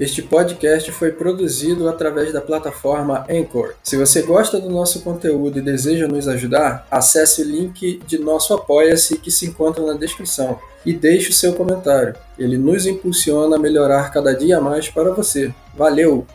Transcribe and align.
Este 0.00 0.22
podcast 0.22 0.90
foi 0.92 1.12
produzido 1.12 1.86
através 1.86 2.32
da 2.32 2.40
plataforma 2.40 3.26
Anchor. 3.28 3.74
Se 3.82 3.98
você 3.98 4.22
gosta 4.22 4.58
do 4.58 4.70
nosso 4.70 5.02
conteúdo 5.02 5.58
e 5.58 5.60
deseja 5.62 6.08
nos 6.08 6.26
ajudar, 6.26 6.86
acesse 6.90 7.42
o 7.42 7.44
link 7.44 7.98
de 8.06 8.18
nosso 8.18 8.54
Apoia-se 8.54 9.18
que 9.18 9.30
se 9.30 9.44
encontra 9.44 9.84
na 9.84 9.92
descrição 9.92 10.58
e 10.86 10.94
deixe 10.94 11.28
o 11.28 11.34
seu 11.34 11.52
comentário. 11.52 12.14
Ele 12.38 12.56
nos 12.56 12.86
impulsiona 12.86 13.56
a 13.56 13.58
melhorar 13.58 14.10
cada 14.10 14.34
dia 14.34 14.58
mais 14.58 14.88
para 14.88 15.12
você. 15.12 15.54
Valeu! 15.74 16.26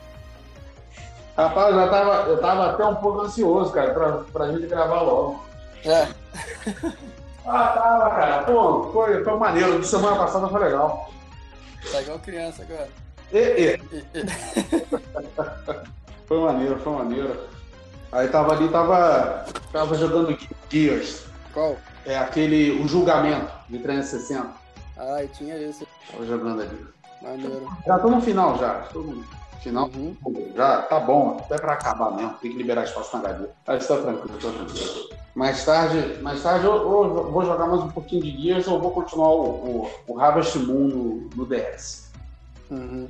Rapaz, 1.35 1.75
eu, 1.75 1.89
tava, 1.89 2.29
eu 2.29 2.37
tava 2.37 2.69
até 2.69 2.85
um 2.85 2.95
pouco 2.97 3.21
ansioso, 3.21 3.71
cara, 3.71 3.95
pra, 3.95 4.11
pra 4.31 4.51
gente 4.51 4.67
gravar 4.67 5.01
logo. 5.01 5.43
É. 5.83 6.07
Ah, 7.47 7.67
tava, 7.67 8.09
cara. 8.09 8.43
Pô, 8.43 8.89
foi, 8.91 9.23
foi 9.23 9.37
maneiro. 9.37 9.79
De 9.79 9.85
semana 9.85 10.15
passada 10.15 10.47
foi 10.47 10.61
legal. 10.61 11.11
Tá 11.91 12.01
igual 12.01 12.17
criança 12.17 12.63
agora. 12.63 13.04
E, 13.31 13.37
e. 13.37 13.79
Foi 16.27 16.39
maneiro, 16.39 16.79
foi 16.79 16.93
maneiro. 16.93 17.39
Aí 18.11 18.27
tava 18.29 18.53
ali, 18.53 18.67
tava, 18.69 19.45
tava 19.71 19.95
jogando 19.95 20.35
Gears. 20.69 21.25
Qual? 21.53 21.77
É 22.05 22.17
aquele, 22.17 22.71
o 22.81 22.87
julgamento 22.87 23.51
de 23.69 23.79
360. 23.79 24.49
Ah, 24.97 25.23
e 25.23 25.27
tinha 25.27 25.55
esse. 25.57 25.87
Tava 26.11 26.25
jogando 26.25 26.61
ali. 26.61 26.87
Maneiro. 27.21 27.69
Já 27.85 27.99
tô 27.99 28.09
no 28.09 28.21
final 28.21 28.57
já. 28.57 28.73
Tô 28.91 29.01
no 29.01 29.23
final. 29.59 29.89
Uhum. 29.93 30.15
Já 30.55 30.81
tá 30.83 30.99
bom, 30.99 31.37
até 31.39 31.57
pra 31.57 31.73
acabar 31.73 32.11
mesmo. 32.11 32.33
Tem 32.41 32.51
que 32.51 32.57
liberar 32.57 32.85
espaço 32.85 33.15
na 33.17 33.29
HD. 33.29 33.47
Mas 33.67 33.87
tá 33.87 33.97
tranquilo, 33.97 34.39
tá 34.39 34.49
tranquilo. 34.49 35.09
Mais 35.35 35.65
tarde, 35.65 36.21
mais 36.21 36.41
tarde 36.41 36.65
eu, 36.65 36.73
eu 36.73 37.31
vou 37.31 37.45
jogar 37.45 37.67
mais 37.67 37.81
um 37.81 37.89
pouquinho 37.89 38.23
de 38.23 38.41
Gears 38.41 38.67
ou 38.67 38.79
vou 38.79 38.91
continuar 38.91 39.29
o, 39.29 39.43
o, 39.43 39.91
o 40.07 40.19
Harvest 40.19 40.55
Moon 40.57 40.87
no, 40.87 41.29
no 41.35 41.45
DS. 41.45 42.09
Uhum. 42.71 43.07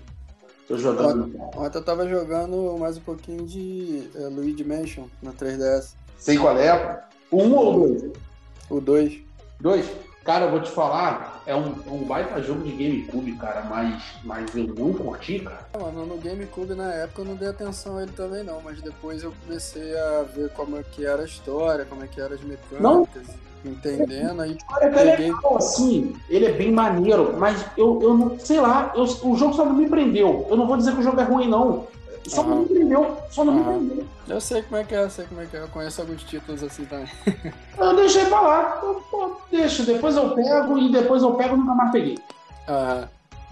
Tô 0.68 0.78
jogando. 0.78 1.32
Ontem 1.56 1.78
eu 1.78 1.84
tava 1.84 2.08
jogando 2.08 2.76
mais 2.80 2.98
um 2.98 3.02
pouquinho 3.02 3.46
de 3.46 4.10
é, 4.16 4.28
Luigi 4.28 4.64
Mansion 4.64 5.06
na 5.22 5.32
3DS. 5.32 5.94
Sei 6.18 6.38
qual 6.38 6.58
é. 6.58 7.04
Um 7.32 7.54
ou 7.54 7.74
dois? 7.74 8.12
O 8.70 8.82
2. 8.82 9.20
Dois? 9.60 9.86
Cara, 10.24 10.46
eu 10.46 10.52
vou 10.52 10.60
te 10.60 10.72
falar, 10.72 11.44
é 11.46 11.56
um, 11.56 11.76
é 11.86 11.92
um 11.92 12.04
baita 12.04 12.42
jogo 12.42 12.64
de 12.64 12.72
GameCube, 12.72 13.38
cara, 13.38 13.62
mas, 13.62 14.04
mas 14.24 14.56
eu 14.56 14.74
não 14.74 14.92
curti, 14.92 15.38
cara. 15.38 15.68
Mano, 15.80 16.04
no 16.04 16.18
GameCube 16.18 16.74
na 16.74 16.92
época 16.92 17.22
eu 17.22 17.26
não 17.26 17.36
dei 17.36 17.48
atenção 17.48 17.98
a 17.98 18.02
ele 18.02 18.12
também 18.14 18.44
não, 18.44 18.60
mas 18.60 18.82
depois 18.82 19.22
eu 19.22 19.32
comecei 19.46 19.96
a 19.96 20.24
ver 20.24 20.50
como 20.54 20.78
é 20.78 20.84
que 20.84 21.06
era 21.06 21.22
a 21.22 21.26
história, 21.26 21.86
como 21.86 22.04
é 22.04 22.08
que 22.08 22.20
eram 22.20 22.34
as 22.34 22.42
mecânicas, 22.42 23.28
entendendo, 23.70 24.42
aí 24.42 24.58
Olha, 24.72 24.90
cara, 24.90 25.02
é 25.10 25.12
Peguei. 25.12 25.32
legal, 25.34 25.58
assim, 25.58 26.14
ele 26.30 26.46
é 26.46 26.52
bem 26.54 26.72
maneiro, 26.72 27.36
mas 27.38 27.66
eu, 27.78 28.00
eu 28.02 28.14
não, 28.18 28.40
sei 28.40 28.60
lá, 28.60 28.92
eu- 28.96 29.04
o 29.04 29.36
jogo 29.36 29.54
só 29.54 29.66
não 29.66 29.74
me 29.74 29.88
prendeu. 29.90 30.46
Eu 30.50 30.58
não 30.58 30.68
vou 30.68 30.78
dizer 30.78 30.94
que 30.94 31.00
o 31.00 31.04
jogo 31.04 31.20
é 31.20 31.24
ruim, 31.24 31.48
não. 31.50 31.88
Só 32.28 32.42
não 32.44 32.54
Aham. 32.54 32.62
me 32.62 32.70
prendeu, 32.70 33.18
só 33.30 33.46
não 33.46 33.54
Aham. 33.54 33.80
me 33.80 33.88
prendeu. 33.88 34.08
eu 34.28 34.42
sei 34.42 34.62
como 34.64 34.78
é 34.78 34.84
que 34.84 34.96
é, 34.96 35.04
eu 35.04 35.10
sei 35.12 35.26
como 35.26 35.42
é 35.42 35.46
que 35.46 35.56
é, 35.56 35.62
eu 35.62 35.68
conheço 35.68 36.02
alguns 36.02 36.24
títulos 36.24 36.64
assim 36.64 36.86
também. 36.86 37.08
Eu 37.78 37.94
deixei 37.96 38.26
pra 38.26 38.40
lá, 38.40 38.80
eu, 38.84 39.04
pô, 39.12 39.36
deixa, 39.52 39.84
depois 39.84 40.16
eu 40.16 40.34
pego 40.34 40.78
e 40.78 40.90
depois 40.92 41.22
eu 41.22 41.34
pego 41.34 41.56
e 41.56 41.58
nunca 41.60 41.76
mais 41.76 41.92
peguei. 41.92 42.18
Ah, 42.68 43.08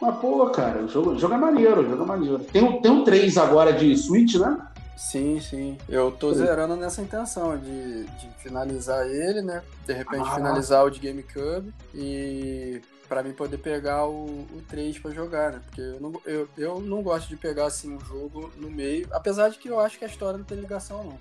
Mas, 0.00 0.16
pô, 0.18 0.46
cara, 0.50 0.82
o 0.84 0.88
jogo, 0.88 1.10
o 1.10 1.18
jogo 1.18 1.34
é 1.34 1.38
maneiro, 1.38 1.80
o 1.82 1.88
jogo 1.88 2.02
é 2.02 2.06
maneiro. 2.06 2.38
Tem, 2.38 2.80
tem 2.80 2.90
um 2.90 3.04
3 3.04 3.36
agora 3.38 3.72
de 3.72 3.96
Switch, 3.96 4.34
né? 4.36 4.56
Sim, 4.96 5.40
sim. 5.40 5.78
Eu 5.88 6.10
tô 6.10 6.32
Sim. 6.32 6.38
zerando 6.46 6.74
nessa 6.76 7.02
intenção 7.02 7.56
de, 7.58 8.04
de 8.04 8.28
finalizar 8.38 9.06
ele, 9.06 9.42
né? 9.42 9.62
De 9.86 9.92
repente 9.92 10.28
Ah. 10.30 10.34
finalizar 10.34 10.84
o 10.84 10.90
de 10.90 10.98
GameCube 11.00 11.72
e 11.94 12.80
pra 13.08 13.22
mim 13.22 13.32
poder 13.32 13.58
pegar 13.58 14.06
o, 14.06 14.24
o 14.24 14.62
3 14.68 14.98
pra 14.98 15.10
jogar, 15.12 15.52
né? 15.52 15.60
Porque 15.64 15.80
eu 15.80 16.00
não, 16.00 16.12
eu, 16.24 16.48
eu 16.58 16.80
não 16.80 17.02
gosto 17.02 17.28
de 17.28 17.36
pegar 17.36 17.66
assim 17.66 17.94
um 17.94 18.00
jogo 18.00 18.50
no 18.56 18.68
meio, 18.70 19.06
apesar 19.12 19.48
de 19.50 19.58
que 19.58 19.68
eu 19.68 19.78
acho 19.78 19.98
que 19.98 20.04
a 20.04 20.08
história 20.08 20.36
não 20.38 20.44
tem 20.44 20.58
ligação 20.58 21.04
não. 21.04 21.18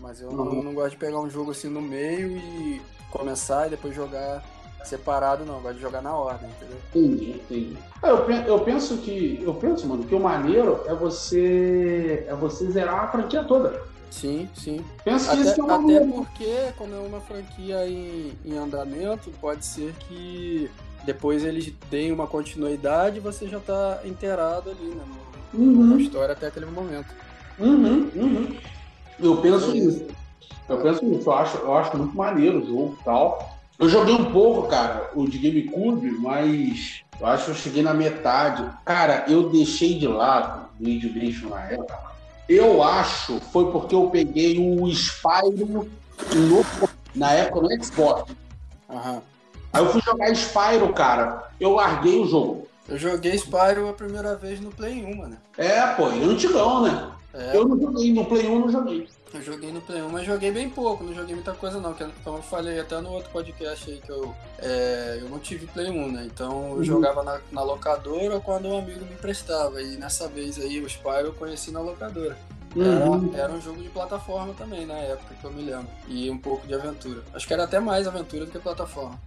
Mas 0.00 0.20
eu 0.20 0.32
não, 0.32 0.44
Uhum. 0.46 0.56
eu 0.58 0.62
não 0.64 0.74
gosto 0.74 0.90
de 0.92 0.96
pegar 0.96 1.20
um 1.20 1.30
jogo 1.30 1.52
assim 1.52 1.68
no 1.68 1.80
meio 1.80 2.36
e 2.36 2.82
começar 3.10 3.66
e 3.66 3.70
depois 3.70 3.94
jogar 3.94 4.42
separado, 4.88 5.44
não. 5.44 5.60
Gosto 5.60 5.76
de 5.76 5.80
jogar 5.80 6.02
na 6.02 6.14
ordem, 6.16 6.48
entendeu? 6.50 6.76
Entendi, 6.94 7.30
entendi. 7.32 7.76
Ah, 8.02 8.08
Eu, 8.08 8.30
eu 8.30 8.60
penso 8.60 8.98
que. 8.98 9.40
Eu 9.42 9.54
penso, 9.54 9.86
mano, 9.86 10.04
que 10.04 10.14
o 10.14 10.20
maneiro 10.20 10.80
é 10.86 10.94
você. 10.94 12.24
é 12.28 12.34
você 12.34 12.70
zerar 12.70 13.04
a 13.04 13.08
franquia 13.08 13.44
toda. 13.44 13.80
Sim, 14.10 14.48
sim. 14.54 14.84
Penso 15.04 15.30
que 15.30 15.36
Até, 15.38 15.50
isso 15.50 15.60
é 15.60 15.64
uma 15.64 15.74
até 15.76 16.00
porque, 16.00 16.72
como 16.76 16.94
é 16.94 16.98
uma 16.98 17.20
franquia 17.20 17.88
em, 17.88 18.32
em 18.44 18.58
andamento, 18.58 19.30
pode 19.40 19.64
ser 19.64 19.94
que 20.00 20.70
depois 21.04 21.42
eles 21.44 21.72
deem 21.90 22.12
uma 22.12 22.26
continuidade 22.26 23.16
e 23.16 23.20
você 23.20 23.48
já 23.48 23.58
tá 23.58 24.00
inteirado 24.04 24.70
ali, 24.70 24.84
né? 24.94 25.02
no- 25.06 25.22
Na 25.88 25.94
Uhum, 25.94 25.98
história 25.98 26.32
até 26.32 26.46
aquele 26.46 26.66
momento. 26.66 27.08
uhum, 27.58 28.10
uhum. 28.14 28.56
Eu 29.20 29.36
penso 29.38 29.70
É 29.70 29.76
isso. 29.76 30.06
Eu 30.68 30.78
penso 30.80 31.04
isso. 31.12 31.28
Eu 31.28 31.32
acho, 31.32 31.56
eu 31.58 31.74
acho 31.74 31.96
muito 31.96 32.16
maneiro 32.16 32.62
o 32.62 32.66
jogo 32.66 32.96
e 33.00 33.04
tal. 33.04 33.51
Eu 33.78 33.88
joguei 33.88 34.14
um 34.14 34.32
pouco, 34.32 34.68
cara, 34.68 35.10
o 35.14 35.26
de 35.26 35.38
GameCube, 35.38 36.10
mas 36.18 37.02
eu 37.20 37.26
acho 37.26 37.46
que 37.46 37.50
eu 37.50 37.54
cheguei 37.54 37.82
na 37.82 37.94
metade. 37.94 38.68
Cara, 38.84 39.24
eu 39.28 39.48
deixei 39.48 39.98
de 39.98 40.06
lado 40.06 40.68
o 40.80 40.84
Mansion 40.84 41.48
na 41.48 41.60
época. 41.62 41.98
Eu 42.48 42.82
acho 42.82 43.40
foi 43.52 43.70
porque 43.70 43.94
eu 43.94 44.10
peguei 44.10 44.58
o 44.58 44.86
Spyro 44.92 45.88
no, 46.34 46.66
na 47.14 47.32
época 47.32 47.60
no 47.60 47.84
Xbox. 47.84 48.32
Aham. 48.90 49.22
Aí 49.72 49.82
eu 49.82 49.90
fui 49.90 50.02
jogar 50.02 50.34
Spyro, 50.34 50.92
cara. 50.92 51.50
Eu 51.58 51.72
larguei 51.72 52.20
o 52.20 52.26
jogo. 52.26 52.68
Eu 52.88 52.98
joguei 52.98 53.34
Spyro 53.38 53.88
a 53.88 53.92
primeira 53.92 54.36
vez 54.36 54.60
no 54.60 54.70
Play 54.70 55.04
1, 55.04 55.16
mano. 55.16 55.36
É, 55.56 55.86
pô, 55.94 56.08
é 56.10 56.22
antigão, 56.22 56.82
né? 56.82 57.10
É, 57.32 57.56
Eu 57.56 57.66
não 57.66 57.80
joguei, 57.80 58.12
no 58.12 58.24
Play 58.26 58.46
1 58.46 58.52
eu 58.52 58.60
não 58.60 58.68
joguei. 58.68 59.08
Eu 59.36 59.42
joguei 59.42 59.72
no 59.72 59.80
Play 59.80 60.02
1, 60.02 60.08
mas 60.08 60.26
joguei 60.26 60.50
bem 60.50 60.68
pouco, 60.68 61.02
não 61.04 61.14
joguei 61.14 61.34
muita 61.34 61.52
coisa 61.52 61.80
não. 61.80 61.94
Que, 61.94 62.06
como 62.24 62.38
eu 62.38 62.42
falei 62.42 62.78
até 62.80 63.00
no 63.00 63.10
outro 63.10 63.30
podcast 63.30 63.90
aí 63.90 63.98
que 64.00 64.10
eu, 64.10 64.34
é, 64.58 65.18
eu 65.20 65.28
não 65.28 65.38
tive 65.38 65.66
Play 65.66 65.88
1, 65.90 66.12
né? 66.12 66.24
Então 66.26 66.68
eu 66.70 66.76
Uhum. 66.76 66.84
jogava 66.84 67.22
na, 67.22 67.40
na 67.50 67.62
locadora 67.62 68.40
quando 68.40 68.68
um 68.68 68.78
amigo 68.78 69.04
me 69.04 69.12
emprestava. 69.12 69.80
E 69.82 69.96
nessa 69.96 70.28
vez 70.28 70.58
aí 70.58 70.80
o 70.80 70.88
Spyro 70.88 71.26
eu 71.28 71.32
conheci 71.34 71.70
na 71.70 71.80
locadora. 71.80 72.36
Uhum. 72.74 73.30
Era, 73.34 73.44
era 73.44 73.52
um 73.52 73.60
jogo 73.60 73.82
de 73.82 73.88
plataforma 73.90 74.54
também 74.54 74.86
na 74.86 74.94
época, 74.94 75.34
que 75.40 75.44
eu 75.44 75.50
me 75.52 75.62
lembro. 75.62 75.88
E 76.08 76.30
um 76.30 76.38
pouco 76.38 76.66
de 76.66 76.74
aventura. 76.74 77.22
Acho 77.34 77.46
que 77.46 77.52
era 77.52 77.64
até 77.64 77.78
mais 77.80 78.06
aventura 78.06 78.46
do 78.46 78.50
que 78.50 78.58
plataforma. 78.58 79.18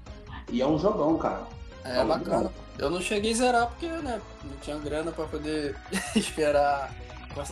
E 0.52 0.62
é 0.62 0.68
um 0.68 0.78
jogão, 0.80 1.18
cara. 1.18 1.44
É 1.84 2.00
Ah, 2.00 2.04
bacana. 2.04 2.52
Eu 2.80 2.90
não 2.90 3.00
cheguei 3.00 3.32
a 3.32 3.36
zerar 3.36 3.68
porque, 3.68 3.88
né, 3.88 4.20
não 4.44 4.58
tinha 4.58 4.76
grana 4.78 5.12
pra 5.12 5.26
poder 5.26 5.76
esperar 6.16 6.92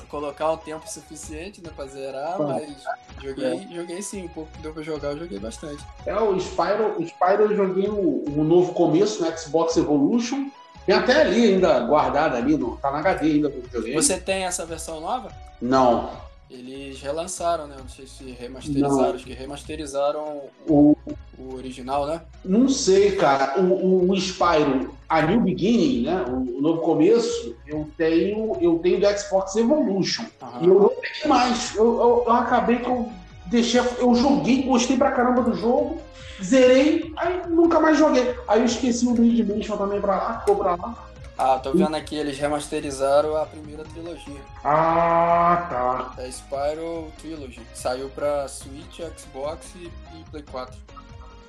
colocar 0.09 0.51
o 0.51 0.57
tempo 0.57 0.89
suficiente, 0.89 1.61
né, 1.61 1.69
pra 1.75 1.85
zerar, 1.85 2.39
mas 2.41 2.83
joguei, 3.21 3.67
joguei 3.73 4.01
sim, 4.01 4.25
um 4.25 4.29
pouco 4.29 4.51
que 4.51 4.59
deu 4.59 4.73
pra 4.73 4.83
jogar, 4.83 5.09
eu 5.11 5.19
joguei 5.19 5.39
bastante. 5.39 5.83
É, 6.05 6.16
o 6.16 6.39
Spyro, 6.39 6.99
o 6.99 7.03
Spyro 7.05 7.44
eu 7.44 7.55
joguei 7.55 7.89
o, 7.89 8.23
o 8.27 8.44
novo 8.44 8.73
começo 8.73 9.23
no 9.23 9.38
Xbox 9.38 9.77
Evolution. 9.77 10.49
Tem 10.85 10.95
até 10.95 11.21
ali 11.21 11.53
ainda 11.53 11.79
guardado 11.81 12.35
ali, 12.35 12.57
no, 12.57 12.75
tá 12.77 12.91
na 12.91 12.99
HD 12.99 13.25
ainda. 13.25 13.53
Você 13.94 14.17
tem 14.19 14.44
essa 14.44 14.66
versão 14.66 14.99
nova? 14.99 15.31
Não. 15.61 16.11
Eles 16.53 17.01
relançaram, 17.01 17.65
né? 17.65 17.75
Não 17.79 17.89
sei 17.89 18.05
se 18.05 18.23
remasterizaram, 18.25 18.95
Não. 18.95 19.15
acho 19.15 19.25
que 19.25 19.33
remasterizaram 19.33 20.41
O, 20.67 20.95
o 21.37 21.55
original, 21.55 22.05
né? 22.05 22.21
não 22.45 22.69
sei, 22.69 23.15
cara. 23.15 23.59
O, 23.59 23.63
o, 23.63 24.11
o 24.11 24.15
Spyro, 24.15 24.93
a 25.09 25.21
New 25.23 25.41
Beginning, 25.41 26.03
né? 26.03 26.23
O, 26.29 26.59
o 26.59 26.61
novo 26.61 26.81
começo, 26.81 27.55
eu 27.65 27.89
tenho, 27.97 28.55
eu 28.61 28.77
tenho 28.79 29.00
do 29.00 29.17
Xbox 29.19 29.55
Evolution. 29.55 30.25
Aham. 30.41 30.59
E 30.61 30.67
eu 30.67 30.79
não 30.79 30.89
peguei 30.89 31.27
mais. 31.27 31.75
Eu, 31.75 31.85
eu, 31.85 32.23
eu 32.27 32.31
acabei 32.33 32.77
que 32.77 32.88
eu 32.88 33.09
deixei. 33.47 33.81
Eu 33.97 34.13
joguei, 34.13 34.61
gostei 34.61 34.95
pra 34.95 35.11
caramba 35.11 35.41
do 35.41 35.56
jogo, 35.56 35.97
zerei, 36.41 37.11
aí 37.17 37.41
nunca 37.49 37.79
mais 37.79 37.97
joguei. 37.97 38.35
Aí 38.47 38.59
eu 38.59 38.65
esqueci 38.65 39.07
o 39.07 39.15
Luigi 39.15 39.44
Mansion 39.44 39.75
também 39.75 39.99
pra 39.99 40.15
lá, 40.17 40.39
ficou 40.41 40.57
pra 40.57 40.75
lá. 40.75 41.12
Ah, 41.38 41.57
tô 41.57 41.71
vendo 41.74 41.95
aqui, 41.95 42.15
eles 42.15 42.38
remasterizaram 42.38 43.35
a 43.35 43.45
primeira 43.45 43.83
trilogia. 43.83 44.39
Ah, 44.63 45.68
tá. 46.15 46.21
É 46.24 46.27
Spyro 46.30 47.12
Trilogy. 47.19 47.62
Saiu 47.74 48.09
pra 48.09 48.47
Switch, 48.47 49.00
Xbox 49.18 49.68
e, 49.75 49.91
e 50.15 50.24
Play 50.30 50.44
4. 50.51 50.75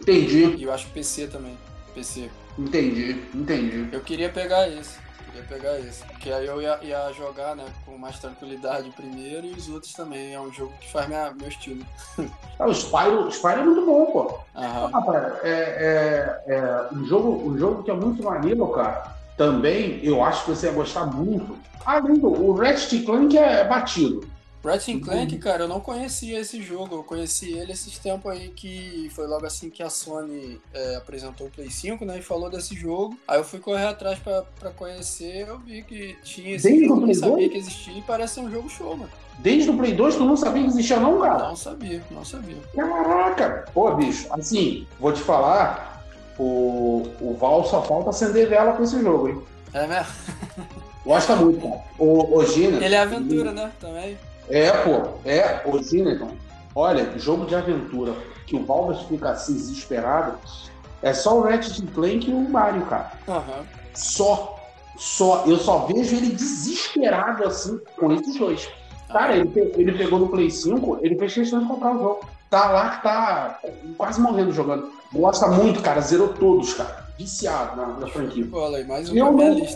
Entendi, 0.01 0.57
E 0.57 0.63
eu 0.63 0.73
acho 0.73 0.89
PC 0.89 1.27
também. 1.29 1.57
PC. 1.95 2.31
entendi, 2.59 3.23
entendi. 3.35 3.89
Eu 3.93 4.01
queria 4.01 4.29
pegar 4.29 4.69
esse. 4.69 4.99
Queria 5.27 5.43
pegar 5.49 5.79
esse. 5.79 6.03
Porque 6.05 6.31
aí 6.33 6.47
eu 6.47 6.61
ia, 6.61 6.79
ia 6.83 7.13
jogar, 7.13 7.55
né, 7.55 7.65
com 7.85 7.97
mais 7.99 8.19
tranquilidade 8.19 8.91
primeiro 8.91 9.47
e 9.47 9.53
os 9.53 9.69
outros 9.69 9.93
também. 9.93 10.35
É 10.35 10.41
um 10.41 10.53
jogo 10.53 10.73
que 10.81 10.91
faz 10.91 11.07
minha, 11.09 11.33
meu 11.39 11.49
estilo. 11.49 11.85
Ah, 12.57 12.67
o 12.69 12.73
Spyro, 12.73 13.27
o 13.27 13.33
Spyro 13.33 13.61
é 13.61 13.65
muito 13.65 13.85
bom, 13.85 14.07
pô. 14.13 14.39
Aham. 14.55 14.87
Rapaz, 14.93 15.25
é, 15.43 16.41
é, 16.47 16.55
é 16.55 16.89
um, 16.95 17.05
jogo, 17.05 17.49
um 17.51 17.59
jogo 17.59 17.83
que 17.83 17.91
é 17.91 17.95
muito 17.95 18.23
maneiro, 18.23 18.65
cara. 18.69 19.13
Também, 19.37 20.01
eu 20.03 20.23
acho 20.23 20.45
que 20.45 20.51
você 20.51 20.67
ia 20.67 20.73
gostar 20.73 21.07
muito. 21.07 21.57
Além 21.85 22.19
do 22.19 22.29
o 22.29 22.55
Ratchet 22.55 23.03
Clank 23.05 23.37
é 23.37 23.65
batido. 23.65 24.27
Ratchet 24.65 24.99
Clank, 25.01 25.37
cara, 25.39 25.65
eu 25.65 25.69
não 25.69 25.79
conhecia 25.81 26.41
esse 26.41 26.63
jogo. 26.63 26.97
Eu 26.97 27.05
conheci 27.05 27.53
ele 27.53 27.73
esses 27.73 27.99
tempos 27.99 28.33
aí 28.33 28.49
que 28.49 29.11
foi 29.15 29.27
logo 29.27 29.45
assim 29.45 29.69
que 29.69 29.83
a 29.83 29.91
Sony 29.91 30.59
é, 30.73 30.97
apresentou 30.97 31.49
o 31.49 31.51
Play 31.51 31.69
5, 31.71 32.03
né? 32.07 32.19
E 32.19 32.23
falou 32.23 32.49
desse 32.49 32.75
jogo. 32.75 33.15
Aí 33.29 33.39
eu 33.39 33.45
fui 33.45 33.59
correr 33.61 33.85
atrás 33.87 34.19
pra, 34.19 34.43
pra 34.59 34.71
conhecer. 34.71 35.47
Eu 35.47 35.59
vi 35.59 35.83
que 35.83 36.17
tinha 36.25 36.55
esse 36.57 36.67
Desde 36.67 36.87
jogo, 36.87 37.05
nem 37.05 37.05
Play 37.07 37.15
sabia 37.17 37.37
2? 37.37 37.53
que 37.53 37.59
existia 37.59 37.99
e 37.99 38.03
parece 38.03 38.35
ser 38.35 38.41
um 38.41 38.51
jogo 38.51 38.71
show, 38.71 38.97
mano. 38.97 39.11
Desde 39.41 39.69
o 39.69 39.77
Play 39.77 39.93
2 39.93 40.15
tu 40.17 40.25
não 40.25 40.37
sabia 40.37 40.63
que 40.63 40.69
existia 40.69 40.99
não, 40.99 41.21
cara? 41.21 41.49
Não 41.49 41.57
sabia, 41.57 42.03
não 42.11 42.25
sabia. 42.25 42.57
Caraca! 42.75 43.67
Pô, 43.75 43.95
bicho, 43.95 44.29
assim, 44.31 44.87
vou 44.99 45.13
te 45.13 45.21
falar, 45.21 45.94
o, 46.39 47.07
o 47.21 47.37
Val 47.39 47.65
só 47.65 47.83
falta 47.83 48.11
acender 48.11 48.49
vela 48.49 48.73
com 48.73 48.83
esse 48.83 49.01
jogo, 49.01 49.29
hein? 49.29 49.43
É 49.73 49.87
mesmo? 49.87 50.13
Gosta 51.05 51.37
muito, 51.37 51.61
cara. 51.61 51.81
O, 51.99 52.39
o 52.39 52.47
Gina. 52.47 52.83
Ele 52.85 52.95
é 52.95 53.01
aventura, 53.01 53.53
né? 53.53 53.71
Também. 53.81 54.17
É, 54.49 54.71
pô, 54.71 55.09
é, 55.25 55.63
o 55.65 55.83
Gineton. 55.83 56.31
Olha, 56.75 57.19
jogo 57.19 57.47
de 57.47 57.55
aventura 57.55 58.15
que 58.47 58.57
o 58.57 58.65
Valves 58.65 59.01
fica 59.03 59.31
assim 59.31 59.55
desesperado, 59.55 60.39
é 61.03 61.13
só 61.15 61.37
o 61.39 61.43
Ratchet 61.43 61.87
Clank 61.95 62.29
e 62.31 62.33
o 62.35 62.41
Mario, 62.49 62.85
cara. 62.87 63.13
Aham. 63.29 63.65
Só. 63.95 64.59
Só. 64.97 65.45
Eu 65.47 65.57
só 65.59 65.81
vejo 65.87 66.17
ele 66.17 66.31
desesperado 66.31 67.45
assim 67.47 67.81
com 67.99 68.13
esses 68.13 68.37
dois. 68.37 68.69
Cara, 69.09 69.37
ele, 69.37 69.49
pe- 69.49 69.73
ele 69.77 69.93
pegou 69.93 70.19
no 70.19 70.29
Play 70.29 70.51
5, 70.51 70.99
ele 71.03 71.17
fez 71.19 71.35
questão 71.35 71.61
de 71.61 71.67
comprar 71.67 71.95
o 71.95 71.99
jogo. 72.03 72.21
Tá 72.51 72.71
lá 72.71 72.91
que 72.97 73.03
tá 73.03 73.61
quase 73.97 74.21
morrendo 74.21 74.53
jogando. 74.53 74.91
Gosta 75.15 75.47
muito, 75.49 75.81
cara. 75.81 76.01
Zerou 76.01 76.29
todos, 76.29 76.75
cara. 76.75 77.05
Viciado 77.17 77.77
na, 77.77 77.87
na 77.87 78.07
franquia. 78.09 78.47
Olha 78.53 78.85
mais 78.87 79.09
um 79.09 79.17
Eu 79.17 79.33
não-. 79.33 79.67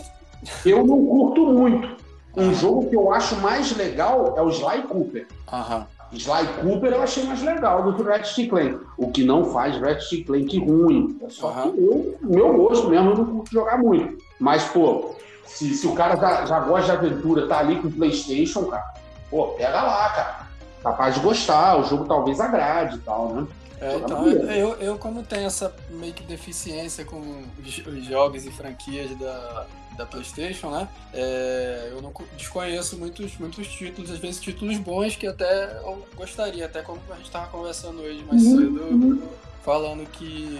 Eu 0.65 0.85
não 0.85 1.05
curto 1.05 1.45
muito. 1.45 1.97
Um 2.35 2.53
jogo 2.53 2.89
que 2.89 2.95
eu 2.95 3.11
acho 3.11 3.35
mais 3.37 3.75
legal 3.75 4.35
é 4.37 4.41
o 4.41 4.49
Sly 4.49 4.83
Cooper. 4.83 5.27
Aham. 5.51 5.87
Sly 6.11 6.47
Cooper 6.61 6.93
eu 6.93 7.03
achei 7.03 7.23
mais 7.23 7.41
legal 7.41 7.83
do 7.83 7.93
que 7.93 8.01
o 8.01 8.05
Ratchet 8.05 8.47
Clank. 8.47 8.79
O 8.97 9.11
que 9.11 9.23
não 9.23 9.45
faz 9.45 9.79
Ratchet 9.79 10.23
Clank 10.23 10.59
ruim. 10.59 11.17
É 11.21 11.29
só 11.29 11.51
que 11.51 11.67
eu, 11.67 12.15
meu 12.21 12.53
gosto 12.53 12.89
mesmo, 12.89 13.11
eu 13.11 13.17
não 13.17 13.25
curto 13.25 13.51
jogar 13.51 13.77
muito. 13.77 14.17
Mas, 14.39 14.63
pô, 14.65 15.15
se, 15.45 15.73
se 15.75 15.85
o 15.87 15.93
cara 15.93 16.15
já, 16.15 16.45
já 16.45 16.59
gosta 16.61 16.85
de 16.85 16.91
aventura, 17.07 17.47
tá 17.47 17.59
ali 17.59 17.75
com 17.79 17.87
o 17.87 17.91
Playstation, 17.91 18.65
cara, 18.65 18.93
pô, 19.29 19.47
pega 19.49 19.81
lá, 19.81 20.09
cara. 20.09 20.49
Capaz 20.81 21.15
de 21.15 21.21
gostar, 21.21 21.77
o 21.77 21.83
jogo 21.83 22.05
talvez 22.05 22.39
agrade 22.39 22.95
e 22.95 22.99
tal, 22.99 23.33
né? 23.33 23.47
É, 23.81 23.95
então, 23.95 24.27
eu, 24.27 24.73
eu, 24.81 24.97
como 24.97 25.23
tenho 25.23 25.47
essa 25.47 25.73
meio 25.89 26.13
que 26.13 26.23
deficiência 26.23 27.05
com 27.05 27.45
os 27.57 27.77
os 27.87 28.05
jogos 28.05 28.45
e 28.45 28.51
franquias 28.51 29.17
da, 29.17 29.65
da 29.95 30.05
PlayStation, 30.05 30.69
né? 30.69 30.87
é, 31.13 31.87
eu 31.91 32.01
não 32.01 32.11
co- 32.11 32.25
desconheço 32.35 32.97
muitos, 32.97 33.37
muitos 33.37 33.67
títulos, 33.69 34.11
às 34.11 34.19
vezes 34.19 34.41
títulos 34.41 34.77
bons 34.79 35.15
que 35.15 35.25
até 35.25 35.77
eu 35.77 36.05
gostaria, 36.15 36.65
até 36.65 36.81
como 36.81 36.99
a 37.09 37.15
gente 37.15 37.27
estava 37.27 37.47
conversando 37.47 38.01
hoje 38.01 38.21
mais 38.25 38.41
cedo, 38.41 39.31
falando 39.63 40.05
que 40.09 40.59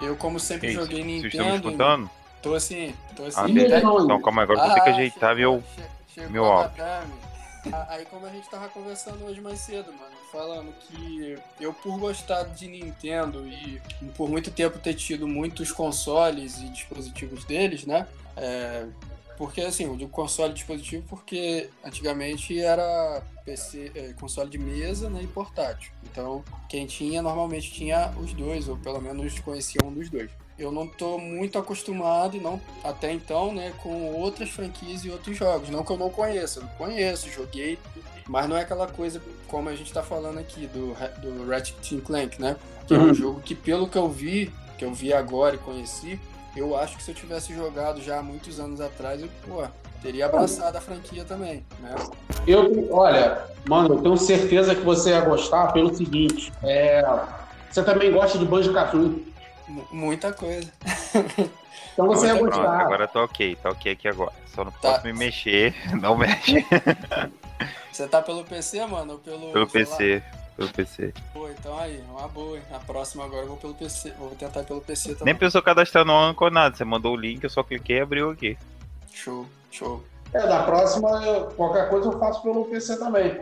eu, 0.00 0.16
como 0.16 0.40
sempre 0.40 0.68
Ei, 0.68 0.74
joguei 0.74 1.02
Vocês 1.02 1.24
estão 1.24 1.44
me 1.46 1.52
Nintendo, 1.52 1.68
escutando? 1.68 2.10
tô 2.42 2.54
assim, 2.54 2.94
tô 3.14 3.24
assim. 3.24 3.40
Ah, 3.40 3.82
não, 3.82 4.04
Então 4.04 4.20
calma, 4.22 4.42
agora 4.42 4.58
eu 4.58 4.64
vou 4.64 4.74
ter 4.74 4.80
que 4.80 4.88
Ah, 4.88 4.92
ajeitar 4.92 5.36
chegou- 5.36 5.54
meu. 5.54 5.64
che- 6.14 6.28
meu 6.28 6.44
a 6.46 6.48
áudio. 6.62 6.82
Ah, 7.72 7.86
Aí 7.90 8.06
como 8.06 8.24
a 8.24 8.30
gente 8.30 8.48
tava 8.48 8.68
conversando 8.70 9.24
hoje 9.26 9.40
mais 9.42 9.58
cedo, 9.60 9.92
mano, 9.92 10.16
falando 10.30 10.72
que 10.80 11.36
eu 11.60 11.72
por 11.72 11.98
gostar 11.98 12.44
de 12.44 12.68
Nintendo 12.68 13.46
e 13.46 13.80
por 14.16 14.28
muito 14.28 14.50
tempo 14.50 14.78
ter 14.78 14.94
tido 14.94 15.26
muitos 15.26 15.72
consoles 15.72 16.58
e 16.58 16.68
dispositivos 16.68 17.44
deles, 17.44 17.86
né? 17.86 18.06
É, 18.36 18.86
porque 19.36 19.60
assim, 19.60 19.96
digo 19.96 20.10
console 20.10 20.50
e 20.50 20.54
dispositivo 20.54 21.04
porque 21.08 21.70
antigamente 21.84 22.58
era 22.58 23.22
PC, 23.44 23.92
é, 23.94 24.12
console 24.14 24.50
de 24.50 24.58
mesa 24.58 25.08
né, 25.08 25.22
e 25.22 25.26
portátil. 25.28 25.92
Então 26.10 26.44
quem 26.68 26.86
tinha 26.86 27.22
normalmente 27.22 27.70
tinha 27.72 28.12
os 28.20 28.32
dois, 28.32 28.68
ou 28.68 28.76
pelo 28.76 29.00
menos 29.00 29.38
conhecia 29.40 29.80
um 29.84 29.92
dos 29.92 30.10
dois. 30.10 30.30
Eu 30.58 30.72
não 30.72 30.88
tô 30.88 31.18
muito 31.18 31.56
acostumado 31.56 32.40
não 32.40 32.60
até 32.82 33.12
então, 33.12 33.54
né, 33.54 33.72
com 33.80 34.12
outras 34.12 34.50
franquias 34.50 35.04
e 35.04 35.10
outros 35.10 35.36
jogos. 35.36 35.70
Não 35.70 35.84
que 35.84 35.92
eu 35.92 35.96
não 35.96 36.10
conheça, 36.10 36.58
eu 36.58 36.66
conheço, 36.76 37.30
joguei, 37.30 37.78
mas 38.28 38.48
não 38.48 38.56
é 38.56 38.60
aquela 38.60 38.86
coisa 38.86 39.20
como 39.48 39.68
a 39.68 39.74
gente 39.74 39.92
tá 39.92 40.02
falando 40.02 40.38
aqui 40.38 40.66
do, 40.66 40.94
do 41.20 41.48
Ratchet 41.48 42.00
Clank, 42.02 42.40
né? 42.40 42.56
Que 42.86 42.94
é 42.94 42.98
um 42.98 43.06
Uhum. 43.08 43.14
jogo 43.14 43.40
que 43.40 43.54
pelo 43.54 43.88
que 43.88 43.96
eu 43.98 44.08
vi, 44.08 44.52
que 44.76 44.84
eu 44.84 44.92
vi 44.92 45.12
agora 45.12 45.54
e 45.54 45.58
conheci, 45.58 46.20
eu 46.56 46.76
acho 46.76 46.96
que 46.96 47.02
se 47.02 47.10
eu 47.10 47.14
tivesse 47.14 47.54
jogado 47.54 48.00
já 48.02 48.18
há 48.18 48.22
muitos 48.22 48.60
anos 48.60 48.80
atrás, 48.80 49.20
eu, 49.20 49.28
pô, 49.46 49.64
teria 50.02 50.26
abraçado 50.26 50.76
a 50.76 50.80
franquia 50.80 51.24
também, 51.24 51.64
né? 51.80 51.94
Eu, 52.46 52.88
olha, 52.92 53.46
mano, 53.66 53.94
eu 53.94 54.02
tenho 54.02 54.16
certeza 54.16 54.74
que 54.74 54.82
você 54.82 55.10
ia 55.10 55.20
gostar 55.20 55.72
pelo 55.72 55.94
seguinte. 55.94 56.52
É, 56.62 57.02
você 57.70 57.82
também 57.82 58.12
gosta 58.12 58.38
de 58.38 58.44
Banjo 58.44 58.72
Kazooie. 58.72 59.32
M- 59.68 59.84
muita 59.90 60.32
coisa. 60.32 60.70
Então 61.92 62.06
você 62.06 62.26
ia 62.28 62.36
Pronto, 62.36 62.54
gostar. 62.54 62.80
agora 62.80 63.08
tá 63.08 63.24
ok, 63.24 63.56
tá 63.60 63.70
ok 63.70 63.90
aqui 63.92 64.06
agora. 64.06 64.30
Só 64.54 64.64
não 64.64 64.70
Tá. 64.70 64.92
posso 64.92 65.04
me 65.04 65.12
mexer, 65.12 65.74
não 66.00 66.16
mexe 66.16 66.64
Você 67.98 68.06
tá 68.06 68.22
pelo 68.22 68.44
PC, 68.44 68.86
mano? 68.86 69.14
Ou 69.14 69.18
pelo, 69.18 69.52
pelo? 69.52 69.66
PC. 69.66 70.22
Pelo 70.56 70.68
PC. 70.68 71.12
Pô, 71.32 71.48
então 71.50 71.76
aí, 71.76 72.00
uma 72.08 72.28
boa, 72.28 72.56
hein? 72.56 72.62
Na 72.70 72.78
próxima 72.78 73.24
agora 73.24 73.42
eu 73.42 73.48
vou 73.48 73.56
pelo 73.56 73.74
PC. 73.74 74.12
Vou 74.16 74.30
tentar 74.36 74.62
pelo 74.62 74.80
PC 74.80 75.08
Nem 75.08 75.16
também. 75.18 75.34
precisou 75.34 75.60
cadastrar 75.62 76.04
no 76.04 76.16
Anchor 76.16 76.48
nada. 76.48 76.76
Você 76.76 76.84
mandou 76.84 77.14
o 77.14 77.16
link, 77.16 77.42
eu 77.42 77.50
só 77.50 77.64
cliquei 77.64 77.96
e 77.96 78.00
abriu 78.00 78.30
aqui. 78.30 78.56
Show, 79.12 79.46
show. 79.72 80.04
É, 80.32 80.46
da 80.46 80.62
próxima, 80.62 81.08
eu- 81.26 81.46
qualquer 81.56 81.90
coisa 81.90 82.06
eu 82.08 82.18
faço 82.20 82.40
pelo 82.40 82.66
PC 82.66 83.00
também. 83.00 83.36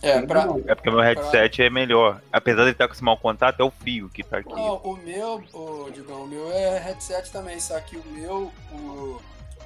É, 0.00 0.22
pra. 0.22 0.46
É 0.66 0.74
porque 0.74 0.90
meu 0.90 1.00
headset 1.00 1.62
é 1.62 1.68
melhor. 1.68 2.22
Apesar 2.32 2.60
de 2.60 2.62
ele 2.62 2.70
estar 2.70 2.88
com 2.88 2.94
esse 2.94 3.04
mau 3.04 3.18
contato, 3.18 3.60
é 3.60 3.64
o 3.64 3.70
fio 3.70 4.08
que 4.08 4.22
tá 4.22 4.38
aqui. 4.38 4.48
Não, 4.48 4.76
o 4.76 4.96
meu, 4.96 5.42
o, 5.52 5.90
Digão, 5.92 6.22
o 6.22 6.26
meu 6.26 6.50
é 6.50 6.78
headset 6.78 7.30
também, 7.30 7.60
só 7.60 7.78
que 7.80 7.98
o 7.98 8.04
meu, 8.06 8.50
o, 8.72 9.20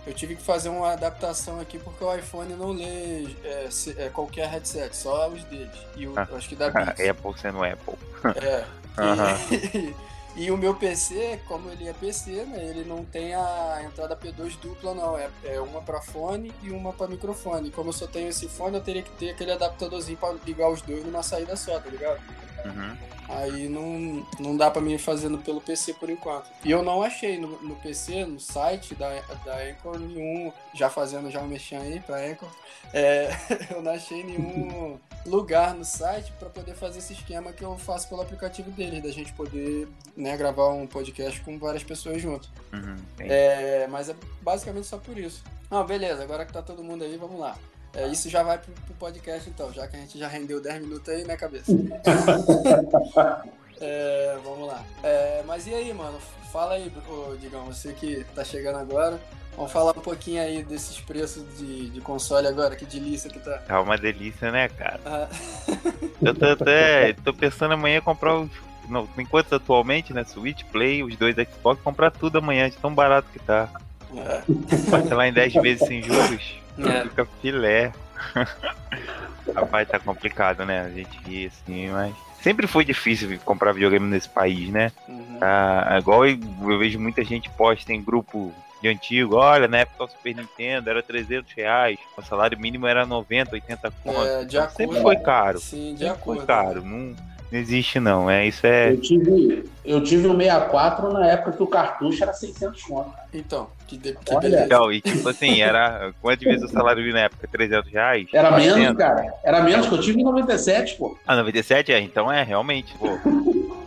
eu 0.06 0.12
tive 0.14 0.34
que 0.36 0.42
fazer 0.42 0.68
uma 0.68 0.92
adaptação 0.92 1.60
aqui 1.60 1.78
porque 1.78 2.02
o 2.02 2.14
iPhone 2.14 2.54
não 2.54 2.72
lê 2.72 3.24
é, 3.44 3.68
se- 3.70 3.94
é, 3.98 4.08
qualquer 4.08 4.48
headset, 4.48 4.96
só 4.96 5.28
os 5.28 5.44
deles. 5.44 5.70
E 5.96 6.06
o, 6.08 6.14
Ah. 6.18 6.26
eu 6.30 6.36
acho 6.36 6.48
que 6.48 6.56
da 6.56 6.70
Beats. 6.70 7.00
Apple 7.08 7.38
sendo 7.38 7.62
Apple. 7.64 7.94
É. 8.42 8.64
Aham. 8.98 9.36
E, 9.50 9.94
e 10.44 10.50
o 10.50 10.56
meu 10.56 10.74
PC, 10.74 11.40
como 11.46 11.70
ele 11.70 11.88
é 11.88 11.92
PC, 11.92 12.30
né, 12.44 12.64
ele 12.64 12.84
não 12.84 13.04
tem 13.04 13.34
a 13.34 13.82
entrada 13.84 14.16
P2 14.16 14.58
dupla, 14.60 14.94
não. 14.94 15.16
É, 15.16 15.28
é 15.44 15.60
uma 15.60 15.80
para 15.80 16.00
fone 16.00 16.52
e 16.62 16.70
uma 16.70 16.92
para 16.92 17.06
microfone. 17.06 17.70
Como 17.70 17.90
eu 17.90 17.92
só 17.92 18.06
tenho 18.06 18.28
esse 18.28 18.48
fone, 18.48 18.76
eu 18.76 18.82
teria 18.82 19.02
que 19.02 19.10
ter 19.10 19.30
aquele 19.30 19.52
adaptadorzinho 19.52 20.18
para 20.18 20.34
ligar 20.44 20.68
os 20.70 20.82
dois 20.82 21.04
numa 21.04 21.22
saída 21.22 21.54
só, 21.56 21.78
tá 21.78 21.88
ligado? 21.88 22.20
Uhum. 22.64 22.96
Aí 23.28 23.68
não, 23.68 24.26
não 24.38 24.56
dá 24.56 24.70
pra 24.70 24.82
mim 24.82 24.98
fazer 24.98 25.28
no- 25.28 25.38
pelo 25.38 25.60
PC 25.60 25.94
por 25.94 26.10
enquanto. 26.10 26.50
E 26.64 26.70
eu 26.70 26.82
não 26.82 27.02
achei 27.02 27.38
no, 27.38 27.48
no 27.62 27.74
PC, 27.76 28.24
no 28.26 28.38
site 28.38 28.94
da, 28.94 29.08
da 29.44 29.56
Anchor, 29.56 29.98
nenhum. 29.98 30.52
Já 30.74 30.90
fazendo 30.90 31.30
já 31.30 31.40
um 31.40 31.46
mexão 31.48 31.80
aí 31.80 31.98
pra 32.00 32.16
Anchor. 32.18 32.48
é, 32.92 33.30
eu 33.74 33.80
não 33.80 33.92
achei 33.92 34.22
nenhum 34.22 34.98
lugar 35.24 35.72
no 35.74 35.84
site 35.84 36.32
pra 36.38 36.50
poder 36.50 36.74
fazer 36.74 36.98
esse 36.98 37.12
esquema 37.14 37.52
que 37.52 37.62
eu 37.64 37.78
faço 37.78 38.08
pelo 38.08 38.20
aplicativo 38.22 38.70
deles, 38.72 39.02
da 39.02 39.10
gente 39.10 39.32
poder 39.32 39.88
né, 40.16 40.36
gravar 40.36 40.68
um 40.70 40.86
podcast 40.86 41.40
com 41.42 41.58
várias 41.58 41.84
pessoas 41.84 42.20
junto. 42.20 42.50
Uhum. 42.72 42.96
É, 43.20 43.86
mas 43.88 44.08
é 44.10 44.16
basicamente 44.42 44.86
só 44.86 44.98
por 44.98 45.16
isso. 45.16 45.42
Não, 45.70 45.86
beleza, 45.86 46.22
agora 46.22 46.44
que 46.44 46.52
tá 46.52 46.60
todo 46.60 46.82
mundo 46.84 47.02
aí, 47.04 47.16
vamos 47.16 47.40
lá. 47.40 47.56
É, 47.94 48.08
isso 48.08 48.28
já 48.28 48.42
vai 48.42 48.58
pro, 48.58 48.72
pro 48.72 48.94
podcast 48.94 49.48
então, 49.48 49.72
já 49.72 49.86
que 49.86 49.96
a 49.96 50.00
gente 50.00 50.18
já 50.18 50.28
rendeu 50.28 50.60
10 50.60 50.82
minutos 50.82 51.08
aí, 51.08 51.24
né, 51.24 51.36
cabeça? 51.36 51.72
É, 53.84 54.38
vamos 54.44 54.68
lá. 54.68 54.84
É, 55.02 55.42
mas 55.44 55.66
e 55.66 55.74
aí, 55.74 55.92
mano? 55.92 56.16
Fala 56.52 56.74
aí, 56.74 56.92
ô, 57.08 57.34
Digão, 57.34 57.64
você 57.64 57.92
que 57.92 58.24
tá 58.32 58.44
chegando 58.44 58.78
agora. 58.78 59.18
Vamos 59.56 59.72
falar 59.72 59.90
um 59.90 60.00
pouquinho 60.00 60.40
aí 60.40 60.62
desses 60.62 61.00
preços 61.00 61.44
de, 61.58 61.90
de 61.90 62.00
console 62.00 62.46
agora, 62.46 62.76
que 62.76 62.86
delícia 62.86 63.28
que 63.28 63.40
tá. 63.40 63.58
Tá 63.58 63.80
uma 63.80 63.98
delícia, 63.98 64.50
né, 64.52 64.68
cara? 64.68 65.00
Ah, 65.04 65.28
Eu 66.22 66.34
tô 66.34 66.46
até. 66.46 67.12
tô 67.24 67.34
pensando 67.34 67.74
amanhã 67.74 68.00
comprar 68.00 68.38
os. 68.38 68.50
Não, 68.88 69.06
tem 69.06 69.26
quantos 69.26 69.52
atualmente, 69.52 70.14
né? 70.14 70.24
Switch, 70.24 70.62
Play, 70.70 71.02
os 71.02 71.16
dois 71.16 71.34
Xbox, 71.34 71.82
comprar 71.82 72.10
tudo 72.10 72.38
amanhã, 72.38 72.70
de 72.70 72.76
tão 72.76 72.94
barato 72.94 73.28
que 73.32 73.38
tá. 73.40 73.68
é, 74.16 74.42
Parcelar 74.90 75.26
em 75.26 75.32
10 75.32 75.54
vezes 75.54 75.86
sem 75.86 76.02
juros, 76.02 76.54
É. 76.78 77.02
fica 77.02 77.26
filé. 77.40 77.92
Rapaz, 79.54 79.88
tá 79.88 79.98
complicado, 79.98 80.64
né? 80.64 80.82
A 80.82 80.90
gente 80.90 81.18
ri 81.26 81.46
assim, 81.46 81.90
mas. 81.90 82.14
Sempre 82.40 82.66
foi 82.66 82.84
difícil 82.84 83.38
comprar 83.44 83.72
videogame 83.72 84.06
nesse 84.06 84.28
país, 84.28 84.68
né? 84.68 84.90
uhum. 85.08 85.36
Tá, 85.38 85.96
igual 85.98 86.26
eu, 86.26 86.38
eu 86.62 86.78
vejo 86.78 86.98
muita 86.98 87.22
gente 87.22 87.48
posta 87.50 87.92
em 87.92 88.02
grupo 88.02 88.52
de 88.82 88.88
antigo, 88.88 89.36
olha, 89.36 89.68
na 89.68 89.78
época 89.78 90.04
o 90.04 90.08
Super 90.08 90.34
Nintendo 90.34 90.90
era 90.90 91.00
300 91.00 91.52
reais, 91.52 91.96
o 92.18 92.22
salário 92.22 92.58
mínimo 92.58 92.86
era 92.86 93.06
90, 93.06 93.52
80 93.54 93.92
conto. 94.02 94.20
É, 94.20 94.44
de 94.44 94.58
acordo. 94.58 94.76
sempre 94.76 95.00
foi 95.00 95.16
caro, 95.18 95.60
Sim, 95.60 95.92
de 95.92 96.00
sempre 96.00 96.08
acordo. 96.08 96.38
foi 96.38 96.46
caro. 96.46 96.84
Não, 96.84 97.14
Não 97.52 97.58
existe 97.58 98.00
não, 98.00 98.28
é 98.28 98.44
isso 98.44 98.66
é. 98.66 98.90
Eu 98.90 99.00
tive, 99.00 99.70
eu 99.84 100.02
tive 100.02 100.26
o 100.26 100.36
64 100.36 101.12
na 101.12 101.26
época 101.28 101.52
que 101.52 101.62
o 101.62 101.66
cartucho 101.68 102.24
era 102.24 102.32
600 102.32 102.82
conto. 102.82 103.21
Então, 103.32 103.70
que, 103.86 103.96
de, 103.96 104.12
que 104.12 104.30
Olha. 104.30 104.40
beleza. 104.40 104.62
Legal, 104.64 104.92
e 104.92 105.00
tipo 105.00 105.28
assim, 105.28 105.60
era. 105.62 106.12
Quantas 106.20 106.44
vezes 106.46 106.62
o 106.64 106.68
salário 106.72 107.12
na 107.12 107.20
época? 107.20 107.48
300 107.50 107.90
reais? 107.90 108.26
Era 108.32 108.48
400? 108.50 108.78
menos, 108.80 108.98
cara. 108.98 109.34
Era 109.42 109.62
menos 109.62 109.86
que 109.88 109.94
eu 109.94 110.00
tive 110.00 110.20
em 110.20 110.24
97, 110.24 110.96
pô. 110.96 111.16
Ah, 111.26 111.36
97 111.36 111.92
é? 111.92 112.00
Então 112.00 112.30
é, 112.30 112.42
realmente, 112.42 112.94
pô. 112.98 113.06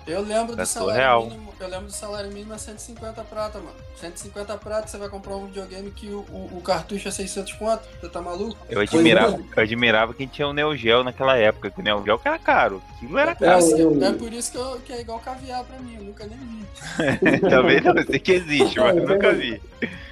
Eu 0.08 0.22
lembro 0.22 0.56
do 0.56 0.66
salário 0.66 0.94
surreal. 0.94 1.24
mínimo. 1.26 1.46
Eu 1.60 1.68
lembro 1.70 1.86
do 1.88 1.92
salário 1.94 2.30
mínimo 2.32 2.54
é 2.54 2.58
150 2.58 3.24
prata, 3.24 3.58
mano. 3.60 3.72
150 3.96 4.58
prata, 4.58 4.88
você 4.88 4.98
vai 4.98 5.08
comprar 5.10 5.36
um 5.38 5.46
videogame 5.48 5.90
que 5.90 6.08
o, 6.10 6.20
o, 6.30 6.58
o 6.58 6.62
cartucho 6.62 7.08
é 7.08 7.12
600 7.12 7.54
conto. 7.54 7.82
Você 8.00 8.10
tá 8.10 8.22
maluco? 8.22 8.58
Eu 8.70 8.82
admirava, 8.82 9.40
eu 9.56 9.64
admirava 9.64 10.14
quem 10.14 10.28
tinha 10.28 10.48
o 10.48 10.54
Neo 10.54 10.76
Geo 10.76 11.04
naquela 11.04 11.38
época, 11.38 11.72
que 11.72 11.80
o 11.80 11.84
Neo 11.84 12.04
Geo 12.06 12.20
que 12.20 12.28
era 12.28 12.38
caro. 12.38 12.84
Aquilo 12.96 13.18
era 13.18 13.32
É 13.32 13.36
por 13.36 13.48
É, 13.48 13.82
eu- 13.82 14.04
é 14.04 14.12
por 14.14 14.34
isso 14.34 14.52
que, 14.52 14.58
eu- 14.58 14.80
que 14.86 14.94
é 14.94 15.02
igual 15.02 15.18
caviar 15.20 15.64
pra 15.64 15.80
mim. 15.80 15.96
Eu 15.98 16.04
nunca 16.04 16.26
nem 16.28 16.38
vi. 16.38 17.40
Também 17.50 17.82
não, 17.82 17.96
eu 17.96 18.06
sei 18.06 18.20
que 18.20 18.34
existe, 18.34 18.78
mas 18.80 18.98
Eu 18.98 19.08
nunca 19.08 19.32
vi. 19.36 19.62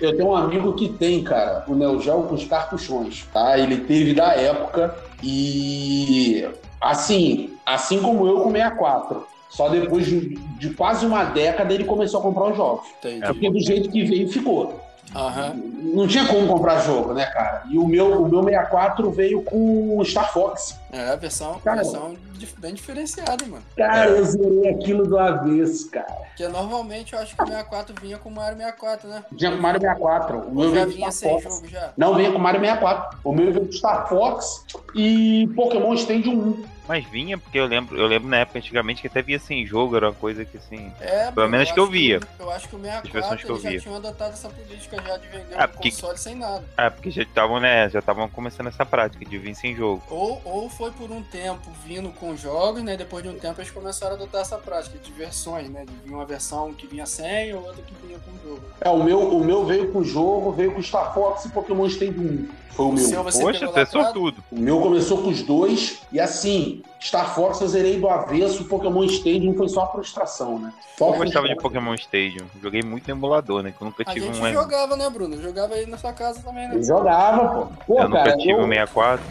Eu 0.02 0.16
tenho 0.16 0.30
um 0.30 0.36
amigo 0.36 0.74
que 0.74 0.90
tem, 0.90 1.24
cara, 1.24 1.64
o 1.68 1.76
Neo 1.76 2.02
Geo 2.02 2.24
com 2.24 2.36
os 2.36 2.46
cartuchões, 2.46 3.26
tá? 3.34 3.58
Ele 3.58 3.78
teve 3.78 4.14
da 4.14 4.34
época 4.34 4.96
e 5.22 6.48
assim, 6.82 7.52
assim 7.66 8.02
como 8.02 8.28
eu 8.28 8.42
com 8.42 8.50
o 8.50 8.52
64. 8.52 9.28
Só 9.50 9.70
depois 9.70 10.08
de, 10.08 10.36
de 10.58 10.72
quase 10.72 11.06
uma 11.06 11.26
década 11.26 11.72
ele 11.72 11.84
começou 11.84 12.20
a 12.20 12.24
comprar 12.24 12.50
os 12.50 12.58
jogos. 12.58 12.88
Entendi. 12.98 13.22
Porque 13.22 13.50
do 13.52 13.60
jeito 13.60 13.90
que 13.92 14.04
veio 14.04 14.28
ficou. 14.28 14.83
Aham. 15.16 15.54
Não 15.94 16.08
tinha 16.08 16.26
como 16.28 16.48
comprar 16.48 16.80
jogo, 16.80 17.14
né, 17.14 17.26
cara? 17.28 17.64
E 17.70 17.78
o 17.78 17.88
meu, 17.88 18.24
o 18.24 18.30
meu 18.30 18.44
64 18.44 19.12
veio 19.12 19.42
com 19.44 19.98
o 19.98 20.06
Star 20.06 20.32
Fox. 20.34 20.76
É, 20.92 21.10
a 21.12 21.16
versão, 21.16 21.60
Cara. 21.64 21.78
versão 21.82 22.16
bem 22.64 22.74
diferenciada, 22.74 23.46
mano. 23.46 23.64
Cara, 23.76 24.10
eu 24.10 24.24
zerei 24.24 24.70
aquilo 24.70 25.06
do 25.06 25.18
avesso, 25.18 25.90
cara. 25.90 26.14
Porque 26.28 26.48
normalmente 26.48 27.14
eu 27.14 27.20
acho 27.20 27.36
que 27.36 27.44
o 27.44 27.46
64 27.48 27.96
vinha 28.02 28.18
com 28.18 28.30
o 28.30 28.32
Mario 28.32 28.58
64, 28.58 29.10
né? 29.10 29.24
Tinha 29.36 29.52
com 29.52 29.58
Mario 29.62 29.82
64. 29.82 30.38
O 30.40 30.56
meu 30.56 30.74
já 30.74 30.86
vinha 30.86 31.12
sem 31.12 31.30
Fox. 31.42 31.56
jogo 31.56 31.68
já. 31.68 31.92
Não, 31.98 32.16
veio 32.16 32.34
com 32.34 32.40
Mario 32.40 32.62
64. 32.62 33.20
O 33.24 33.34
meu 33.34 33.52
veio 33.52 33.66
com 33.66 33.72
Star 33.72 34.08
Fox 34.08 34.66
e 34.96 35.50
Pokémon 35.56 35.94
Stadium 35.94 36.34
1. 36.40 36.66
Mas 36.88 37.06
vinha, 37.06 37.38
porque 37.38 37.58
eu 37.58 37.66
lembro, 37.66 37.98
eu 37.98 38.06
lembro 38.08 38.28
na 38.30 38.38
época 38.38 38.60
antigamente 38.60 39.02
que 39.02 39.08
até 39.08 39.22
via 39.22 39.40
sem 39.40 39.66
jogo, 39.66 39.96
era 39.96 40.08
uma 40.08 40.14
coisa 40.16 40.44
que 40.44 40.58
assim. 40.58 40.92
É, 41.00 41.32
Pelo 41.32 41.48
menos 41.50 41.70
eu 41.70 41.74
que 41.74 41.80
eu 41.80 41.88
via. 41.88 42.20
Eu 42.40 42.52
acho 42.52 42.68
que 42.68 42.76
o 42.76 42.80
versões 42.80 43.04
64 43.12 43.46
que 43.46 43.52
eu 43.52 43.60
já 43.62 43.70
via. 43.70 43.80
tinham 43.80 43.96
adotado 43.96 44.34
essa 44.34 44.50
política 44.50 44.98
já 45.06 45.18
de 45.18 45.28
vender 45.28 45.56
Ah, 45.56 45.66
um 45.66 45.68
porque- 45.70 45.92
console 45.92 46.18
sem 46.18 46.36
nada. 46.36 46.64
Ah, 46.76 46.92
porque 46.92 47.10
já 47.12 47.24
estavam, 47.24 47.60
né? 47.60 47.90
Já 47.90 48.00
estavam 48.00 48.28
começando 48.30 48.68
essa 48.68 48.86
prática 48.86 49.24
de 49.24 49.38
vir 49.38 49.56
sem 49.56 49.76
jogo. 49.76 50.04
Ou, 50.10 50.42
ou 50.44 50.70
foi 50.70 50.92
por 50.92 51.10
um 51.10 51.22
tempo 51.24 51.72
vindo 51.86 52.10
com 52.10 52.36
jogos, 52.36 52.84
né? 52.84 52.98
Depois 52.98 53.24
de 53.24 53.30
um 53.30 53.40
tempo 53.40 53.62
eles 53.62 53.72
começaram 53.72 54.14
a 54.14 54.16
adotar 54.16 54.42
essa 54.42 54.58
prática 54.58 54.98
de 54.98 55.12
versões, 55.12 55.70
né? 55.70 55.86
De 55.86 55.94
vir 56.08 56.14
uma 56.14 56.26
versão 56.26 56.74
que 56.74 56.86
vinha 56.86 57.06
sem 57.06 57.54
ou 57.54 57.64
outra 57.66 57.82
que 57.82 57.94
vinha 58.06 58.20
com 58.20 58.32
jogo. 58.50 58.62
É, 58.82 58.90
o 58.90 59.02
meu, 59.04 59.20
o 59.38 59.44
meu 59.44 59.66
veio 59.66 59.92
com 59.92 60.04
jogo, 60.04 60.52
veio 60.52 60.74
com 60.74 60.82
Star 60.82 61.14
Fox 61.14 61.46
e 61.46 61.50
Pokémon 61.50 61.86
Stadium 61.88 62.24
1. 62.50 62.64
Foi 62.74 62.86
o 62.86 62.90
O 62.90 62.94
meu. 62.94 63.04
seu 63.04 63.24
você 63.24 63.40
Poxa, 63.44 63.68
você 63.68 63.80
é 63.82 63.86
sortudo. 63.86 64.44
O 64.52 64.58
meu 64.58 64.82
começou 64.82 65.22
com 65.22 65.30
os 65.30 65.44
dois. 65.44 66.02
E 66.12 66.20
assim, 66.20 66.73
Star 67.02 67.36
Fox 67.36 67.60
eu 67.62 67.68
zerei 67.68 68.00
do 68.00 68.10
avesso, 68.10 68.66
Pokémon 68.66 69.04
Stadium 69.04 69.54
foi 69.56 69.68
só 69.70 69.92
frustração, 69.92 70.58
né? 70.60 70.74
Só 70.98 71.10
Eu 71.14 71.18
gostava 71.18 71.48
de. 71.48 71.56
Pokémon 71.56 71.94
Stadium. 71.96 72.46
Joguei 72.62 72.82
muito 72.82 73.08
no 73.08 73.14
emulador, 73.14 73.62
né? 73.62 73.74
Que 73.76 73.84
eu 73.84 73.86
nunca 73.86 74.04
A 74.06 74.14
tive 74.14 74.26
gente 74.28 74.42
um. 74.42 74.54
jogava, 74.54 74.96
né, 74.96 75.10
Bruno? 75.10 75.42
Jogava 75.42 75.74
aí 75.76 75.86
na 75.86 75.98
sua 75.98 76.14
casa 76.14 76.42
também, 76.42 76.68
né? 76.68 76.76
Eu 76.76 76.84
jogava, 76.84 77.48
pô. 77.50 77.66
Pô, 77.86 78.00
Eu 78.00 78.10
nunca 78.10 78.24
cara, 78.24 78.38
tive 78.38 78.52
eu, 78.54 78.60
um 78.60 78.68
64. 78.68 79.24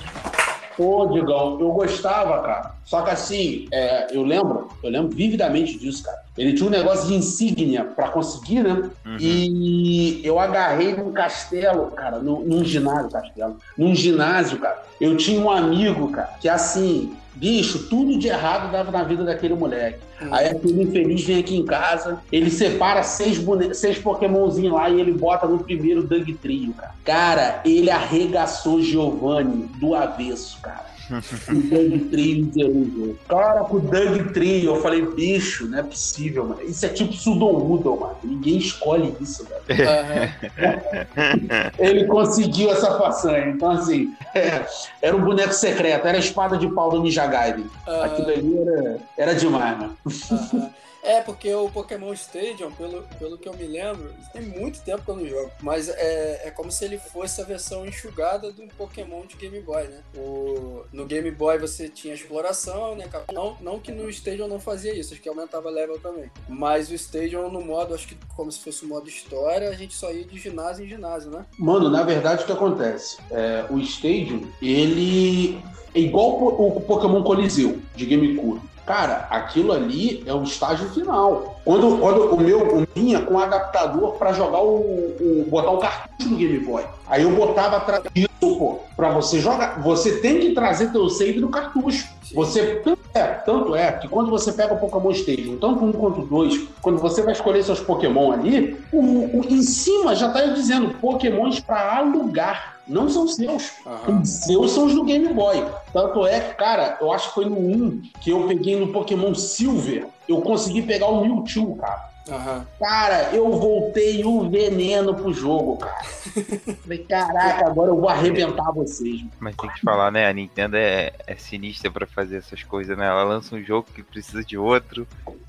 Pô, 0.76 1.06
Digão, 1.06 1.60
eu 1.60 1.70
gostava, 1.72 2.40
cara. 2.42 2.74
Só 2.84 3.02
que 3.02 3.10
assim, 3.10 3.68
é, 3.70 4.16
eu 4.16 4.22
lembro, 4.22 4.68
eu 4.82 4.90
lembro 4.90 5.14
vividamente 5.14 5.78
disso, 5.78 6.02
cara. 6.02 6.22
Ele 6.36 6.54
tinha 6.54 6.66
um 6.66 6.70
negócio 6.70 7.08
de 7.08 7.14
insígnia 7.14 7.84
pra 7.84 8.08
conseguir, 8.08 8.62
né? 8.62 8.90
Uhum. 9.04 9.16
E 9.20 10.20
eu 10.24 10.38
agarrei 10.38 10.94
num 10.94 11.12
castelo, 11.12 11.90
cara, 11.90 12.18
num, 12.18 12.40
num 12.40 12.64
ginásio, 12.64 13.10
castelo, 13.10 13.58
num 13.76 13.94
ginásio, 13.94 14.58
cara. 14.58 14.82
Eu 14.98 15.14
tinha 15.16 15.38
um 15.38 15.50
amigo, 15.50 16.10
cara, 16.10 16.30
que 16.40 16.48
assim, 16.48 17.14
bicho, 17.34 17.88
tudo 17.88 18.18
de 18.18 18.28
errado 18.28 18.70
dava 18.70 18.90
na 18.90 19.02
vida 19.02 19.24
daquele 19.24 19.54
moleque. 19.54 19.98
Hum. 20.20 20.28
Aí 20.30 20.48
aquele 20.48 20.82
infeliz 20.82 21.24
vem 21.24 21.38
aqui 21.38 21.56
em 21.56 21.64
casa, 21.64 22.20
ele 22.30 22.50
separa 22.50 23.02
seis, 23.02 23.38
bone... 23.38 23.74
seis 23.74 23.98
pokémonzinhos 23.98 24.72
lá 24.72 24.88
e 24.90 25.00
ele 25.00 25.12
bota 25.12 25.46
no 25.46 25.58
primeiro 25.58 26.02
Doug 26.02 26.28
Trio, 26.40 26.72
cara. 26.74 26.94
Cara, 27.04 27.60
ele 27.64 27.90
arregaçou 27.90 28.80
Giovanni 28.80 29.68
do 29.78 29.94
avesso, 29.94 30.58
cara. 30.60 30.91
O 31.18 31.54
Doug 31.54 32.10
Trio 32.10 32.52
zerou 32.52 32.76
o 32.76 32.90
jogo. 32.90 33.18
Cara, 33.28 33.64
com 33.64 33.76
o 33.76 33.80
Doug 33.80 34.32
Trio, 34.32 34.74
eu 34.74 34.82
falei, 34.82 35.02
bicho, 35.02 35.66
não 35.66 35.78
é 35.78 35.82
possível, 35.82 36.46
mano. 36.46 36.62
Isso 36.62 36.86
é 36.86 36.88
tipo 36.88 37.12
Sudoudon, 37.12 37.96
mano. 37.96 38.16
Ninguém 38.22 38.58
escolhe 38.58 39.14
isso, 39.20 39.46
velho. 39.46 39.88
Aham. 39.88 41.70
Ele 41.78 42.04
conseguiu 42.06 42.70
essa 42.70 42.98
façanha. 42.98 43.48
Então, 43.48 43.70
assim, 43.70 44.12
é, 44.34 44.64
era 45.00 45.16
um 45.16 45.22
boneco 45.22 45.52
secreto, 45.52 46.06
era 46.06 46.16
a 46.16 46.20
espada 46.20 46.56
de 46.56 46.68
pau 46.68 46.90
do 46.90 47.02
Ninja 47.02 47.26
Gaiden. 47.26 47.66
Aham. 47.86 48.04
Aquilo 48.04 48.28
ali 48.28 48.58
era, 48.58 49.00
era 49.16 49.34
demais, 49.34 49.78
mano. 49.78 49.96
Aham. 50.30 50.70
É, 51.02 51.20
porque 51.20 51.52
o 51.52 51.68
Pokémon 51.68 52.12
Stadium, 52.12 52.70
pelo, 52.72 53.02
pelo 53.18 53.36
que 53.36 53.48
eu 53.48 53.54
me 53.54 53.64
lembro, 53.64 54.14
tem 54.32 54.42
muito 54.42 54.80
tempo 54.82 55.02
que 55.04 55.10
eu 55.10 55.16
não 55.16 55.26
jogo, 55.26 55.50
mas 55.60 55.88
é, 55.88 56.42
é 56.44 56.50
como 56.50 56.70
se 56.70 56.84
ele 56.84 56.96
fosse 56.96 57.40
a 57.40 57.44
versão 57.44 57.84
enxugada 57.84 58.54
um 58.58 58.68
Pokémon 58.68 59.26
de 59.26 59.36
Game 59.36 59.60
Boy, 59.60 59.84
né? 59.84 60.00
O, 60.16 60.84
no 60.92 61.04
Game 61.04 61.30
Boy 61.32 61.58
você 61.58 61.88
tinha 61.88 62.14
exploração, 62.14 62.94
né? 62.94 63.08
Não, 63.32 63.56
não 63.60 63.80
que 63.80 63.90
no 63.90 64.08
Stadium 64.08 64.46
não 64.46 64.60
fazia 64.60 64.94
isso, 64.94 65.12
acho 65.12 65.22
que 65.22 65.28
aumentava 65.28 65.68
level 65.70 65.98
também. 65.98 66.30
Mas 66.48 66.88
o 66.88 66.94
Stadium 66.94 67.50
no 67.50 67.60
modo, 67.60 67.94
acho 67.94 68.06
que 68.06 68.16
como 68.36 68.52
se 68.52 68.60
fosse 68.60 68.84
o 68.84 68.88
modo 68.88 69.08
história, 69.08 69.68
a 69.68 69.74
gente 69.74 69.94
só 69.94 70.12
ia 70.12 70.24
de 70.24 70.38
ginásio 70.38 70.84
em 70.84 70.88
ginásio, 70.88 71.30
né? 71.30 71.44
Mano, 71.58 71.88
na 71.90 72.04
verdade, 72.04 72.44
o 72.44 72.46
que 72.46 72.52
acontece? 72.52 73.18
É, 73.30 73.66
o 73.70 73.78
Stadium, 73.80 74.46
ele 74.62 75.60
é 75.94 76.00
igual 76.00 76.42
o 76.42 76.80
Pokémon 76.80 77.22
Coliseu 77.22 77.80
de 77.96 78.06
GameCube. 78.06 78.71
Cara, 78.84 79.28
aquilo 79.30 79.72
ali 79.72 80.22
é 80.26 80.34
o 80.34 80.42
estágio 80.42 80.88
final. 80.90 81.60
Quando, 81.64 81.98
quando 81.98 82.34
o 82.34 82.40
meu 82.40 82.86
vinha 82.94 83.20
com 83.20 83.38
adaptador 83.38 84.12
pra 84.14 84.32
jogar 84.32 84.60
o, 84.60 84.74
o- 84.76 85.46
botar 85.48 85.70
o 85.70 85.78
cartucho 85.78 86.28
do 86.28 86.36
Game 86.36 86.58
Boy. 86.58 86.82
Aí 87.06 87.22
eu 87.22 87.30
botava 87.30 87.76
atrás 87.76 88.02
disso, 88.12 88.28
pô, 88.40 88.80
pra 88.96 89.10
você 89.10 89.38
jogar. 89.38 89.80
Você 89.82 90.18
tem 90.18 90.40
que 90.40 90.50
trazer 90.52 90.90
teu 90.90 91.08
save 91.08 91.38
do 91.40 91.48
cartucho. 91.48 92.08
Você 92.34 92.76
tanto 92.76 92.98
é, 93.14 93.22
tanto 93.44 93.76
é 93.76 93.92
que 93.92 94.08
quando 94.08 94.30
você 94.30 94.52
pega 94.52 94.74
o 94.74 94.78
Pokémon 94.78 95.10
Stadium, 95.10 95.58
tanto 95.58 95.84
um 95.84 95.92
quanto 95.92 96.22
dois, 96.22 96.58
quando 96.80 96.98
você 96.98 97.22
vai 97.22 97.32
escolher 97.32 97.62
seus 97.62 97.78
Pokémon 97.80 98.32
ali, 98.32 98.76
o, 98.92 99.38
o- 99.40 99.44
em 99.48 99.62
cima 99.62 100.14
já 100.16 100.28
tá 100.30 100.40
dizendo 100.46 100.94
Pokémons 100.98 101.60
pra 101.60 101.98
alugar. 101.98 102.71
Não 102.86 103.08
são 103.08 103.28
seus. 103.28 103.72
Aham. 103.86 104.20
Os 104.20 104.28
seus 104.28 104.72
são 104.72 104.86
os 104.86 104.94
do 104.94 105.04
Game 105.04 105.32
Boy. 105.32 105.64
Tanto 105.92 106.26
é 106.26 106.40
que, 106.40 106.54
cara, 106.54 106.98
eu 107.00 107.12
acho 107.12 107.28
que 107.28 107.34
foi 107.34 107.44
no 107.44 107.58
1 107.58 108.02
que 108.20 108.30
eu 108.30 108.46
peguei 108.46 108.78
no 108.78 108.92
Pokémon 108.92 109.34
Silver. 109.34 110.06
Eu 110.28 110.40
consegui 110.40 110.82
pegar 110.82 111.06
o 111.06 111.20
Mewtwo, 111.20 111.76
cara. 111.76 112.11
Aham. 112.28 112.66
Cara, 112.78 113.34
eu 113.34 113.50
voltei 113.50 114.24
o 114.24 114.48
veneno 114.48 115.14
pro 115.14 115.32
jogo, 115.32 115.78
cara. 115.78 116.02
Falei, 116.82 116.98
caraca, 116.98 117.66
agora 117.66 117.90
eu 117.90 117.96
vou 117.96 118.08
arrebentar 118.08 118.70
vocês. 118.72 119.22
Mas 119.40 119.56
tem 119.56 119.68
que 119.70 119.76
te 119.76 119.82
falar, 119.82 120.10
né? 120.10 120.26
A 120.28 120.32
Nintendo 120.32 120.76
é, 120.76 121.12
é 121.26 121.36
sinistra 121.36 121.90
pra 121.90 122.06
fazer 122.06 122.36
essas 122.36 122.62
coisas, 122.62 122.96
né? 122.96 123.06
Ela 123.06 123.24
lança 123.24 123.54
um 123.56 123.62
jogo 123.62 123.88
que 123.94 124.02
precisa 124.02 124.44
de 124.44 124.56
outro. 124.56 125.06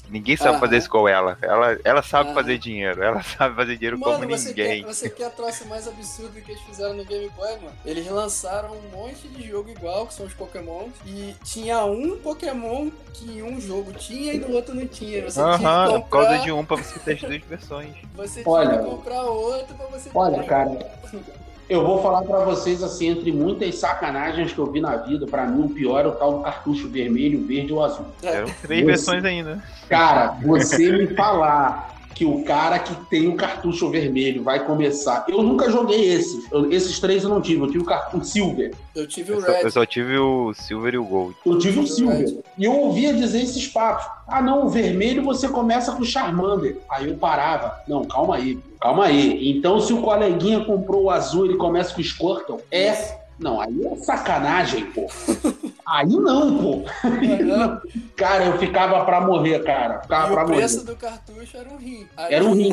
Ninguém 0.09 0.35
sabe 0.35 0.51
Aham. 0.51 0.59
fazer 0.59 0.77
isso 0.77 0.89
com 0.89 1.07
ela. 1.07 1.37
Ela, 1.41 1.79
ela 1.83 2.01
sabe 2.03 2.25
Aham. 2.29 2.35
fazer 2.35 2.57
dinheiro. 2.57 3.01
Ela 3.01 3.23
sabe 3.23 3.55
fazer 3.55 3.75
dinheiro 3.77 3.97
como 3.97 4.19
Mano, 4.19 4.29
você 4.29 4.53
quer, 4.53 4.67
ninguém. 4.69 4.83
você 4.83 5.09
quer 5.09 5.25
a 5.25 5.29
troça 5.29 5.65
mais 5.65 5.87
absurda 5.87 6.41
que 6.41 6.51
eles 6.51 6.61
fizeram 6.63 6.93
no 6.93 7.05
Game 7.05 7.29
Boy, 7.29 7.55
mano? 7.57 7.71
Eles 7.85 8.05
lançaram 8.07 8.73
um 8.75 8.89
monte 8.89 9.27
de 9.29 9.47
jogo 9.47 9.69
igual, 9.69 10.05
que 10.07 10.13
são 10.13 10.25
os 10.25 10.33
Pokémon, 10.33 10.89
e 11.05 11.33
tinha 11.45 11.85
um 11.85 12.17
Pokémon 12.17 12.89
que 13.13 13.25
em 13.31 13.43
um 13.43 13.61
jogo 13.61 13.93
tinha 13.93 14.33
e 14.33 14.39
no 14.39 14.51
outro 14.51 14.75
não 14.75 14.85
tinha. 14.85 15.23
Você 15.23 15.39
tinha 15.39 15.69
Aham, 15.69 15.87
que 15.87 15.99
por 15.99 16.09
causa 16.09 16.27
comprar, 16.29 16.43
de 16.43 16.51
um 16.51 16.62
pra 16.65 16.77
você 16.77 16.99
ter 16.99 17.13
as 17.13 17.21
duas 17.21 17.41
versões. 17.43 17.93
você 18.15 18.43
Olha- 18.45 18.77
que 18.79 18.85
comprar 18.89 19.23
outro 19.23 19.75
pra 19.75 19.85
você 19.87 20.09
Olha, 20.13 20.39
ter. 20.39 20.45
cara, 20.47 20.91
eu 21.69 21.85
vou 21.85 22.01
falar 22.03 22.21
pra 22.23 22.39
vocês 22.39 22.83
assim, 22.83 23.07
entre 23.09 23.31
muitas 23.31 23.75
sacanagens 23.75 24.51
que 24.53 24.59
eu 24.59 24.65
vi 24.71 24.81
na 24.81 24.97
vida, 24.97 25.25
pra 25.25 25.45
mim 25.45 25.65
o 25.65 25.69
pior 25.69 26.05
é 26.05 26.07
o 26.07 26.11
tal 26.13 26.37
do 26.37 26.43
cartucho 26.43 26.87
vermelho, 26.89 27.45
verde 27.45 27.71
ou 27.73 27.83
azul. 27.83 28.05
Eram 28.21 28.47
três 28.61 28.79
Esse- 28.81 28.85
versões 28.85 29.25
ainda. 29.25 29.63
Cara, 29.89 30.35
você 30.43 30.91
me 30.91 31.07
falar 31.15 31.93
que 32.23 32.25
o 32.25 32.41
cara 32.45 32.79
que 32.79 32.95
tem 33.09 33.27
o 33.27 33.35
cartucho 33.35 33.89
vermelho 33.89 34.41
vai 34.43 34.65
começar. 34.65 35.25
Eu 35.27 35.43
nunca 35.43 35.69
joguei 35.69 36.13
esses. 36.13 36.49
Eu- 36.49 36.71
esses 36.71 36.97
três 36.99 37.23
eu 37.23 37.29
não 37.29 37.41
tive. 37.41 37.61
Eu 37.61 37.67
tive 37.67 37.79
o 37.83 37.85
cartucho 37.85 38.23
Silver. 38.25 38.73
Eu 38.95 39.05
tive 39.05 39.33
Eu 39.33 39.37
o 39.39 39.41
só, 39.41 39.47
eu 39.47 39.63
Red. 39.63 39.69
só 39.71 39.85
tive 39.85 40.17
o 40.17 40.53
Silver 40.53 40.93
e 40.93 40.97
o 40.97 41.03
Gold. 41.03 41.35
Eu 41.45 41.57
tive 41.59 41.79
o 41.79 41.81
Red. 41.81 41.87
Silver. 41.89 42.37
E 42.57 42.63
eu 42.63 42.71
ouvia 42.73 43.13
dizer 43.13 43.41
esses 43.41 43.67
papos. 43.67 44.05
Ah, 44.27 44.41
não, 44.41 44.65
o 44.65 44.69
vermelho 44.69 45.21
você 45.23 45.49
começa 45.49 45.91
com 45.91 46.01
o 46.01 46.05
Charmander. 46.05 46.77
Aí 46.89 47.09
eu 47.09 47.15
parava. 47.17 47.77
Não, 47.87 48.05
calma 48.05 48.35
aí. 48.37 48.57
Calma 48.79 49.05
aí. 49.05 49.51
Então, 49.57 49.79
se 49.81 49.91
o 49.91 50.01
coleguinha 50.01 50.63
comprou 50.63 51.03
o 51.03 51.09
azul, 51.09 51.45
ele 51.45 51.55
começa 51.57 51.93
com 51.93 51.99
o 51.99 52.03
Squirtle? 52.03 52.59
É. 52.71 53.21
Não, 53.39 53.59
aí 53.59 53.85
é 53.85 53.95
sacanagem, 53.97 54.85
pô. 54.91 55.07
Aí 55.85 56.07
não, 56.07 56.57
pô. 56.57 56.83
Cara, 58.15 58.45
eu 58.45 58.57
ficava 58.57 59.03
pra 59.05 59.21
morrer, 59.21 59.63
cara. 59.63 60.01
Ficava 60.01 60.27
E 60.31 60.33
pra 60.33 60.43
o 60.43 60.47
morrer. 60.47 60.57
preço 60.59 60.85
do 60.85 60.95
cartucho 60.95 61.57
era 61.57 61.69
um 61.69 61.77
rim. 61.77 62.07
Aí, 62.15 62.33
Era 62.35 62.43
um 62.45 62.53
rim. 62.55 62.71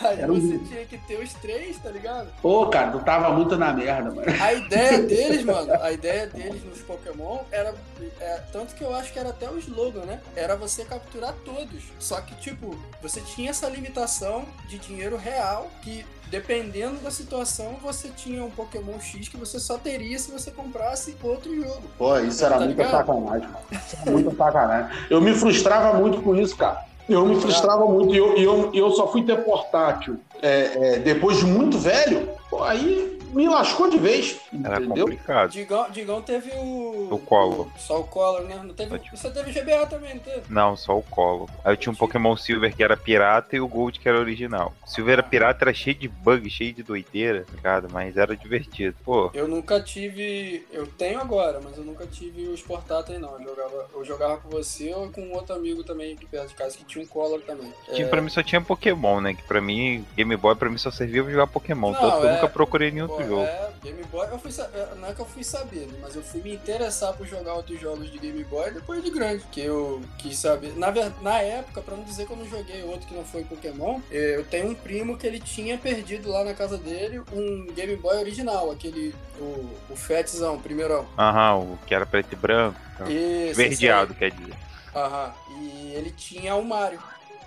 Aí 0.00 0.20
Era 0.20 0.32
um 0.32 0.40
você 0.40 0.52
rim. 0.56 0.64
tinha 0.64 0.84
que 0.84 0.96
ter 0.98 1.16
os 1.22 1.32
três, 1.34 1.76
tá 1.78 1.90
ligado? 1.90 2.28
Pô, 2.40 2.66
cara, 2.68 2.92
tu 2.92 3.00
tava 3.00 3.30
muito 3.30 3.56
na 3.56 3.72
merda, 3.72 4.10
mano. 4.10 4.22
A 4.40 4.52
ideia 4.52 4.98
deles, 5.02 5.44
mano, 5.44 5.72
a 5.82 5.90
ideia 5.92 6.26
deles 6.26 6.62
nos 6.64 6.78
Pokémon 6.82 7.38
era. 7.50 7.74
é, 8.20 8.40
tanto 8.52 8.74
que 8.74 8.82
eu 8.84 8.94
acho 8.94 9.12
que 9.12 9.18
era 9.18 9.30
até 9.30 9.50
o 9.50 9.58
slogan, 9.58 10.04
né? 10.04 10.20
Era 10.36 10.54
você 10.56 10.84
capturar 10.84 11.34
todos. 11.44 11.82
Só 11.98 12.20
que, 12.20 12.34
tipo, 12.36 12.78
você 13.02 13.20
tinha 13.20 13.50
essa 13.50 13.68
limitação 13.68 14.44
de 14.68 14.78
dinheiro 14.78 15.16
real 15.16 15.68
que. 15.82 16.04
Dependendo 16.28 16.98
da 17.00 17.10
situação, 17.10 17.78
você 17.82 18.10
tinha 18.10 18.44
um 18.44 18.50
Pokémon 18.50 19.00
X 19.00 19.28
que 19.28 19.36
você 19.38 19.58
só 19.58 19.78
teria 19.78 20.18
se 20.18 20.30
você 20.30 20.50
comprasse 20.50 21.16
outro 21.22 21.56
jogo. 21.56 21.80
Pô, 21.96 22.18
isso 22.18 22.44
era 22.44 22.58
Tá 22.58 22.64
muita 22.66 22.82
ligado? 22.82 22.98
sacanagem, 22.98 23.48
mano. 23.48 23.58
Isso 23.72 23.96
era 24.02 24.10
muita 24.10 24.30
sacanagem. 24.36 24.98
Eu 25.08 25.22
me 25.22 25.32
frustrava 25.34 25.94
muito 25.98 26.20
com 26.20 26.36
isso, 26.36 26.54
cara. 26.54 26.84
Eu 27.08 27.24
me 27.24 27.40
frustrava 27.40 27.86
muito 27.86 28.14
e 28.14 28.18
eu, 28.18 28.36
eu, 28.36 28.70
eu 28.74 28.90
só 28.90 29.10
fui 29.10 29.22
ter 29.22 29.42
portátil 29.44 30.18
é, 30.42 30.96
é, 30.96 30.98
depois 30.98 31.38
de 31.38 31.46
muito 31.46 31.78
velho. 31.78 32.28
Pô, 32.50 32.62
aí 32.62 33.17
me 33.32 33.48
lascou 33.48 33.88
de 33.90 33.98
vez, 33.98 34.38
Era 34.64 34.76
entendeu? 34.82 35.04
complicado. 35.06 35.50
Digão, 35.50 35.90
Digão 35.90 36.22
teve 36.22 36.50
o. 36.56 37.08
O 37.10 37.18
Collor. 37.18 37.68
Só 37.78 38.00
o 38.00 38.04
Collor, 38.04 38.42
né? 38.42 38.60
Não 38.62 38.74
teve, 38.74 39.00
você 39.12 39.30
teve 39.30 39.52
GBA 39.52 39.86
também, 39.86 40.14
não 40.14 40.20
teve? 40.20 40.42
Não, 40.48 40.76
só 40.76 40.96
o 40.98 41.02
Colo. 41.02 41.48
Aí 41.64 41.72
eu 41.72 41.76
tinha 41.76 41.92
um 41.92 41.96
Pokémon 41.96 42.36
Silver 42.36 42.74
que 42.74 42.82
era 42.82 42.96
pirata 42.96 43.56
e 43.56 43.60
o 43.60 43.68
Gold 43.68 43.98
que 43.98 44.08
era 44.08 44.18
original. 44.18 44.74
Silver 44.86 45.14
era 45.14 45.22
pirata, 45.22 45.64
era 45.64 45.74
cheio 45.74 45.96
de 45.96 46.08
bug, 46.08 46.48
cheio 46.50 46.72
de 46.72 46.82
doideira, 46.82 47.44
tá 47.44 47.52
ligado? 47.54 47.88
Mas 47.92 48.16
era 48.16 48.36
divertido. 48.36 48.94
Pô, 49.04 49.30
Eu 49.34 49.46
nunca 49.48 49.80
tive. 49.80 50.66
Eu 50.72 50.86
tenho 50.86 51.20
agora, 51.20 51.60
mas 51.62 51.76
eu 51.76 51.84
nunca 51.84 52.06
tive 52.06 52.48
os 52.48 52.62
portáteis, 52.62 53.20
não. 53.20 53.38
Eu 53.40 53.44
jogava, 53.48 53.86
eu 53.94 54.04
jogava 54.04 54.36
com 54.38 54.48
você 54.48 54.92
ou 54.94 55.08
com 55.10 55.32
outro 55.32 55.54
amigo 55.54 55.82
também 55.84 56.14
aqui 56.14 56.26
perto 56.26 56.48
de 56.48 56.54
casa 56.54 56.76
que 56.76 56.84
tinha 56.84 57.04
um 57.04 57.06
Collor 57.06 57.40
também. 57.42 57.72
tinha, 57.92 58.06
É, 58.06 58.08
pra 58.08 58.20
mim 58.20 58.28
só 58.28 58.42
tinha 58.42 58.60
Pokémon, 58.60 59.20
né? 59.20 59.34
Que 59.34 59.42
pra 59.42 59.60
mim, 59.60 60.04
Game 60.16 60.36
Boy 60.36 60.54
pra 60.54 60.68
mim 60.70 60.78
só 60.78 60.90
servia 60.90 61.22
pra 61.22 61.32
jogar 61.32 61.46
Pokémon. 61.46 61.92
Não, 61.92 62.00
Tanto 62.00 62.20
que 62.20 62.26
eu 62.26 62.30
é- 62.30 62.34
nunca 62.34 62.48
procurei 62.48 62.90
nenhum 62.90 63.06
pô, 63.08 63.17
outro 63.18 63.28
jogo. 63.28 63.42
é, 63.42 63.70
Game 63.82 64.02
Boy, 64.04 64.28
eu 64.30 64.38
fui 64.38 64.50
é, 64.58 64.94
não 64.96 65.08
é 65.08 65.14
que 65.14 65.20
eu 65.20 65.26
fui 65.26 65.44
saber, 65.44 65.88
mas 66.00 66.16
eu 66.16 66.22
fui 66.22 66.40
me 66.40 66.54
interessar 66.54 67.12
por 67.14 67.26
jogar 67.26 67.54
outros 67.54 67.80
jogos 67.80 68.10
de 68.10 68.18
Game 68.18 68.42
Boy 68.44 68.72
depois 68.72 69.02
de 69.02 69.10
grande, 69.10 69.44
que 69.50 69.60
eu 69.60 70.00
quis 70.18 70.38
saber. 70.38 70.76
Na, 70.76 70.92
na 71.22 71.40
época, 71.40 71.80
pra 71.82 71.96
não 71.96 72.04
dizer 72.04 72.26
que 72.26 72.32
eu 72.32 72.36
não 72.36 72.46
joguei 72.46 72.82
outro 72.82 73.06
que 73.06 73.14
não 73.14 73.24
foi 73.24 73.44
Pokémon, 73.44 74.00
eh, 74.10 74.36
eu 74.36 74.44
tenho 74.44 74.70
um 74.70 74.74
primo 74.74 75.16
que 75.16 75.26
ele 75.26 75.40
tinha 75.40 75.78
perdido 75.78 76.30
lá 76.30 76.44
na 76.44 76.54
casa 76.54 76.76
dele 76.78 77.20
um 77.32 77.66
Game 77.74 77.96
Boy 77.96 78.16
original, 78.18 78.70
aquele, 78.70 79.14
o, 79.38 79.70
o 79.90 79.96
Fatzão, 79.96 80.56
o 80.56 80.60
primeirão. 80.60 81.06
Aham, 81.18 81.56
o 81.58 81.78
que 81.86 81.94
era 81.94 82.06
preto 82.06 82.32
e 82.32 82.36
branco. 82.36 82.78
Aí. 83.00 83.52
Verdeado, 83.54 84.14
quer 84.14 84.30
dizer. 84.30 84.54
Aham. 84.94 85.32
E 85.60 85.92
ele 85.94 86.10
tinha 86.10 86.54
o 86.54 86.64
Mario. 86.64 87.00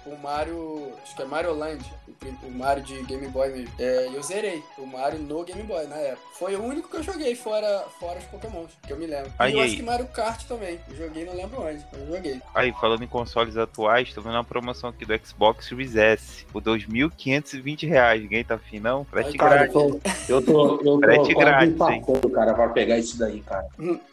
O 0.06 0.16
Mario. 0.18 0.92
Acho 1.04 1.16
que 1.16 1.22
é 1.22 1.26
Mario 1.26 1.54
Land. 1.54 1.84
O, 2.08 2.48
o 2.48 2.52
Mario 2.52 2.84
de 2.84 3.02
Game 3.04 3.28
Boy 3.28 3.50
mesmo. 3.50 3.74
É, 3.80 4.10
eu 4.14 4.22
zerei 4.24 4.64
o 4.78 4.86
Mario 4.86 5.20
no 5.20 5.44
Game 5.44 5.64
Boy 5.64 5.86
na 5.88 5.96
época. 5.96 6.22
Foi 6.38 6.56
o 6.56 6.64
único 6.64 6.90
que 6.90 6.98
eu 6.98 7.04
joguei 7.04 7.36
fora, 7.36 7.86
fora 8.00 8.20
os 8.20 8.26
Pokémons, 8.26 8.72
que 8.86 8.92
eu 8.94 8.98
me 8.98 9.06
lembro. 9.06 9.32
Aí, 9.38 9.52
e 9.54 9.56
eu 9.56 9.62
aí. 9.62 9.68
acho 9.68 9.76
que 9.78 9.84
Mario 9.84 10.08
Kart 10.08 10.44
também. 10.46 10.80
Eu 10.90 10.96
joguei, 10.96 11.26
não 11.26 11.36
lembro 11.36 11.62
onde. 11.62 11.84
mas 11.92 12.02
Eu 12.02 12.16
joguei. 12.16 12.42
Aí, 12.54 12.72
falando 12.74 13.04
em 13.04 13.08
consoles 13.08 13.58
atuais, 13.58 14.14
tô 14.14 14.22
vendo 14.22 14.34
uma 14.34 14.44
promoção 14.44 14.90
aqui 14.90 15.06
do 15.06 15.20
Xbox 15.26 15.68
Series 15.68 15.96
S. 15.96 16.46
Por 16.52 16.62
2.520 16.62 17.88
reais. 17.88 18.22
Ninguém 18.22 18.44
tá 18.44 18.56
afim, 18.56 18.80
não? 18.80 19.06
Frete 19.06 19.38
Cara, 19.38 19.68
grátis. 19.68 19.76
eu 20.30 20.42
tô, 20.42 20.54
eu 20.54 20.80
tô, 20.80 20.82
eu 20.84 21.00
Frete 21.00 21.34
grátis, 21.34 21.74
empatando, 21.74 22.30
cara, 22.30 22.54
pra 22.54 22.70
pegar 22.70 22.98
isso 22.98 23.18
daí, 23.18 23.42
cara. 23.42 23.68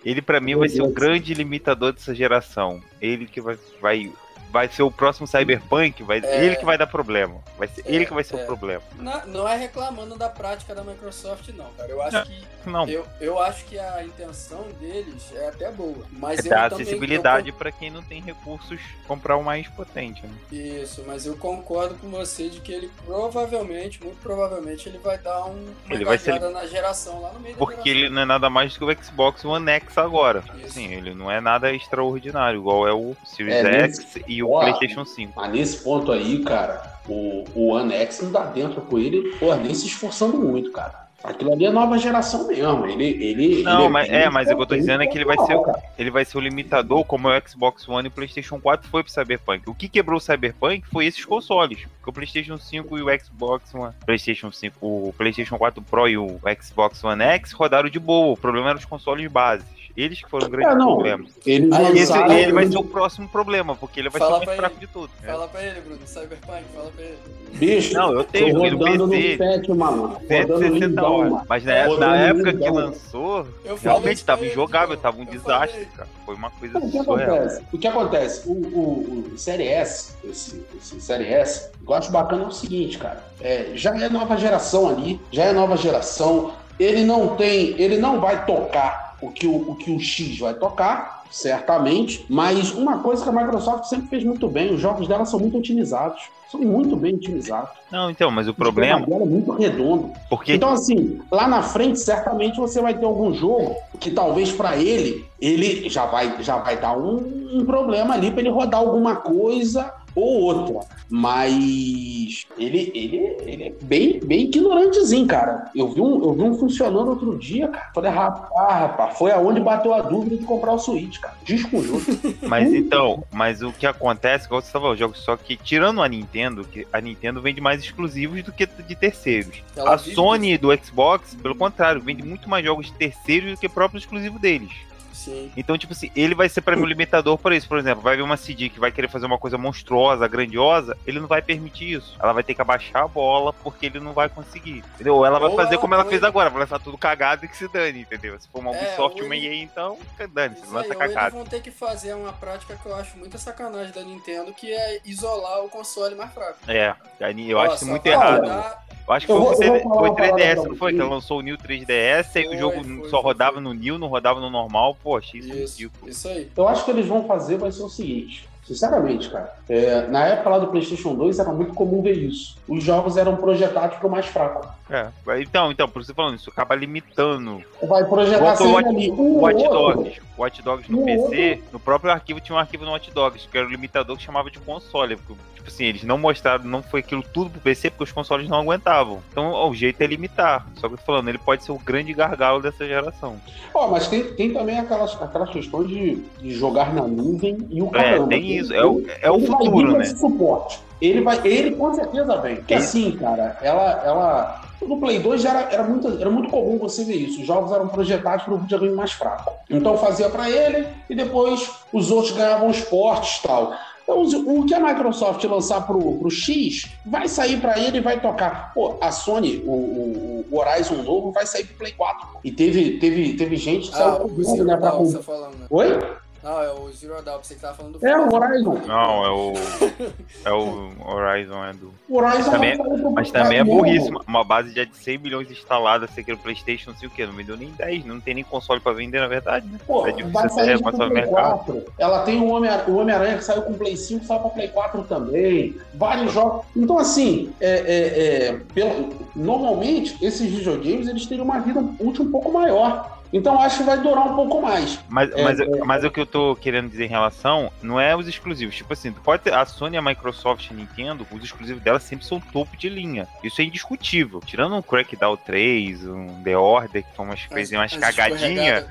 Ele 0.04 0.22
pra 0.22 0.40
mim 0.40 0.52
Meu 0.52 0.60
vai 0.60 0.68
ser 0.68 0.82
o 0.82 0.86
Deus. 0.86 0.94
grande 0.94 1.34
limitador 1.34 1.92
dessa 1.92 2.14
geração. 2.14 2.80
Ele 3.00 3.26
que 3.26 3.40
vai, 3.40 3.58
vai, 3.80 4.12
vai 4.50 4.68
ser 4.68 4.82
o 4.82 4.90
próximo 4.90 5.26
Cyberpunk, 5.26 6.02
vai, 6.02 6.18
É. 6.20 6.44
ele 6.44 6.56
que 6.56 6.64
vai 6.64 6.76
dar 6.78 6.86
problema. 6.86 7.36
Vai 7.58 7.68
ser 7.68 7.82
É, 7.86 7.94
ele 7.94 8.06
que 8.06 8.14
vai 8.14 8.24
ser 8.24 8.36
é. 8.36 8.42
o 8.42 8.46
problema. 8.46 8.82
Na- 8.98 9.26
não 9.26 9.46
é 9.48 9.56
reclamando 9.56 10.16
da 10.16 10.28
prática 10.28 10.74
da 10.74 10.82
Microsoft, 10.82 11.48
não, 11.50 11.66
cara. 11.76 11.88
Eu 11.90 12.00
acho 12.02 12.24
que. 12.24 12.44
Não, 12.66 12.86
Eu, 12.88 13.06
eu 13.20 13.38
acho 13.38 13.64
que 13.64 13.78
a 13.78 14.04
intenção 14.04 14.66
deles 14.80 15.32
é 15.34 15.48
até 15.48 15.70
boa. 15.70 16.04
Mas 16.10 16.40
é 16.40 16.48
eu 16.48 16.50
dar 16.50 16.70
também. 16.70 16.84
acessibilidade 16.84 17.52
pra 17.52 17.70
quem 17.72 17.90
não 17.90 18.02
tem 18.02 18.20
recursos 18.20 18.78
comprar 19.06 19.36
o 19.36 19.42
mais 19.44 19.66
potente, 19.68 20.22
né? 20.26 20.32
Isso, 20.52 21.02
mas 21.06 21.24
eu 21.26 21.36
concordo 21.36 21.94
com 21.96 22.08
você 22.10 22.48
de 22.50 22.60
que 22.60 22.72
ele 22.72 22.90
provavelmente, 23.06 24.02
muito 24.02 24.18
provavelmente, 24.20 24.88
ele 24.88 24.98
vai 24.98 25.18
dar 25.18 25.44
um, 25.46 25.66
uma 25.86 25.94
Ele 25.94 26.04
vai 26.04 26.18
ser- 26.18 26.38
na 26.40 26.66
geração 26.66 27.20
lá 27.22 27.32
no 27.32 27.40
meio 27.40 27.56
Porque 27.56 27.92
da 27.92 27.98
ele 27.98 28.08
não 28.10 28.22
é 28.22 28.24
nada 28.24 28.48
mais 28.50 28.74
do 28.76 28.78
que 28.78 28.84
o 29.00 29.04
Xbox 29.04 29.44
One 29.44 29.70
X 29.70 29.96
agora. 29.98 30.42
Isso. 30.58 30.72
Sim, 30.74 30.92
ele 30.92 31.14
não 31.14 31.30
é 31.30 31.40
nada 31.40 31.72
extraordinário, 31.72 32.58
igual 32.60 32.86
é 32.88 32.92
o 32.92 33.16
Series 33.24 33.54
É, 33.54 33.84
X 33.84 34.18
e 34.26 34.37
o 34.42 34.52
Ó, 34.52 34.60
PlayStation 34.60 35.04
5. 35.04 35.32
Mas 35.36 35.52
nesse 35.52 35.82
ponto 35.82 36.12
aí, 36.12 36.42
cara, 36.44 36.82
o, 37.08 37.44
o 37.54 37.68
One 37.72 37.92
X 37.94 38.22
não 38.22 38.32
dá 38.32 38.44
dentro 38.44 38.80
com 38.82 38.98
ele, 38.98 39.36
porra, 39.38 39.56
nem 39.56 39.74
se 39.74 39.86
esforçando 39.86 40.36
muito, 40.38 40.70
cara. 40.72 41.08
Aquilo 41.24 41.52
ali 41.52 41.66
é 41.66 41.70
nova 41.72 41.98
geração 41.98 42.46
mesmo. 42.46 42.86
Ele, 42.86 43.04
ele, 43.04 43.62
Não, 43.64 43.80
ele 43.80 43.88
mas- 43.88 44.08
é, 44.08 44.30
mas 44.30 44.48
o 44.48 44.54
que 44.54 44.62
eu 44.62 44.66
tô 44.66 44.76
dizendo 44.76 45.02
é 45.02 45.06
que 45.08 45.18
ele 45.18 45.24
vai 45.24 45.36
ser 45.46 45.56
o- 45.56 45.62
Cara. 45.62 45.82
Ele 45.98 46.12
vai 46.12 46.24
ser 46.24 46.38
o 46.38 46.40
limitador, 46.40 47.04
como 47.04 47.28
é 47.28 47.36
o 47.36 47.48
Xbox 47.48 47.88
One 47.88 48.06
e 48.06 48.08
o 48.08 48.12
PlayStation 48.12 48.60
4 48.60 48.88
foi 48.88 49.02
pro 49.02 49.10
Cyberpunk. 49.12 49.68
O 49.68 49.74
que 49.74 49.88
quebrou 49.88 50.18
o 50.18 50.20
Cyberpunk 50.20 50.84
foi 50.92 51.06
esses 51.06 51.24
consoles. 51.24 51.80
Porque 51.96 52.10
o 52.10 52.12
PlayStation 52.12 52.56
5 52.56 52.96
e 52.98 53.02
o 53.02 53.06
Xbox 53.20 53.74
One, 53.74 53.92
PlayStation 54.06 54.52
5, 54.52 54.76
o 54.80 55.12
PlayStation 55.18 55.58
4 55.58 55.82
Pro 55.82 56.08
e 56.08 56.16
o 56.16 56.38
Xbox 56.62 57.02
One 57.02 57.20
X 57.24 57.50
rodaram 57.50 57.90
de 57.90 57.98
boa. 57.98 58.34
O 58.34 58.36
problema 58.36 58.68
era 58.68 58.78
os 58.78 58.84
consoles 58.84 59.28
bases. 59.28 59.66
Eles 60.00 60.22
que 60.22 60.30
foram 60.30 60.46
o 60.46 60.50
grande 60.50 60.68
É, 60.70 60.74
não. 60.76 60.86
problema. 60.86 61.24
Eles 61.44 61.72
Aí 61.72 61.96
E 61.96 61.98
esse, 61.98 62.12
ele 62.16 62.52
vai 62.52 62.66
ser 62.68 62.78
o 62.78 62.84
próximo 62.84 63.28
problema, 63.28 63.74
porque 63.74 63.98
ele 63.98 64.08
vai 64.08 64.20
Fala 64.20 64.38
ser 64.38 64.44
o 64.44 64.46
mais 64.46 64.56
fraco 64.60 64.78
de 64.78 64.86
tudo. 64.86 65.10
né? 65.20 65.32
Fala 65.32 65.48
pra 65.48 65.62
ele, 65.64 65.80
Bruno, 65.80 66.00
Cyberpunk, 66.06 66.62
fala 66.72 66.90
pra 66.94 67.04
ele. 67.04 67.18
Bicho, 67.54 67.94
Não, 67.94 68.12
eu 68.12 68.22
tô 68.24 68.30
tenho 68.30 68.54
no 68.54 68.60
rodando 68.62 69.06
no 69.06 69.08
PC. 69.12 69.36
pet, 69.38 69.72
mano. 69.72 70.02
Rodando 70.02 70.58
160 70.58 70.86
lindão, 70.86 71.12
horas. 71.12 71.32
mano. 71.32 71.44
Mas 71.48 71.64
na, 71.64 71.84
Rodando 71.86 72.00
na 72.00 72.16
época 72.16 72.52
que 72.52 72.70
lançou, 72.70 73.46
Eu 73.64 73.76
realmente 73.76 74.24
tava 74.24 74.42
ele, 74.42 74.50
injogável, 74.52 74.94
Digão. 74.96 75.02
tava 75.02 75.16
um 75.22 75.24
Eu 75.24 75.30
desastre, 75.32 75.70
falei. 75.72 75.88
cara. 75.96 76.08
Foi 76.24 76.34
uma 76.36 76.50
coisa 76.52 76.78
O 76.78 76.80
que 76.82 77.02
surreal. 77.02 77.34
acontece? 77.34 77.64
O 77.72 77.78
que 77.78 77.86
acontece? 77.88 78.48
O, 78.48 78.52
o, 78.52 79.30
o 79.34 79.38
Série 79.38 79.66
S, 79.66 80.14
esse, 80.24 80.62
esse 80.76 81.00
Série 81.00 81.26
S, 81.26 81.70
o 81.82 81.86
que 81.86 81.90
eu 81.90 81.96
acho 81.96 82.12
bacana 82.12 82.44
é 82.44 82.46
o 82.46 82.52
seguinte, 82.52 82.98
cara. 82.98 83.20
É, 83.40 83.70
já 83.74 83.96
é 84.00 84.08
nova 84.08 84.36
geração 84.36 84.88
ali, 84.88 85.20
já 85.32 85.44
é 85.46 85.52
nova 85.52 85.76
geração. 85.76 86.52
Ele 86.78 87.02
não 87.02 87.34
tem, 87.34 87.74
ele 87.80 87.96
não 87.98 88.20
vai 88.20 88.46
tocar 88.46 89.07
o 89.20 89.30
que 89.30 89.46
o, 89.46 89.70
o 89.70 89.76
que 89.76 89.90
o 89.90 90.00
X 90.00 90.38
vai 90.38 90.54
tocar, 90.54 91.24
certamente. 91.30 92.24
Mas 92.28 92.72
uma 92.72 92.98
coisa 92.98 93.22
que 93.22 93.28
a 93.28 93.32
Microsoft 93.32 93.84
sempre 93.84 94.08
fez 94.08 94.24
muito 94.24 94.48
bem, 94.48 94.72
os 94.72 94.80
jogos 94.80 95.08
dela 95.08 95.24
são 95.24 95.38
muito 95.38 95.58
otimizados. 95.58 96.22
São 96.50 96.60
muito 96.60 96.96
bem 96.96 97.14
otimizados. 97.14 97.68
Não, 97.92 98.10
então, 98.10 98.30
mas 98.30 98.48
o 98.48 98.52
O 98.52 98.54
problema, 98.54 99.04
é 99.06 99.18
muito 99.18 99.52
redondo. 99.52 100.10
porque 100.30 100.54
Então, 100.54 100.70
assim, 100.70 101.20
lá 101.30 101.46
na 101.46 101.62
frente, 101.62 102.00
certamente 102.00 102.58
você 102.58 102.80
vai 102.80 102.94
ter 102.94 103.04
algum 103.04 103.34
jogo 103.34 103.76
que 104.00 104.10
talvez 104.10 104.50
pra 104.50 104.76
ele, 104.78 105.26
ele 105.38 105.90
já 105.90 106.06
vai, 106.06 106.42
já 106.42 106.56
vai 106.56 106.78
dar 106.78 106.96
um, 106.96 107.50
um 107.52 107.66
problema 107.66 108.14
ali 108.14 108.30
pra 108.30 108.40
ele 108.40 108.48
rodar 108.48 108.80
alguma 108.80 109.16
coisa 109.16 109.92
ou 110.14 110.42
outra. 110.42 110.86
Mas 111.10 112.46
ele, 112.58 112.92
ele, 112.94 113.36
ele 113.40 113.64
é 113.64 113.72
bem, 113.82 114.20
bem 114.20 114.44
ignorantezinho, 114.44 115.26
cara. 115.26 115.70
Eu 115.74 115.88
vi, 115.88 116.00
um, 116.00 116.22
eu 116.22 116.32
vi 116.34 116.42
um 116.42 116.54
funcionando 116.54 117.08
outro 117.08 117.36
dia, 117.38 117.68
cara. 117.68 117.90
Falei, 117.94 118.10
rapaz, 118.10 118.80
rapaz, 118.80 119.18
foi 119.18 119.30
aonde 119.30 119.60
bateu 119.60 119.94
a 119.94 120.02
dúvida 120.02 120.36
de 120.36 120.44
comprar 120.44 120.72
o 120.72 120.78
Switch, 120.78 121.18
cara. 121.18 121.34
Diz 121.44 121.64
com 121.64 121.78
o 121.78 121.84
jogo. 121.84 122.02
Mas 122.42 122.72
então, 122.72 123.24
mas 123.32 123.62
o 123.62 123.72
que 123.72 123.86
acontece, 123.86 124.46
igual 124.46 124.60
você 124.60 124.68
estava 124.68 124.96
jogos, 124.96 125.18
só 125.18 125.36
que 125.36 125.56
tirando 125.56 126.02
a 126.02 126.08
Nintendo, 126.08 126.64
que 126.64 126.86
a 126.92 127.00
Nintendo 127.00 127.40
vende 127.40 127.60
mais 127.60 127.82
exclusivos 127.82 128.42
do 128.42 128.52
que 128.52 128.66
de 128.66 128.94
terceiros. 128.94 129.62
Ela 129.76 129.94
a 129.94 129.98
Sony 129.98 130.56
do 130.56 130.68
Xbox, 130.76 131.34
pelo 131.34 131.54
contrário, 131.54 132.00
vende 132.00 132.22
muito 132.22 132.48
mais 132.48 132.64
jogos 132.64 132.86
de 132.86 132.92
terceiros 132.92 133.52
do 133.52 133.58
que 133.58 133.68
próprio 133.68 133.98
exclusivo 133.98 134.38
deles. 134.38 134.70
Sim. 135.18 135.50
Então, 135.56 135.76
tipo 135.76 135.92
assim, 135.92 136.10
ele 136.14 136.34
vai 136.34 136.48
ser 136.48 136.60
para 136.60 136.76
mim 136.76 136.82
o 136.82 136.86
limitador 136.86 137.36
para 137.38 137.56
isso. 137.56 137.66
Por 137.68 137.78
exemplo, 137.78 138.00
vai 138.02 138.16
ver 138.16 138.22
uma 138.22 138.36
CD 138.36 138.68
que 138.68 138.78
vai 138.78 138.92
querer 138.92 139.08
fazer 139.08 139.26
uma 139.26 139.36
coisa 139.38 139.58
monstruosa, 139.58 140.28
grandiosa, 140.28 140.96
ele 141.06 141.18
não 141.18 141.26
vai 141.26 141.42
permitir 141.42 141.92
isso. 141.94 142.16
Ela 142.22 142.32
vai 142.32 142.42
ter 142.44 142.54
que 142.54 142.62
abaixar 142.62 143.02
a 143.02 143.08
bola 143.08 143.52
porque 143.52 143.86
ele 143.86 143.98
não 143.98 144.12
vai 144.12 144.28
conseguir. 144.28 144.84
Entendeu? 144.94 145.16
Ou 145.16 145.26
ela 145.26 145.38
vai 145.40 145.50
Ou 145.50 145.56
fazer 145.56 145.74
ela 145.74 145.80
como 145.80 145.94
ela 145.94 146.04
fez 146.04 146.22
agora, 146.22 146.50
vai 146.50 146.60
lançar 146.60 146.78
tudo 146.78 146.96
cagado 146.96 147.44
e 147.44 147.48
que 147.48 147.56
se 147.56 147.66
dane, 147.68 148.00
entendeu? 148.02 148.38
Se 148.40 148.48
for 148.48 148.60
uma 148.60 148.74
É, 148.74 148.86
Ubisoft, 148.86 149.20
ou 149.20 149.26
uma 149.26 149.34
ele- 149.36 149.46
EA, 149.48 149.62
então, 149.64 149.98
dane-se, 150.32 150.62
lança 150.66 150.76
ou 150.76 151.02
eles 151.02 151.14
cagado. 151.14 151.34
vão 151.36 151.44
ter 151.44 151.60
que 151.60 151.70
fazer 151.70 152.14
uma 152.14 152.32
prática 152.32 152.76
que 152.76 152.86
eu 152.86 152.94
acho 152.94 153.18
muita 153.18 153.38
sacanagem 153.38 153.92
da 153.92 154.02
Nintendo, 154.02 154.52
que 154.52 154.72
é 154.72 155.00
isolar 155.04 155.64
o 155.64 155.68
console 155.68 156.14
mais 156.14 156.32
fraco. 156.32 156.58
É, 156.68 156.94
eu 157.20 157.58
Ó, 157.58 157.62
acho 157.62 157.74
isso 157.74 157.84
só 157.84 157.90
muito 157.90 158.06
errado. 158.06 158.40
rodar- 158.42 158.84
Eu 159.08 159.14
acho 159.14 159.26
que 159.26 159.32
Eu 159.32 159.36
foi, 159.36 159.44
vou- 159.44 159.58
o 159.58 159.62
eu 159.62 159.68
vou 159.68 159.78
3D 159.78 159.82
falar 159.82 159.94
foi 160.00 160.08
uma 160.08 160.14
parada 160.14 160.36
3DS, 160.36 160.54
pra 160.60 160.68
não 160.68 160.76
foi? 160.76 160.90
você. 160.92 160.96
Que 160.96 161.02
ela 161.02 161.10
lançou 161.14 161.38
o 161.38 161.42
New 161.42 161.56
3DS, 161.58 162.36
aí 162.38 162.44
Foi, 162.44 162.56
o 162.56 162.58
jogo 162.58 162.84
foi, 162.84 163.04
só 163.04 163.10
foi, 163.10 163.20
rodava 163.22 163.52
foi. 163.54 163.62
no 163.62 163.72
New, 163.74 163.98
não 163.98 164.08
rodava 164.08 164.40
no 164.40 164.50
normal. 164.50 164.96
Pô, 165.02 165.16
achei 165.16 165.40
isso, 165.40 165.48
Isso, 165.52 165.78
ridículo. 165.78 166.10
isso 166.10 166.28
aí. 166.28 166.50
Eu 166.56 166.68
acho 166.68 166.84
que 166.84 166.90
eles 166.90 167.06
vão 167.06 167.24
fazer 167.24 167.56
vai 167.56 167.72
ser 167.72 167.82
o 167.82 167.88
seguinte: 167.88 168.46
Sinceramente, 168.66 169.30
cara. 169.30 169.50
É, 169.66 170.06
na 170.08 170.26
época 170.26 170.50
lá 170.50 170.58
do 170.58 170.66
PlayStation 170.66 171.14
2 171.14 171.38
era 171.38 171.50
muito 171.50 171.72
comum 171.72 172.02
ver 172.02 172.18
isso. 172.18 172.54
Os 172.68 172.84
jogos 172.84 173.16
eram 173.16 173.34
projetados 173.36 173.96
para 173.96 174.06
o 174.06 174.10
mais 174.10 174.26
fraco. 174.26 174.68
É, 174.90 175.06
então, 175.40 175.72
então, 175.72 175.88
por 175.88 176.02
isso 176.02 176.12
falando 176.14 176.36
isso, 176.36 176.50
acaba 176.50 176.74
limitando. 176.74 177.62
Vai 177.82 178.04
projetar 178.04 178.56
sempre 178.56 178.72
Watch, 178.74 178.88
ali. 178.88 179.10
Um 179.10 179.38
Watch 179.40 179.62
Dogs. 179.64 180.20
Watch 180.38 180.62
Dogs 180.62 180.90
no 180.90 181.04
PC, 181.04 181.62
no 181.72 181.78
próprio 181.78 182.12
arquivo 182.12 182.40
tinha 182.40 182.56
um 182.56 182.58
arquivo 182.58 182.84
no 182.84 182.92
Watch 182.92 183.10
Dogs, 183.10 183.48
que 183.50 183.58
era 183.58 183.66
o 183.66 183.70
limitador 183.70 184.16
que 184.16 184.22
chamava 184.22 184.50
de 184.50 184.58
console. 184.60 185.16
Porque, 185.16 185.34
tipo 185.54 185.68
assim, 185.68 185.84
eles 185.84 186.04
não 186.04 186.16
mostraram, 186.16 186.64
não 186.64 186.82
foi 186.82 187.00
aquilo 187.00 187.22
tudo 187.22 187.50
pro 187.50 187.60
PC 187.60 187.90
porque 187.90 188.04
os 188.04 188.12
consoles 188.12 188.48
não 188.48 188.60
aguentavam. 188.60 189.20
Então 189.30 189.68
o 189.68 189.74
jeito 189.74 190.00
é 190.00 190.06
limitar. 190.06 190.66
Só 190.76 190.88
que 190.88 190.94
eu 190.94 190.98
tô 190.98 191.04
falando, 191.04 191.28
ele 191.28 191.38
pode 191.38 191.64
ser 191.64 191.72
o 191.72 191.78
grande 191.78 192.12
gargalo 192.12 192.62
dessa 192.62 192.86
geração. 192.86 193.36
Ó, 193.74 193.86
oh, 193.86 193.90
mas 193.90 194.08
tem, 194.08 194.24
tem 194.34 194.52
também 194.52 194.78
aquelas, 194.78 195.20
aquelas 195.20 195.50
questões 195.50 195.88
de, 195.88 196.16
de 196.40 196.50
jogar 196.52 196.94
na 196.94 197.02
nuvem 197.02 197.58
e 197.70 197.82
o 197.82 197.88
é, 197.88 197.90
caramba. 197.90 198.34
É, 198.34 198.38
tem 198.38 198.56
isso, 198.56 198.72
é 198.72 198.84
o, 198.84 199.04
é 199.22 199.30
o 199.30 199.40
futuro, 199.40 199.98
né? 199.98 200.04
Suporte. 200.04 200.80
Ele 201.00 201.20
vai, 201.20 201.40
ele 201.46 201.76
com 201.76 201.94
certeza 201.94 202.36
vem. 202.38 202.56
Porque 202.56 202.74
assim, 202.74 203.12
cara, 203.12 203.56
ela, 203.62 204.02
ela 204.04 204.67
no 204.86 204.98
Play 204.98 205.18
2 205.18 205.42
já 205.42 205.50
era, 205.50 205.72
era, 205.72 205.82
muito, 205.82 206.08
era 206.20 206.30
muito 206.30 206.50
comum 206.50 206.78
você 206.78 207.04
ver 207.04 207.16
isso. 207.16 207.40
Os 207.40 207.46
jogos 207.46 207.72
eram 207.72 207.88
projetados 207.88 208.44
para 208.44 208.54
o 208.54 208.58
videogame 208.58 208.94
mais 208.94 209.12
fraco. 209.12 209.52
Então 209.68 209.96
fazia 209.98 210.28
para 210.28 210.50
ele 210.50 210.86
e 211.08 211.14
depois 211.14 211.70
os 211.92 212.10
outros 212.10 212.32
ganhavam 212.32 212.68
os 212.68 212.80
portes 212.80 213.38
e 213.38 213.42
tal. 213.42 213.74
Então, 214.08 214.22
o 214.22 214.64
que 214.64 214.72
a 214.72 214.80
Microsoft 214.80 215.44
lançar 215.44 215.86
para 215.86 215.94
o 215.94 216.30
X 216.30 216.86
vai 217.04 217.28
sair 217.28 217.60
para 217.60 217.78
ele 217.78 217.98
e 217.98 218.00
vai 218.00 218.18
tocar. 218.18 218.72
Pô, 218.72 218.96
a 219.02 219.12
Sony, 219.12 219.62
o, 219.66 219.70
o, 219.70 220.46
o, 220.50 220.58
Horizon 220.58 221.02
novo, 221.02 221.30
vai 221.30 221.44
sair 221.44 221.64
para 221.64 221.76
Play 221.76 221.92
4. 221.92 222.28
E 222.42 222.50
teve, 222.50 222.98
teve, 222.98 223.34
teve 223.34 223.56
gente 223.56 223.90
que 223.90 223.94
ah, 223.96 223.98
saiu 223.98 224.28
com 224.30 224.64
né, 224.64 224.76
pra... 224.78 224.92
falando, 225.22 225.58
né? 225.58 225.66
Oi? 225.68 225.98
Não, 226.42 226.62
é 226.62 226.72
o 226.72 226.90
Zero 226.92 227.20
Dawn, 227.22 227.38
você 227.42 227.54
que 227.54 227.60
tava 227.60 227.74
falando 227.74 227.98
do 227.98 228.06
É 228.06 228.16
o 228.16 228.34
Horizon. 228.34 228.80
Não, 228.86 229.24
é 229.24 229.30
o. 229.30 229.52
É 230.44 230.52
o 230.52 230.92
Horizon, 231.04 231.64
é 231.64 231.72
do. 231.72 231.92
O 232.08 232.18
Horizon 232.18 232.50
também, 232.50 232.72
é, 232.72 233.10
mas 233.12 233.30
também 233.30 233.58
é 233.58 233.64
burrice. 233.64 234.10
Uma 234.26 234.44
base 234.44 234.74
já 234.74 234.84
de 234.84 234.96
100 234.96 235.18
milhões 235.18 235.50
instalada, 235.50 236.06
sei 236.06 236.22
que 236.22 236.30
no 236.30 236.38
PlayStation, 236.38 236.90
não 236.90 236.98
sei 236.98 237.08
o 237.08 237.10
que, 237.10 237.26
não 237.26 237.32
vendeu 237.32 237.56
nem 237.56 237.70
10, 237.70 238.04
não 238.04 238.20
tem 238.20 238.34
nem 238.34 238.44
console 238.44 238.80
pra 238.80 238.92
vender, 238.92 239.20
na 239.20 239.26
verdade, 239.26 239.66
né? 239.66 239.78
Pô, 239.86 240.06
é 240.06 240.12
difícil 240.12 240.50
sair 240.50 240.80
console 240.82 241.12
mercado. 241.12 241.84
Ela 241.98 242.22
tem 242.22 242.40
o 242.40 242.48
Homem-Aranha 242.48 242.88
Homem 242.88 243.38
que 243.38 243.44
saiu 243.44 243.62
com 243.62 243.74
Play 243.74 243.96
5, 243.96 244.24
saiu 244.24 244.40
pra 244.40 244.50
Play 244.50 244.68
4 244.68 245.02
também. 245.04 245.76
Vários 245.94 246.32
jogos. 246.32 246.66
Então, 246.76 246.98
assim, 246.98 247.52
é, 247.60 247.70
é, 247.70 248.48
é, 248.48 248.60
pelo, 248.74 249.10
normalmente, 249.34 250.16
esses 250.24 250.50
videogames 250.50 251.08
eles 251.08 251.26
teriam 251.26 251.44
uma 251.44 251.60
vida 251.60 251.80
útil 252.00 252.24
um 252.24 252.30
pouco 252.30 252.52
maior. 252.52 253.17
Então 253.32 253.60
acho 253.60 253.78
que 253.78 253.84
vai 253.84 253.98
durar 253.98 254.26
um 254.26 254.34
pouco 254.34 254.62
mais. 254.62 254.98
Mas, 255.08 255.30
é, 255.32 255.42
mas, 255.42 255.60
é... 255.60 255.66
mas 255.84 256.04
o 256.04 256.10
que 256.10 256.20
eu 256.20 256.26
tô 256.26 256.56
querendo 256.56 256.88
dizer 256.88 257.04
em 257.04 257.08
relação 257.08 257.70
não 257.82 258.00
é 258.00 258.16
os 258.16 258.26
exclusivos. 258.26 258.74
Tipo 258.74 258.92
assim, 258.92 259.12
tu 259.12 259.20
pode 259.20 259.42
ter 259.42 259.54
a 259.54 259.64
Sony, 259.64 259.96
a 259.96 260.02
Microsoft 260.02 260.70
e 260.70 260.72
a 260.72 260.76
Nintendo, 260.76 261.26
os 261.30 261.42
exclusivos 261.42 261.82
delas 261.82 262.02
sempre 262.02 262.24
são 262.24 262.40
topo 262.40 262.76
de 262.76 262.88
linha. 262.88 263.26
Isso 263.42 263.60
é 263.60 263.64
indiscutível. 263.64 264.40
Tirando 264.44 264.74
um 264.74 264.82
Crackdown 264.82 265.36
3, 265.36 266.06
um 266.06 266.42
The 266.42 266.56
Order, 266.56 267.04
que 267.04 267.16
foi 267.16 267.24
umas 267.24 267.44
coisinhas 267.46 267.92
mais 267.92 267.96
cagadinhas. 267.96 268.86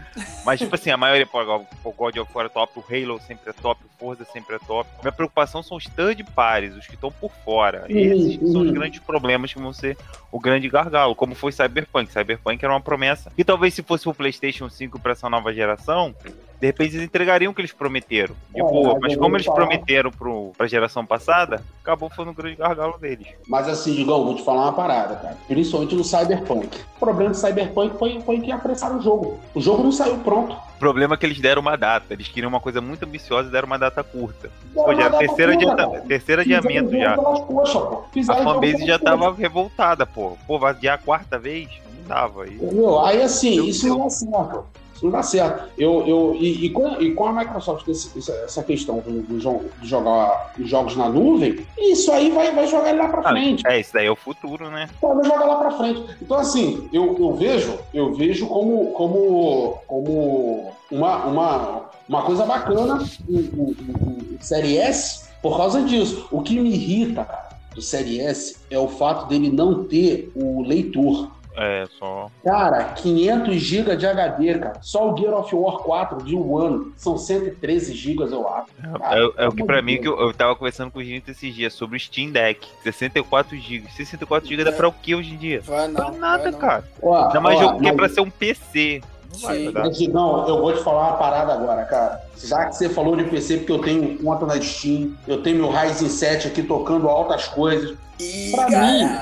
Mas, 0.45 0.59
tipo 0.59 0.73
assim, 0.75 0.91
a 0.91 0.97
maioria, 0.97 1.25
pô, 1.25 1.41
o 1.83 1.91
God 1.91 2.17
of 2.17 2.31
War 2.33 2.45
é 2.45 2.49
top, 2.49 2.79
o 2.79 2.83
Halo 2.89 3.19
sempre 3.21 3.49
é 3.49 3.53
top, 3.53 3.81
o 3.83 3.99
Forza 3.99 4.25
sempre 4.25 4.55
é 4.55 4.59
top. 4.59 4.89
Minha 5.01 5.11
preocupação 5.11 5.63
são 5.63 5.77
os 5.77 5.85
third 5.85 6.23
pares, 6.35 6.75
os 6.75 6.85
que 6.85 6.95
estão 6.95 7.11
por 7.11 7.31
fora. 7.43 7.85
Uhum, 7.89 7.97
Esses 7.97 8.41
uhum. 8.41 8.51
são 8.51 8.61
os 8.61 8.71
grandes 8.71 8.99
problemas 8.99 9.53
que 9.53 9.59
vão 9.59 9.73
ser 9.73 9.97
o 10.31 10.39
grande 10.39 10.69
gargalo, 10.69 11.15
como 11.15 11.35
foi 11.35 11.51
Cyberpunk. 11.51 12.11
Cyberpunk 12.11 12.63
era 12.63 12.73
uma 12.73 12.81
promessa. 12.81 13.31
E 13.37 13.43
talvez 13.43 13.73
se 13.73 13.81
fosse 13.81 14.07
o 14.07 14.11
PlayStation 14.27 14.69
5 14.69 14.99
para 14.99 15.13
essa 15.13 15.29
nova 15.29 15.53
geração, 15.53 16.13
de 16.59 16.67
repente 16.67 16.95
eles 16.95 17.05
entregariam 17.05 17.51
o 17.51 17.55
que 17.55 17.61
eles 17.61 17.71
prometeram. 17.71 18.35
De 18.53 18.59
é, 18.59 18.63
boa, 18.63 18.97
mas 18.99 19.15
como 19.15 19.37
eles 19.37 19.45
falar... 19.45 19.57
prometeram 19.57 20.11
pro, 20.11 20.51
pra 20.57 20.67
geração 20.67 21.05
passada, 21.05 21.63
acabou 21.81 22.09
foi 22.09 22.25
um 22.25 22.33
grande 22.33 22.57
gargalo 22.57 22.97
deles. 22.97 23.27
Mas 23.47 23.69
assim, 23.69 23.93
Digão, 23.93 24.25
vou 24.25 24.35
te 24.35 24.43
falar 24.43 24.63
uma 24.63 24.73
parada, 24.73 25.15
cara. 25.15 25.37
Principalmente 25.47 25.95
no 25.95 26.03
Cyberpunk. 26.03 26.77
O 26.95 26.99
problema 26.99 27.31
do 27.31 27.37
Cyberpunk 27.37 27.97
foi, 27.97 28.19
foi 28.21 28.41
que 28.41 28.51
apressaram 28.51 28.97
o 28.97 29.01
jogo. 29.01 29.39
O 29.53 29.61
jogo 29.61 29.83
não 29.83 29.91
saiu 29.91 30.17
pronto. 30.17 30.53
O 30.53 30.79
problema 30.79 31.15
é 31.15 31.17
que 31.17 31.25
eles 31.25 31.39
deram 31.39 31.61
uma 31.61 31.77
data. 31.77 32.13
Eles 32.13 32.27
queriam 32.27 32.49
uma 32.49 32.59
coisa 32.59 32.81
muito 32.81 33.03
ambiciosa 33.05 33.47
e 33.47 33.51
deram 33.51 33.67
uma 33.67 33.79
data 33.79 34.03
curta. 34.03 34.49
Pô, 34.73 34.93
já 34.93 35.09
terceira, 35.11 35.57
curta, 35.57 35.87
terceira 36.07 36.41
adiamento 36.41 36.91
já. 36.91 37.13
A 37.13 38.43
fanbase 38.43 38.85
já 38.85 38.99
tava 38.99 39.33
revoltada, 39.33 40.05
pô. 40.05 40.37
Pô, 40.45 40.59
vai 40.59 40.71
adiar 40.71 40.95
a 40.95 40.97
quarta 40.97 41.39
vez? 41.39 41.86
Não 42.07 42.15
dava. 42.15 42.43
Aí, 42.43 42.59
aí 43.05 43.21
assim, 43.21 43.65
isso 43.65 43.87
não 43.87 44.05
é 44.05 44.09
certo. 44.09 44.65
Isso 44.95 45.05
não 45.05 45.11
dá 45.11 45.21
certo. 45.21 45.69
Eu, 45.77 46.07
eu, 46.07 46.37
e, 46.39 46.65
e, 46.65 46.69
com, 46.71 46.99
e 46.99 47.13
com 47.13 47.27
a 47.27 47.33
Microsoft, 47.33 47.87
essa, 47.87 48.31
essa 48.31 48.63
questão 48.63 48.99
do, 48.99 49.21
do, 49.21 49.69
de 49.79 49.87
jogar 49.87 50.53
os 50.59 50.67
jogos 50.67 50.95
na 50.95 51.07
nuvem, 51.07 51.59
isso 51.77 52.11
aí 52.11 52.31
vai, 52.31 52.51
vai 52.53 52.65
jogar 52.65 52.89
ele 52.89 52.97
lá 52.97 53.09
pra 53.09 53.21
ah, 53.21 53.29
frente. 53.29 53.67
É, 53.67 53.79
isso 53.79 53.93
daí 53.93 54.07
é 54.07 54.11
o 54.11 54.15
futuro, 54.15 54.69
né? 54.71 54.89
Vai 54.99 55.23
jogar 55.23 55.45
lá 55.45 55.55
pra 55.57 55.71
frente. 55.71 56.03
Então, 56.19 56.37
assim, 56.37 56.89
eu, 56.91 57.15
eu 57.19 57.35
vejo, 57.35 57.77
eu 57.93 58.13
vejo 58.15 58.47
como, 58.47 58.91
como, 58.93 59.79
como 59.85 60.71
uma, 60.89 61.25
uma, 61.25 61.81
uma 62.09 62.21
coisa 62.23 62.45
bacana 62.45 63.03
o, 63.27 63.37
o, 63.37 63.75
o, 63.77 64.35
o 64.35 64.37
Série 64.39 64.77
S 64.77 65.27
por 65.43 65.57
causa 65.57 65.83
disso. 65.83 66.27
O 66.31 66.41
que 66.41 66.59
me 66.59 66.71
irrita, 66.71 67.23
cara, 67.23 67.49
do 67.75 67.81
Série 67.81 68.19
S 68.19 68.57
é 68.71 68.79
o 68.79 68.87
fato 68.87 69.27
dele 69.27 69.51
não 69.51 69.83
ter 69.83 70.31
o 70.35 70.63
leitor. 70.63 71.29
É, 71.57 71.87
só. 71.97 72.29
Cara, 72.43 72.83
500 72.83 73.55
GB 73.55 73.95
de 73.95 74.05
HD, 74.05 74.59
cara. 74.59 74.77
Só 74.79 75.11
o 75.11 75.17
Gear 75.17 75.33
of 75.33 75.55
War 75.55 75.77
4 75.79 76.23
de 76.23 76.35
um 76.35 76.55
ano 76.55 76.93
são 76.95 77.17
113 77.17 77.93
GB, 77.93 78.23
eu 78.31 78.47
acho. 78.47 78.67
Cara, 78.99 79.19
é, 79.19 79.45
é, 79.45 79.47
o 79.47 79.51
que 79.51 79.63
pra 79.63 79.81
mim, 79.81 79.99
que 79.99 80.07
eu, 80.07 80.19
eu 80.19 80.31
tava 80.33 80.55
conversando 80.55 80.91
com 80.91 80.99
o 80.99 81.03
gente 81.03 81.31
esses 81.31 81.53
dias 81.53 81.73
sobre 81.73 81.97
o 81.97 81.99
Steam 81.99 82.31
Deck. 82.31 82.67
64 82.83 83.57
GB. 83.57 83.89
64 83.89 84.47
GB 84.47 84.61
é. 84.61 84.65
dá 84.65 84.71
pra 84.71 84.87
o 84.87 84.93
que 84.93 85.15
hoje 85.15 85.33
em 85.33 85.37
dia? 85.37 85.61
Vai 85.61 85.87
não. 85.87 85.95
Pra 85.95 86.11
nada, 86.11 86.51
não. 86.51 86.59
cara. 86.59 86.83
Ó, 87.01 87.25
Ainda 87.25 87.41
mais 87.41 87.57
ó, 87.57 87.61
jogo 87.61 87.79
que 87.79 87.87
é 87.87 87.93
pra 87.93 88.09
ser 88.09 88.21
um 88.21 88.29
PC. 88.29 89.01
Sim. 89.33 89.71
Mas, 89.71 90.07
não, 90.07 90.47
eu 90.47 90.61
vou 90.61 90.73
te 90.73 90.83
falar 90.83 91.09
uma 91.09 91.17
parada 91.17 91.53
agora, 91.53 91.83
cara. 91.85 92.21
Já 92.37 92.65
que 92.65 92.75
você 92.75 92.89
falou 92.89 93.15
de 93.15 93.23
PC, 93.25 93.57
porque 93.57 93.71
eu 93.71 93.79
tenho 93.79 94.17
conta 94.19 94.45
na 94.45 94.61
Steam, 94.61 95.15
eu 95.27 95.41
tenho 95.41 95.57
meu 95.57 95.69
Ryzen 95.69 96.09
7 96.09 96.47
aqui 96.47 96.63
tocando 96.63 97.09
altas 97.09 97.47
coisas. 97.47 97.95
Ih, 98.19 98.51
pra 98.51 98.69
mim, 98.69 99.19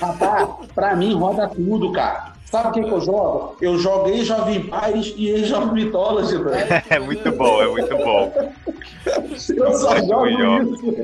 Rapaz, 0.00 0.48
pra 0.74 0.96
mim 0.96 1.14
roda 1.14 1.48
tudo, 1.48 1.92
cara. 1.92 2.36
Sabe 2.46 2.68
o 2.68 2.72
que, 2.72 2.84
que 2.84 2.94
eu 2.94 3.00
jogo? 3.00 3.56
Eu 3.60 3.78
jogo 3.78 4.08
Age 4.08 4.32
of 4.32 4.50
Empires 4.50 5.14
e 5.16 5.34
Age 5.34 5.52
of 5.52 5.72
Mythology, 5.72 6.36
velho. 6.38 6.82
É 6.88 6.98
muito 6.98 7.32
bom, 7.32 7.60
é 7.60 7.68
muito 7.68 7.96
bom. 7.96 8.32
eu 9.04 9.72
só 9.74 9.96
jogo 9.98 10.26
isso. 10.28 10.96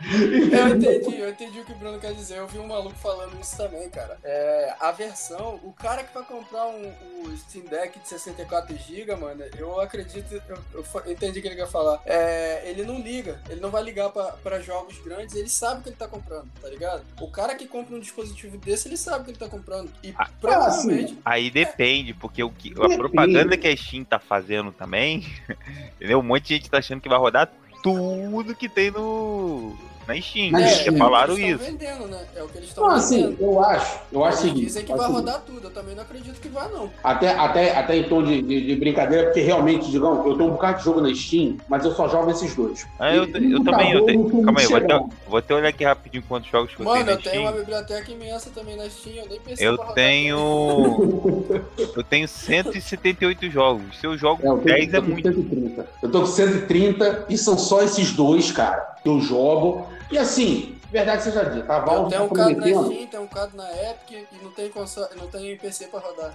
Eu 0.00 0.76
entendi, 0.76 1.18
eu 1.18 1.30
entendi 1.30 1.60
o 1.60 1.64
que 1.64 1.72
o 1.72 1.76
Bruno 1.76 1.98
quer 1.98 2.12
dizer. 2.14 2.38
Eu 2.38 2.46
vi 2.46 2.58
um 2.58 2.66
maluco 2.66 2.96
falando 2.96 3.38
isso 3.40 3.56
também, 3.56 3.88
cara. 3.90 4.18
É, 4.22 4.74
a 4.80 4.92
versão, 4.92 5.60
o 5.62 5.72
cara 5.72 6.04
que 6.04 6.14
vai 6.14 6.24
comprar 6.24 6.66
um, 6.66 6.92
um 7.22 7.36
Steam 7.36 7.64
Deck 7.66 7.98
de 7.98 8.04
64GB, 8.04 9.16
mano, 9.16 9.44
eu 9.56 9.80
acredito, 9.80 10.40
eu, 10.48 10.58
eu 10.74 11.12
entendi 11.12 11.38
o 11.38 11.42
que 11.42 11.48
ele 11.48 11.56
quer 11.56 11.68
falar. 11.68 12.00
É, 12.06 12.62
ele 12.68 12.84
não 12.84 13.00
liga, 13.00 13.40
ele 13.48 13.60
não 13.60 13.70
vai 13.70 13.82
ligar 13.82 14.10
pra, 14.10 14.32
pra 14.32 14.60
jogos 14.60 14.98
grandes, 14.98 15.34
ele 15.34 15.48
sabe 15.48 15.80
o 15.80 15.82
que 15.82 15.88
ele 15.90 15.96
tá 15.96 16.08
comprando, 16.08 16.48
tá 16.60 16.68
ligado? 16.68 17.02
O 17.20 17.30
cara 17.30 17.54
que 17.54 17.66
compra 17.66 17.94
um 17.94 18.00
dispositivo 18.00 18.56
desse, 18.58 18.88
ele 18.88 18.96
sabe 18.96 19.22
o 19.22 19.24
que 19.24 19.30
ele 19.30 19.38
tá 19.38 19.48
comprando. 19.48 19.90
E 20.02 20.14
ah, 20.16 20.28
provavelmente. 20.40 21.12
Assim, 21.12 21.22
aí 21.24 21.50
depende, 21.50 22.14
porque 22.14 22.42
o 22.42 22.50
que, 22.50 22.72
a 22.72 22.96
propaganda 22.96 23.56
que 23.56 23.66
a 23.66 23.76
Steam 23.76 24.04
tá 24.04 24.18
fazendo 24.18 24.72
também, 24.72 25.26
entendeu? 25.96 26.18
Um 26.18 26.22
monte 26.22 26.48
de 26.48 26.54
gente 26.54 26.70
tá 26.70 26.78
achando 26.78 27.00
que 27.00 27.08
vai 27.08 27.18
rodar 27.18 27.50
tudo 27.82 28.54
que 28.54 28.68
tem 28.68 28.90
no 28.90 29.74
na 30.08 30.20
Steam. 30.22 30.50
Na 30.50 30.66
Steam. 30.66 30.94
É, 30.94 30.98
falaram 30.98 31.36
é 31.36 31.40
isso. 31.40 31.58
Vendendo, 31.58 32.06
né? 32.06 32.18
É 32.34 32.42
o 32.42 32.48
que 32.48 32.56
eles 32.56 32.70
estão 32.70 32.84
vendendo. 32.84 32.98
Assim, 32.98 33.36
eu 33.38 33.62
acho. 33.62 33.98
Eu 34.10 34.24
acho 34.24 34.46
eles 34.46 34.60
dizem 34.60 34.84
que 34.84 34.92
vai 34.92 35.04
assim, 35.04 35.12
rodar 35.12 35.42
tudo. 35.42 35.66
Eu 35.66 35.70
também 35.70 35.94
não 35.94 36.02
acredito 36.02 36.40
que 36.40 36.48
vai, 36.48 36.66
não. 36.70 36.90
Até, 37.04 37.34
até, 37.34 37.76
até 37.76 37.96
em 37.96 38.08
tom 38.08 38.22
de, 38.22 38.40
de, 38.40 38.66
de 38.66 38.76
brincadeira, 38.76 39.24
porque 39.24 39.40
realmente, 39.40 39.90
digamos, 39.90 40.24
eu 40.24 40.36
tenho 40.36 40.48
um 40.48 40.52
bocado 40.52 40.78
de 40.78 40.84
jogo 40.84 41.02
na 41.02 41.14
Steam, 41.14 41.58
mas 41.68 41.84
eu 41.84 41.92
só 41.92 42.08
jogo 42.08 42.30
esses 42.30 42.54
dois. 42.54 42.86
Ah, 42.98 43.14
eu, 43.14 43.24
eu, 43.26 43.50
eu 43.50 43.64
também. 43.64 43.92
Eu 43.92 44.06
tenho, 44.06 44.42
calma 44.42 44.60
aí, 44.60 44.66
vou 44.66 44.76
até, 44.78 44.98
vou 45.28 45.38
até 45.38 45.54
olhar 45.54 45.68
aqui 45.68 45.84
rapidinho 45.84 46.24
quantos 46.26 46.50
jogos 46.50 46.74
que 46.74 46.80
eu 46.80 46.86
Mano, 46.86 47.04
tenho. 47.04 47.06
Mano, 47.06 47.20
eu 47.26 47.30
tenho 47.30 47.42
uma 47.42 47.52
biblioteca 47.52 48.10
imensa 48.10 48.50
também 48.54 48.76
na 48.76 48.88
Steam. 48.88 49.16
Eu 49.16 49.28
nem 49.28 49.40
pensei 49.40 49.68
Eu 49.68 49.76
tenho. 49.76 51.60
eu 51.94 52.02
tenho 52.02 52.26
178 52.26 53.50
jogos. 53.50 53.98
Se 54.00 54.06
eu 54.06 54.16
jogo 54.16 54.42
é, 54.42 54.48
eu 54.48 54.56
10 54.56 54.94
é 54.94 55.00
muito. 55.00 55.28
130. 55.28 55.86
Eu 56.02 56.10
tô 56.10 56.20
com 56.20 56.26
130 56.26 57.26
e 57.28 57.36
são 57.36 57.58
só 57.58 57.82
esses 57.82 58.12
dois, 58.12 58.50
cara, 58.50 58.96
eu 59.08 59.20
jogo. 59.20 59.86
E 60.10 60.18
assim, 60.18 60.78
Verdade 60.90 61.22
seja 61.22 61.44
dita, 61.44 61.70
a 61.70 61.80
Valve 61.80 62.10
tem 62.10 62.18
um 62.18 62.28
tá 62.28 62.48
na 62.48 62.66
Steam, 62.66 63.06
tem 63.06 63.20
um 63.20 63.26
card 63.26 63.54
na 63.54 63.68
Epic 63.70 64.26
e 64.32 64.42
não 64.42 64.50
tem, 64.52 64.70
console, 64.70 65.08
não 65.18 65.26
tem 65.26 65.54
PC 65.58 65.88
pra 65.88 66.00
rodar. 66.00 66.34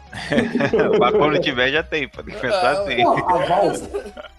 Mas 0.99 1.11
quando 1.15 1.41
tiver 1.41 1.71
já 1.71 1.81
tem, 1.81 2.07
pode 2.07 2.31
pensar 2.31 2.71
assim. 2.73 3.03
Não, 3.03 3.17
a 3.17 3.45
Valve, 3.45 3.89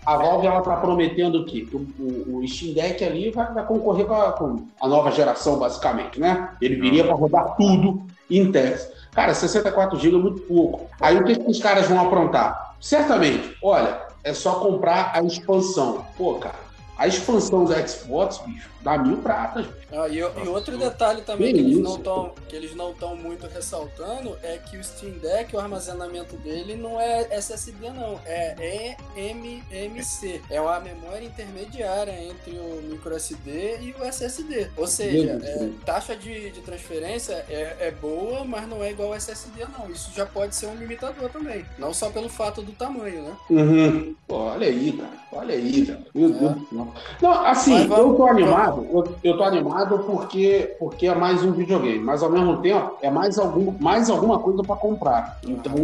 a 0.06 0.16
Valve 0.16 0.46
ela 0.46 0.60
tá 0.60 0.76
prometendo 0.76 1.40
o 1.40 1.44
quê? 1.44 1.66
Que 1.68 1.74
o, 1.74 1.80
o, 1.98 2.38
o 2.38 2.46
Steam 2.46 2.74
Deck 2.74 3.04
ali 3.04 3.32
vai, 3.32 3.52
vai 3.52 3.66
concorrer 3.66 4.06
com 4.06 4.14
a, 4.14 4.32
com 4.32 4.66
a, 4.80 4.86
nova 4.86 5.10
geração, 5.10 5.58
basicamente, 5.58 6.20
né? 6.20 6.50
Ele 6.62 6.76
viria 6.76 7.02
para 7.02 7.14
rodar 7.14 7.56
tudo 7.56 8.06
em 8.30 8.52
tese. 8.52 8.88
Cara, 9.10 9.34
64 9.34 9.98
GB 9.98 10.16
é 10.16 10.20
muito 10.20 10.42
pouco. 10.42 10.88
Aí 11.00 11.16
o 11.16 11.24
que, 11.24 11.34
que 11.34 11.50
os 11.50 11.58
caras 11.58 11.88
vão 11.88 12.00
aprontar? 12.00 12.76
Certamente, 12.80 13.56
olha, 13.60 14.00
é 14.22 14.32
só 14.32 14.60
comprar 14.60 15.10
a 15.12 15.22
expansão. 15.22 16.06
Pô, 16.16 16.34
cara, 16.34 16.63
A 16.96 17.06
expansão 17.06 17.64
do 17.64 17.72
Xbox, 17.88 18.38
bicho, 18.46 18.70
dá 18.84 18.98
mil 18.98 19.16
pratas. 19.16 19.66
Ah, 19.90 20.06
e, 20.08 20.18
e, 20.18 20.48
outro 20.48 20.76
detalhe 20.76 21.22
também 21.22 21.54
que, 21.54 21.60
que 21.60 21.66
eles, 21.66 21.78
não 21.78 21.98
tão, 21.98 22.32
que 22.48 22.54
eles 22.54 22.74
não 22.76 22.90
estão 22.90 23.16
muito 23.16 23.46
ressaltando 23.46 24.36
é 24.42 24.58
que 24.58 24.76
o 24.76 24.84
Steam 24.84 25.12
Deck, 25.18 25.56
o 25.56 25.58
armazenamento 25.58 26.36
dele 26.36 26.76
não 26.76 27.00
é 27.00 27.26
SSD 27.34 27.90
não, 27.90 28.20
é 28.26 28.96
eMMC. 29.16 30.42
É 30.50 30.60
uma 30.60 30.78
memória 30.80 31.24
intermediária 31.24 32.12
entre 32.24 32.52
o 32.52 32.82
microSD 32.82 33.78
e 33.80 33.94
o 33.98 34.04
SSD. 34.04 34.70
Ou 34.76 34.86
seja, 34.86 35.40
é, 35.42 35.70
taxa 35.86 36.14
de, 36.14 36.50
de 36.50 36.60
transferência 36.60 37.44
é, 37.48 37.76
é 37.80 37.90
boa, 37.90 38.44
mas 38.44 38.68
não 38.68 38.82
é 38.82 38.90
igual 38.90 39.08
ao 39.10 39.14
SSD 39.14 39.64
não. 39.78 39.90
Isso 39.90 40.10
já 40.14 40.26
pode 40.26 40.54
ser 40.54 40.66
um 40.66 40.74
limitador 40.74 41.30
também. 41.30 41.64
Não 41.78 41.94
só 41.94 42.10
pelo 42.10 42.28
fato 42.28 42.60
do 42.60 42.72
tamanho, 42.72 43.22
né? 43.22 43.36
Uhum. 43.48 44.14
Pô, 44.26 44.36
olha 44.36 44.66
aí, 44.66 44.92
cara. 44.92 45.24
Olha 45.32 45.54
aí, 45.54 45.86
cara. 45.86 46.04
Meu 46.14 46.28
é. 46.28 46.32
Deus 46.32 46.54
do 46.54 46.68
céu. 46.68 46.92
Não, 47.22 47.46
assim, 47.46 47.82
eu 47.82 48.14
tô 48.14 48.26
animado, 48.26 48.73
eu, 48.82 49.16
eu 49.22 49.36
tô 49.36 49.44
animado 49.44 49.98
porque, 50.00 50.76
porque 50.78 51.06
é 51.06 51.14
mais 51.14 51.42
um 51.42 51.52
videogame, 51.52 51.98
mas 51.98 52.22
ao 52.22 52.30
mesmo 52.30 52.60
tempo 52.60 52.96
é 53.00 53.10
mais, 53.10 53.38
algum, 53.38 53.70
mais 53.78 54.10
alguma 54.10 54.38
coisa 54.38 54.62
para 54.62 54.76
comprar. 54.76 55.38
Então. 55.46 55.74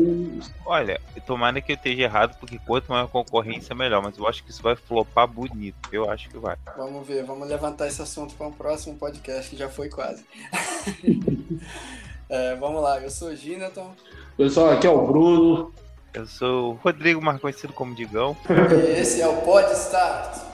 Olha, 0.65 1.01
tomara 1.27 1.61
que 1.61 1.73
eu 1.73 1.77
esteja 1.77 2.03
errado, 2.03 2.37
porque 2.39 2.59
quanto 2.67 2.91
maior 2.91 3.09
concorrência, 3.09 3.75
melhor. 3.75 4.03
Mas 4.03 4.19
eu 4.19 4.27
acho 4.27 4.43
que 4.43 4.51
isso 4.51 4.63
vai 4.63 4.75
flopar 4.75 5.29
bonito. 5.29 5.77
Eu 5.93 6.11
acho 6.11 6.29
que 6.29 6.39
vai. 6.39 6.57
Vamos 6.77 7.07
ver, 7.07 7.25
vamos 7.25 7.49
levantar 7.49 7.87
esse 7.87 8.03
assunto 8.03 8.35
para 8.35 8.47
um 8.47 8.53
próximo 8.53 8.97
podcast, 8.97 9.51
que 9.51 9.57
já 9.57 9.69
foi 9.69 9.89
quase. 9.89 10.25
é, 12.29 12.57
vamos 12.57 12.83
lá, 12.83 13.01
eu 13.01 13.11
sou 13.11 13.29
o 13.29 13.37
Ginaton. 13.37 13.93
Pessoal, 14.37 14.71
aqui 14.71 14.87
é 14.87 14.91
o 14.91 15.07
Bruno. 15.07 15.73
Eu 16.13 16.27
sou 16.27 16.73
o 16.73 16.75
Rodrigo, 16.75 17.23
mais 17.23 17.41
conhecido 17.41 17.73
como 17.73 17.95
Digão. 17.95 18.37
E 18.49 19.01
esse 19.01 19.21
é 19.21 19.29
o 19.29 19.37
Pod 19.43 19.71
Start. 19.73 20.50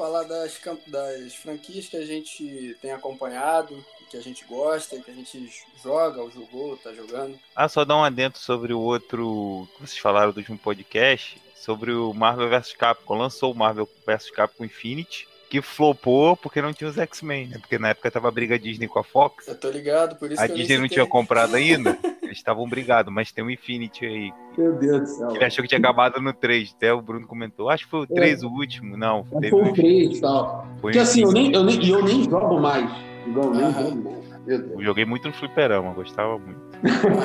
Falar 0.00 0.22
das, 0.22 0.58
das 0.86 1.34
franquias 1.34 1.86
que 1.86 1.96
a 1.98 2.06
gente 2.06 2.74
tem 2.80 2.90
acompanhado, 2.90 3.84
que 4.10 4.16
a 4.16 4.22
gente 4.22 4.46
gosta, 4.46 4.98
que 4.98 5.10
a 5.10 5.14
gente 5.14 5.52
joga 5.84 6.22
ou 6.22 6.30
jogou, 6.30 6.74
tá 6.78 6.90
jogando. 6.94 7.38
Ah, 7.54 7.68
só 7.68 7.84
dar 7.84 7.98
um 7.98 8.02
adendo 8.02 8.38
sobre 8.38 8.72
o 8.72 8.80
outro 8.80 9.68
que 9.74 9.82
vocês 9.82 9.98
falaram 9.98 10.32
do 10.32 10.38
último 10.38 10.56
podcast, 10.56 11.38
sobre 11.54 11.92
o 11.92 12.14
Marvel 12.14 12.48
vs 12.48 12.72
Capcom. 12.72 13.14
Lançou 13.14 13.52
o 13.52 13.54
Marvel 13.54 13.86
vs 14.06 14.30
Capcom 14.30 14.64
Infinity 14.64 15.28
que 15.50 15.60
flopou 15.60 16.36
porque 16.36 16.62
não 16.62 16.72
tinha 16.72 16.88
os 16.88 16.96
X-Men, 16.96 17.48
né? 17.48 17.58
Porque 17.58 17.76
na 17.76 17.88
época 17.88 18.10
tava 18.10 18.28
a 18.28 18.30
briga 18.30 18.56
Disney 18.56 18.86
com 18.86 19.00
a 19.00 19.04
Fox. 19.04 19.48
Eu 19.48 19.58
tô 19.58 19.68
ligado, 19.68 20.14
por 20.16 20.30
isso 20.30 20.40
A 20.40 20.46
Disney 20.46 20.78
não 20.78 20.88
tinha 20.88 21.04
comprado 21.04 21.56
ainda. 21.56 21.98
Eles 22.30 22.38
estavam 22.38 22.64
brigados, 22.68 23.12
mas 23.12 23.32
tem 23.32 23.42
um 23.42 23.50
Infinity 23.50 24.06
aí. 24.06 24.32
Meu 24.56 24.72
Deus 24.74 25.00
do 25.00 25.06
céu. 25.06 25.34
Ele 25.34 25.44
achou 25.44 25.62
que 25.62 25.68
tinha 25.68 25.80
acabado 25.80 26.20
no 26.20 26.32
3. 26.32 26.72
Até 26.76 26.92
o 26.92 27.02
Bruno 27.02 27.26
comentou. 27.26 27.68
Acho 27.68 27.86
que 27.86 27.90
foi 27.90 28.02
o 28.02 28.06
3 28.06 28.44
é. 28.44 28.46
o 28.46 28.50
último. 28.50 28.96
Não, 28.96 29.24
foi 29.24 29.50
o 29.50 29.72
3 29.72 30.16
e 30.16 30.20
tal. 30.20 30.64
Porque 30.80 31.00
assim, 31.00 31.22
eu 31.22 31.32
nem, 31.32 31.52
eu, 31.52 31.64
nem, 31.64 31.88
eu 31.88 32.04
nem 32.04 32.22
jogo 32.22 32.60
mais. 32.60 32.88
Igual, 33.26 33.50
nem 33.50 33.72
jogo 33.72 34.04
mais. 34.04 34.20
Eu 34.46 34.80
joguei 34.80 35.04
muito 35.04 35.26
no 35.26 35.34
fliperama, 35.34 35.92
gostava 35.92 36.38
muito. 36.38 36.60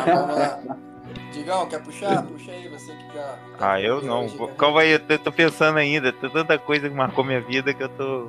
Ah. 0.08 0.60
Digão, 1.32 1.66
quer 1.68 1.84
puxar? 1.84 2.24
Puxa 2.24 2.52
aí, 2.52 2.68
você 2.70 2.94
que 2.94 3.14
já. 3.14 3.36
Ah, 3.60 3.82
eu 3.82 4.02
não. 4.02 4.28
Calma 4.58 4.82
aí, 4.82 4.92
eu 4.92 5.20
tô 5.20 5.32
pensando 5.32 5.78
ainda. 5.78 6.12
Tem 6.12 6.30
tanta 6.30 6.58
coisa 6.58 6.90
que 6.90 6.96
marcou 6.96 7.24
minha 7.24 7.42
vida 7.42 7.74
que 7.74 7.84
eu 7.84 7.90
tô. 7.90 8.28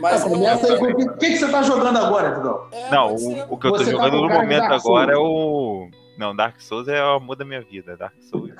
Mas 0.00 0.24
ah, 0.24 0.28
começa 0.28 0.66
aí. 0.66 0.78
O 0.78 1.16
que, 1.16 1.30
que, 1.30 1.36
você 1.36 1.48
tá 1.48 1.62
jogando 1.62 1.96
agora, 1.98 2.34
Digão? 2.34 2.66
É, 2.72 2.90
não, 2.90 3.14
o, 3.14 3.54
o, 3.54 3.58
que 3.58 3.66
eu 3.66 3.72
tô 3.72 3.78
tá 3.78 3.84
jogando 3.84 4.10
tá 4.10 4.16
no 4.16 4.28
momento 4.28 4.72
agora 4.72 5.12
é 5.12 5.16
o. 5.16 5.88
Não, 6.18 6.34
Dark 6.34 6.60
Souls 6.60 6.88
é 6.88 7.00
o 7.00 7.14
amor 7.14 7.36
da 7.36 7.44
minha 7.44 7.60
vida. 7.60 7.96
Dark 7.96 8.14
Souls. 8.20 8.50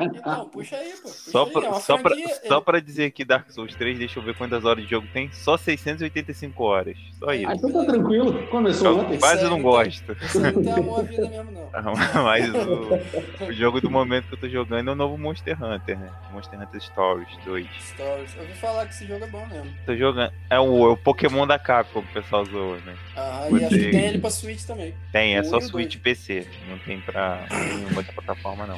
Então, 0.00 0.48
puxa 0.48 0.76
aí, 0.76 0.90
pô. 0.94 1.02
Puxa 1.02 1.30
só, 1.30 1.44
pra, 1.44 1.66
é 1.66 1.80
só, 1.80 1.98
pra, 1.98 2.16
só 2.48 2.60
pra 2.62 2.80
dizer 2.80 3.10
que 3.10 3.26
Dark 3.26 3.50
Souls 3.50 3.74
3, 3.74 3.98
deixa 3.98 4.18
eu 4.18 4.22
ver 4.22 4.34
quantas 4.34 4.64
horas 4.64 4.82
de 4.82 4.90
jogo 4.90 5.06
tem. 5.12 5.30
Só 5.30 5.58
685 5.58 6.64
horas. 6.64 6.96
Só 7.18 7.28
ah, 7.28 7.36
isso. 7.36 7.50
Ah, 7.50 7.54
então 7.54 7.70
tá 7.70 7.84
tranquilo. 7.84 8.46
Começou 8.46 8.86
eu 8.88 8.98
ontem. 9.00 9.18
Quase 9.18 9.44
não 9.44 9.60
gosto. 9.60 10.14
Você 10.14 10.38
não 10.38 10.62
tem 10.62 10.72
amor 10.72 11.00
à 11.00 11.02
vida 11.02 11.28
mesmo, 11.28 11.50
não. 11.52 11.64
Mas 12.24 12.48
o, 12.48 13.44
o, 13.48 13.52
jogo 13.52 13.82
do 13.82 13.90
momento 13.90 14.28
que 14.28 14.34
eu 14.34 14.38
tô 14.38 14.48
jogando 14.48 14.88
é 14.88 14.92
o 14.92 14.96
novo 14.96 15.18
Monster 15.18 15.62
Hunter, 15.62 15.98
né? 15.98 16.10
Monster 16.32 16.58
Hunter 16.58 16.80
Stories 16.80 17.36
2. 17.44 17.66
Stories. 17.80 18.34
Eu 18.34 18.42
ouvi 18.42 18.54
falar 18.54 18.86
que 18.86 18.94
esse 18.94 19.06
jogo 19.06 19.24
é 19.24 19.28
bom 19.28 19.46
mesmo. 19.46 19.70
Tô 19.84 19.94
jogando. 19.94 20.32
É 20.48 20.58
o, 20.58 20.86
é 20.86 20.90
o 20.92 20.96
Pokémon 20.96 21.46
da 21.46 21.58
Capcom 21.58 22.00
que 22.00 22.18
o 22.18 22.22
pessoal 22.22 22.46
zoa, 22.46 22.78
né? 22.78 22.96
Ah, 23.14 23.46
e 23.50 23.64
acho 23.64 23.68
que 23.76 23.90
tem 23.90 24.06
ele 24.06 24.18
pra 24.18 24.30
Switch 24.30 24.64
também. 24.64 24.94
Tem, 25.12 25.36
é 25.36 25.40
o 25.42 25.44
só 25.44 25.60
Switch 25.60 25.96
e 25.96 25.98
PC. 25.98 26.46
Não 26.68 26.78
tem 26.78 26.93
pra 27.00 27.46
nenhuma 27.50 27.98
outra 27.98 28.12
plataforma, 28.12 28.66
não. 28.66 28.76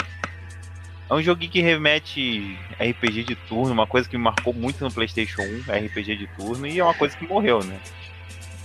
É 1.09 1.14
um 1.14 1.22
joguinho 1.22 1.52
que 1.52 1.61
remete 1.61 2.59
RPG 2.81 3.24
de 3.24 3.37
turno, 3.37 3.72
uma 3.72 3.87
coisa 3.87 4.09
que 4.09 4.16
me 4.16 4.24
marcou 4.24 4.52
muito 4.52 4.83
no 4.83 4.92
PlayStation 4.92 5.42
1, 5.42 5.87
RPG 5.87 6.16
de 6.16 6.26
turno, 6.37 6.66
e 6.66 6.79
é 6.79 6.85
uma 6.85 6.94
coisa 6.94 7.16
que 7.16 7.26
morreu, 7.26 7.62
né? 7.62 7.79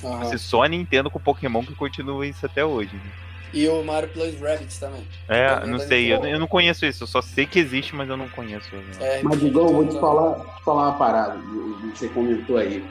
Uhum. 0.01 0.21
Assim, 0.21 0.37
só 0.37 0.63
a 0.63 0.67
Nintendo 0.67 1.11
com 1.11 1.19
Pokémon 1.19 1.63
que 1.63 1.75
continua 1.75 2.25
isso 2.25 2.43
até 2.45 2.65
hoje. 2.65 2.95
Né? 2.95 3.11
E 3.53 3.67
o 3.67 3.83
Mario 3.83 4.09
Plus 4.09 4.39
Rabbit 4.39 4.79
também. 4.79 5.03
É, 5.27 5.65
não 5.65 5.77
sei, 5.77 6.11
eu, 6.11 6.25
eu, 6.25 6.39
não 6.39 6.47
conheço 6.47 6.85
isso, 6.85 7.03
eu 7.03 7.07
só 7.07 7.21
sei 7.21 7.45
que 7.45 7.59
existe, 7.59 7.95
mas 7.95 8.09
eu 8.09 8.15
não 8.15 8.29
conheço. 8.29 8.73
Né? 8.75 8.83
É, 8.99 9.23
mas, 9.23 9.39
Digão, 9.39 9.67
eu 9.67 9.73
vou 9.73 9.87
te 9.87 9.99
falar, 9.99 10.39
te 10.55 10.63
falar 10.63 10.89
uma 10.89 10.97
parada, 10.97 11.37
você 11.93 12.07
comentou 12.07 12.57
aí. 12.57 12.83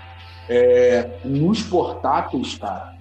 É, 0.48 1.08
nos 1.24 1.62
portáteis, 1.62 2.56
cara, 2.56 2.94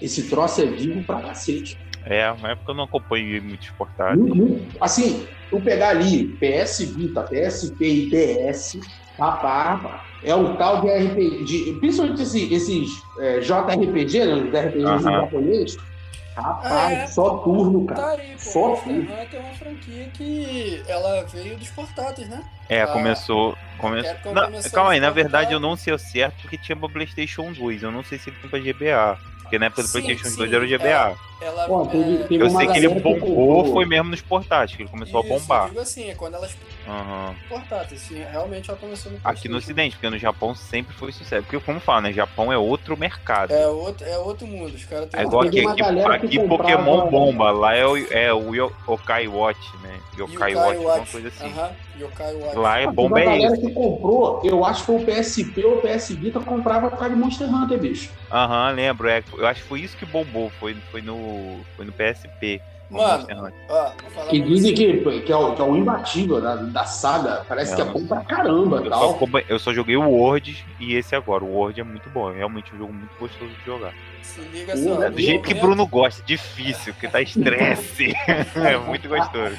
esse 0.00 0.28
troço 0.28 0.62
é 0.62 0.66
vivo 0.66 1.02
pra 1.04 1.20
cacete. 1.20 1.76
É, 2.04 2.32
na 2.40 2.50
época 2.50 2.72
eu 2.72 2.74
não 2.74 2.84
acompanhei 2.84 3.40
muito 3.40 3.64
exportado. 3.64 4.20
Uhum. 4.20 4.66
Assim, 4.80 5.26
eu 5.52 5.60
pegar 5.60 5.90
ali 5.90 6.28
PS 6.38 6.80
Vita, 6.94 7.22
PSP 7.22 7.84
e 7.84 8.10
DS, 8.10 8.78
rapaz, 9.18 9.80
é 10.22 10.34
o 10.34 10.56
tal 10.56 10.80
de 10.80 10.88
RPG, 10.88 11.78
principalmente 11.80 12.22
esses, 12.22 12.50
esses 12.50 12.90
é, 13.18 13.40
JRPG, 13.40 14.24
né, 14.24 14.34
os 14.34 14.48
RPGs 14.48 15.06
uhum. 15.06 15.12
japonês, 15.12 15.76
Rapaz, 16.36 16.98
é, 16.98 17.06
só 17.08 17.38
turno, 17.38 17.84
cara. 17.86 18.00
Tá 18.00 18.10
aí, 18.12 18.32
pô, 18.32 18.38
só 18.38 18.76
turno. 18.76 19.02
Hunter 19.02 19.28
é 19.32 19.38
uma 19.38 19.54
franquia 19.54 20.08
que 20.14 20.82
ela 20.86 21.24
veio 21.24 21.56
dos 21.56 21.70
portáteis, 21.70 22.28
né? 22.28 22.42
É, 22.68 22.86
começou. 22.86 23.56
começou... 23.78 24.14
Não, 24.32 24.62
calma 24.72 24.92
aí, 24.92 25.00
na 25.00 25.10
verdade 25.10 25.52
eu 25.52 25.60
não 25.60 25.76
sei 25.76 25.92
o 25.92 25.98
certo 25.98 26.42
porque 26.42 26.56
tinha 26.56 26.76
pra 26.76 26.88
PlayStation 26.88 27.52
2. 27.52 27.82
Eu 27.82 27.90
não 27.90 28.04
sei 28.04 28.18
se 28.18 28.30
ele 28.30 28.36
tem 28.40 28.50
pra 28.50 28.58
GBA. 28.58 29.18
Porque 29.50 29.58
na 29.58 29.66
época 29.66 29.82
do 29.82 29.88
sim, 29.88 30.00
PlayStation 30.00 30.30
sim, 30.30 30.36
2 30.36 30.52
era 30.52 30.64
o 30.64 30.68
GBA. 30.68 30.86
Ela, 30.86 31.18
ela, 31.40 31.66
Pô, 31.66 31.84
teve, 31.86 32.18
teve 32.24 32.44
eu 32.44 32.50
sei 32.50 32.68
que 32.68 32.78
ele 32.78 32.88
bombou, 32.88 33.64
que 33.64 33.72
foi 33.72 33.84
mesmo 33.84 34.10
nos 34.10 34.20
portáteis, 34.20 34.76
que 34.76 34.82
ele 34.84 34.88
começou 34.88 35.24
Isso, 35.24 35.34
a 35.34 35.38
bombar. 35.38 35.62
Eu 35.64 35.68
digo 35.70 35.80
assim, 35.80 36.08
é 36.08 36.14
quando 36.14 36.34
elas. 36.34 36.56
Uhum. 36.90 37.34
Portáteis, 37.48 38.00
sim, 38.00 38.24
realmente 38.30 38.68
ela 38.68 38.78
começou 38.78 39.12
no 39.12 39.18
Aqui 39.22 39.48
no 39.48 39.58
Ocidente, 39.58 39.94
porque 39.94 40.10
no 40.10 40.18
Japão 40.18 40.56
sempre 40.56 40.92
foi 40.94 41.12
sucesso. 41.12 41.44
Porque, 41.44 41.64
como 41.64 41.78
fala, 41.78 42.02
né? 42.02 42.12
Japão 42.12 42.52
é 42.52 42.58
outro 42.58 42.96
mercado. 42.96 43.52
É 43.52 43.66
outro, 43.68 44.04
é 44.04 44.18
outro 44.18 44.46
mundo. 44.46 44.74
Os 44.74 44.84
caras 44.84 45.08
É 45.14 45.22
igual 45.22 45.42
aqui, 45.42 45.60
aqui, 45.60 45.82
aqui 45.82 46.48
Pokémon 46.48 47.08
bomba. 47.08 47.52
Lá 47.52 47.76
é 47.76 47.86
o, 47.86 47.96
é 48.12 48.32
o 48.34 48.54
Yokai 48.54 49.28
Watch, 49.28 49.76
né? 49.82 50.00
Yokai, 50.18 50.52
Yokai 50.52 50.54
Watch, 50.54 50.78
Watch, 50.78 50.88
alguma 50.88 51.06
coisa 51.06 51.28
assim. 51.28 51.46
Uhum. 51.46 51.68
Yokai 52.00 52.34
Watch. 52.34 52.56
Lá 52.56 52.78
é 52.80 52.86
bomba 52.88 53.20
é 53.20 53.22
isso. 53.22 53.30
A 53.30 53.36
galera 53.36 53.56
que 53.58 53.72
comprou, 53.72 54.40
eu 54.44 54.64
acho 54.64 54.80
que 54.80 54.86
foi 54.86 54.96
o 54.96 55.04
PSP 55.04 55.64
ou 55.64 55.78
o 55.78 55.82
PS 55.82 56.10
Vita, 56.10 56.40
comprava 56.40 56.90
por 56.90 56.98
causa 56.98 57.14
de 57.14 57.20
Monster 57.20 57.54
Hunter, 57.54 57.78
bicho. 57.78 58.10
Aham, 58.32 58.70
uhum, 58.70 58.74
lembro. 58.74 59.08
É, 59.08 59.22
eu 59.36 59.46
acho 59.46 59.62
que 59.62 59.68
foi 59.68 59.80
isso 59.80 59.96
que 59.96 60.04
bombou. 60.04 60.50
Foi, 60.58 60.74
foi, 60.90 61.02
no, 61.02 61.60
foi 61.76 61.84
no 61.84 61.92
PSP. 61.92 62.60
Mano, 62.90 63.52
ó, 63.68 63.90
que 64.28 64.40
dizem 64.40 64.74
que, 64.74 65.20
que, 65.20 65.32
é 65.32 65.36
o, 65.36 65.54
que 65.54 65.62
é 65.62 65.64
o 65.64 65.76
imbatível 65.76 66.40
da, 66.40 66.56
da 66.56 66.84
saga. 66.84 67.44
Parece 67.48 67.72
é, 67.72 67.76
que 67.76 67.82
é 67.82 67.84
bom 67.84 68.04
pra 68.04 68.24
caramba. 68.24 68.78
Eu, 68.78 68.90
tal. 68.90 69.18
Só, 69.18 69.26
eu 69.48 69.58
só 69.60 69.72
joguei 69.72 69.96
o 69.96 70.10
Word 70.10 70.64
e 70.80 70.94
esse 70.94 71.14
agora. 71.14 71.44
O 71.44 71.54
Word 71.54 71.80
é 71.80 71.84
muito 71.84 72.10
bom. 72.10 72.32
É 72.32 72.38
realmente 72.38 72.74
um 72.74 72.78
jogo 72.78 72.92
muito 72.92 73.16
gostoso 73.18 73.50
de 73.52 73.64
jogar. 73.64 73.94
Se 74.22 74.40
liga 74.40 74.76
só. 74.76 75.04
É 75.04 75.10
do 75.10 75.20
jeito 75.20 75.44
que 75.44 75.54
Bruno 75.54 75.86
gosta, 75.86 76.22
difícil, 76.24 76.92
que 76.94 77.06
dá 77.06 77.22
estresse. 77.22 78.12
é 78.26 78.76
muito 78.76 79.08
gostoso. 79.08 79.56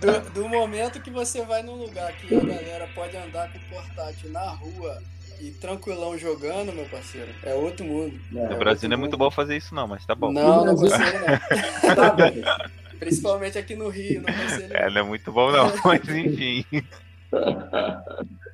Do, 0.00 0.30
do, 0.30 0.48
momento 0.48 1.02
que 1.02 1.10
você 1.10 1.42
vai 1.42 1.62
num 1.62 1.74
lugar 1.74 2.12
que 2.12 2.34
a 2.34 2.40
galera 2.40 2.88
pode 2.94 3.16
andar 3.16 3.52
com 3.52 3.58
portátil 3.68 4.30
na 4.30 4.48
rua 4.50 5.02
e 5.40 5.50
tranquilão 5.52 6.16
jogando, 6.16 6.72
meu 6.72 6.84
parceiro, 6.86 7.28
é 7.42 7.54
outro 7.54 7.84
mundo. 7.84 8.18
É, 8.34 8.48
no 8.48 8.56
Brasil 8.56 8.88
não 8.88 8.96
é 8.96 8.98
muito 8.98 9.16
bom 9.16 9.30
fazer 9.30 9.56
isso, 9.56 9.74
não, 9.74 9.86
mas 9.86 10.04
tá 10.04 10.14
bom. 10.14 10.32
Não, 10.32 10.64
não 10.64 10.76
consigo, 10.76 11.02
não. 11.02 12.68
Principalmente 12.98 13.58
aqui 13.58 13.76
no 13.76 13.88
Rio, 13.88 14.22
não 14.22 14.34
consigo. 14.34 14.74
É, 14.74 14.90
não 14.90 15.00
é 15.00 15.04
muito 15.04 15.32
bom, 15.32 15.52
não, 15.52 15.72
mas 15.84 16.08
enfim. 16.08 16.64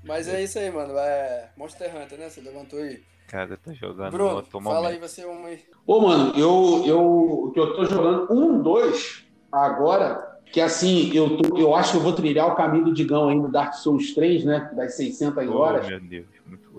Mas 0.04 0.28
é 0.28 0.42
isso 0.42 0.58
aí, 0.58 0.70
mano. 0.70 0.96
É 0.98 1.48
Monster 1.56 1.90
Hunter, 1.96 2.18
né? 2.18 2.28
Você 2.28 2.40
levantou 2.40 2.78
aí. 2.78 3.02
Cara, 3.26 3.50
eu 3.50 3.58
tô 3.58 3.72
jogando. 3.72 4.12
Bruno, 4.12 4.44
fala 4.62 4.90
aí 4.90 4.98
você 4.98 5.24
uma 5.24 5.48
aí. 5.48 5.60
Ô, 5.86 6.00
mano, 6.00 6.38
eu, 6.38 6.84
eu, 6.86 7.52
eu 7.56 7.74
tô 7.74 7.84
jogando 7.86 8.32
um, 8.32 8.62
dois 8.62 9.24
agora 9.50 10.34
que 10.52 10.60
assim, 10.60 11.10
eu, 11.12 11.36
tô, 11.36 11.58
eu 11.58 11.74
acho 11.74 11.92
que 11.92 11.96
eu 11.96 12.02
vou 12.02 12.12
trilhar 12.12 12.46
o 12.46 12.54
caminho 12.54 12.84
do 12.84 12.94
Digão 12.94 13.28
aí 13.28 13.36
no 13.36 13.50
Dark 13.50 13.74
Souls 13.74 14.14
3, 14.14 14.44
né? 14.44 14.70
Das 14.76 14.94
600 14.94 15.48
horas. 15.48 15.86
Oh, 15.86 15.90
meu 15.90 16.00
Deus. 16.00 16.26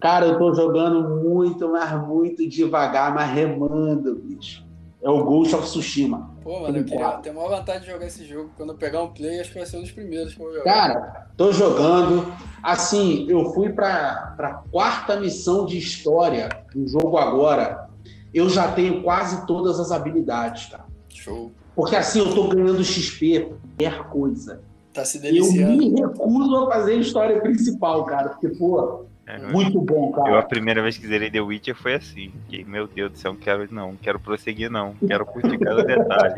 Cara, 0.02 0.26
eu 0.26 0.38
tô 0.38 0.54
jogando 0.54 1.24
muito, 1.24 1.70
mas 1.70 2.08
muito 2.08 2.48
devagar, 2.48 3.14
mas 3.14 3.30
remando, 3.32 4.16
bicho. 4.16 4.66
É 5.02 5.10
o 5.10 5.24
Ghost 5.24 5.56
of 5.56 5.66
Tsushima. 5.66 6.32
Pô, 6.44 6.62
mano, 6.62 6.78
eu 6.78 6.84
queria 6.84 7.10
ter 7.18 7.32
maior 7.32 7.60
vontade 7.60 7.86
de 7.86 7.92
jogar 7.92 8.08
esse 8.08 8.26
jogo. 8.26 8.50
Quando 8.58 8.72
eu 8.72 8.76
pegar 8.76 9.04
um 9.04 9.14
play, 9.14 9.40
acho 9.40 9.52
que 9.52 9.60
vai 9.60 9.68
ser 9.68 9.78
um 9.78 9.82
dos 9.82 9.92
primeiros 9.92 10.34
que 10.34 10.42
eu 10.42 10.46
vou 10.46 10.54
jogar. 10.56 10.74
Cara, 10.74 11.28
tô 11.38 11.52
jogando. 11.52 12.34
Assim, 12.64 13.28
eu 13.30 13.54
fui 13.54 13.72
pra, 13.72 14.34
pra 14.36 14.64
quarta 14.72 15.20
missão 15.20 15.66
de 15.66 15.78
história 15.78 16.50
do 16.74 16.88
jogo 16.88 17.18
agora. 17.18 17.88
Eu 18.34 18.50
já 18.50 18.72
tenho 18.72 19.04
quase 19.04 19.46
todas 19.46 19.80
as 19.80 19.92
habilidades, 19.92 20.66
cara. 20.66 20.86
Show. 21.08 21.52
Porque 21.76 21.96
assim, 21.96 22.20
eu 22.20 22.34
tô 22.34 22.48
ganhando 22.48 22.84
XP, 22.84 23.52
qualquer 23.78 24.10
coisa. 24.10 24.62
Tá 24.94 25.04
se 25.04 25.20
deliciando. 25.20 25.72
Eu 25.72 25.78
me 25.78 26.02
recuso 26.02 26.56
a 26.56 26.72
fazer 26.72 26.94
a 26.94 26.98
história 26.98 27.42
principal, 27.42 28.06
cara. 28.06 28.30
Porque, 28.30 28.50
pô, 28.50 29.06
é, 29.28 29.40
muito 29.40 29.82
bom, 29.82 30.12
cara. 30.12 30.30
Eu 30.30 30.38
a 30.38 30.44
primeira 30.44 30.84
vez 30.84 30.98
que 30.98 31.08
zerei 31.08 31.32
The 31.32 31.42
Witcher 31.42 31.76
foi 31.76 31.96
assim. 31.96 32.32
Que, 32.48 32.64
meu 32.64 32.88
Deus 32.88 33.12
do 33.12 33.18
céu, 33.18 33.34
não 33.34 33.40
quero, 33.40 33.68
não, 33.74 33.92
não 33.92 33.98
quero 33.98 34.20
prosseguir, 34.20 34.70
não. 34.70 34.94
Quero 35.08 35.26
curtir 35.26 35.58
cada 35.58 35.84
detalhe. 35.84 36.36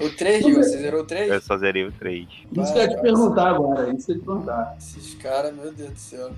o 0.00 0.10
3, 0.10 0.44
Gil, 0.44 0.56
você 0.56 0.78
zerou 0.78 1.00
o 1.00 1.04
3? 1.04 1.28
Eu 1.28 1.40
só 1.40 1.58
zerei 1.58 1.84
o 1.84 1.92
3. 1.92 2.28
Isso 2.28 2.72
que 2.72 2.78
eu 2.78 2.82
ia 2.82 2.88
te 2.88 3.00
perguntar 3.00 3.48
agora, 3.48 3.92
isso 3.92 4.06
que 4.06 4.12
eu 4.12 4.16
ia 4.16 4.20
te 4.20 4.26
perguntar. 4.26 4.76
Esses 4.78 5.14
caras, 5.14 5.54
meu 5.54 5.72
Deus 5.72 5.90
do 5.90 5.98
céu. 5.98 6.30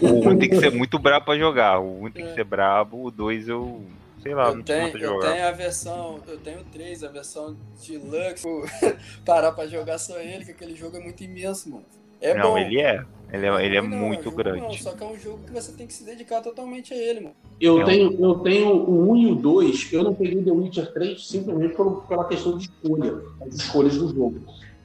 O 0.00 0.28
1 0.28 0.38
tem 0.38 0.48
que 0.48 0.56
ser 0.56 0.70
muito 0.70 0.98
brabo 1.00 1.26
pra 1.26 1.36
jogar. 1.36 1.80
O 1.80 2.04
1 2.04 2.10
tem 2.12 2.24
que 2.24 2.30
é. 2.30 2.34
ser 2.34 2.44
brabo, 2.44 3.04
o 3.04 3.10
2 3.10 3.48
eu 3.48 3.82
sei 4.22 4.34
lá, 4.34 4.50
eu 4.50 4.62
tenho, 4.62 4.96
eu 4.98 5.18
tenho 5.18 5.46
a 5.48 5.50
versão, 5.50 6.20
eu 6.28 6.38
tenho 6.38 6.62
três, 6.72 7.02
a 7.02 7.08
versão 7.08 7.56
de 7.80 7.98
Lux, 7.98 8.44
parar 9.26 9.50
pra 9.50 9.66
jogar 9.66 9.98
só 9.98 10.20
ele, 10.20 10.44
que 10.44 10.52
aquele 10.52 10.76
jogo 10.76 10.96
é 10.96 11.00
muito 11.00 11.24
imenso, 11.24 11.68
mano. 11.68 11.84
É 12.22 12.34
não, 12.34 12.52
bom. 12.52 12.58
ele 12.58 12.80
é. 12.80 13.04
Ele 13.32 13.46
é, 13.46 13.64
ele 13.64 13.76
é 13.78 13.80
não, 13.80 13.88
muito 13.88 14.28
é 14.28 14.32
grande. 14.32 14.60
Não, 14.60 14.72
só 14.72 14.92
que 14.92 15.02
é 15.02 15.06
um 15.06 15.18
jogo 15.18 15.38
que 15.46 15.52
você 15.52 15.72
tem 15.72 15.86
que 15.86 15.94
se 15.94 16.04
dedicar 16.04 16.42
totalmente 16.42 16.92
a 16.92 16.96
ele, 16.96 17.20
mano. 17.20 17.34
Eu, 17.58 17.80
é 17.80 17.84
tenho, 17.84 18.10
um... 18.10 18.24
eu 18.24 18.34
tenho 18.40 18.74
o 18.74 19.10
1 19.12 19.16
e 19.16 19.26
o 19.32 19.34
2. 19.34 19.92
Eu 19.92 20.02
não 20.04 20.14
peguei 20.14 20.42
The 20.42 20.50
Witcher 20.50 20.92
3 20.92 21.26
simplesmente 21.26 21.74
por, 21.74 22.02
pela 22.06 22.26
questão 22.26 22.58
de 22.58 22.64
escolha, 22.64 23.22
as 23.46 23.54
escolhas 23.54 23.96
do 23.96 24.14
jogo. 24.14 24.38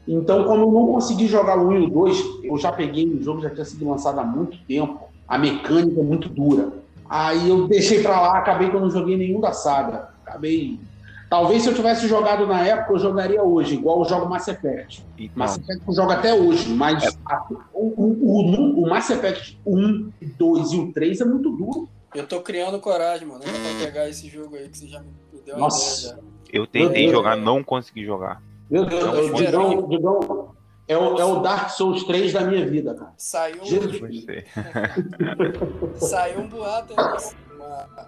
Então, 0.08 0.46
como 0.46 0.64
eu 0.64 0.72
não 0.72 0.94
consegui 0.94 1.28
jogar 1.28 1.58
o 1.58 1.68
1 1.68 1.74
e 1.74 1.86
o 1.88 1.90
2, 1.90 2.24
eu 2.46 2.58
já 2.58 2.72
peguei 2.72 3.06
o 3.06 3.22
jogo, 3.22 3.42
já 3.42 3.50
tinha 3.50 3.66
sido 3.66 3.90
lançado 3.90 4.18
há 4.20 4.24
muito 4.24 4.58
tempo. 4.66 5.10
A 5.28 5.38
mecânica 5.38 6.00
é 6.00 6.04
muito 6.04 6.30
dura. 6.30 6.72
Aí 7.10 7.50
eu 7.50 7.68
deixei 7.68 8.02
pra 8.02 8.22
lá, 8.22 8.38
acabei 8.38 8.70
que 8.70 8.76
eu 8.76 8.82
não 8.82 8.90
joguei 8.90 9.18
nenhum 9.18 9.42
da 9.42 9.52
saga. 9.52 10.10
Acabei. 10.26 10.80
Talvez 11.30 11.64
se 11.64 11.70
eu 11.70 11.74
tivesse 11.74 12.08
jogado 12.08 12.48
na 12.48 12.66
época, 12.66 12.94
eu 12.94 13.00
jogaria 13.00 13.44
hoje, 13.44 13.76
igual 13.76 14.00
eu 14.00 14.06
jogo 14.06 14.30
Mass 14.30 14.48
Effect. 14.48 15.06
Então. 15.18 15.36
Mass 15.36 15.58
Effect 15.58 15.84
eu 15.86 15.94
jogo 15.94 16.12
até 16.12 16.34
hoje, 16.34 16.70
mas 16.70 17.04
é. 17.04 17.10
a, 17.26 17.46
o, 17.74 17.94
o, 17.98 18.84
o, 18.84 18.90
Mass 18.90 19.10
Effect 19.10 19.60
1, 19.66 20.10
2 20.38 20.72
e 20.72 20.80
o 20.80 20.94
3 20.94 21.20
é 21.22 21.26
muito 21.26 21.52
duro. 21.52 21.90
Eu 22.16 22.26
tô 22.26 22.40
criando 22.42 22.80
coragem, 22.80 23.28
mano, 23.28 23.42
pra 23.42 23.52
pegar 23.86 24.08
esse 24.08 24.30
jogo 24.30 24.56
aí 24.56 24.70
que 24.70 24.78
você 24.78 24.88
já 24.88 25.02
me 25.02 25.08
deu 25.46 25.56
uma 25.56 25.66
Nossa. 25.66 26.08
ideia. 26.08 26.16
Já. 26.16 26.22
Eu 26.54 26.66
tentei 26.66 27.10
jogar, 27.10 27.36
não 27.36 27.62
consegui 27.62 28.06
jogar. 28.06 28.42
Meu 28.70 28.86
Deus, 28.86 29.04
não, 29.04 29.34
Digão, 29.34 29.90
Digão, 29.90 30.56
é 30.88 30.98
o, 30.98 31.20
é 31.20 31.26
o 31.26 31.42
Dark 31.42 31.72
Souls 31.72 32.06
3 32.06 32.32
da 32.32 32.40
minha 32.42 32.66
vida, 32.66 32.96
cara. 32.96 33.12
Saiu 33.18 33.62
um... 33.62 33.66
Saiu 36.00 36.40
um 36.40 36.48
boato 36.48 36.94
aí, 36.96 37.47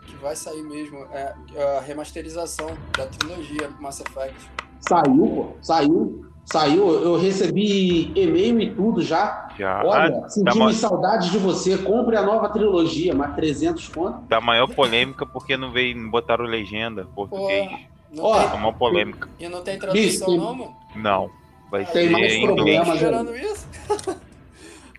que 0.06 0.16
vai 0.18 0.36
sair 0.36 0.64
mesmo, 0.64 1.06
é 1.12 1.34
a 1.78 1.82
remasterização 1.82 2.70
da 2.98 3.06
trilogia 3.08 3.70
Mass 3.80 4.02
Effect. 4.02 4.50
Saiu, 4.80 5.28
pô. 5.28 5.58
Saiu. 5.62 6.26
Saiu. 6.46 6.90
Eu 7.04 7.20
recebi 7.20 8.12
e-mail 8.16 8.60
e 8.60 8.74
tudo 8.74 9.02
já. 9.02 9.50
Já. 9.58 9.84
Olha, 9.84 10.24
ah, 10.26 10.30
senti 10.30 10.58
maior... 10.58 10.74
saudades 10.74 11.32
de 11.32 11.38
você. 11.38 11.78
Compre 11.78 12.16
a 12.16 12.24
nova 12.24 12.50
trilogia, 12.50 13.14
mais 13.14 13.36
300 13.36 13.88
conto. 13.90 14.22
Da 14.28 14.42
maior 14.42 14.68
polêmica 14.68 15.26
porque 15.26 15.56
não 15.56 15.72
veio, 15.72 15.96
não 15.96 16.10
botaram 16.10 16.46
legenda 16.46 17.06
português. 17.14 17.70
Pô, 18.16 18.24
Ó, 18.30 18.40
tem... 18.40 18.50
é 18.50 18.54
uma 18.54 18.74
polêmica. 18.74 19.30
E 19.40 19.48
não 19.48 19.62
tem 19.62 19.78
tradução 19.78 20.28
Bicho, 20.28 20.38
não, 20.38 20.56
mano? 20.56 20.76
Não. 20.96 21.30
Vai 21.70 21.86
tem 21.86 22.10
mais 22.10 22.40
problemas 22.40 23.04
aí. 23.04 24.16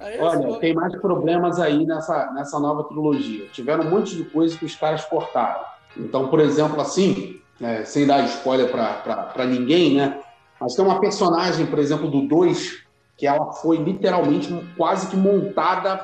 aí 0.00 0.18
Olha, 0.18 0.58
tem 0.58 0.74
mais 0.74 0.96
problemas 0.96 1.60
aí 1.60 1.84
nessa, 1.84 2.32
nessa 2.32 2.58
nova 2.58 2.84
trilogia. 2.84 3.46
Tiveram 3.52 3.84
um 3.84 3.90
monte 3.90 4.16
de 4.16 4.24
coisas 4.24 4.56
que 4.58 4.64
os 4.64 4.74
caras 4.74 5.04
cortaram. 5.04 5.60
Então, 5.96 6.28
por 6.28 6.40
exemplo, 6.40 6.80
assim, 6.80 7.40
é, 7.60 7.84
sem 7.84 8.06
dar 8.06 8.24
spoiler 8.24 8.70
para 8.70 9.44
ninguém, 9.44 9.96
né? 9.96 10.20
Mas 10.58 10.74
tem 10.74 10.84
uma 10.84 11.00
personagem, 11.00 11.66
por 11.66 11.78
exemplo, 11.78 12.10
do 12.10 12.26
2, 12.26 12.84
que 13.16 13.26
ela 13.26 13.52
foi 13.52 13.76
literalmente 13.76 14.48
quase 14.76 15.06
que 15.08 15.16
montada 15.16 16.00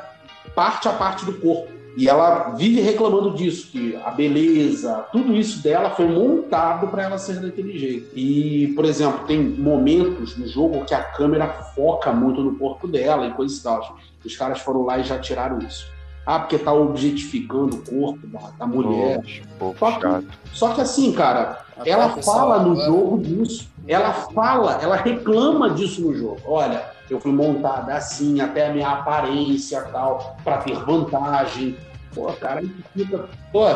parte 0.55 0.89
a 0.89 0.93
parte 0.93 1.25
do 1.25 1.41
corpo. 1.41 1.76
E 1.97 2.09
ela 2.09 2.51
vive 2.51 2.83
reclamando 2.83 3.33
disso, 3.33 3.69
que 3.73 3.97
a 4.05 4.11
beleza, 4.11 5.07
tudo 5.11 5.35
isso 5.35 5.63
dela 5.63 5.91
foi 5.91 6.07
montado 6.07 6.89
para 6.89 7.05
ela 7.05 7.17
ser 7.17 7.41
daquele 7.41 7.79
jeito. 7.79 8.11
E, 8.15 8.73
por 8.77 8.85
exemplo, 8.85 9.27
tem 9.27 9.43
momentos 9.43 10.37
no 10.37 10.47
jogo 10.47 10.85
que 10.85 10.93
a 10.95 11.03
câmera 11.03 11.49
foca 11.75 12.13
muito 12.13 12.43
no 12.43 12.55
corpo 12.57 12.87
dela 12.87 13.27
e 13.27 13.33
coisas 13.33 13.59
e 13.59 13.63
tal. 13.63 13.97
Os 14.23 14.37
caras 14.37 14.61
foram 14.61 14.83
lá 14.83 14.99
e 14.99 15.05
já 15.05 15.19
tiraram 15.19 15.59
isso. 15.61 15.91
Ah, 16.27 16.41
porque 16.41 16.59
tá 16.59 16.73
objetificando 16.73 17.77
o 17.77 17.85
corpo 17.85 18.27
da, 18.27 18.51
da 18.59 18.67
mulher. 18.67 19.23
Poxa, 19.59 19.79
só, 19.79 19.99
que, 19.99 20.27
só 20.53 20.75
que 20.75 20.81
assim, 20.83 21.13
cara, 21.13 21.65
ela 21.85 22.11
fala 22.23 22.59
no 22.59 22.77
jogo 22.77 23.19
disso. 23.23 23.71
Ela 23.89 24.13
fala, 24.13 24.81
ela 24.83 24.97
reclama 24.97 25.71
disso 25.71 26.03
no 26.03 26.13
jogo. 26.15 26.41
Olha, 26.45 26.96
eu 27.11 27.21
fui 27.21 27.33
montada 27.33 27.95
assim, 27.95 28.41
até 28.41 28.69
a 28.69 28.73
minha 28.73 28.89
aparência 28.89 29.83
tal, 29.93 30.37
para 30.43 30.59
ter 30.59 30.77
vantagem. 30.85 31.77
Pô, 32.15 32.33
cara, 32.33 32.63
fica. 32.95 33.29
Pô, 33.53 33.69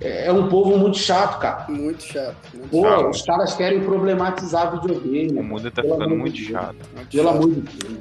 é, 0.00 0.26
é 0.26 0.32
um 0.32 0.48
povo 0.48 0.76
muito 0.76 0.98
chato, 0.98 1.40
cara. 1.40 1.66
Muito 1.68 2.02
chato. 2.02 2.36
Muito 2.52 2.70
Pô, 2.70 2.82
chato. 2.82 3.08
os 3.08 3.22
caras 3.22 3.54
querem 3.54 3.80
problematizar 3.80 4.72
videogame. 4.72 5.38
O 5.38 5.42
mundo 5.42 5.70
tá 5.70 5.82
ficando 5.82 6.14
muito 6.14 6.36
chato. 6.36 6.76
Pelo 7.10 7.28
amor 7.30 7.48
de 7.48 7.60
Deus. 7.60 7.98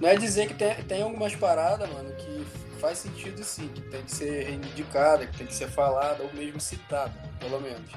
Não 0.00 0.08
é 0.08 0.16
dizer 0.16 0.48
que 0.48 0.54
tem, 0.54 0.74
tem 0.88 1.02
algumas 1.02 1.34
paradas, 1.34 1.86
mano, 1.92 2.10
que 2.16 2.44
faz 2.80 2.98
sentido 2.98 3.44
sim, 3.44 3.68
que 3.68 3.82
tem 3.82 4.02
que 4.02 4.10
ser 4.10 4.44
reivindicada, 4.44 5.26
que 5.26 5.36
tem 5.36 5.46
que 5.46 5.54
ser 5.54 5.68
falada 5.68 6.22
ou 6.22 6.30
mesmo 6.32 6.58
citada, 6.58 7.12
pelo 7.38 7.60
menos. 7.60 7.90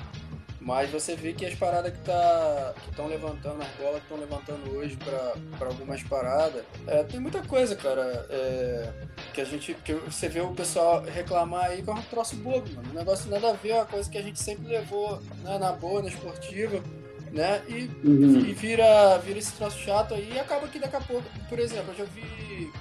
Mas 0.65 0.89
você 0.89 1.13
vê 1.13 1.34
que 1.34 1.45
as 1.45 1.54
paradas 1.56 1.91
que 1.91 1.99
tá, 1.99 2.73
estão 2.89 3.08
levantando, 3.08 3.62
as 3.62 3.67
bolas 3.71 4.02
que 4.02 4.13
estão 4.13 4.17
levantando 4.17 4.78
hoje 4.78 4.97
para 5.58 5.67
algumas 5.67 6.02
paradas, 6.04 6.63
é, 6.88 7.04
tem 7.04 7.19
muita 7.19 7.41
coisa, 7.41 7.76
cara, 7.76 8.26
é, 8.30 8.89
que 9.34 9.41
a 9.41 9.45
gente. 9.45 9.73
que 9.73 9.93
você 9.93 10.30
vê 10.30 10.39
o 10.39 10.54
pessoal 10.54 11.04
reclamar 11.04 11.65
aí 11.65 11.82
que 11.82 11.89
é 11.89 11.93
um 11.93 12.02
troço 12.04 12.38
bobo, 12.38 12.69
mano. 12.76 12.91
Um 12.91 12.93
negócio 12.93 13.30
nada 13.30 13.49
a 13.49 13.54
ver, 13.54 13.71
é 13.71 13.76
uma 13.76 13.86
coisa 13.86 14.10
que 14.10 14.17
a 14.17 14.21
gente 14.21 14.41
sempre 14.41 14.69
levou 14.69 15.21
né, 15.43 15.58
na 15.58 15.73
boa, 15.73 16.02
na 16.02 16.08
esportiva. 16.08 16.82
Né? 17.32 17.63
E, 17.67 17.89
uhum. 18.08 18.39
e 18.41 18.54
vira, 18.54 19.17
vira 19.17 19.39
esse 19.39 19.54
troço 19.54 19.80
chato 19.80 20.13
aí 20.13 20.34
e 20.36 20.39
acaba 20.39 20.67
que 20.67 20.78
daqui 20.78 20.95
a 20.95 21.02
pouco, 21.02 21.28
por 21.49 21.58
exemplo, 21.58 21.91
eu 21.91 21.97
já 21.97 22.04
vi 22.04 22.71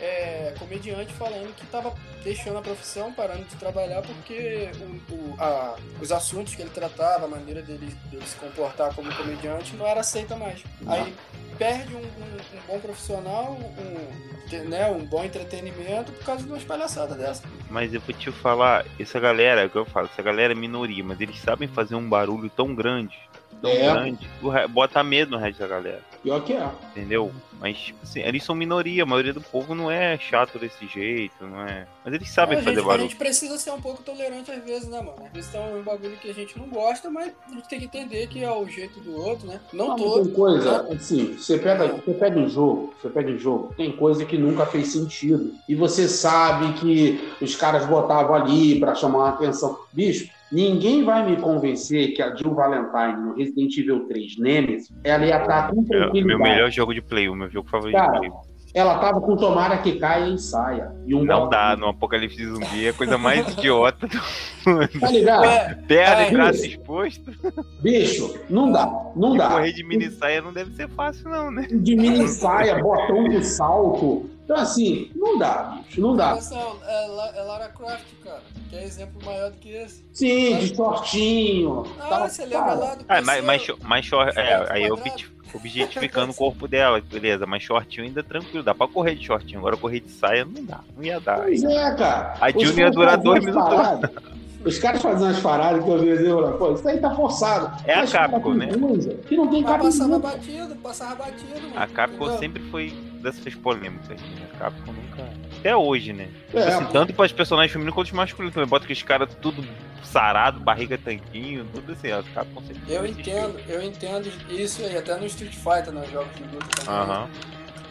é, 0.00 0.54
comediante 0.58 1.12
falando 1.12 1.54
que 1.54 1.64
estava 1.64 1.94
deixando 2.24 2.58
a 2.58 2.62
profissão, 2.62 3.12
parando 3.12 3.44
de 3.44 3.56
trabalhar 3.56 4.02
porque 4.02 4.70
o, 5.10 5.14
o, 5.14 5.36
a, 5.38 5.76
os 6.00 6.10
assuntos 6.10 6.54
que 6.54 6.62
ele 6.62 6.70
tratava, 6.70 7.26
a 7.26 7.28
maneira 7.28 7.62
dele, 7.62 7.94
dele, 8.10 8.26
se 8.26 8.36
comportar 8.36 8.94
como 8.94 9.14
comediante 9.14 9.76
não 9.76 9.86
era 9.86 10.00
aceita 10.00 10.34
mais. 10.36 10.62
Aí 10.86 11.14
perde 11.58 11.94
um, 11.94 11.98
um, 11.98 12.02
um 12.02 12.66
bom 12.66 12.80
profissional, 12.80 13.52
um, 13.52 14.68
né, 14.68 14.86
um 14.90 15.04
bom 15.04 15.22
entretenimento 15.22 16.10
por 16.12 16.24
causa 16.24 16.42
de 16.42 16.48
umas 16.48 16.64
palhaçadas 16.64 17.16
dessa. 17.16 17.42
Mas 17.68 17.92
eu 17.92 18.00
vou 18.00 18.14
te 18.14 18.32
falar, 18.32 18.86
essa 18.98 19.20
galera, 19.20 19.64
é 19.64 19.68
que 19.68 19.76
eu 19.76 19.84
falo, 19.84 20.08
essa 20.10 20.22
galera 20.22 20.54
é 20.54 20.56
minoria, 20.56 21.04
mas 21.04 21.20
eles 21.20 21.38
sabem 21.40 21.68
fazer 21.68 21.94
um 21.94 22.08
barulho 22.08 22.48
tão 22.50 22.74
grande 22.74 23.29
tão 23.60 23.70
É. 23.70 23.92
grande, 23.92 24.28
bota 24.70 25.02
medo 25.02 25.32
no 25.32 25.36
resto 25.38 25.58
da 25.60 25.66
galera. 25.66 26.02
Pior 26.22 26.42
que 26.42 26.52
é. 26.52 26.68
Entendeu? 26.90 27.32
Mas, 27.58 27.76
tipo 27.78 27.98
assim, 28.02 28.20
eles 28.20 28.42
são 28.42 28.54
minoria, 28.54 29.02
a 29.02 29.06
maioria 29.06 29.32
do 29.34 29.40
povo 29.40 29.74
não 29.74 29.90
é 29.90 30.16
chato 30.18 30.58
desse 30.58 30.86
jeito, 30.86 31.46
não 31.46 31.62
é. 31.62 31.86
Mas 32.04 32.14
eles 32.14 32.30
sabem 32.30 32.56
É, 32.56 32.60
a, 32.60 32.64
fazer 32.64 32.76
gente, 32.76 32.84
a 32.84 32.88
barulho. 32.88 33.08
gente 33.08 33.16
precisa 33.16 33.58
ser 33.58 33.70
um 33.70 33.80
pouco 33.80 34.02
tolerante 34.02 34.50
às 34.50 34.62
vezes, 34.64 34.88
né, 34.88 34.98
mano? 34.98 35.16
Às 35.26 35.32
vezes 35.32 35.50
tem 35.50 35.60
um 35.60 35.82
bagulho 35.82 36.16
que 36.16 36.30
a 36.30 36.34
gente 36.34 36.58
não 36.58 36.66
gosta, 36.68 37.10
mas 37.10 37.32
a 37.48 37.54
gente 37.54 37.68
tem 37.68 37.78
que 37.80 37.84
entender 37.86 38.26
que 38.28 38.42
é 38.42 38.50
o 38.50 38.66
jeito 38.66 38.98
do 39.00 39.14
outro, 39.14 39.46
né? 39.46 39.60
Não 39.72 39.88
Não, 39.88 39.96
todo. 39.96 40.24
tem 40.24 40.32
coisa, 40.34 40.86
assim, 40.92 41.34
você 41.36 41.58
pega, 41.58 41.88
você 41.88 42.14
pega 42.14 42.38
um 42.40 42.48
jogo, 42.48 42.94
você 43.00 43.08
pega 43.10 43.30
um 43.30 43.38
jogo, 43.38 43.74
tem 43.76 43.92
coisa 43.92 44.24
que 44.24 44.38
nunca 44.38 44.64
fez 44.66 44.88
sentido. 44.92 45.52
E 45.68 45.74
você 45.74 46.08
sabe 46.08 46.72
que 46.80 47.30
os 47.42 47.54
caras 47.56 47.84
botavam 47.86 48.34
ali 48.34 48.80
pra 48.80 48.94
chamar 48.94 49.26
a 49.26 49.28
atenção. 49.30 49.78
Bicho, 49.92 50.30
ninguém 50.52 51.04
vai 51.04 51.28
me 51.28 51.36
convencer 51.40 52.14
que 52.14 52.22
a 52.22 52.34
Jill 52.34 52.54
Valentine 52.54 53.22
no 53.24 53.34
Resident 53.36 53.76
Evil 53.76 54.06
3 54.08 54.38
Nemesis, 54.38 54.92
ela 55.04 55.24
ia 55.26 55.40
estar 55.40 55.70
com 55.70 55.80
É 55.80 55.82
o 55.82 55.84
tranquilidade. 55.86 56.24
meu 56.24 56.38
melhor 56.38 56.70
jogo 56.70 56.92
de 56.94 57.02
play, 57.02 57.28
o 57.28 57.34
meu 57.34 57.48
jogo 57.50 57.68
favorito 57.68 57.96
Cara, 57.96 58.12
de 58.12 58.18
play. 58.18 58.30
Ela 58.72 58.98
tava 59.00 59.20
com 59.20 59.36
tomara 59.36 59.78
que 59.78 59.98
caia 59.98 60.28
e 60.32 60.38
saia. 60.38 60.92
E 61.04 61.12
um 61.14 61.24
Não 61.24 61.48
dá, 61.48 61.76
no 61.76 61.88
apocalipse 61.88 62.46
zumbi 62.46 62.86
é 62.86 62.90
a 62.90 62.92
coisa 62.94 63.18
mais 63.18 63.48
idiota 63.52 64.06
do 64.06 65.00
Tá 65.00 65.10
ligado? 65.10 65.86
Perna 65.88 66.22
É, 66.22 66.28
e 66.28 66.32
braço 66.32 66.64
exposto. 66.66 67.32
Bicho, 67.80 68.38
não 68.48 68.70
dá, 68.70 68.86
não 69.16 69.34
E 69.34 69.38
dá. 69.38 69.48
correr 69.48 69.72
de 69.72 69.82
mini 69.82 70.08
saia 70.10 70.40
não 70.40 70.52
deve 70.52 70.72
ser 70.76 70.88
fácil, 70.90 71.28
não, 71.28 71.50
né? 71.50 71.66
De 71.68 71.96
mini 71.96 72.28
saia, 72.28 72.78
botão 72.80 73.24
com 73.28 73.42
salto. 73.42 74.30
Então, 74.44 74.56
assim, 74.56 75.10
não 75.16 75.38
dá, 75.38 75.78
bicho, 75.86 76.00
não 76.00 76.14
dá. 76.16 76.32
Atenção, 76.32 76.76
é, 76.84 77.38
é 77.38 77.42
Lara 77.42 77.68
Croft, 77.68 78.04
cara. 78.24 78.40
Que 78.68 78.76
é 78.76 78.84
exemplo 78.84 79.20
maior 79.24 79.50
do 79.50 79.56
que 79.58 79.68
esse. 79.70 80.04
Sim, 80.12 80.58
de 80.58 80.74
shortinho. 80.76 81.84
Ah, 82.00 82.06
tal, 82.08 82.28
você 82.28 82.42
lembra 82.44 82.60
cara. 82.60 82.74
lá 82.74 82.94
do 82.94 83.04
Ah, 83.08 83.22
mas, 83.22 83.44
mas, 83.44 83.66
mas 83.82 84.04
short, 84.04 84.38
é, 84.38 84.66
aí 84.70 84.90
obje- 84.90 85.28
objetificando 85.54 86.32
o 86.32 86.34
corpo 86.34 86.66
dela, 86.68 87.00
beleza, 87.00 87.46
mas 87.46 87.62
shortinho 87.62 88.06
ainda 88.06 88.22
tranquilo, 88.22 88.62
dá 88.62 88.74
pra 88.74 88.86
correr 88.86 89.14
de 89.14 89.26
shortinho, 89.26 89.58
agora 89.58 89.76
correr 89.76 90.00
de 90.00 90.10
saia 90.10 90.44
não 90.44 90.64
dá, 90.64 90.80
não 90.96 91.02
ia 91.02 91.20
dar. 91.20 91.40
Pois 91.40 91.62
é, 91.62 91.94
cara. 91.94 92.36
A 92.40 92.50
June 92.50 92.80
ia 92.80 92.90
durar 92.90 93.16
dois 93.16 93.44
minutos. 93.44 94.30
Os 94.64 94.78
caras 94.78 95.00
fazem 95.00 95.26
umas 95.26 95.40
paradas 95.40 95.82
que 95.82 95.88
eu 95.90 95.98
vi 95.98 96.08
eu 96.08 96.38
falei, 96.38 96.58
pô, 96.58 96.74
isso 96.74 96.88
aí 96.88 96.98
tá 96.98 97.14
forçado. 97.14 97.82
É 97.86 97.94
a 97.94 98.00
Mas, 98.00 98.12
cara, 98.12 98.28
Capcom, 98.28 98.54
né? 98.54 98.66
coisa 98.66 99.14
Que 99.26 99.36
não 99.36 99.48
tem 99.48 99.62
Mas 99.62 99.82
passava 99.82 100.18
batido, 100.18 100.76
passava 100.76 101.14
batido, 101.14 101.60
mano. 101.62 101.72
A 101.76 101.86
Capcom 101.86 102.24
entendeu? 102.24 102.38
sempre 102.38 102.62
foi 102.64 102.92
dessas 103.22 103.54
polêmicas, 103.54 104.20
né? 104.20 104.48
A 104.52 104.58
Capcom 104.58 104.92
nunca. 104.92 105.49
Até 105.60 105.76
hoje, 105.76 106.12
né? 106.12 106.28
É, 106.52 106.62
Assim, 106.62 106.86
tanto 106.86 107.12
para 107.12 107.26
os 107.26 107.32
personagens 107.32 107.70
femininos 107.70 107.94
quanto 107.94 108.06
os 108.06 108.12
masculinos 108.12 108.54
também. 108.54 108.68
Bota 108.68 108.84
aqueles 108.84 109.02
caras 109.02 109.28
tudo 109.40 109.62
sarado, 110.02 110.58
barriga 110.58 110.98
tanquinho, 110.98 111.66
tudo 111.72 111.92
assim. 111.92 112.10
A 112.10 112.22
Capcom 112.34 112.62
sempre 112.62 112.92
Eu 112.92 113.06
entendo, 113.06 113.60
eu 113.68 113.82
entendo 113.82 114.30
isso 114.48 114.82
aí, 114.82 114.96
até 114.96 115.16
no 115.16 115.26
Street 115.26 115.54
Fighter, 115.54 115.92
nos 115.92 116.10
jogos 116.10 116.34
de 116.34 116.42
luta 116.44 116.66
também. 116.84 116.90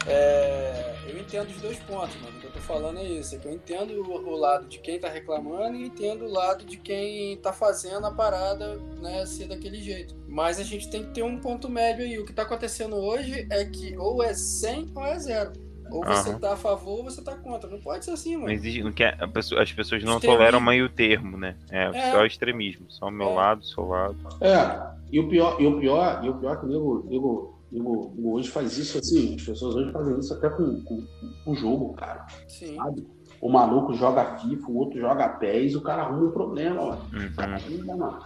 É, 0.08 0.96
eu 1.08 1.20
entendo 1.20 1.50
os 1.50 1.62
dois 1.62 1.78
pontos, 1.80 2.16
mano. 2.22 2.36
O 2.38 2.40
que 2.40 2.48
eu 2.48 2.52
tô 2.52 2.60
falando 2.60 3.00
é 3.00 3.04
isso. 3.04 3.36
É 3.36 3.38
que 3.38 3.48
eu 3.48 3.54
entendo 3.54 4.02
o, 4.02 4.30
o 4.30 4.36
lado 4.36 4.68
de 4.68 4.80
quem 4.80 5.00
tá 5.00 5.08
reclamando 5.08 5.76
e 5.76 5.86
entendo 5.86 6.26
o 6.26 6.32
lado 6.32 6.66
de 6.66 6.78
quem 6.78 7.38
tá 7.38 7.54
fazendo 7.54 8.08
a 8.08 8.12
parada 8.12 8.78
né, 9.00 9.26
ser 9.26 9.48
daquele 9.48 9.80
jeito. 9.82 10.16
Mas 10.28 10.60
a 10.60 10.64
gente 10.64 10.90
tem 10.90 11.04
que 11.04 11.12
ter 11.12 11.24
um 11.24 11.38
ponto 11.40 11.70
médio 11.70 12.04
aí. 12.04 12.18
O 12.18 12.26
que 12.26 12.34
tá 12.34 12.42
acontecendo 12.42 12.96
hoje 12.96 13.48
é 13.52 13.66
que 13.66 13.96
ou 13.98 14.24
é 14.24 14.34
100 14.34 14.92
ou 14.96 15.06
é 15.06 15.20
zero. 15.20 15.69
Ou 15.92 16.04
você 16.06 16.34
tá 16.40 16.54
a 16.54 16.58
favor 16.58 17.00
ou 17.00 17.04
você 17.04 17.22
tá 17.24 17.36
contra. 17.36 17.70
Não 17.70 17.80
pode 17.80 18.06
ser 18.06 18.12
assim, 18.12 18.34
Não 18.34 18.42
mano. 18.42 18.54
existe, 18.54 18.84
não 18.84 18.92
quer, 18.92 19.16
a 19.22 19.28
pessoa- 19.28 19.62
as 19.62 19.72
pessoas 19.72 20.04
não 20.04 20.14
Extremismo. 20.16 20.38
toleram 20.40 20.62
meio 20.62 20.90
termo, 20.90 21.38
né? 21.38 21.56
É, 21.70 21.86
É. 21.94 22.12
só 22.12 22.26
extremismo. 22.26 22.86
Só 22.90 23.08
o 23.08 23.12
meu 23.12 23.30
É. 23.30 23.34
lado, 23.34 23.64
seu 23.66 23.86
lado. 23.88 24.16
É, 24.42 24.82
e 25.12 25.20
o 25.20 25.28
pior, 25.30 25.60
e 25.60 25.66
o 25.68 25.80
pior, 25.80 26.24
e 26.24 26.30
o 26.30 26.34
pior 26.36 26.54
é 26.54 26.58
que 26.58 26.66
o 26.66 26.70
nego, 26.70 27.06
nego, 27.10 27.60
nego, 27.72 28.14
nego 28.16 28.34
hoje 28.36 28.50
faz 28.50 28.78
isso 28.78 28.98
assim, 28.98 29.36
as 29.36 29.44
pessoas 29.44 29.76
hoje 29.76 29.92
fazem 29.92 30.20
isso 30.20 30.34
até 30.34 30.50
com, 30.50 30.82
com, 30.84 31.04
com 31.46 31.52
o 31.52 31.56
jogo, 31.56 31.94
cara. 31.94 32.26
Sim. 32.48 32.76
Sabe? 32.76 33.08
O 33.42 33.50
maluco 33.50 33.94
joga 33.94 34.38
FIFA, 34.38 34.68
o 34.68 34.78
outro 34.78 35.00
joga 35.00 35.30
PES, 35.30 35.74
o 35.76 35.82
cara 35.82 36.04
arruma 36.04 36.28
um 36.28 36.32
problema, 36.32 36.76
mano. 36.84 37.02
Uhum. 37.14 37.54
Ainda 37.78 37.96
não. 37.96 38.20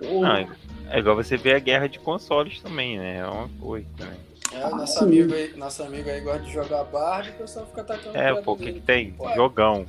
Não, 0.00 0.36
é, 0.36 0.48
é 0.90 0.98
igual 0.98 1.16
você 1.16 1.36
ver 1.36 1.54
a 1.56 1.58
guerra 1.58 1.88
de 1.88 1.98
consoles 1.98 2.60
também, 2.60 2.98
né? 2.98 3.18
É 3.18 3.26
uma 3.26 3.48
coisa 3.60 3.86
também. 3.96 4.18
É, 4.54 4.70
nosso, 4.70 4.98
Sim. 4.98 5.04
amigo 5.04 5.34
aí, 5.34 5.52
nosso 5.56 5.82
amigo 5.82 6.08
aí 6.08 6.20
gosta 6.20 6.40
de 6.40 6.52
jogar 6.52 6.84
Barbie 6.84 7.28
e 7.28 7.32
o 7.32 7.34
pessoal 7.34 7.66
fica 7.66 7.80
atacando 7.80 8.16
É, 8.16 8.34
pô, 8.34 8.52
o 8.52 8.56
que, 8.56 8.72
que 8.72 8.80
tem? 8.80 9.14
Jogão. 9.34 9.86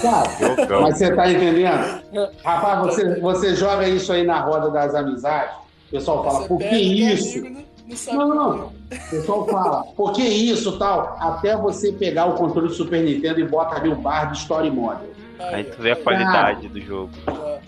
cara, 0.00 0.30
Jogão. 0.38 0.82
mas 0.82 0.98
você 0.98 1.14
tá 1.14 1.30
entendendo? 1.30 2.02
Rapaz, 2.44 2.80
você, 2.80 3.20
você 3.20 3.54
joga 3.54 3.88
isso 3.88 4.12
aí 4.12 4.24
na 4.24 4.40
roda 4.40 4.70
das 4.70 4.94
amizades, 4.94 5.54
o 5.88 5.90
pessoal 5.90 6.24
fala, 6.24 6.40
Você 6.40 6.48
por 6.48 6.58
que 6.58 6.68
teu 6.68 6.78
isso? 6.78 7.38
amigo, 7.38 7.64
não, 8.12 8.28
não 8.28 8.28
Não, 8.28 8.34
não. 8.54 8.66
O 8.66 9.10
pessoal 9.10 9.46
fala, 9.46 9.82
por 9.96 10.12
que 10.12 10.22
isso 10.22 10.78
tal? 10.78 11.16
Até 11.20 11.56
você 11.56 11.92
pegar 11.92 12.26
o 12.26 12.34
controle 12.34 12.68
do 12.68 12.74
Super 12.74 13.02
Nintendo 13.02 13.40
e 13.40 13.44
bota 13.44 13.76
ali 13.76 13.88
o 13.88 13.96
Barbie 13.96 14.36
Story 14.36 14.70
Mode. 14.70 15.02
Aí 15.38 15.64
tu 15.64 15.82
vê 15.82 15.92
a 15.92 15.96
qualidade 15.96 16.68
do 16.68 16.80
jogo. 16.80 17.10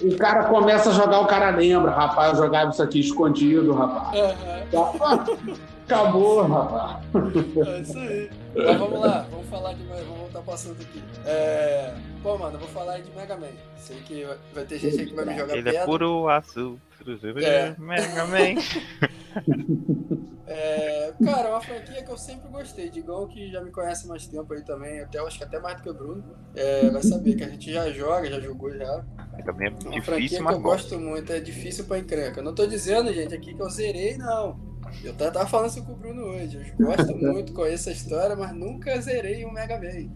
O 0.01 0.17
cara 0.17 0.45
começa 0.45 0.91
a 0.91 0.93
jogar, 0.93 1.21
o 1.21 1.27
cara 1.27 1.51
lembra, 1.51 1.91
rapaz, 1.91 2.39
eu 2.39 2.45
jogava 2.45 2.71
isso 2.71 2.83
aqui 2.83 3.01
escondido, 3.01 3.73
rapaz. 3.73 4.19
Aham, 4.73 5.25
Acabou, 5.85 6.47
rapaz. 6.47 7.05
é 7.67 7.81
isso 7.81 7.99
aí. 7.99 8.31
Mas 8.57 8.79
vamos 8.79 9.01
lá, 9.01 9.27
vamos 9.31 9.47
falar 9.49 9.75
de. 9.75 9.83
Vamos 9.85 10.07
voltar 10.19 10.41
pro 10.43 10.55
assunto 10.55 10.81
aqui. 10.83 11.03
É... 11.27 11.95
Pô, 12.23 12.39
mano, 12.39 12.55
eu 12.57 12.61
vou 12.61 12.69
falar 12.69 12.95
aí 12.95 13.03
de 13.03 13.11
Mega 13.15 13.37
Man. 13.37 13.49
Sei 13.77 13.97
que 14.01 14.27
vai- 14.55 14.65
ter 14.65 14.79
gente 14.79 15.01
aí 15.01 15.07
que 15.07 15.15
vai 15.15 15.25
me 15.27 15.37
jogar 15.37 15.57
Ele 15.57 15.69
é 15.69 15.73
pedra. 15.73 15.87
puro 15.87 16.29
aço. 16.29 16.79
É. 17.43 17.75
Mega 17.79 18.25
Man. 18.27 18.61
É, 20.47 21.13
cara, 21.25 21.49
é 21.49 21.51
uma 21.53 21.61
franquia 21.61 22.03
que 22.03 22.11
eu 22.11 22.17
sempre 22.19 22.49
gostei. 22.51 22.89
Digão 22.91 23.27
que 23.27 23.51
já 23.51 23.61
me 23.63 23.71
conhece 23.71 24.05
há 24.05 24.09
mais 24.09 24.27
tempo 24.27 24.53
aí 24.53 24.63
também, 24.63 25.01
até 25.01 25.19
acho 25.19 25.39
que 25.39 25.45
até 25.45 25.59
mais 25.59 25.77
do 25.77 25.83
que 25.83 25.91
o 25.91 25.95
Bruno. 25.95 26.23
É, 26.55 26.89
vai 26.91 27.03
saber 27.03 27.35
que 27.35 27.45
a 27.45 27.49
gente 27.49 27.73
já 27.73 27.91
joga, 27.91 28.31
já 28.31 28.41
jogou 28.41 28.71
já. 28.71 29.05
Mega 29.37 29.53
Man 29.53 29.65
é 29.65 29.67
É 29.67 29.71
uma 29.71 30.03
franquia 30.03 30.03
difícil, 30.17 30.39
que 30.39 30.45
mas 30.45 30.55
eu 30.55 30.61
gosto 30.63 30.99
muito, 30.99 31.33
é 31.33 31.41
difícil 31.41 31.85
pra 31.85 31.99
encrenca. 31.99 32.41
Eu 32.41 32.45
não 32.45 32.55
tô 32.55 32.67
dizendo, 32.67 33.13
gente, 33.13 33.35
aqui 33.35 33.55
que 33.55 33.61
eu 33.63 33.69
zerei, 33.71 34.17
não. 34.17 34.59
Eu 35.03 35.15
tava 35.15 35.47
falando 35.47 35.71
isso 35.71 35.83
com 35.85 35.93
o 35.93 35.97
Bruno 35.97 36.23
hoje. 36.23 36.73
Eu 36.79 36.87
gosto 36.87 37.15
muito, 37.17 37.53
conheço 37.53 37.89
a 37.89 37.93
história, 37.93 38.35
mas 38.37 38.53
nunca 38.55 39.01
zerei 39.01 39.45
um 39.45 39.53
Mega 39.53 39.79
Man. 39.79 40.09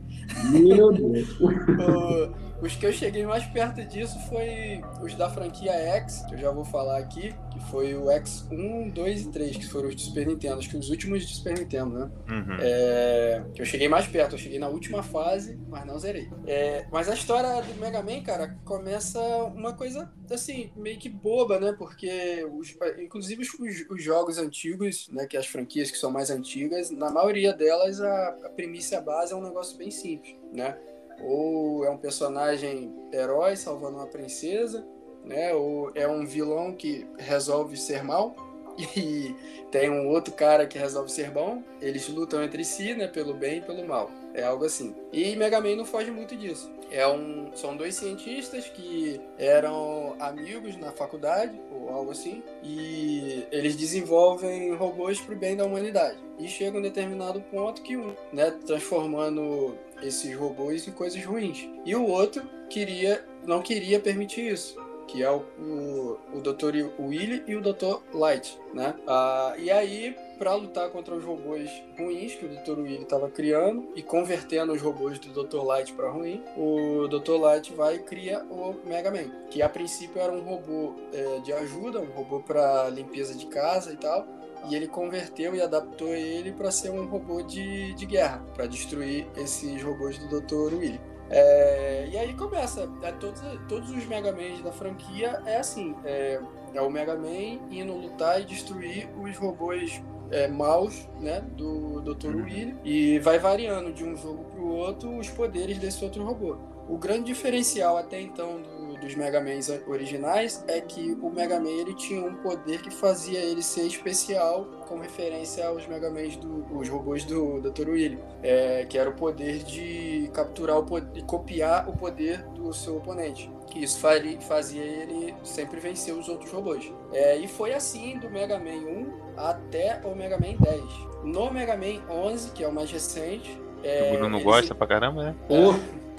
Meu 0.50 0.92
Deus. 0.92 1.28
O- 1.40 2.47
os 2.60 2.74
que 2.74 2.84
eu 2.84 2.92
cheguei 2.92 3.24
mais 3.24 3.44
perto 3.44 3.84
disso 3.84 4.18
foi 4.28 4.82
os 5.02 5.14
da 5.14 5.30
franquia 5.30 5.72
X, 5.72 6.24
que 6.28 6.34
eu 6.34 6.38
já 6.38 6.50
vou 6.50 6.64
falar 6.64 6.98
aqui, 6.98 7.34
que 7.52 7.60
foi 7.70 7.94
o 7.94 8.10
X 8.10 8.46
1, 8.50 8.90
2 8.90 9.22
e 9.22 9.30
3, 9.30 9.56
que 9.56 9.66
foram 9.66 9.88
os 9.88 9.96
de 9.96 10.02
Super 10.02 10.26
Nintendo, 10.26 10.58
acho 10.58 10.68
que 10.68 10.76
os 10.76 10.90
últimos 10.90 11.26
de 11.26 11.36
Super 11.36 11.58
Nintendo, 11.58 11.98
né? 11.98 12.10
Uhum. 12.28 12.56
É, 12.60 13.44
que 13.54 13.62
eu 13.62 13.66
cheguei 13.66 13.88
mais 13.88 14.06
perto, 14.06 14.34
eu 14.34 14.38
cheguei 14.38 14.58
na 14.58 14.68
última 14.68 15.02
fase, 15.02 15.58
mas 15.68 15.86
não 15.86 15.98
zerei. 15.98 16.28
É, 16.46 16.86
mas 16.90 17.08
a 17.08 17.14
história 17.14 17.62
do 17.62 17.80
Mega 17.80 18.02
Man, 18.02 18.22
cara, 18.22 18.56
começa 18.64 19.20
uma 19.44 19.72
coisa 19.72 20.12
assim, 20.30 20.72
meio 20.76 20.98
que 20.98 21.08
boba, 21.08 21.60
né? 21.60 21.74
Porque, 21.78 22.44
os, 22.52 22.76
inclusive, 22.98 23.42
os, 23.42 23.88
os 23.88 24.02
jogos 24.02 24.38
antigos, 24.38 25.08
né? 25.12 25.26
Que 25.26 25.36
as 25.36 25.46
franquias 25.46 25.90
que 25.90 25.98
são 25.98 26.10
mais 26.10 26.30
antigas, 26.30 26.90
na 26.90 27.10
maioria 27.10 27.52
delas 27.52 28.00
a, 28.00 28.28
a 28.44 28.50
premissa 28.50 29.00
base 29.00 29.32
é 29.32 29.36
um 29.36 29.42
negócio 29.42 29.76
bem 29.78 29.90
simples, 29.90 30.36
né? 30.52 30.76
Ou 31.22 31.84
é 31.84 31.90
um 31.90 31.98
personagem 31.98 32.94
herói 33.12 33.56
salvando 33.56 33.96
uma 33.96 34.06
princesa, 34.06 34.86
né? 35.24 35.52
Ou 35.54 35.90
é 35.94 36.08
um 36.08 36.26
vilão 36.26 36.72
que 36.72 37.06
resolve 37.18 37.76
ser 37.76 38.02
mal. 38.02 38.34
E 38.96 39.34
tem 39.72 39.90
um 39.90 40.08
outro 40.08 40.32
cara 40.32 40.66
que 40.66 40.78
resolve 40.78 41.10
ser 41.10 41.30
bom, 41.30 41.62
eles 41.80 42.08
lutam 42.08 42.42
entre 42.42 42.64
si, 42.64 42.94
né, 42.94 43.08
pelo 43.08 43.34
bem 43.34 43.58
e 43.58 43.60
pelo 43.60 43.86
mal. 43.86 44.10
É 44.34 44.44
algo 44.44 44.64
assim. 44.64 44.94
E 45.12 45.34
Mega 45.36 45.60
Man 45.60 45.76
não 45.76 45.84
foge 45.84 46.10
muito 46.10 46.36
disso. 46.36 46.70
É 46.90 47.06
um, 47.06 47.50
são 47.54 47.76
dois 47.76 47.96
cientistas 47.96 48.66
que 48.68 49.20
eram 49.36 50.16
amigos 50.18 50.76
na 50.76 50.90
faculdade, 50.90 51.60
ou 51.70 51.90
algo 51.90 52.12
assim, 52.12 52.42
e 52.62 53.44
eles 53.50 53.76
desenvolvem 53.76 54.74
robôs 54.74 55.20
para 55.20 55.34
o 55.34 55.38
bem 55.38 55.56
da 55.56 55.66
humanidade. 55.66 56.18
E 56.38 56.48
chega 56.48 56.78
um 56.78 56.82
determinado 56.82 57.40
ponto 57.42 57.82
que 57.82 57.96
um, 57.96 58.14
né, 58.32 58.52
transformando 58.64 59.76
esses 60.02 60.34
robôs 60.34 60.86
em 60.86 60.92
coisas 60.92 61.24
ruins. 61.24 61.68
E 61.84 61.94
o 61.94 62.06
outro 62.06 62.42
queria, 62.68 63.24
não 63.46 63.62
queria 63.62 64.00
permitir 64.00 64.52
isso 64.52 64.88
que 65.08 65.22
é 65.22 65.30
o, 65.30 65.42
o, 65.58 66.18
o 66.34 66.40
Dr. 66.40 66.90
Willy 67.00 67.42
e 67.46 67.56
o 67.56 67.62
Dr. 67.62 68.00
Light, 68.12 68.60
né? 68.74 68.94
Ah, 69.06 69.54
e 69.58 69.70
aí, 69.70 70.14
para 70.38 70.54
lutar 70.54 70.90
contra 70.90 71.14
os 71.14 71.24
robôs 71.24 71.68
ruins 71.98 72.34
que 72.34 72.44
o 72.44 72.48
Dr. 72.48 72.78
Willy 72.80 73.02
estava 73.02 73.28
criando 73.28 73.88
e 73.96 74.02
convertendo 74.02 74.72
os 74.72 74.80
robôs 74.80 75.18
do 75.18 75.42
Dr. 75.42 75.64
Light 75.64 75.92
para 75.94 76.10
ruim, 76.10 76.44
o 76.56 77.08
Dr. 77.08 77.40
Light 77.40 77.72
vai 77.72 77.96
e 77.96 77.98
cria 78.00 78.44
o 78.44 78.76
Mega 78.84 79.10
Man, 79.10 79.30
que 79.50 79.62
a 79.62 79.68
princípio 79.68 80.20
era 80.20 80.30
um 80.30 80.40
robô 80.40 80.94
é, 81.12 81.40
de 81.40 81.52
ajuda, 81.52 82.00
um 82.00 82.12
robô 82.12 82.40
para 82.40 82.88
limpeza 82.90 83.34
de 83.34 83.46
casa 83.46 83.92
e 83.92 83.96
tal. 83.96 84.37
E 84.68 84.74
ele 84.74 84.88
converteu 84.88 85.54
e 85.54 85.62
adaptou 85.62 86.08
ele 86.14 86.52
para 86.52 86.70
ser 86.70 86.90
um 86.90 87.06
robô 87.06 87.42
de, 87.42 87.94
de 87.94 88.06
guerra, 88.06 88.42
para 88.54 88.66
destruir 88.66 89.26
esses 89.36 89.82
robôs 89.82 90.18
do 90.18 90.40
Dr. 90.40 90.74
Willy. 90.74 91.00
É, 91.30 92.08
e 92.10 92.16
aí 92.16 92.34
começa, 92.34 92.90
é, 93.02 93.12
todos, 93.12 93.40
todos 93.68 93.90
os 93.90 94.06
Mega 94.06 94.32
Man 94.32 94.62
da 94.62 94.72
franquia 94.72 95.42
é 95.44 95.58
assim, 95.58 95.94
é, 96.04 96.40
é 96.72 96.80
o 96.80 96.90
Mega 96.90 97.14
Man 97.16 97.60
indo 97.70 97.92
lutar 97.92 98.40
e 98.40 98.44
destruir 98.44 99.08
os 99.20 99.36
robôs 99.36 100.02
é, 100.30 100.48
maus 100.48 101.08
né, 101.20 101.40
do 101.52 102.00
Dr. 102.00 102.28
Uhum. 102.28 102.44
Willy 102.44 102.76
e 102.84 103.18
vai 103.18 103.38
variando 103.38 103.92
de 103.92 104.04
um 104.04 104.16
jogo 104.16 104.44
para 104.44 104.60
o 104.60 104.68
outro 104.68 105.18
os 105.18 105.28
poderes 105.28 105.78
desse 105.78 106.02
outro 106.04 106.24
robô. 106.24 106.56
O 106.88 106.96
grande 106.96 107.24
diferencial 107.24 107.98
até 107.98 108.20
então 108.20 108.62
do- 108.62 108.77
dos 109.00 109.14
Mega 109.14 109.40
Mans 109.40 109.68
originais 109.86 110.64
é 110.68 110.80
que 110.80 111.16
o 111.20 111.30
Mega 111.30 111.58
Man 111.58 111.70
ele 111.70 111.94
tinha 111.94 112.24
um 112.24 112.34
poder 112.34 112.82
que 112.82 112.90
fazia 112.90 113.38
ele 113.38 113.62
ser 113.62 113.86
especial 113.86 114.64
com 114.86 114.98
referência 114.98 115.66
aos 115.66 115.86
Mega 115.86 116.10
Mans 116.10 116.36
do, 116.36 116.66
os 116.76 116.88
robôs 116.88 117.24
do 117.24 117.60
Dr. 117.60 117.88
Willy, 117.88 118.18
é, 118.42 118.84
que 118.88 118.98
era 118.98 119.08
o 119.08 119.14
poder 119.14 119.58
de 119.62 120.30
capturar 120.32 120.78
o 120.78 120.84
poder, 120.84 121.10
de 121.12 121.22
copiar 121.24 121.88
o 121.88 121.96
poder 121.96 122.42
do 122.54 122.72
seu 122.72 122.96
oponente. 122.96 123.50
Que 123.66 123.84
isso 123.84 124.00
fazia 124.00 124.82
ele 124.82 125.34
sempre 125.42 125.78
vencer 125.78 126.14
os 126.14 126.28
outros 126.28 126.50
robôs. 126.50 126.90
É, 127.12 127.36
e 127.36 127.46
foi 127.46 127.74
assim 127.74 128.18
do 128.18 128.30
Mega 128.30 128.58
Man 128.58 128.70
1 128.70 129.12
até 129.36 130.00
o 130.04 130.14
Mega 130.14 130.38
Man 130.38 130.56
10. 130.58 130.82
No 131.24 131.50
Mega 131.52 131.76
Man 131.76 132.02
11, 132.08 132.52
que 132.52 132.64
é 132.64 132.68
o 132.68 132.72
mais 132.72 132.90
recente, 132.90 133.60
é, 133.82 134.10
o 134.10 134.16
Bruno 134.16 134.28
não 134.30 134.42
gosta 134.42 134.74
pra 134.74 134.86
caramba, 134.86 135.22
né? 135.22 135.34
Pô, 135.46 135.74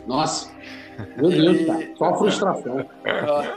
nossa. 0.08 0.50
Meu 1.18 1.30
Deus, 1.30 1.66
cara. 1.66 1.96
Só 1.98 2.18
frustração. 2.18 2.90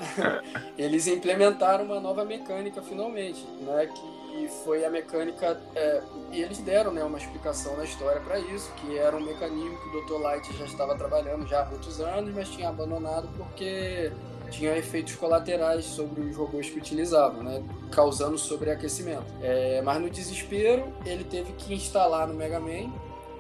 Eles 0.78 1.06
implementaram 1.06 1.84
uma 1.84 2.00
nova 2.00 2.24
mecânica 2.24 2.82
finalmente, 2.82 3.46
né? 3.60 3.86
Que 3.86 4.22
foi 4.64 4.84
a 4.84 4.90
mecânica 4.90 5.60
é, 5.74 6.02
e 6.32 6.42
eles 6.42 6.58
deram 6.58 6.92
né, 6.92 7.04
uma 7.04 7.18
explicação 7.18 7.76
na 7.76 7.84
história 7.84 8.20
para 8.20 8.38
isso, 8.38 8.72
que 8.76 8.96
era 8.96 9.14
um 9.14 9.20
mecanismo 9.20 9.78
que 9.78 9.96
o 9.96 10.02
Dr. 10.02 10.22
Light 10.22 10.56
já 10.56 10.64
estava 10.64 10.96
trabalhando 10.96 11.46
já 11.46 11.62
há 11.62 11.64
muitos 11.66 12.00
anos, 12.00 12.34
mas 12.34 12.48
tinha 12.48 12.70
abandonado 12.70 13.28
porque 13.36 14.10
tinha 14.50 14.76
efeitos 14.76 15.16
colaterais 15.16 15.84
sobre 15.84 16.20
os 16.20 16.36
robôs 16.36 16.68
que 16.68 16.78
utilizavam, 16.78 17.42
né, 17.42 17.62
causando 17.90 18.38
sobreaquecimento. 18.38 19.24
É, 19.42 19.80
mas 19.82 20.00
no 20.00 20.08
desespero 20.08 20.92
ele 21.04 21.24
teve 21.24 21.52
que 21.52 21.74
instalar 21.74 22.26
no 22.26 22.34
Mega 22.34 22.60
Man 22.60 22.92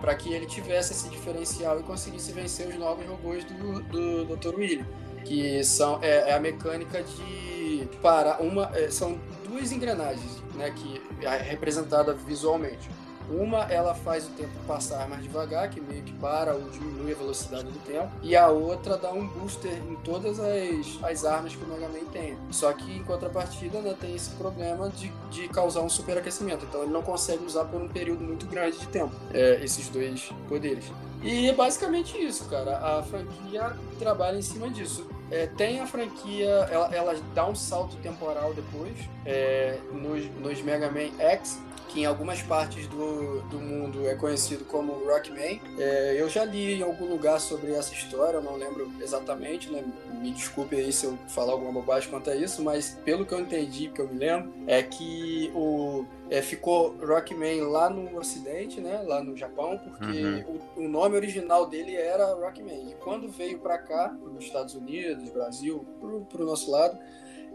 para 0.02 0.16
que 0.16 0.34
ele 0.34 0.46
tivesse 0.46 0.92
esse 0.92 1.08
diferencial 1.08 1.78
e 1.78 1.84
conseguisse 1.84 2.32
vencer 2.32 2.66
os 2.66 2.74
novos 2.74 3.06
robôs 3.06 3.44
do, 3.44 3.80
do 3.84 4.36
Dr. 4.36 4.56
Willy 4.56 4.84
que 5.24 5.62
são 5.62 6.00
é, 6.02 6.30
é 6.30 6.34
a 6.34 6.40
mecânica 6.40 7.00
de 7.00 7.88
parar 8.02 8.42
uma 8.42 8.68
é, 8.74 8.90
são 8.90 9.20
duas 9.48 9.70
engrenagens 9.70 10.42
né 10.56 10.72
que 10.72 11.00
é 11.24 11.36
representada 11.36 12.12
visualmente 12.12 12.90
uma 13.30 13.64
ela 13.64 13.94
faz 13.94 14.26
o 14.26 14.30
tempo 14.30 14.52
passar 14.66 15.08
mais 15.08 15.22
devagar 15.22 15.68
que 15.70 15.80
meio 15.80 16.02
que 16.02 16.12
para 16.14 16.54
ou 16.54 16.62
diminui 16.70 17.12
a 17.12 17.16
velocidade 17.16 17.64
do 17.64 17.78
tempo 17.80 18.10
e 18.22 18.36
a 18.36 18.48
outra 18.48 18.96
dá 18.96 19.12
um 19.12 19.26
booster 19.26 19.72
em 19.72 19.96
todas 19.96 20.38
as, 20.38 20.98
as 21.02 21.24
armas 21.24 21.54
que 21.54 21.64
o 21.64 21.68
Mega 21.68 21.88
Man 21.88 22.04
tem 22.12 22.36
só 22.50 22.72
que 22.72 22.96
em 22.96 23.02
contrapartida 23.04 23.80
né, 23.80 23.94
tem 24.00 24.14
esse 24.14 24.30
problema 24.30 24.88
de, 24.90 25.12
de 25.30 25.48
causar 25.48 25.82
um 25.82 25.88
superaquecimento 25.88 26.64
então 26.64 26.82
ele 26.82 26.92
não 26.92 27.02
consegue 27.02 27.44
usar 27.44 27.64
por 27.64 27.80
um 27.80 27.88
período 27.88 28.22
muito 28.22 28.46
grande 28.46 28.78
de 28.78 28.86
tempo 28.88 29.14
é, 29.32 29.62
esses 29.62 29.88
dois 29.88 30.30
poderes 30.48 30.84
e 31.22 31.48
é 31.48 31.52
basicamente 31.52 32.18
isso, 32.18 32.46
cara. 32.46 32.78
A 32.78 33.02
franquia 33.02 33.76
trabalha 33.98 34.38
em 34.38 34.42
cima 34.42 34.68
disso. 34.68 35.06
É, 35.32 35.46
tem 35.46 35.80
a 35.80 35.86
franquia, 35.86 36.46
ela, 36.70 36.94
ela 36.94 37.16
dá 37.34 37.48
um 37.48 37.54
salto 37.54 37.96
temporal 37.96 38.52
depois, 38.52 38.92
é, 39.24 39.78
nos, 39.90 40.26
nos 40.38 40.62
Mega 40.62 40.90
Man 40.90 41.10
X, 41.18 41.58
que 41.88 42.00
em 42.00 42.04
algumas 42.04 42.42
partes 42.42 42.86
do, 42.86 43.40
do 43.42 43.58
mundo 43.58 44.06
é 44.06 44.14
conhecido 44.14 44.64
como 44.64 44.92
Rockman. 45.06 45.60
É, 45.78 46.16
eu 46.18 46.28
já 46.28 46.44
li 46.44 46.74
em 46.74 46.82
algum 46.82 47.06
lugar 47.06 47.40
sobre 47.40 47.72
essa 47.72 47.92
história, 47.92 48.36
eu 48.36 48.42
não 48.42 48.56
lembro 48.56 48.90
exatamente, 49.00 49.70
né? 49.70 49.82
Me 50.20 50.30
desculpe 50.32 50.76
aí 50.76 50.92
se 50.92 51.04
eu 51.04 51.18
falar 51.28 51.52
alguma 51.52 51.72
bobagem 51.72 52.10
quanto 52.10 52.30
a 52.30 52.36
isso, 52.36 52.62
mas 52.62 52.98
pelo 53.04 53.26
que 53.26 53.32
eu 53.32 53.40
entendi, 53.40 53.88
que 53.88 54.00
eu 54.00 54.08
me 54.08 54.18
lembro, 54.18 54.52
é 54.66 54.82
que 54.82 55.50
o 55.54 56.04
é, 56.30 56.40
ficou 56.40 56.96
Rockman 56.96 57.62
lá 57.62 57.90
no 57.90 58.18
Ocidente, 58.18 58.80
né? 58.80 59.02
Lá 59.02 59.22
no 59.22 59.36
Japão, 59.36 59.78
porque 59.78 60.44
o, 60.76 60.82
o 60.82 60.88
nome 60.88 61.16
original 61.16 61.66
dele 61.66 61.94
era 61.94 62.34
Rockman. 62.34 62.90
E 62.90 62.94
quando 62.96 63.28
veio 63.28 63.58
para 63.58 63.78
cá, 63.78 64.08
nos 64.08 64.44
Estados 64.44 64.74
Unidos, 64.74 65.28
Brasil, 65.30 65.84
pro, 66.00 66.24
pro 66.24 66.44
nosso 66.44 66.70
lado, 66.70 66.98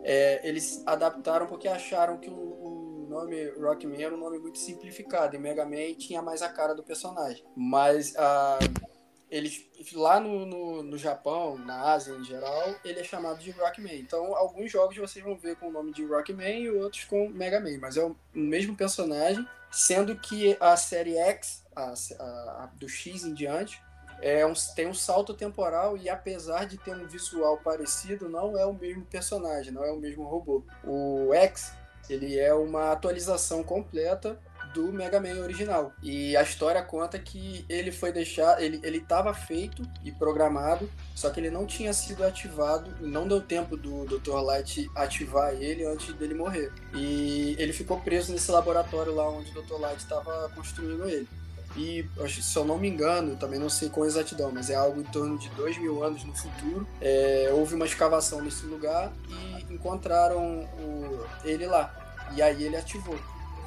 é, 0.03 0.47
eles 0.47 0.83
adaptaram 0.85 1.47
porque 1.47 1.67
acharam 1.67 2.17
que 2.17 2.29
o, 2.29 2.33
o 2.33 3.07
nome 3.09 3.49
Rockman 3.59 4.01
era 4.01 4.13
um 4.13 4.19
nome 4.19 4.37
muito 4.37 4.57
simplificado 4.57 5.35
e 5.35 5.39
Mega 5.39 5.65
Man 5.65 5.93
tinha 5.97 6.21
mais 6.21 6.41
a 6.41 6.49
cara 6.49 6.75
do 6.75 6.83
personagem. 6.83 7.43
Mas 7.55 8.15
a 8.15 8.59
eles 9.29 9.65
lá 9.93 10.19
no, 10.19 10.45
no, 10.45 10.83
no, 10.83 10.97
Japão, 10.97 11.57
na 11.57 11.91
Ásia 11.91 12.13
em 12.13 12.23
geral, 12.23 12.75
ele 12.83 12.99
é 12.99 13.03
chamado 13.03 13.39
de 13.39 13.51
Rockman. 13.51 13.99
Então, 13.99 14.35
alguns 14.35 14.71
jogos 14.71 14.97
vocês 14.97 15.23
vão 15.23 15.37
ver 15.37 15.55
com 15.57 15.67
o 15.67 15.71
nome 15.71 15.91
de 15.91 16.05
Rockman 16.05 16.61
e 16.61 16.69
outros 16.69 17.03
com 17.03 17.29
Mega 17.29 17.59
Man, 17.59 17.77
mas 17.79 17.97
é 17.97 18.03
o 18.03 18.15
mesmo 18.33 18.75
personagem, 18.75 19.45
sendo 19.71 20.15
que 20.15 20.55
a 20.59 20.77
série 20.77 21.17
X, 21.17 21.63
a, 21.75 21.93
a, 22.19 22.63
a 22.63 22.69
do 22.77 22.87
X 22.87 23.23
em 23.23 23.33
diante, 23.33 23.81
é 24.21 24.45
um, 24.45 24.53
tem 24.75 24.87
um 24.87 24.93
salto 24.93 25.33
temporal 25.33 25.95
e 25.95 26.09
apesar 26.09 26.65
de 26.65 26.77
ter 26.77 26.95
um 26.95 27.07
visual 27.07 27.57
parecido, 27.57 28.27
não 28.27 28.57
é 28.57 28.65
o 28.65 28.73
mesmo 28.73 29.05
personagem, 29.05 29.71
não 29.71 29.83
é 29.83 29.91
o 29.91 29.97
mesmo 29.97 30.23
robô. 30.23 30.63
O 30.83 31.33
X, 31.33 31.71
ele 32.09 32.39
é 32.39 32.53
uma 32.53 32.91
atualização 32.91 33.63
completa 33.63 34.39
do 34.77 34.93
Mega 34.93 35.19
Man 35.19 35.41
original. 35.41 35.91
E 36.03 36.37
a 36.37 36.43
história 36.43 36.81
conta 36.83 37.17
que 37.17 37.65
ele 37.67 37.91
foi 37.91 38.11
deixar, 38.11 38.61
ele 38.61 38.79
ele 38.83 38.99
estava 38.99 39.33
feito 39.33 39.81
e 40.03 40.11
programado, 40.11 40.87
só 41.15 41.31
que 41.31 41.39
ele 41.39 41.49
não 41.49 41.65
tinha 41.65 41.91
sido 41.93 42.23
ativado, 42.23 42.91
não 43.01 43.27
deu 43.27 43.41
tempo 43.41 43.75
do 43.75 44.05
Dr. 44.05 44.35
Light 44.35 44.87
ativar 44.95 45.53
ele 45.55 45.83
antes 45.83 46.13
dele 46.13 46.35
morrer. 46.35 46.71
E 46.93 47.55
ele 47.57 47.73
ficou 47.73 47.99
preso 47.99 48.31
nesse 48.31 48.51
laboratório 48.51 49.15
lá 49.15 49.27
onde 49.27 49.49
o 49.49 49.61
Dr. 49.63 49.79
Light 49.79 49.99
estava 49.99 50.49
construindo 50.53 51.09
ele. 51.09 51.27
E 51.75 52.07
se 52.27 52.55
eu 52.55 52.63
não 52.63 52.77
me 52.77 52.87
engano, 52.87 53.35
também 53.35 53.59
não 53.59 53.69
sei 53.69 53.89
com 53.89 54.05
exatidão, 54.05 54.51
mas 54.51 54.69
é 54.69 54.75
algo 54.75 54.99
em 54.99 55.03
torno 55.03 55.37
de 55.37 55.49
dois 55.49 55.77
mil 55.77 56.03
anos 56.03 56.23
no 56.23 56.35
futuro. 56.35 56.87
É, 57.01 57.49
houve 57.51 57.75
uma 57.75 57.85
escavação 57.85 58.41
nesse 58.41 58.65
lugar 58.65 59.11
e 59.27 59.73
encontraram 59.73 60.61
o, 60.79 61.25
ele 61.43 61.65
lá. 61.65 61.93
E 62.35 62.41
aí 62.41 62.63
ele 62.63 62.75
ativou 62.75 63.17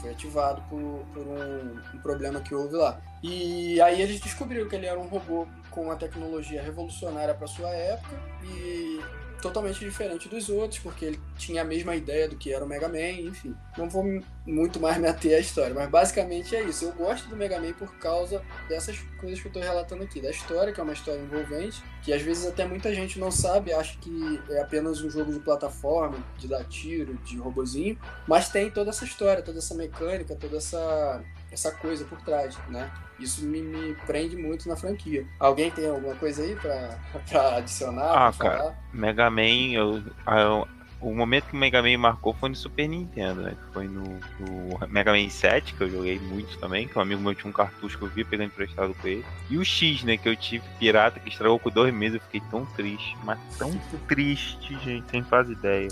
foi 0.01 0.11
ativado 0.11 0.63
por, 0.69 1.05
por 1.13 1.27
um, 1.27 1.81
um, 1.95 1.99
problema 2.01 2.41
que 2.41 2.55
houve 2.55 2.75
lá. 2.75 3.01
E 3.23 3.81
aí 3.81 4.01
eles 4.01 4.21
descobriram 4.21 4.69
que 4.69 4.75
ele 4.75 4.87
era 4.87 4.99
um 4.99 5.07
robô 5.07 5.47
com 5.71 5.85
uma 5.85 5.97
tecnologia 5.97 6.63
revolucionária 6.63 7.35
para 7.35 7.47
sua 7.47 7.69
época 7.71 8.17
e 8.43 9.01
totalmente 9.41 9.81
diferente 9.81 10.29
dos 10.29 10.49
outros, 10.49 10.81
porque 10.81 11.05
ele 11.05 11.21
tinha 11.37 11.63
a 11.63 11.65
mesma 11.65 11.95
ideia 11.97 12.29
do 12.29 12.37
que 12.37 12.53
era 12.53 12.65
o 12.65 12.69
Mega 12.69 12.89
Man, 12.89 13.29
enfim. 13.29 13.55
Não 13.77 13.89
vou 13.89 14.05
muito 14.47 14.81
mais 14.81 14.99
me 14.99 15.09
ater 15.09 15.37
à 15.37 15.41
história, 15.41 15.75
mas 15.75 15.89
basicamente 15.89 16.55
é 16.55 16.63
isso. 16.63 16.85
Eu 16.85 16.93
gosto 16.93 17.29
do 17.29 17.37
Mega 17.37 17.59
Man 17.61 17.73
por 17.73 17.93
causa 17.99 18.43
dessas 18.69 18.99
coisas 19.19 19.41
que 19.41 19.47
eu 19.47 19.51
estou 19.51 19.63
relatando 19.63 20.03
aqui, 20.03 20.21
da 20.21 20.31
história, 20.31 20.73
que 20.73 20.81
é 20.81 20.83
uma 20.83 20.93
história 20.93 21.21
envolvente, 21.21 21.83
que 22.03 22.13
às 22.13 22.23
vezes 22.23 22.47
até 22.47 22.67
muita 22.67 22.95
gente 22.95 23.19
não 23.19 23.31
sabe, 23.31 23.73
acha 23.73 23.97
que 23.99 24.41
é 24.51 24.61
apenas 24.61 25.03
um 25.03 25.11
jogo 25.11 25.33
de 25.33 25.41
plataforma, 25.41 26.19
de 26.39 26.49
dar 26.49 26.65
tiro, 26.65 27.15
de 27.25 27.37
robozinho, 27.37 27.99
mas 28.27 28.49
tem 28.49 28.71
toda 28.71 28.91
essa 28.91 29.05
história, 29.05 29.43
toda 29.43 29.59
essa 29.59 29.75
mecânica, 29.75 30.35
toda 30.35 30.57
essa 30.57 31.23
essa 31.51 31.73
coisa 31.73 32.05
por 32.05 32.21
trás, 32.23 32.57
né? 32.69 32.91
Isso 33.19 33.45
me, 33.45 33.61
me, 33.61 33.95
prende 34.07 34.37
muito 34.37 34.69
na 34.69 34.77
franquia. 34.77 35.27
Alguém 35.39 35.71
tem 35.71 35.89
alguma 35.89 36.15
coisa 36.15 36.43
aí 36.43 36.55
pra, 36.57 36.99
pra 37.29 37.57
adicionar? 37.57 38.29
Ah, 38.29 38.33
pra 38.33 38.51
cara, 38.51 38.79
Mega 38.93 39.31
Man, 39.31 39.73
eu, 39.73 40.03
eu, 40.27 40.69
o 41.01 41.15
momento 41.15 41.47
que 41.47 41.55
o 41.55 41.59
Mega 41.59 41.83
Man 41.83 41.97
marcou 41.99 42.35
foi 42.35 42.51
no 42.51 42.55
Super 42.55 42.89
Nintendo, 42.89 43.43
né? 43.43 43.55
Que 43.55 43.73
foi 43.73 43.89
no, 43.89 44.05
no, 44.39 44.89
Mega 44.89 45.13
Man 45.13 45.29
7, 45.29 45.75
que 45.75 45.81
eu 45.83 45.91
joguei 45.91 46.19
muito 46.19 46.59
também, 46.59 46.87
que 46.87 46.99
um 46.99 47.03
amigo 47.03 47.21
meu 47.21 47.35
tinha 47.35 47.49
um 47.49 47.53
cartucho 47.53 47.99
que 47.99 48.05
eu 48.05 48.09
vi 48.09 48.25
pegando 48.25 48.49
emprestado 48.49 48.95
com 48.95 49.09
ele. 49.09 49.25
E 49.49 49.57
o 49.57 49.65
X, 49.65 50.05
né? 50.05 50.17
Que 50.17 50.29
eu 50.29 50.37
tive 50.37 50.65
pirata, 50.79 51.19
que 51.19 51.29
estragou 51.29 51.59
por 51.59 51.73
dois 51.73 51.93
meses, 51.93 52.17
eu 52.17 52.21
fiquei 52.21 52.43
tão 52.51 52.67
triste, 52.67 53.17
mas 53.25 53.39
tão 53.57 53.73
triste, 54.07 54.79
gente, 54.81 55.11
sem 55.11 55.23
fazer 55.23 55.53
ideia. 55.53 55.89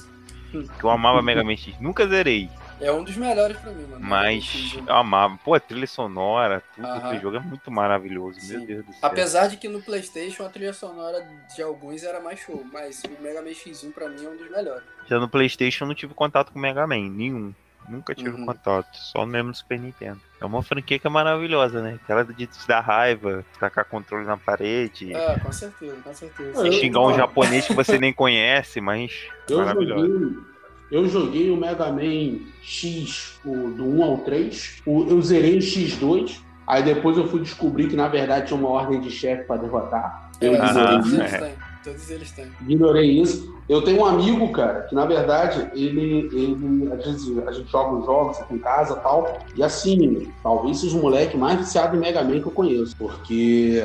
Que 0.51 0.85
eu 0.85 0.91
amava 0.91 1.23
Mega 1.23 1.43
Man 1.45 1.57
X. 1.57 1.79
Nunca 1.81 2.07
zerei. 2.07 2.51
É 2.81 2.93
um 2.93 3.03
dos 3.03 3.17
melhores 3.17 3.57
pra 3.59 3.73
mim, 3.73 3.83
mano. 3.87 3.99
Mas 4.01 4.77
eu 4.87 4.95
amava. 4.95 5.37
Pô, 5.45 5.55
a 5.55 5.61
trilha 5.61 5.87
sonora, 5.87 6.63
tudo 6.75 6.87
Aham. 6.87 7.09
do 7.09 7.19
jogo 7.21 7.37
é 7.37 7.41
muito 7.41 7.71
maravilhoso, 7.71 8.39
meu 8.47 8.61
Sim. 8.61 8.67
Deus 8.67 8.87
do 8.87 8.93
céu. 8.93 9.01
Apesar 9.03 9.49
de 9.49 9.57
que 9.57 9.69
no 9.69 9.83
PlayStation 9.83 10.45
a 10.45 10.49
trilha 10.49 10.73
sonora 10.73 11.27
de 11.55 11.63
alguns 11.63 12.03
era 12.05 12.21
mais 12.21 12.39
show, 12.39 12.65
mas 12.73 13.03
o 13.05 13.23
Mega 13.23 13.43
Man 13.43 13.51
X1 13.51 13.93
pra 13.93 14.09
mim 14.09 14.25
é 14.25 14.29
um 14.29 14.37
dos 14.37 14.51
melhores. 14.51 14.85
Já 15.09 15.19
no 15.19 15.29
Playstation 15.29 15.85
eu 15.85 15.89
não 15.89 15.95
tive 15.95 16.15
contato 16.15 16.53
com 16.53 16.59
o 16.59 16.63
Mega 16.63 16.87
Man, 16.87 17.09
nenhum. 17.11 17.53
Nunca 17.89 18.15
tive 18.15 18.31
Uhum. 18.33 18.45
contato, 18.45 18.87
só 18.93 19.25
mesmo 19.25 19.49
no 19.49 19.55
Super 19.55 19.79
Nintendo. 19.81 20.21
É 20.41 20.45
uma 20.45 20.63
franquia 20.63 20.99
que 20.99 21.07
é 21.07 21.11
maravilhosa, 21.11 21.81
né? 21.81 21.99
Aquela 22.05 22.23
de 22.23 22.47
te 22.47 22.69
dar 22.69 22.81
raiva, 22.81 23.45
tacar 23.59 23.87
controle 23.87 24.27
na 24.27 24.37
parede, 24.37 25.13
É, 25.15 25.37
com 25.39 25.51
certeza, 25.51 25.97
com 26.03 26.13
certeza. 26.15 26.71
Xingar 26.71 27.01
um 27.01 27.15
japonês 27.15 27.67
que 27.67 27.75
você 27.75 27.99
nem 27.99 28.13
conhece, 28.13 28.79
mas 28.81 29.27
Eu 29.49 29.67
joguei, 29.67 30.37
eu 30.91 31.09
joguei 31.09 31.51
o 31.51 31.57
Mega 31.57 31.91
Man 31.93 32.39
X, 32.63 33.39
o, 33.45 33.71
do 33.71 33.85
1 33.85 34.03
ao 34.05 34.19
3. 34.19 34.83
O- 34.87 35.05
eu 35.09 35.21
zerei 35.23 35.57
o 35.57 35.61
X2. 35.63 36.41
Aí 36.67 36.83
depois 36.83 37.17
eu 37.17 37.27
fui 37.27 37.41
descobrir 37.41 37.89
que 37.89 37.97
na 37.97 38.09
verdade 38.09 38.49
tinha 38.49 38.59
uma 38.61 38.69
ordem 38.69 39.01
de 39.01 39.11
chefe 39.11 39.45
para 39.45 39.57
derrotar. 39.63 40.31
Eu 40.41 40.55
É, 40.55 40.57
ignorei 40.57 40.87
todos 40.93 41.07
isso. 41.07 41.17
eles 41.21 41.33
é. 41.33 41.39
têm. 41.39 41.53
Todos 41.85 42.11
eles 42.11 42.31
têm. 42.33 42.47
Ignorei 42.69 43.11
isso. 43.21 43.59
Eu 43.69 43.83
tenho 43.83 44.01
um 44.01 44.05
amigo, 44.07 44.51
cara, 44.53 44.83
que 44.83 44.95
na 44.95 45.05
verdade 45.07 45.71
ele, 45.75 46.29
ele 46.33 46.91
às 46.93 47.05
vezes 47.05 47.39
a 47.47 47.53
gente 47.53 47.71
joga 47.71 47.97
uns 47.97 48.05
jogos 48.07 48.39
aqui 48.41 48.55
em 48.55 48.59
casa 48.59 48.97
e 48.99 49.01
tal. 49.03 49.39
E 49.57 49.63
assim, 49.63 50.31
talvez 50.43 50.81
seja 50.81 50.97
o 50.97 51.01
moleque 51.03 51.37
mais 51.37 51.59
viciado 51.59 51.97
em 51.97 52.01
Mega 52.01 52.23
Man 52.23 52.41
que 52.41 52.47
eu 52.47 52.53
conheço. 52.53 52.95
Porque, 52.97 53.83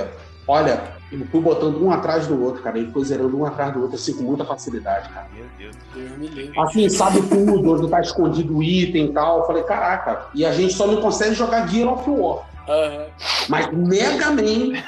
olha, 0.47 0.82
eu 1.20 1.26
fui 1.28 1.41
botando 1.41 1.82
um 1.84 1.91
atrás 1.91 2.28
do 2.28 2.41
outro, 2.43 2.61
cara. 2.61 2.78
Ele 2.78 2.91
foi 2.91 3.03
zerando 3.05 3.38
um 3.38 3.45
atrás 3.45 3.74
do 3.74 3.82
outro 3.82 3.95
assim 3.95 4.14
com 4.14 4.24
muita 4.24 4.43
facilidade, 4.45 5.09
cara. 5.09 5.28
Meu 5.36 5.45
Deus. 5.57 5.76
Deus 5.93 6.18
me 6.18 6.28
livre. 6.28 6.59
Assim, 6.59 6.89
sabe 6.89 7.22
tudo, 7.24 7.74
onde 7.74 7.88
tá 7.89 8.01
escondido 8.01 8.57
o 8.57 8.64
item 8.64 9.05
e 9.05 9.14
tal. 9.14 9.39
Eu 9.39 9.45
falei, 9.45 9.64
caraca. 9.64 10.28
E 10.34 10.45
a 10.45 10.51
gente 10.51 10.74
só 10.74 10.88
não 10.88 11.01
consegue 11.01 11.36
jogar 11.36 11.68
Gear 11.68 11.91
of 11.93 12.09
War. 12.09 12.43
Aham. 12.68 13.05
Mas 13.49 13.70
Mega 13.74 14.32
Man, 14.32 14.82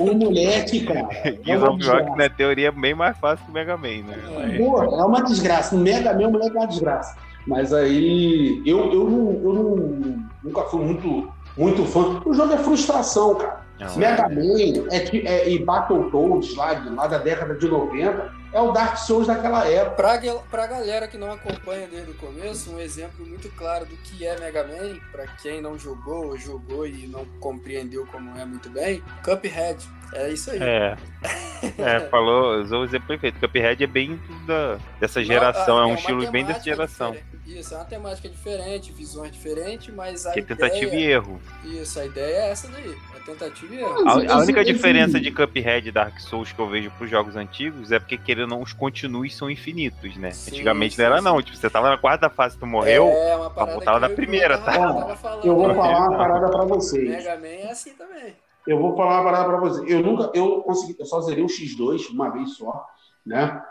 o 0.00 0.14
moleque, 0.14 0.84
cara. 0.86 1.08
é 1.24 1.36
Gears 1.44 1.62
uma 1.62 1.72
of 1.72 1.86
War, 1.88 2.04
que 2.12 2.16
na 2.18 2.28
teoria 2.30 2.68
é 2.68 2.70
bem 2.70 2.94
mais 2.94 3.18
fácil 3.18 3.44
que 3.44 3.50
o 3.50 3.54
Mega 3.54 3.76
Man, 3.76 4.04
né? 4.06 4.16
Mas- 4.34 4.56
Pô, 4.56 4.82
é 4.82 5.04
uma 5.04 5.22
desgraça. 5.22 5.76
Mega 5.76 6.14
Man, 6.14 6.28
o 6.28 6.32
moleque 6.32 6.56
é 6.56 6.60
uma 6.60 6.68
desgraça. 6.68 7.16
Mas 7.46 7.72
aí, 7.72 8.62
eu, 8.64 8.92
eu, 8.92 9.04
não, 9.10 9.32
eu 9.42 9.52
não, 9.54 10.24
nunca 10.44 10.62
fui 10.64 10.84
muito, 10.84 11.32
muito 11.56 11.84
fã. 11.86 12.20
O 12.24 12.32
jogo 12.32 12.52
é 12.52 12.58
frustração, 12.58 13.34
cara. 13.34 13.66
Não, 13.78 13.96
Mega 13.96 14.24
é- 14.24 14.28
Man 14.28 14.88
é, 14.90 14.96
é, 15.26 15.50
e 15.50 15.58
Battletoads 15.64 16.54
lá, 16.56 16.72
lá 16.96 17.06
da 17.06 17.18
década 17.18 17.54
de 17.54 17.68
90 17.68 18.32
é 18.52 18.60
o 18.60 18.72
Dark 18.72 18.96
Souls 18.96 19.26
daquela 19.26 19.66
época. 19.66 19.96
Pra, 19.96 20.18
pra 20.50 20.66
galera 20.66 21.08
que 21.08 21.18
não 21.18 21.30
acompanha 21.32 21.86
desde 21.86 22.10
o 22.10 22.14
começo, 22.14 22.72
um 22.72 22.80
exemplo 22.80 23.26
muito 23.26 23.48
claro 23.56 23.84
do 23.86 23.96
que 23.98 24.26
é 24.26 24.38
Mega 24.38 24.64
Man, 24.64 24.98
pra 25.12 25.26
quem 25.26 25.60
não 25.60 25.78
jogou 25.78 26.26
ou 26.28 26.38
jogou 26.38 26.86
e 26.86 27.06
não 27.06 27.24
compreendeu 27.40 28.06
como 28.06 28.36
é 28.38 28.44
muito 28.44 28.70
bem, 28.70 29.02
Cuphead. 29.24 29.86
É 30.14 30.30
isso 30.30 30.50
aí. 30.50 30.58
É. 30.60 30.96
É, 31.76 31.98
falou, 32.08 32.60
usou 32.62 32.82
o 32.82 32.84
exemplo 32.84 33.08
perfeito. 33.08 33.40
Cuphead 33.40 33.82
é 33.82 33.86
bem 33.88 34.20
da, 34.46 34.78
dessa 35.00 35.24
geração, 35.24 35.74
Não, 35.74 35.82
é 35.82 35.86
um 35.86 35.88
uma 35.88 35.98
estilo 35.98 36.30
bem 36.30 36.44
dessa 36.44 36.60
geração. 36.62 37.10
diferente. 37.10 37.58
Isso, 37.58 37.74
é 37.74 37.76
uma 37.78 37.84
temática 37.84 38.28
diferente, 38.28 38.92
visões 38.92 39.32
diferentes, 39.32 39.92
mas 39.92 40.24
a 40.24 40.30
Que 40.32 40.38
é 40.38 40.42
tentativa 40.44 40.86
ideia... 40.86 41.00
e 41.00 41.10
erro. 41.10 41.40
Isso, 41.64 41.98
a 41.98 42.06
ideia 42.06 42.36
é 42.42 42.50
essa 42.50 42.68
daí. 42.68 42.96
É 43.16 43.18
tentativa 43.26 43.74
e 43.74 43.80
erro. 43.80 44.08
A, 44.08 44.34
a 44.34 44.38
única 44.38 44.64
diferença 44.64 45.18
de 45.18 45.32
Cuphead 45.32 45.88
e 45.88 45.90
Dark 45.90 46.20
Souls 46.20 46.52
que 46.52 46.60
eu 46.60 46.68
vejo 46.68 46.92
pros 46.92 47.10
jogos 47.10 47.34
antigos 47.34 47.90
é 47.90 47.98
porque, 47.98 48.16
querendo 48.16 48.37
ou 48.42 48.48
não, 48.48 48.62
os 48.62 48.72
continues 48.72 49.36
são 49.36 49.50
infinitos, 49.50 50.16
né? 50.16 50.30
Sim, 50.30 50.50
Antigamente 50.52 50.94
sim, 50.94 51.02
não 51.02 51.06
era 51.06 51.18
sim. 51.18 51.24
não. 51.24 51.42
Tipo, 51.42 51.56
você 51.56 51.70
tava 51.70 51.90
na 51.90 51.98
quarta 51.98 52.28
fase, 52.28 52.58
tu 52.58 52.66
morreu, 52.66 53.08
É 53.08 53.36
uma 53.36 53.48
voltava 53.48 54.00
na 54.00 54.08
eu 54.08 54.14
primeira, 54.14 54.56
Bruno 54.58 54.64
tá? 54.64 55.16
falando. 55.16 55.44
Eu 55.46 55.56
vou 55.56 55.68
né? 55.68 55.74
falar 55.74 56.08
uma 56.08 56.16
parada 56.16 56.50
pra 56.50 56.64
vocês. 56.64 57.08
Mega 57.08 57.36
Man 57.36 57.46
é 57.46 57.70
assim 57.70 57.92
também. 57.94 58.34
Eu 58.66 58.78
vou 58.78 58.94
falar 58.96 59.20
uma 59.20 59.24
parada 59.30 59.48
pra 59.48 59.58
você. 59.60 59.84
Eu 59.92 60.02
nunca, 60.02 60.30
eu 60.34 60.60
consegui, 60.62 60.96
eu 60.98 61.06
só 61.06 61.20
zerei 61.22 61.42
o 61.42 61.46
X2 61.46 62.10
uma 62.10 62.30
vez 62.30 62.56
só, 62.56 62.84
né? 63.24 63.62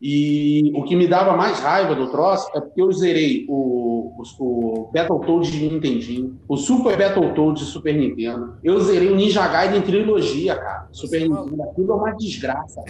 E 0.00 0.72
o 0.74 0.84
que 0.84 0.94
me 0.94 1.08
dava 1.08 1.34
mais 1.36 1.58
raiva 1.58 1.94
do 1.94 2.10
troço 2.10 2.50
é 2.54 2.60
porque 2.60 2.82
eu 2.82 2.92
zerei 2.92 3.46
o, 3.48 4.12
o, 4.18 4.22
o 4.40 4.90
Battletoads 4.92 5.50
de 5.50 5.68
Nintendinho, 5.68 6.38
o 6.46 6.56
Super 6.56 6.98
Battletoads 6.98 7.64
de 7.64 7.70
Super 7.70 7.94
Nintendo. 7.94 8.58
Eu 8.62 8.78
zerei 8.80 9.10
o 9.10 9.16
Ninja 9.16 9.48
Gaiden 9.48 9.80
trilogia, 9.80 10.54
cara. 10.54 10.88
Super 10.92 11.22
é 11.22 11.28
Nintendo. 11.28 11.62
Aquilo 11.62 11.92
é 11.92 11.94
uma 11.94 12.12
desgraça. 12.12 12.82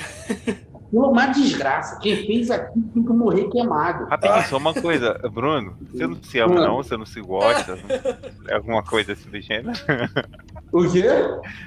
É 0.49 0.53
uma 0.93 1.27
desgraça. 1.27 1.99
Quem 2.01 2.17
fez 2.27 2.51
aquilo 2.51 2.85
tem 2.95 3.03
que 3.03 3.13
morrer 3.13 3.49
queimado. 3.49 4.07
Rapidinho, 4.07 4.43
só 4.45 4.57
uma 4.57 4.75
coisa, 4.75 5.15
Bruno, 5.33 5.75
você 5.93 6.07
não 6.07 6.23
se 6.23 6.39
ama 6.39 6.55
não, 6.55 6.77
você 6.77 6.97
não 6.97 7.07
se 7.07 7.21
gosta, 7.21 7.79
é 8.49 8.55
alguma 8.55 8.83
coisa 8.83 9.13
assim 9.13 9.29
do 9.29 9.41
gênero. 9.41 9.73
O 10.73 10.91
quê? 10.91 11.05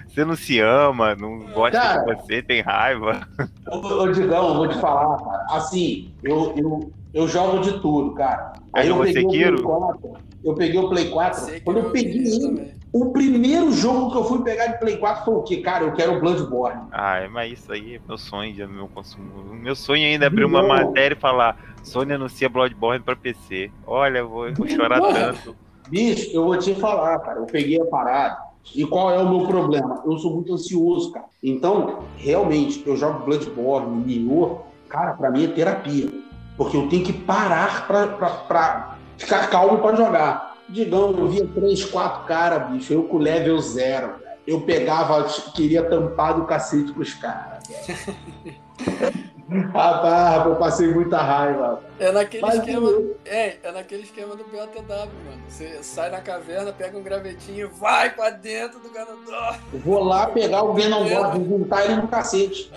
Você 0.08 0.26
não 0.26 0.36
se 0.36 0.60
ama, 0.60 1.16
não 1.16 1.40
gosta 1.54 1.80
Cara. 1.80 2.02
de 2.02 2.22
você, 2.22 2.42
tem 2.42 2.62
raiva. 2.62 3.28
Ô, 3.68 3.78
ô, 3.78 4.12
Digão, 4.12 4.50
eu 4.50 4.56
vou 4.56 4.68
te 4.68 4.78
falar, 4.80 5.18
cara. 5.18 5.46
Assim, 5.50 6.14
eu, 6.24 6.54
eu, 6.58 6.92
eu 7.14 7.28
jogo 7.28 7.60
de 7.60 7.80
tudo, 7.80 8.14
cara. 8.14 8.54
Aí 8.74 8.88
eu 8.88 8.96
Jogou 8.96 9.06
peguei 9.06 9.50
o? 9.50 9.62
4. 9.64 10.29
Eu 10.44 10.54
peguei 10.56 10.80
o 10.80 10.90
Play 10.90 11.10
4. 11.10 11.40
Sei 11.42 11.60
que 11.60 11.66
Quando 11.66 11.78
eu 11.80 11.90
peguei 11.92 12.14
fiz 12.14 12.34
ele, 12.34 12.48
também. 12.48 12.74
o 12.94 13.12
primeiro 13.12 13.72
jogo 13.72 14.12
que 14.12 14.18
eu 14.18 14.24
fui 14.24 14.42
pegar 14.44 14.68
de 14.68 14.80
Play 14.80 14.98
4 14.98 15.26
foi 15.26 15.34
o 15.36 15.42
quê? 15.44 15.58
Cara, 15.58 15.84
eu 15.84 15.94
quero 15.94 16.16
o 16.16 16.20
Bloodborne. 16.20 16.82
Ah, 16.92 17.28
mas 17.32 17.54
isso 17.60 17.72
aí 17.72 17.96
é 17.96 18.00
meu 18.08 18.18
sonho, 18.18 18.56
já 18.56 18.64
é 18.64 18.68
meu 18.68 18.88
consumo. 18.88 19.54
Meu 19.54 19.76
sonho 19.76 20.06
ainda 20.06 20.26
é 20.26 20.28
abrir 20.28 20.46
uma 20.46 20.62
Não. 20.62 20.70
matéria 20.70 21.16
e 21.16 21.20
falar 21.20 21.58
Sony 21.84 22.14
anuncia 22.14 22.48
Bloodborne 22.50 23.04
pra 23.04 23.16
PC. 23.16 23.72
Olha, 23.86 24.20
eu 24.20 24.30
vou, 24.30 24.48
eu 24.48 24.54
vou 24.54 24.68
chorar 24.68 25.00
Porra. 25.00 25.34
tanto. 25.34 25.56
Bicho, 25.90 26.30
eu 26.34 26.44
vou 26.46 26.58
te 26.58 26.74
falar, 26.76 27.18
cara. 27.20 27.40
Eu 27.40 27.46
peguei 27.46 27.82
a 27.82 27.86
parada. 27.86 28.38
E 28.76 28.86
qual 28.86 29.10
é 29.12 29.18
o 29.18 29.28
meu 29.30 29.48
problema? 29.48 30.04
Eu 30.06 30.18
sou 30.20 30.36
muito 30.36 30.54
ansioso, 30.54 31.12
cara. 31.12 31.26
Então, 31.44 32.00
realmente, 32.18 32.84
eu 32.86 32.96
jogo 32.96 33.26
Bloodborne, 33.26 34.04
Nioh, 34.06 34.60
cara, 34.88 35.14
pra 35.14 35.32
mim 35.32 35.46
é 35.46 35.48
terapia. 35.48 36.08
Porque 36.56 36.76
eu 36.78 36.88
tenho 36.90 37.04
que 37.04 37.14
parar 37.14 37.88
pra, 37.88 38.08
pra, 38.08 38.30
pra 38.30 38.98
ficar 39.20 39.48
calmo 39.50 39.78
pra 39.80 39.96
jogar. 39.96 40.56
Digamos, 40.68 41.18
eu 41.18 41.28
via 41.28 41.48
três, 41.48 41.84
quatro 41.86 42.26
caras, 42.26 42.70
bicho, 42.72 42.94
eu 42.94 43.04
com 43.04 43.18
level 43.18 43.60
zero. 43.60 44.14
Eu 44.48 44.62
pegava, 44.62 45.24
queria 45.56 45.84
tampar 45.88 46.34
do 46.36 46.46
cacete 46.46 46.92
pros 46.94 47.14
caras. 47.14 47.60
velho. 47.68 49.20
Rapaz, 49.74 50.46
eu 50.46 50.56
passei 50.58 50.94
muita 50.94 51.18
raiva. 51.18 51.82
É 52.00 52.12
naquele 52.12 52.42
Mas 52.44 52.56
esquema. 52.60 52.88
eu- 52.88 53.18
É, 53.26 53.58
é 53.64 53.72
naquele 53.72 54.04
esquema 54.04 54.36
do 54.36 54.44
BOTW, 54.44 54.88
mano. 54.88 55.42
Você 55.48 55.80
sai 55.82 56.12
na 56.12 56.22
caverna, 56.22 56.72
pega 56.72 56.96
um 56.96 57.02
gravetinho 57.02 57.62
e 57.66 57.80
vai 57.80 58.12
pra 58.12 58.30
dentro 58.30 58.80
do 58.80 58.90
Ganondorf. 58.92 59.60
vou 59.74 60.04
lá 60.04 60.28
pegar 60.28 60.62
o 60.62 60.74
Ganondorf, 60.76 61.44
juntar 61.44 61.84
ele 61.86 61.96
no 61.96 62.08
cacete. 62.08 62.72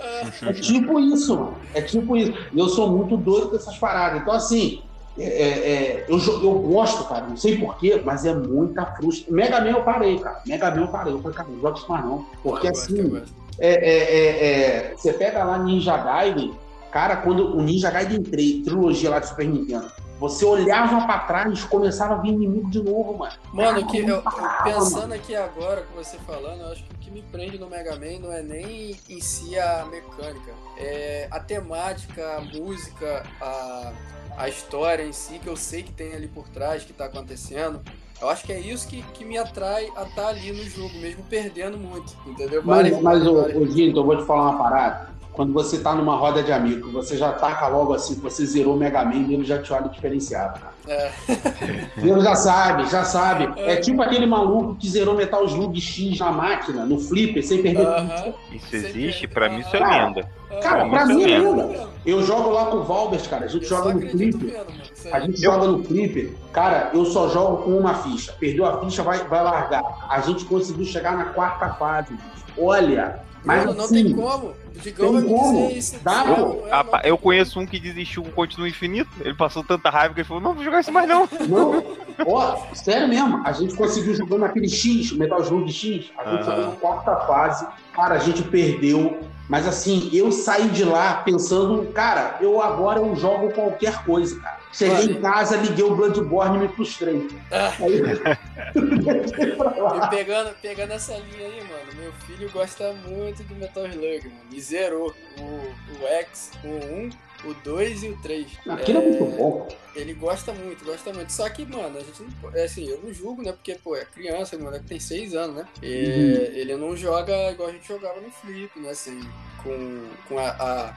É 0.47 0.53
tipo 0.55 0.99
isso, 0.99 1.36
mano. 1.36 1.59
É 1.74 1.82
tipo 1.82 2.16
isso. 2.16 2.32
E 2.55 2.59
eu 2.59 2.68
sou 2.70 2.88
muito 2.88 3.18
doido 3.18 3.51
com 3.51 3.57
essas 3.57 3.76
paradas. 3.76 4.22
Então, 4.22 4.32
assim, 4.32 4.82
é, 5.18 5.24
é, 5.24 5.48
é, 5.48 6.06
eu, 6.08 6.18
eu 6.18 6.54
gosto, 6.60 7.04
cara, 7.04 7.26
não 7.26 7.36
sei 7.36 7.58
porquê, 7.58 8.00
mas 8.02 8.24
é 8.24 8.34
muita 8.34 8.86
frustração. 8.86 9.34
Mega 9.34 9.60
Man 9.60 9.70
eu 9.70 9.82
parei, 9.82 10.18
cara. 10.18 10.40
Mega 10.46 10.70
Man 10.70 10.82
eu 10.82 10.88
parei. 10.88 11.12
Eu 11.12 11.20
falei, 11.20 11.36
cara, 11.36 11.48
não 11.50 11.60
jogo 11.60 11.78
isso 11.78 11.90
mais 11.90 12.04
não. 12.04 12.26
Porque 12.42 12.68
gosto, 12.68 12.92
assim, 12.92 13.22
é, 13.58 13.68
é, 13.68 14.16
é, 14.16 14.46
é, 14.46 14.94
você 14.96 15.12
pega 15.12 15.44
lá 15.44 15.58
Ninja 15.58 15.96
Gaiden, 15.98 16.54
cara, 16.90 17.16
quando 17.16 17.54
o 17.56 17.62
Ninja 17.62 17.90
Gaiden 17.90 18.22
3, 18.22 18.64
trilogia 18.64 19.10
lá 19.10 19.18
de 19.18 19.28
Super 19.28 19.46
Nintendo, 19.46 19.90
você 20.22 20.44
olhava 20.44 21.04
pra 21.04 21.18
trás, 21.18 21.64
começava 21.64 22.14
a 22.14 22.18
vir 22.18 22.28
inimigo 22.32 22.70
de 22.70 22.80
novo, 22.80 23.18
mano. 23.18 23.32
Mano, 23.52 23.84
que 23.88 23.98
eu, 23.98 24.22
pensando 24.62 25.12
aqui 25.12 25.34
agora 25.34 25.82
com 25.82 25.96
você 25.96 26.16
falando, 26.18 26.60
eu 26.60 26.70
acho 26.70 26.84
que 26.84 26.94
o 26.94 26.98
que 26.98 27.10
me 27.10 27.22
prende 27.22 27.58
no 27.58 27.68
Mega 27.68 27.96
Man 27.96 28.20
não 28.20 28.32
é 28.32 28.40
nem 28.40 28.96
em 29.10 29.20
si 29.20 29.58
a 29.58 29.84
mecânica, 29.90 30.52
é 30.78 31.26
a 31.28 31.40
temática, 31.40 32.36
a 32.36 32.40
música, 32.40 33.24
a, 33.40 33.92
a 34.38 34.48
história 34.48 35.02
em 35.02 35.12
si, 35.12 35.40
que 35.40 35.48
eu 35.48 35.56
sei 35.56 35.82
que 35.82 35.92
tem 35.92 36.14
ali 36.14 36.28
por 36.28 36.48
trás, 36.48 36.84
que 36.84 36.92
tá 36.92 37.06
acontecendo. 37.06 37.80
Eu 38.20 38.28
acho 38.28 38.44
que 38.44 38.52
é 38.52 38.60
isso 38.60 38.86
que, 38.86 39.02
que 39.14 39.24
me 39.24 39.36
atrai 39.36 39.90
a 39.96 40.04
estar 40.04 40.28
ali 40.28 40.52
no 40.52 40.62
jogo, 40.62 40.96
mesmo 41.00 41.24
perdendo 41.24 41.76
muito, 41.76 42.16
entendeu? 42.24 42.62
Mas, 42.64 42.76
Várias- 42.92 43.02
mas 43.02 43.24
várias- 43.24 43.56
ô, 43.56 43.66
Ginto, 43.66 43.98
eu 43.98 44.04
vou 44.04 44.16
te 44.16 44.24
falar 44.24 44.50
uma 44.50 44.58
parada. 44.58 45.10
Quando 45.32 45.52
você 45.52 45.78
tá 45.78 45.94
numa 45.94 46.14
roda 46.16 46.42
de 46.42 46.52
amigos, 46.52 46.92
você 46.92 47.16
já 47.16 47.32
taca 47.32 47.66
logo 47.68 47.94
assim, 47.94 48.14
você 48.20 48.44
zerou 48.44 48.74
o 48.74 48.78
Mega 48.78 49.02
Man, 49.04 49.32
ele 49.32 49.44
já 49.44 49.58
te 49.62 49.72
olha 49.72 49.88
diferenciado, 49.88 50.60
cara. 50.60 50.72
É. 50.88 51.12
Ele 51.96 52.20
já 52.20 52.34
sabe, 52.34 52.86
já 52.90 53.04
sabe. 53.04 53.48
É 53.60 53.74
É. 53.74 53.76
tipo 53.76 54.02
aquele 54.02 54.26
maluco 54.26 54.74
que 54.74 54.88
zerou 54.88 55.14
Metal 55.14 55.44
Slug 55.44 55.80
X 55.80 56.18
na 56.18 56.32
máquina, 56.32 56.84
no 56.84 56.98
flipper, 56.98 57.46
sem 57.46 57.62
perder 57.62 57.86
Aham. 57.86 58.08
pizza. 58.08 58.34
Isso 58.52 58.76
existe, 58.76 59.28
pra 59.28 59.48
mim 59.48 59.60
isso 59.60 59.76
é 59.76 59.78
Cara, 59.78 60.06
lenda. 60.06 60.28
Cara, 60.60 60.84
É, 60.84 60.90
pra 60.90 61.04
isso 61.04 61.14
mim 61.14 61.22
é 61.30 61.38
lenda. 61.38 61.88
Eu 62.04 62.20
jogo 62.24 62.50
lá 62.50 62.66
com 62.66 62.78
o 62.78 62.82
Valbert, 62.82 63.28
cara. 63.30 63.44
A 63.44 63.48
gente 63.48 63.62
Eu 63.62 63.68
joga 63.68 63.94
no 63.94 64.00
flipper. 64.10 64.64
A 65.12 65.20
gente 65.20 65.40
joga 65.40 65.66
no 65.68 65.84
flipper. 65.84 66.32
Cara, 66.52 66.90
eu 66.92 67.04
só 67.04 67.28
jogo 67.28 67.58
com 67.62 67.78
uma 67.78 67.94
ficha. 67.94 68.32
Perdeu 68.40 68.66
a 68.66 68.80
ficha, 68.84 69.04
vai, 69.04 69.18
vai 69.18 69.42
largar. 69.42 69.82
A 70.08 70.20
gente 70.20 70.44
conseguiu 70.46 70.84
chegar 70.84 71.16
na 71.16 71.26
quarta 71.26 71.68
fase. 71.74 72.12
Olha, 72.58 73.20
mas 73.45 73.64
não 73.76 73.84
assim, 73.84 74.05
tem 74.05 74.14
como. 74.14 74.49
O 74.74 74.78
Digão 74.82 75.12
tem 75.20 75.28
como. 75.28 75.70
isso. 75.70 75.99
Dá, 76.03 76.24
Não, 76.24 76.34
pô. 76.53 76.66
é, 76.66 76.70
Ah, 76.72 76.84
não 76.84 76.90
tem 76.93 77.01
eu 77.11 77.16
como. 77.16 77.18
conheço 77.18 77.61
um 77.61 77.66
que 77.66 77.78
desistiu 77.78 78.22
com 78.22 78.28
o 78.30 78.32
Continua 78.32 78.68
Infinito. 78.68 79.11
Ele 79.20 79.34
passou 79.34 79.62
tanta 79.62 79.90
raiva 79.90 80.14
que 80.14 80.20
ele 80.20 80.28
falou: 80.28 80.43
Não, 80.43 80.55
vou 80.55 80.64
jogar 80.64 80.80
isso 80.80 80.93
mais 80.93 81.09
não. 81.09 81.28
Não, 81.49 81.84
ó, 82.26 82.57
sério 82.74 83.09
mesmo, 83.09 83.40
a 83.45 83.53
gente 83.53 83.74
conseguiu 83.74 84.14
jogando 84.14 84.45
aquele 84.45 84.68
X, 84.68 85.12
o 85.12 85.18
Metal 85.18 85.40
Slug 85.43 85.70
X, 85.72 86.11
a 86.18 86.30
gente 86.30 86.45
jogou 86.47 86.66
na 86.66 86.72
quarta 86.76 87.16
fase, 87.26 87.66
cara, 87.93 88.14
a 88.14 88.18
gente 88.18 88.43
perdeu, 88.43 89.18
mas 89.49 89.66
assim, 89.66 90.09
eu 90.12 90.30
saí 90.32 90.68
de 90.68 90.84
lá 90.84 91.14
pensando, 91.16 91.84
cara, 91.93 92.36
eu 92.40 92.61
agora 92.62 92.99
eu 93.01 93.14
jogo 93.16 93.53
qualquer 93.53 94.05
coisa, 94.05 94.38
cara. 94.40 94.61
Cheguei 94.72 95.16
em 95.16 95.20
casa, 95.20 95.56
liguei 95.56 95.84
o 95.84 95.94
Bloodborne 95.94 96.56
e 96.56 96.60
me 96.60 96.68
frustrei. 96.68 97.28
Ah. 97.50 97.72
Aí, 97.80 98.02
E 100.02 100.10
pegando, 100.10 100.54
pegando 100.60 100.92
essa 100.92 101.14
linha 101.14 101.46
aí, 101.46 101.62
mano, 101.64 101.94
meu 101.94 102.12
filho 102.26 102.50
gosta 102.50 102.92
muito 102.92 103.44
de 103.44 103.54
Metal 103.54 103.86
Slug, 103.86 104.28
mano. 104.28 104.40
E 104.50 104.60
zerou 104.60 105.14
o, 105.38 105.42
o 105.42 106.06
X, 106.06 106.52
o 106.64 106.68
1, 106.68 107.50
o 107.50 107.54
2 107.54 108.02
e 108.02 108.08
o 108.08 108.22
3. 108.22 108.46
Aquilo 108.68 108.98
é 108.98 109.02
muito 109.02 109.36
bom. 109.36 109.68
Ele 109.94 110.14
gosta 110.14 110.52
muito, 110.52 110.84
gosta 110.84 111.12
muito. 111.12 111.32
Só 111.32 111.48
que, 111.50 111.66
mano, 111.66 111.98
a 111.98 112.00
gente 112.00 112.22
não. 112.22 112.50
é 112.54 112.64
Assim, 112.64 112.88
eu 112.88 113.00
não 113.02 113.12
julgo, 113.12 113.42
né? 113.42 113.52
Porque, 113.52 113.74
pô, 113.74 113.96
é 113.96 114.04
criança, 114.04 114.56
o 114.56 114.60
moleque 114.62 114.86
tem 114.86 115.00
6 115.00 115.34
anos, 115.34 115.56
né? 115.56 115.66
E 115.82 116.50
ele 116.54 116.76
não 116.76 116.96
joga 116.96 117.50
igual 117.50 117.68
a 117.68 117.72
gente 117.72 117.86
jogava 117.86 118.20
no 118.20 118.30
Flip, 118.30 118.78
né? 118.78 118.90
Assim, 118.90 119.20
com, 119.62 120.04
com 120.28 120.38
a, 120.38 120.50
a, 120.50 120.94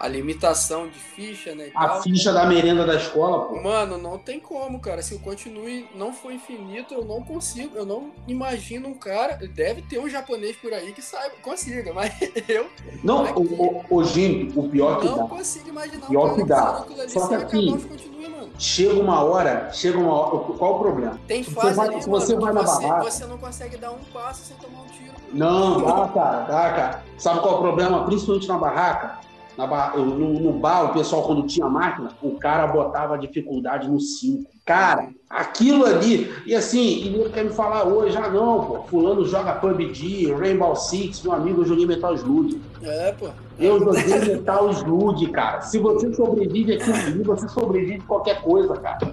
a 0.00 0.06
limitação 0.06 0.86
de 0.88 0.98
ficha, 0.98 1.54
né? 1.54 1.70
A 1.74 1.88
tal. 1.88 2.02
ficha 2.02 2.32
da 2.32 2.44
merenda 2.46 2.86
da 2.86 2.94
escola, 2.94 3.46
pô. 3.46 3.60
Mano, 3.62 3.98
não 3.98 4.16
tem 4.18 4.38
como, 4.38 4.78
cara. 4.80 5.02
Se 5.02 5.14
o 5.14 5.18
continue 5.18 5.88
não 5.94 6.12
for 6.12 6.32
infinito, 6.32 6.94
eu 6.94 7.04
não 7.04 7.22
consigo, 7.22 7.76
eu 7.76 7.84
não 7.84 8.10
imagino 8.26 8.88
um 8.88 8.94
cara. 8.94 9.36
Deve 9.54 9.82
ter 9.82 9.98
um 9.98 10.08
japonês 10.08 10.56
por 10.56 10.72
aí 10.72 10.92
que 10.92 11.02
saiba, 11.02 11.34
consiga, 11.42 11.92
mas 11.94 12.12
eu 12.48 12.68
Não, 13.02 13.24
o, 13.34 13.84
o, 13.90 13.96
o 13.96 14.04
Jimmy, 14.04 14.52
o 14.54 14.68
pior 14.68 15.00
que 15.00 15.06
não 15.06 15.18
dá. 15.18 15.24
consigo 15.24 15.68
imaginar 15.68 16.06
Pior 16.06 16.28
cara 16.28 16.36
que 16.36 16.44
dá. 16.48 17.02
ali 17.02 17.10
Só 17.10 17.26
que 17.28 17.34
aqui- 17.34 17.70
mano. 17.70 18.50
Chega 18.58 18.94
uma 19.00 19.22
hora, 19.22 19.70
chega 19.72 19.98
uma 19.98 20.12
hora. 20.12 20.52
Qual 20.58 20.76
o 20.76 20.78
problema? 20.80 21.18
Tem 21.28 21.42
Se 21.44 21.50
fase 21.52 21.68
você 21.70 21.74
vai- 21.74 21.86
ali, 21.88 21.94
mano, 21.96 22.08
você 22.08 22.36
vai 22.36 22.52
na 22.52 22.62
você, 22.62 22.82
barraca- 22.86 23.10
você 23.10 23.26
não 23.26 23.38
consegue 23.38 23.76
dar 23.76 23.92
um 23.92 23.98
passo 24.12 24.44
sem 24.46 24.56
tomar 24.56 24.82
um 24.82 24.86
tiro. 24.86 25.12
Não, 25.32 25.80
dá, 25.82 26.08
cara, 26.08 26.38
dá, 26.44 26.72
cara. 26.72 27.04
Sabe 27.18 27.40
qual 27.40 27.54
é 27.54 27.56
o 27.58 27.60
problema? 27.60 28.04
Principalmente 28.06 28.48
na 28.48 28.58
barraca. 28.58 29.18
Na 29.58 29.66
no, 29.96 30.38
no 30.38 30.52
bar, 30.52 30.84
o 30.84 30.92
pessoal, 30.92 31.24
quando 31.24 31.44
tinha 31.48 31.68
máquina, 31.68 32.10
o 32.22 32.38
cara 32.38 32.64
botava 32.68 33.16
a 33.16 33.18
dificuldade 33.18 33.90
no 33.90 33.98
5. 33.98 34.48
Cara, 34.64 35.08
aquilo 35.28 35.84
ali. 35.84 36.32
E 36.46 36.54
assim, 36.54 36.78
e 36.78 37.08
ele 37.08 37.28
quer 37.30 37.42
me 37.42 37.50
falar 37.50 37.84
hoje, 37.84 38.16
ah, 38.16 38.28
não, 38.28 38.64
pô, 38.64 38.82
Fulano 38.84 39.26
joga 39.26 39.54
PUBG, 39.54 40.32
Rainbow 40.32 40.76
Six, 40.76 41.24
meu 41.24 41.32
amigo, 41.32 41.62
eu 41.62 41.66
joguei 41.66 41.86
Metal 41.86 42.14
Slug. 42.14 42.60
É, 42.82 43.10
pô. 43.18 43.30
Eu 43.58 43.80
joguei 43.80 44.36
Metal 44.36 44.70
Slug, 44.70 45.26
cara. 45.32 45.60
Se 45.62 45.76
você 45.80 46.14
sobrevive 46.14 46.74
aquilo 46.74 46.94
ali, 46.94 47.22
você 47.24 47.48
sobrevive 47.48 48.00
qualquer 48.02 48.40
coisa, 48.40 48.76
cara. 48.76 49.12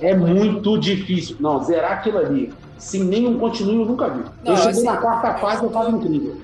É 0.00 0.16
muito 0.16 0.78
difícil. 0.78 1.36
Não, 1.38 1.62
zerar 1.62 1.92
aquilo 1.92 2.16
ali, 2.16 2.54
sem 2.78 3.04
nenhum 3.04 3.38
continue, 3.38 3.80
eu 3.80 3.84
nunca 3.84 4.08
vi. 4.08 4.24
Não, 4.42 4.52
eu 4.52 4.56
cheguei 4.56 4.70
assim, 4.70 4.84
na 4.84 4.96
quarta 4.96 5.34
fase, 5.34 5.62
eu 5.62 5.70
tava 5.70 5.90
incrível. 5.90 6.36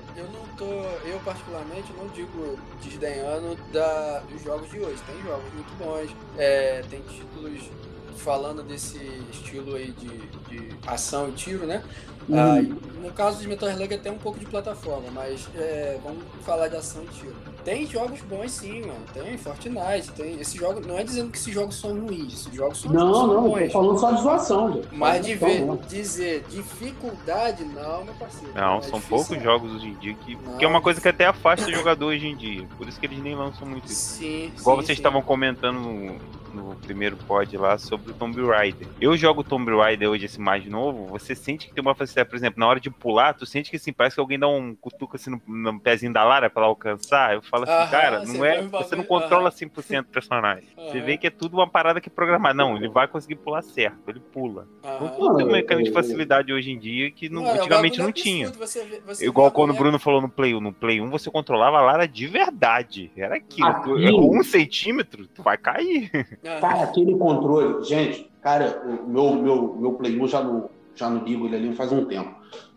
Particularmente 1.23 1.91
não 1.93 2.07
digo 2.09 2.57
desdenhando 2.83 3.55
da, 3.71 4.19
dos 4.31 4.43
jogos 4.43 4.69
de 4.69 4.79
hoje. 4.79 5.01
Tem 5.05 5.21
jogos 5.23 5.53
muito 5.53 5.77
bons, 5.77 6.15
é, 6.37 6.83
tem 6.89 7.01
títulos 7.01 7.69
falando 8.17 8.63
desse 8.63 8.97
estilo 9.31 9.75
aí 9.75 9.91
de, 9.91 10.07
de 10.07 10.77
ação 10.85 11.29
e 11.29 11.31
tiro, 11.31 11.65
né? 11.65 11.83
Uhum. 12.29 12.37
Ah, 12.39 12.61
no 13.01 13.11
caso 13.13 13.39
de 13.41 13.47
Metal 13.47 13.69
Slug 13.69 13.93
até 13.93 14.11
um 14.11 14.17
pouco 14.17 14.39
de 14.39 14.45
plataforma, 14.45 15.07
mas 15.13 15.49
é, 15.55 15.97
vamos 16.03 16.23
falar 16.45 16.67
de 16.67 16.75
ação 16.77 17.03
e 17.03 17.07
tiro. 17.07 17.35
Tem 17.65 17.85
jogos 17.85 18.21
bons 18.21 18.51
sim, 18.51 18.81
mano. 18.81 19.01
Tem 19.13 19.37
Fortnite, 19.37 20.11
tem 20.15 20.39
esse 20.39 20.57
jogo. 20.57 20.79
Não 20.85 20.97
é 20.97 21.03
dizendo 21.03 21.31
que 21.31 21.37
esses 21.37 21.53
jogos 21.53 21.79
são 21.79 21.99
ruins, 21.99 22.33
esses 22.33 22.53
jogos 22.53 22.79
são, 22.81 22.91
Não, 22.91 23.13
são 23.13 23.27
não, 23.27 23.43
bons. 23.49 23.65
tô 23.65 23.69
falando 23.71 23.99
só 23.99 24.11
de 24.11 24.21
zoação, 24.21 24.73
gente. 24.73 24.87
Mas 24.91 25.25
de 25.25 25.35
ver, 25.35 25.63
dizer 25.87 26.43
dificuldade, 26.49 27.63
não, 27.63 28.03
meu 28.05 28.13
parceiro. 28.15 28.53
Não, 28.55 28.77
É 28.77 28.81
são 28.81 28.99
difícil, 28.99 29.09
poucos 29.09 29.37
não. 29.37 29.43
jogos 29.43 29.71
hoje 29.75 29.87
em 29.87 29.93
dia 29.95 30.13
que. 30.15 30.35
Não. 30.35 30.57
Que 30.57 30.65
é 30.65 30.67
uma 30.67 30.81
coisa 30.81 30.99
que 31.01 31.07
até 31.07 31.25
afasta 31.25 31.67
o 31.67 31.71
jogador 31.71 32.05
hoje 32.07 32.27
em 32.27 32.35
dia. 32.35 32.67
Por 32.77 32.87
isso 32.87 32.99
que 32.99 33.05
eles 33.05 33.19
nem 33.21 33.35
lançam 33.35 33.67
muito 33.67 33.85
isso. 33.85 34.17
Sim, 34.17 34.51
Igual 34.57 34.77
sim, 34.77 34.85
vocês 34.85 34.97
sim. 34.97 35.01
estavam 35.01 35.21
comentando 35.21 35.79
no, 35.79 36.17
no 36.53 36.75
primeiro 36.77 37.15
pod 37.15 37.55
lá 37.57 37.77
sobre 37.77 38.11
o 38.11 38.13
Tomb 38.13 38.41
Raider. 38.45 38.87
Eu 38.99 39.15
jogo 39.15 39.43
Tomb 39.43 39.71
Raider 39.75 40.09
hoje, 40.09 40.25
esse 40.25 40.39
mais 40.39 40.65
novo, 40.65 41.05
você 41.07 41.35
sente 41.35 41.67
que 41.67 41.73
tem 41.73 41.81
uma 41.81 41.93
facilidade, 41.95 42.10
por 42.25 42.35
exemplo, 42.35 42.59
na 42.59 42.67
hora 42.67 42.79
de 42.79 42.89
pular, 42.89 43.33
tu 43.33 43.45
sente 43.45 43.69
que 43.69 43.75
assim, 43.77 43.93
parece 43.93 44.15
que 44.15 44.19
alguém 44.19 44.37
dá 44.39 44.47
um 44.47 44.75
cutuco 44.75 45.15
assim 45.15 45.29
no, 45.31 45.41
no 45.47 45.79
pezinho 45.79 46.11
da 46.13 46.23
Lara 46.23 46.49
pra 46.49 46.61
ela 46.63 46.69
alcançar. 46.71 47.33
Eu 47.33 47.41
falo 47.41 47.63
assim, 47.63 47.73
Aham, 47.73 47.89
cara, 47.91 48.19
você 48.25 48.37
não 48.37 48.45
é, 48.45 48.61
você 48.61 48.95
não 48.95 49.03
bagulho, 49.03 49.07
controla 49.07 49.49
100% 49.51 50.01
do 50.03 50.07
personagem. 50.09 50.67
Você 50.75 50.99
vê 51.01 51.17
que 51.17 51.27
é 51.27 51.29
tudo 51.29 51.53
uma 51.55 51.67
parada 51.67 51.99
que 52.01 52.09
é 52.09 52.11
programada. 52.11 52.53
Não, 52.53 52.75
ele 52.75 52.89
vai 52.89 53.07
conseguir 53.07 53.35
pular 53.35 53.61
certo, 53.61 53.97
ele 54.07 54.19
pula. 54.19 54.67
Não 54.83 55.07
tem 55.35 55.45
um 55.45 55.47
Não, 55.47 55.51
mecânico 55.51 55.83
de 55.83 55.89
eu- 55.89 55.93
facilidade 55.93 56.51
hoje 56.53 56.71
em 56.71 56.77
dia 56.79 57.11
que 57.11 57.29
não- 57.29 57.45
é 57.47 57.53
um 57.53 57.55
antigamente 57.55 57.99
não 57.99 58.11
tinha. 58.11 58.49
você 58.51 59.01
você 59.05 59.25
Igual 59.25 59.51
quando 59.51 59.71
o 59.71 59.73
Bruno 59.73 59.97
falou 59.99 60.21
no 60.21 60.29
Play 60.29 60.53
1. 60.55 60.59
No 60.61 60.73
Play 60.73 60.99
1 61.01 61.09
você 61.09 61.29
controlava 61.29 61.77
a 61.77 61.81
Lara 61.81 62.07
de 62.07 62.27
verdade. 62.27 63.11
Era 63.15 63.35
aquilo. 63.35 64.31
Um 64.31 64.43
centímetro, 64.43 65.27
tu 65.27 65.41
vai 65.43 65.57
cair. 65.57 66.09
Cara, 66.41 66.83
aquele 66.83 67.15
controle, 67.17 67.83
gente, 67.83 68.29
cara, 68.41 68.81
o 68.85 69.07
meu, 69.07 69.35
meu, 69.35 69.75
meu 69.77 69.93
Play 69.93 70.19
1 70.19 70.27
já 70.27 70.41
não, 70.43 70.69
já 71.01 71.09
não 71.09 71.23
ligo 71.25 71.45
ele 71.47 71.55
ali 71.55 71.75
faz 71.75 71.91
um 71.91 72.05
tempo. 72.05 72.29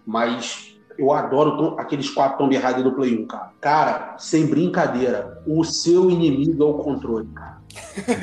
Mas 0.04 0.74
eu 0.98 1.12
adoro 1.12 1.74
aqueles 1.78 2.08
quatro 2.10 2.38
Tomb 2.38 2.56
Raider 2.56 2.82
do 2.84 2.92
Play 2.92 3.16
1, 3.22 3.26
cara. 3.26 3.50
Cara, 3.60 4.14
sem 4.18 4.46
brincadeira, 4.46 5.42
o 5.46 5.62
seu 5.64 6.10
inimigo 6.10 6.62
é 6.62 6.66
o 6.66 6.74
controle, 6.74 7.28
cara. 7.34 7.54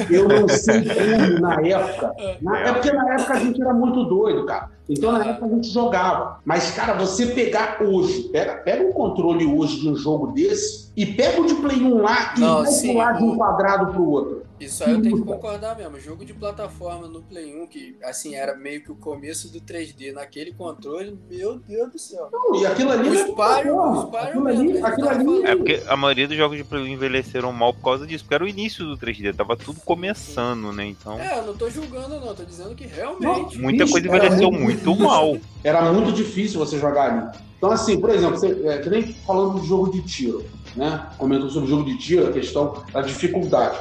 Eu 0.09 0.29
não 0.29 0.47
sei 0.47 0.81
como 0.85 1.39
na 1.41 1.55
época. 1.61 2.13
na- 2.41 2.59
é 2.59 2.71
porque 2.73 2.91
na 2.91 3.13
época 3.15 3.33
a 3.33 3.39
gente 3.39 3.61
era 3.61 3.73
muito 3.73 4.03
doido, 4.05 4.45
cara. 4.45 4.69
Então 4.87 5.11
na 5.11 5.25
época 5.25 5.45
a 5.45 5.49
gente 5.49 5.67
jogava. 5.69 6.39
Mas, 6.45 6.71
cara, 6.71 6.93
você 6.93 7.27
pegar 7.27 7.77
hoje, 7.81 8.29
pega, 8.31 8.55
pega 8.57 8.83
um 8.87 8.93
controle 8.93 9.45
hoje 9.45 9.79
de 9.81 9.89
um 9.89 9.95
jogo 9.95 10.27
desse 10.27 10.91
e 10.95 11.05
pega 11.05 11.41
o 11.41 11.45
de 11.45 11.55
Play 11.55 11.81
1 11.81 12.01
lá 12.01 12.33
e 12.37 12.39
Não, 12.39 12.63
vai 12.63 12.71
pular 12.93 13.11
de 13.13 13.23
um 13.23 13.35
quadrado 13.37 13.87
pro 13.93 14.05
outro. 14.09 14.40
Isso 14.65 14.83
aí 14.83 14.91
eu 14.91 15.01
tenho 15.01 15.17
que 15.17 15.23
concordar 15.23 15.75
mesmo. 15.77 15.99
Jogo 15.99 16.23
de 16.23 16.33
plataforma 16.33 17.07
no 17.07 17.21
Play 17.23 17.55
1, 17.61 17.67
que 17.67 17.95
assim, 18.03 18.35
era 18.35 18.55
meio 18.55 18.83
que 18.83 18.91
o 18.91 18.95
começo 18.95 19.51
do 19.51 19.59
3D 19.59 20.13
naquele 20.13 20.53
controle, 20.53 21.17
meu 21.29 21.57
Deus 21.59 21.91
do 21.91 21.97
céu. 21.99 22.29
Não, 22.31 22.55
e 22.61 22.65
aquilo 22.65 22.91
ali 22.91 23.09
O 23.09 23.13
não 23.13 23.19
é 23.19 23.23
Spyro- 23.23 23.77
o 23.77 24.01
Spyro 24.01 24.17
aquilo 24.27 24.43
mesmo, 24.43 24.61
ali, 24.69 24.77
aquilo 24.81 25.07
falando. 25.07 25.45
É 25.47 25.55
porque 25.55 25.83
a 25.87 25.97
maioria 25.97 26.27
dos 26.27 26.37
jogos 26.37 26.57
de 26.57 26.63
Play 26.63 26.83
1 26.83 26.87
envelheceram 26.87 27.51
mal 27.51 27.73
por 27.73 27.81
causa 27.83 28.05
disso, 28.05 28.23
porque 28.23 28.35
era 28.35 28.43
o 28.43 28.47
início 28.47 28.85
do 28.85 28.97
3D, 28.97 29.33
tava 29.33 29.55
tudo 29.57 29.79
começando, 29.81 30.71
né? 30.71 30.85
Então, 30.85 31.19
É, 31.19 31.39
eu 31.39 31.45
não 31.47 31.55
tô 31.57 31.69
julgando 31.69 32.19
não, 32.19 32.35
tô 32.35 32.43
dizendo 32.43 32.75
que 32.75 32.85
realmente. 32.85 33.57
muita 33.59 33.83
Bicho, 33.85 33.91
coisa 33.93 34.07
envelheceu 34.07 34.51
muito 34.51 34.89
muito 34.89 34.95
mal. 35.03 35.37
era 35.63 35.91
muito 35.91 36.11
difícil 36.11 36.59
você 36.59 36.77
jogar 36.77 37.11
ali. 37.11 37.39
Então, 37.57 37.71
assim, 37.71 37.99
por 37.99 38.09
exemplo, 38.09 38.37
você, 38.37 38.59
é, 38.67 38.79
que 38.79 38.89
nem 38.89 39.13
falando 39.13 39.59
de 39.61 39.67
jogo 39.67 39.91
de 39.91 40.01
tiro, 40.01 40.43
né? 40.75 41.07
Comentou 41.17 41.47
sobre 41.49 41.69
jogo 41.69 41.85
de 41.85 41.97
tiro, 41.97 42.27
a 42.27 42.31
questão 42.31 42.83
da 42.91 43.01
dificuldade. 43.01 43.77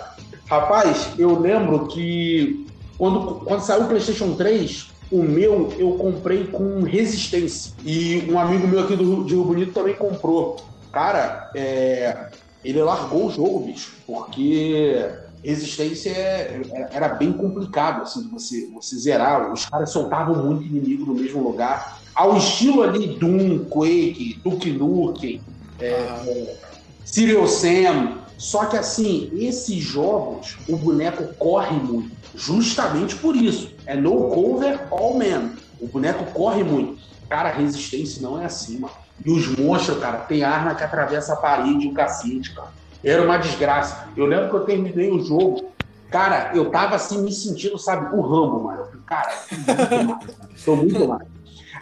Rapaz, 0.50 1.14
eu 1.18 1.38
lembro 1.38 1.86
que 1.88 2.66
quando, 2.96 3.44
quando 3.44 3.60
saiu 3.60 3.84
o 3.84 3.88
PlayStation 3.88 4.34
3, 4.36 4.88
o 5.10 5.22
meu 5.22 5.76
eu 5.78 5.96
comprei 5.96 6.48
com 6.48 6.82
resistência. 6.82 7.72
E 7.80 8.28
um 8.30 8.38
amigo 8.38 8.66
meu 8.66 8.80
aqui 8.80 8.96
do, 8.96 9.04
Rio- 9.04 9.24
de 9.24 9.34
Rio 9.34 9.44
Bonito 9.44 9.72
também 9.72 9.94
comprou. 9.96 10.56
Cara, 10.92 11.50
é, 11.54 12.30
ele 12.64 12.82
largou 12.82 13.26
o 13.26 13.30
jogo, 13.30 13.66
bicho, 13.66 14.02
porque 14.06 15.08
resistência 15.42 16.10
é- 16.10 16.60
era, 16.74 16.90
era 16.92 17.08
bem 17.14 17.32
complicado 17.32 18.02
assim, 18.02 18.28
você, 18.28 18.68
você 18.72 18.96
zerar. 18.98 19.52
Os 19.52 19.64
caras 19.66 19.90
soltavam 19.90 20.44
muito 20.44 20.64
inimigo 20.64 21.06
no 21.06 21.14
mesmo 21.14 21.42
lugar. 21.42 21.86
Ao 22.14 22.36
estilo 22.36 22.82
ali 22.82 23.18
Doom, 23.18 23.66
Quake, 23.68 24.40
Duke 24.44 24.72
Nukem, 24.72 25.44
é, 25.78 25.86
é, 25.92 26.56
Serial 27.04 27.46
Sam. 27.46 28.19
Só 28.40 28.64
que 28.64 28.76
assim, 28.78 29.30
esses 29.34 29.84
jogos, 29.84 30.56
o 30.66 30.74
boneco 30.74 31.34
corre 31.34 31.76
muito. 31.76 32.16
Justamente 32.34 33.14
por 33.16 33.36
isso. 33.36 33.70
É 33.84 33.94
no 33.94 34.30
cover 34.30 34.80
all 34.90 35.12
man. 35.12 35.50
O 35.78 35.86
boneco 35.86 36.24
corre 36.32 36.64
muito. 36.64 37.02
Cara, 37.28 37.50
resistência 37.50 38.22
não 38.22 38.40
é 38.40 38.46
assim, 38.46 38.78
mano. 38.78 38.94
E 39.22 39.30
os 39.30 39.46
monstros, 39.58 39.98
cara, 39.98 40.20
tem 40.20 40.42
arma 40.42 40.74
que 40.74 40.82
atravessa 40.82 41.34
a 41.34 41.36
parede 41.36 41.84
e 41.84 41.90
o 41.90 41.92
cacete, 41.92 42.54
cara. 42.54 42.70
Era 43.04 43.22
uma 43.22 43.36
desgraça. 43.36 44.08
Eu 44.16 44.24
lembro 44.24 44.48
que 44.48 44.56
eu 44.56 44.64
terminei 44.64 45.10
o 45.10 45.22
jogo. 45.22 45.70
Cara, 46.10 46.52
eu 46.54 46.70
tava 46.70 46.96
assim 46.96 47.22
me 47.22 47.30
sentindo, 47.30 47.76
sabe, 47.76 48.16
o 48.16 48.22
Rambo, 48.22 48.64
mano. 48.64 48.86
Cara, 49.04 49.34
tô 49.50 49.96
muito 49.96 50.08
mais. 50.08 50.64
Tô 50.64 50.76
muito 50.76 51.08
mais. 51.08 51.28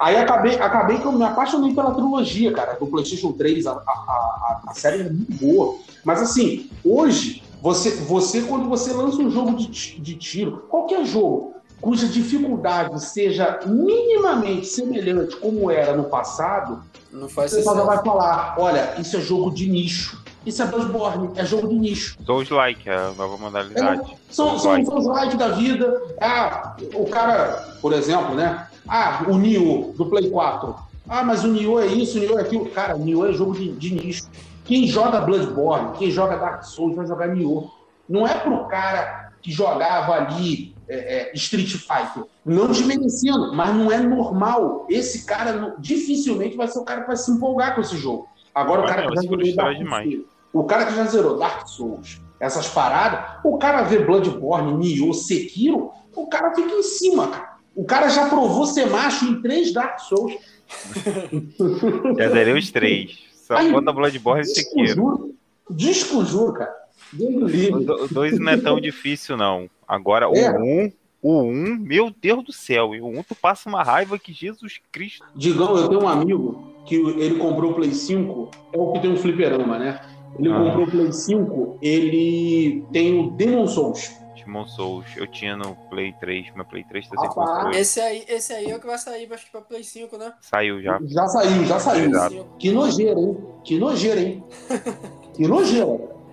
Aí 0.01 0.17
acabei, 0.17 0.57
acabei 0.57 0.99
que 0.99 1.05
eu 1.05 1.13
me 1.13 1.23
apaixonei 1.23 1.73
pela 1.73 1.95
trilogia, 1.95 2.53
cara, 2.53 2.73
do 2.75 2.87
PlayStation 2.89 3.31
3. 3.31 3.65
A, 3.65 3.73
a, 3.73 3.75
a, 3.75 4.63
a 4.67 4.75
série 4.75 5.03
é 5.03 5.09
muito 5.09 5.33
boa. 5.35 5.79
Mas 6.05 6.21
assim, 6.23 6.71
hoje, 6.85 7.43
você, 7.63 7.91
você 7.91 8.43
quando 8.43 8.69
você 8.69 8.93
lança 8.93 9.19
um 9.19 9.31
jogo 9.31 9.57
de, 9.57 9.67
de 10.01 10.15
tiro, 10.15 10.65
qualquer 10.69 11.05
jogo, 11.05 11.55
cuja 11.81 12.07
dificuldade 12.07 13.03
seja 13.05 13.61
minimamente 13.67 14.67
semelhante 14.67 15.37
como 15.37 15.71
era 15.71 15.97
no 15.97 16.05
passado, 16.05 16.83
Não 17.13 17.29
faz 17.29 17.53
já 17.53 17.59
sucesso. 17.59 17.87
vai 17.87 18.03
falar: 18.03 18.57
olha, 18.59 18.95
isso 18.99 19.17
é 19.17 19.21
jogo 19.21 19.51
de 19.51 19.69
nicho. 19.69 20.23
Isso 20.47 20.63
é 20.63 20.67
Bloodborne, 20.67 21.31
é 21.37 21.45
jogo 21.45 21.69
de 21.69 21.75
nicho. 21.75 22.17
Souls-like, 22.25 22.89
a 22.89 23.11
nova 23.19 23.37
modalidade. 23.37 24.01
São, 24.31 24.51
são, 24.51 24.59
Souls-like. 24.59 24.87
são 24.87 24.99
os 24.99 25.07
likes 25.07 25.37
da 25.39 25.49
vida. 25.49 26.01
Ah, 26.21 26.75
o 26.95 27.05
cara, 27.07 27.77
por 27.83 27.93
exemplo, 27.93 28.35
né? 28.35 28.67
Ah, 28.89 29.25
o 29.29 29.37
Nioh 29.37 29.93
do 29.95 30.07
Play 30.07 30.31
4. 30.31 30.75
Ah, 31.07 31.23
mas 31.23 31.45
o 31.45 31.49
Nioh 31.49 31.81
é 31.81 31.87
isso, 31.87 32.17
o 32.17 32.21
Nioh 32.21 32.39
é 32.39 32.43
aquilo. 32.43 32.67
Cara, 32.71 32.97
o 32.97 32.99
Nioh 33.05 33.27
é 33.29 33.33
jogo 33.33 33.53
de, 33.53 33.73
de 33.73 33.95
nicho. 33.95 34.25
Quem 34.69 34.87
joga 34.87 35.23
Bloodborne, 35.23 35.97
quem 35.97 36.11
joga 36.11 36.37
Dark 36.37 36.63
Souls 36.63 36.95
vai 36.95 37.07
jogar 37.07 37.29
Nioh. 37.29 37.71
Não 38.07 38.27
é 38.29 38.35
pro 38.35 38.67
cara 38.67 39.33
que 39.41 39.51
jogava 39.51 40.13
ali 40.13 40.75
é, 40.87 41.31
é, 41.31 41.33
Street 41.35 41.71
Fighter. 41.71 42.25
Não 42.45 42.67
desmerecendo, 42.67 43.55
mas 43.55 43.75
não 43.75 43.91
é 43.91 43.99
normal. 43.99 44.87
Esse 44.91 45.25
cara 45.25 45.53
não, 45.55 45.75
dificilmente 45.79 46.55
vai 46.55 46.69
ser 46.69 46.81
o 46.81 46.85
cara 46.85 47.01
que 47.01 47.07
vai 47.07 47.17
se 47.17 47.31
empolgar 47.31 47.75
com 47.75 47.81
esse 47.81 47.97
jogo. 47.97 48.29
Agora, 48.55 48.83
o 48.83 48.87
cara, 48.87 49.09
que 49.09 49.15
já 49.15 49.21
zerou 49.23 49.57
Dark 49.57 49.79
demais. 49.79 50.11
Souls, 50.11 50.27
o 50.53 50.65
cara 50.65 50.85
que 50.85 50.95
já 50.95 51.05
zerou 51.07 51.39
Dark 51.39 51.67
Souls, 51.67 52.21
essas 52.39 52.69
paradas, 52.69 53.41
o 53.43 53.57
cara 53.57 53.85
vê 53.85 54.01
Bloodborne, 54.01 54.75
Nioh, 54.75 55.15
Sekiro, 55.15 55.93
o 56.15 56.27
cara 56.27 56.55
fica 56.55 56.75
em 56.75 56.83
cima, 56.83 57.29
cara. 57.29 57.57
O 57.75 57.85
cara 57.85 58.11
já 58.11 58.29
provou 58.29 58.67
ser 58.67 58.91
macho 58.91 59.25
em 59.25 59.41
três 59.41 59.73
Dark 59.73 59.99
Souls. 60.01 60.35
Já 62.19 62.29
zerei 62.29 62.53
os 62.53 62.71
três. 62.71 63.28
Falta 63.49 63.93
Bloodborne 63.93 64.43
e 64.43 64.45
Sekiro. 64.47 64.85
Desconjuro. 64.87 65.35
Desconjuro, 65.71 66.53
cara. 66.53 66.75
Deus 67.13 67.35
O 67.43 67.47
livre. 67.47 67.85
do- 67.85 68.05
o 68.05 68.09
dois 68.09 68.39
não 68.39 68.53
é 68.53 68.57
tão 68.57 68.81
difícil, 68.81 69.37
não. 69.37 69.69
Agora, 69.87 70.27
É. 70.27 70.51
o 70.51 70.63
um, 70.63 70.93
o 71.23 71.43
um, 71.43 71.77
meu 71.79 72.13
Deus 72.21 72.45
do 72.45 72.53
céu. 72.53 72.95
E 72.95 73.01
o 73.01 73.07
um, 73.07 73.23
tu 73.23 73.35
passa 73.35 73.69
uma 73.69 73.83
raiva 73.83 74.19
que 74.19 74.33
Jesus 74.33 74.79
Cristo. 74.93 75.25
Digão, 75.35 75.77
eu 75.77 75.89
tenho 75.89 76.03
um 76.03 76.09
amigo 76.09 76.63
que 76.85 76.97
ele 76.97 77.37
comprou 77.37 77.71
o 77.73 77.75
Play 77.75 77.93
5, 77.93 78.51
é 78.73 78.79
o 78.79 78.93
que 78.93 79.01
tem 79.01 79.11
um 79.13 79.17
fliperama, 79.17 79.79
né? 79.79 80.01
Ele 80.39 80.51
Ah. 80.53 80.59
comprou 80.59 80.87
o 80.87 80.91
Play 80.91 81.13
5, 81.13 81.79
ele 81.81 82.85
tem 82.93 83.19
o 83.19 83.31
Demon 83.31 83.67
Souls. 83.67 84.11
Demon 84.49 84.67
Souls. 84.67 85.05
Eu 85.17 85.27
tinha 85.27 85.55
no 85.57 85.77
Play 85.91 86.13
3. 86.19 86.55
Meu 86.55 86.65
Play 86.65 86.83
3 86.85 87.07
tá 87.09 87.21
sem 87.21 87.29
controle. 87.31 87.77
Esse 87.77 88.01
aí, 88.01 88.25
esse 88.27 88.53
aí 88.55 88.71
é 88.71 88.77
o 88.77 88.81
que 88.81 88.87
vai 88.87 88.97
sair, 88.99 89.31
acho 89.33 89.45
que 89.45 89.53
pra 89.53 89.61
Play 89.61 89.85
5, 89.85 90.17
né? 90.17 90.33
Saiu 90.41 90.83
já. 90.83 90.99
Já 91.05 91.27
saiu, 91.29 91.65
já 91.67 91.79
saiu. 91.79 92.11
Exato. 92.11 92.47
Que 92.59 92.71
nojeira, 92.73 93.21
hein? 93.21 93.37
Que 93.63 93.79
nojeira, 93.79 94.21
hein? 94.21 94.43
que 95.35 95.47
nojeira. 95.47 95.87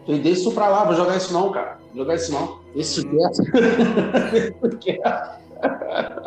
Falei, 0.06 0.22
Deixa 0.22 0.40
isso 0.42 0.52
pra 0.54 0.68
lá, 0.70 0.84
vou 0.86 0.96
jogar 0.96 1.18
isso 1.18 1.34
não, 1.34 1.52
cara. 1.52 1.78
Vou 1.94 1.98
jogar 2.04 2.16
isso 2.16 2.32
não. 2.32 2.60
Esse 2.76 3.04
quer. 4.80 5.02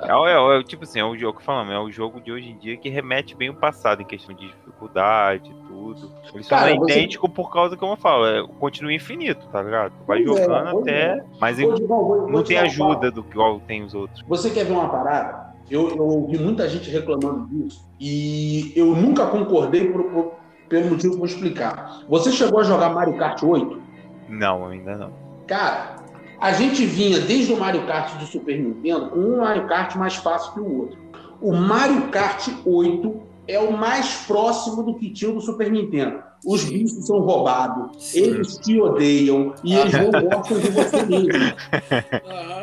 É, 0.05 0.15
o- 0.15 0.27
é, 0.27 0.33
é 0.33 0.39
o- 0.59 0.63
tipo 0.65 0.85
assim, 0.85 0.99
é 0.99 1.05
o 1.05 1.17
jogo 1.17 1.39
que 1.39 1.45
falamos, 1.45 1.73
é 1.73 1.79
o 1.79 1.91
jogo 1.91 2.21
de 2.21 2.33
hoje 2.33 2.51
em 2.51 2.59
dia 2.59 2.77
que 2.77 2.89
remete 2.89 3.37
bem 3.37 3.51
o 3.51 3.55
passado 3.55 4.03
em 4.03 4.05
questão 4.05 4.35
de 4.35 4.47
dificuldade 4.49 5.49
e 5.51 5.55
tudo. 5.79 6.11
Ele 6.35 6.45
Cara, 6.45 6.71
é 6.71 6.77
você- 6.77 6.93
idêntico 6.93 7.29
por 7.29 7.51
causa, 7.53 7.77
como 7.77 7.93
eu 7.93 7.97
falo, 7.97 8.27
é, 8.27 8.47
continua 8.59 8.93
infinito, 8.93 9.47
tá 9.53 9.63
ligado? 9.63 9.93
Vai 10.07 10.23
Pois 10.23 10.39
é, 10.39 10.43
jogando 10.45 10.71
pois 10.73 10.83
até. 10.83 11.25
Mas 11.41 11.59
Ô, 11.59 11.75
Digão, 11.75 11.99
vou- 11.99 12.19
vou 12.21 12.29
não 12.31 12.43
te 12.43 12.49
tem 12.49 12.59
ajuda 12.59 13.11
do 13.11 13.23
que 13.23 13.37
tem 13.67 13.83
os 13.85 13.95
outros. 13.95 14.23
Você 14.29 14.51
quer 14.51 14.65
ver 14.65 14.73
uma 14.73 14.89
parada? 14.89 15.49
Eu, 15.71 15.91
eu 15.91 16.03
ouvi 16.03 16.39
muita 16.39 16.69
gente 16.69 16.91
reclamando 16.91 17.47
disso 17.47 17.87
e 18.01 18.73
eu 18.75 18.87
nunca 18.97 19.27
concordei 19.27 19.91
por- 19.93 20.05
por- 20.05 20.33
pelo 20.69 20.91
motivo 20.91 21.11
que 21.11 21.15
eu 21.15 21.19
vou 21.19 21.27
explicar. 21.27 22.01
Você 22.09 22.33
chegou 22.33 22.61
a 22.61 22.63
jogar 22.63 22.91
Mario 22.91 23.17
Kart 23.17 23.43
8? 23.43 23.81
Não, 24.29 24.67
ainda 24.67 24.97
não. 24.97 25.11
Cara, 25.47 25.97
a 26.41 26.53
gente 26.53 26.85
vinha 26.87 27.21
desde 27.21 27.53
o 27.53 27.59
Mario 27.59 27.87
Kart 27.87 28.15
do 28.19 28.25
Super 28.27 28.59
Nintendo 28.59 29.09
com 29.11 29.19
um 29.19 29.39
Mario 29.41 29.67
Kart 29.67 29.95
mais 29.97 30.17
fácil 30.17 30.53
que 30.55 30.61
o 30.61 30.79
outro. 30.81 30.99
O 31.41 31.53
Mario 31.55 32.09
Kart 32.09 32.49
8 32.67 33.21
é 33.49 33.59
o 33.59 33.73
mais 33.73 34.25
próximo 34.27 34.83
do 34.83 34.95
que 34.95 35.11
tinha 35.11 35.33
do 35.33 35.41
Super 35.41 35.71
Nintendo. 35.73 36.23
Os 36.47 36.61
Sim. 36.61 36.71
bichos 36.85 37.05
são 37.05 37.19
roubados, 37.19 37.97
Sim. 37.99 38.21
eles 38.21 38.59
te 38.59 38.81
odeiam 38.81 39.55
e 39.65 39.75
eles 39.75 39.93
não 39.93 40.11
gostam 40.31 40.59
de 40.61 40.71
você 40.71 41.03
mesmo. 41.05 41.33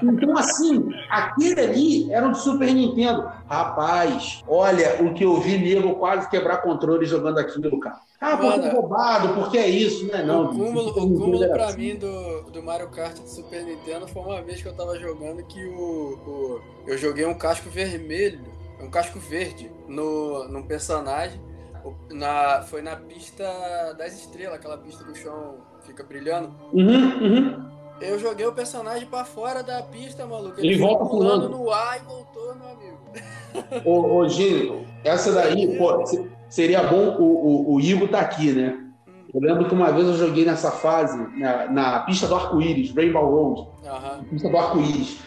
Então, 0.02 0.38
assim, 0.38 0.88
aquele 1.10 1.60
ali 1.60 2.14
era 2.14 2.26
um 2.28 2.32
de 2.32 2.40
Super 2.40 2.74
Nintendo. 2.74 3.30
Rapaz, 3.50 4.42
olha 4.48 5.04
o 5.04 5.14
que 5.14 5.26
eu 5.26 5.42
vi 5.42 5.58
nego 5.58 5.96
quase 5.96 6.30
quebrar 6.30 6.58
controle 6.62 7.06
jogando 7.06 7.38
aquilo, 7.40 7.78
cara. 7.80 7.98
Ah, 8.22 8.38
porque 8.38 8.54
é 8.54 8.58
Mano, 8.62 8.82
roubado, 8.82 9.34
porque 9.36 9.58
é 9.58 9.68
isso, 9.68 10.08
né? 10.08 10.24
Não, 10.24 10.46
o 10.46 10.50
cúmulo, 10.50 10.90
o 10.90 10.94
cúmulo 10.94 11.50
pra 11.50 11.66
assim. 11.68 11.78
mim 11.78 11.96
do, 11.98 12.44
do 12.52 12.64
Mario 12.64 12.88
Kart 12.90 13.20
do 13.20 13.28
Super 13.28 13.64
Nintendo 13.64 14.08
foi 14.08 14.22
uma 14.22 14.42
vez 14.42 14.62
que 14.62 14.68
eu 14.68 14.74
tava 14.74 14.98
jogando 14.98 15.44
que 15.46 15.64
o, 15.66 16.18
o- 16.26 16.62
eu 16.88 16.98
joguei 16.98 17.26
um 17.26 17.38
casco 17.38 17.70
vermelho, 17.70 18.40
um 18.86 18.90
casco 18.90 19.20
verde 19.20 19.72
no, 19.88 20.48
num 20.48 20.64
personagem. 20.64 21.42
Na, 22.12 22.64
foi 22.64 22.82
na 22.82 22.96
pista 22.96 23.44
das 23.98 24.14
estrelas, 24.20 24.56
aquela 24.56 24.78
pista 24.78 25.04
que 25.04 25.12
o 25.12 25.16
chão 25.16 25.56
fica 25.84 26.04
brilhando. 26.04 26.52
Uhum, 26.74 27.22
uhum. 27.22 27.70
Eu 28.02 28.18
joguei 28.20 28.46
o 28.46 28.52
personagem 28.54 29.08
pra 29.08 29.24
fora 29.24 29.62
da 29.62 29.84
pista, 29.84 30.26
maluco. 30.26 30.60
Ele 30.60 30.74
ficou 30.76 30.90
volta 30.98 31.06
pulando. 31.06 31.50
no 31.50 31.70
ar 31.72 31.98
e 32.02 32.06
voltou, 32.06 32.56
meu 32.56 32.70
amigo. 32.70 32.98
Ô, 33.86 34.18
ô 34.18 34.28
Gino, 34.28 34.86
essa 35.04 35.32
daí, 35.32 35.78
pô, 35.78 36.06
se- 36.06 36.28
seria 36.50 36.84
bom 36.84 37.16
o, 37.20 37.24
o, 37.24 37.76
o 37.76 37.80
Igor 37.82 38.08
tá 38.10 38.20
aqui, 38.20 38.52
né? 38.52 38.82
Eu 39.34 39.40
lembro 39.42 39.68
que 39.68 39.74
uma 39.76 39.92
vez 39.92 40.08
eu 40.08 40.16
joguei 40.16 40.44
nessa 40.44 40.72
fase, 40.72 41.18
na, 41.38 41.68
na 41.72 42.00
pista 42.00 42.26
do 42.28 42.36
arco-íris, 42.36 42.94
Rainbow 42.96 43.30
Road. 43.30 43.70
Aham. 43.86 44.24
pista 44.30 44.50
do 44.50 44.58
arco-íris. 44.58 45.20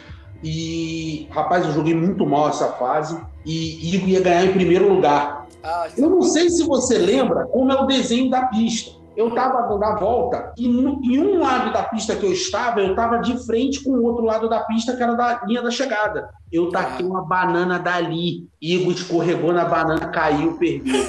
E, 0.43 1.26
rapaz, 1.30 1.64
eu 1.66 1.72
joguei 1.72 1.95
muito 1.95 2.24
mal 2.26 2.49
essa 2.49 2.68
fase 2.72 3.20
e 3.45 3.95
Igor 3.95 4.09
ia 4.09 4.20
ganhar 4.20 4.45
em 4.45 4.53
primeiro 4.53 4.89
lugar. 4.93 5.47
Ah, 5.62 5.89
Eu 5.97 6.09
não 6.11 6.22
sei 6.22 6.49
se 6.51 6.62
você 6.64 6.97
lembra 6.99 7.47
como 7.47 7.72
é 7.72 7.80
o 7.80 7.86
desenho 7.86 8.30
da 8.30 8.43
pista. 8.47 8.97
Eu 9.16 9.30
estava 9.30 9.62
dando 9.62 9.82
a 9.82 9.97
volta 9.97 10.53
e 10.57 10.68
no- 10.68 11.01
em 11.03 11.18
um 11.18 11.41
lado 11.41 11.72
da 11.72 11.82
pista 11.82 12.14
que 12.14 12.24
eu 12.24 12.32
estava, 12.32 12.78
eu 12.80 12.91
estava 12.91 13.18
de 13.18 13.36
frente 13.45 13.82
com 13.82 13.91
o 13.91 14.05
outro 14.05 14.24
lado 14.24 14.49
da 14.49 14.61
pista, 14.61 14.95
que 14.97 15.03
era 15.03 15.14
da 15.14 15.41
linha 15.45 15.61
da 15.61 15.72
chegada. 15.72 16.30
Eu 16.53 16.68
taquei 16.70 17.05
uma 17.05 17.22
banana 17.24 17.80
dali. 17.80 18.47
Igor 18.62 18.93
escorregou 18.93 19.53
na 19.53 19.64
banana, 19.64 20.07
caiu, 20.07 20.53
perdeu. 20.57 21.05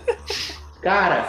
Cara, 0.80 1.28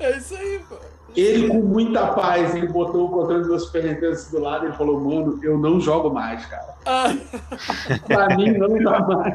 é 0.00 0.16
isso 0.16 0.34
aí, 0.34 0.60
pô. 0.68 0.74
Ele 1.16 1.48
com 1.48 1.60
muita 1.62 2.06
paz, 2.08 2.54
ele 2.54 2.68
botou 2.68 3.06
o 3.06 3.08
controle 3.10 3.44
do 3.44 3.58
Super 3.60 3.84
Nintendo 3.84 4.16
do 4.30 4.40
lado 4.40 4.68
e 4.68 4.72
falou, 4.72 5.00
mano, 5.00 5.38
eu 5.42 5.58
não 5.58 5.80
jogo 5.80 6.10
mais, 6.10 6.44
cara. 6.46 6.74
Ah, 6.86 7.14
Pra 8.06 8.36
mim 8.36 8.52
não 8.52 8.82
dá 8.82 9.00
mais. 9.00 9.34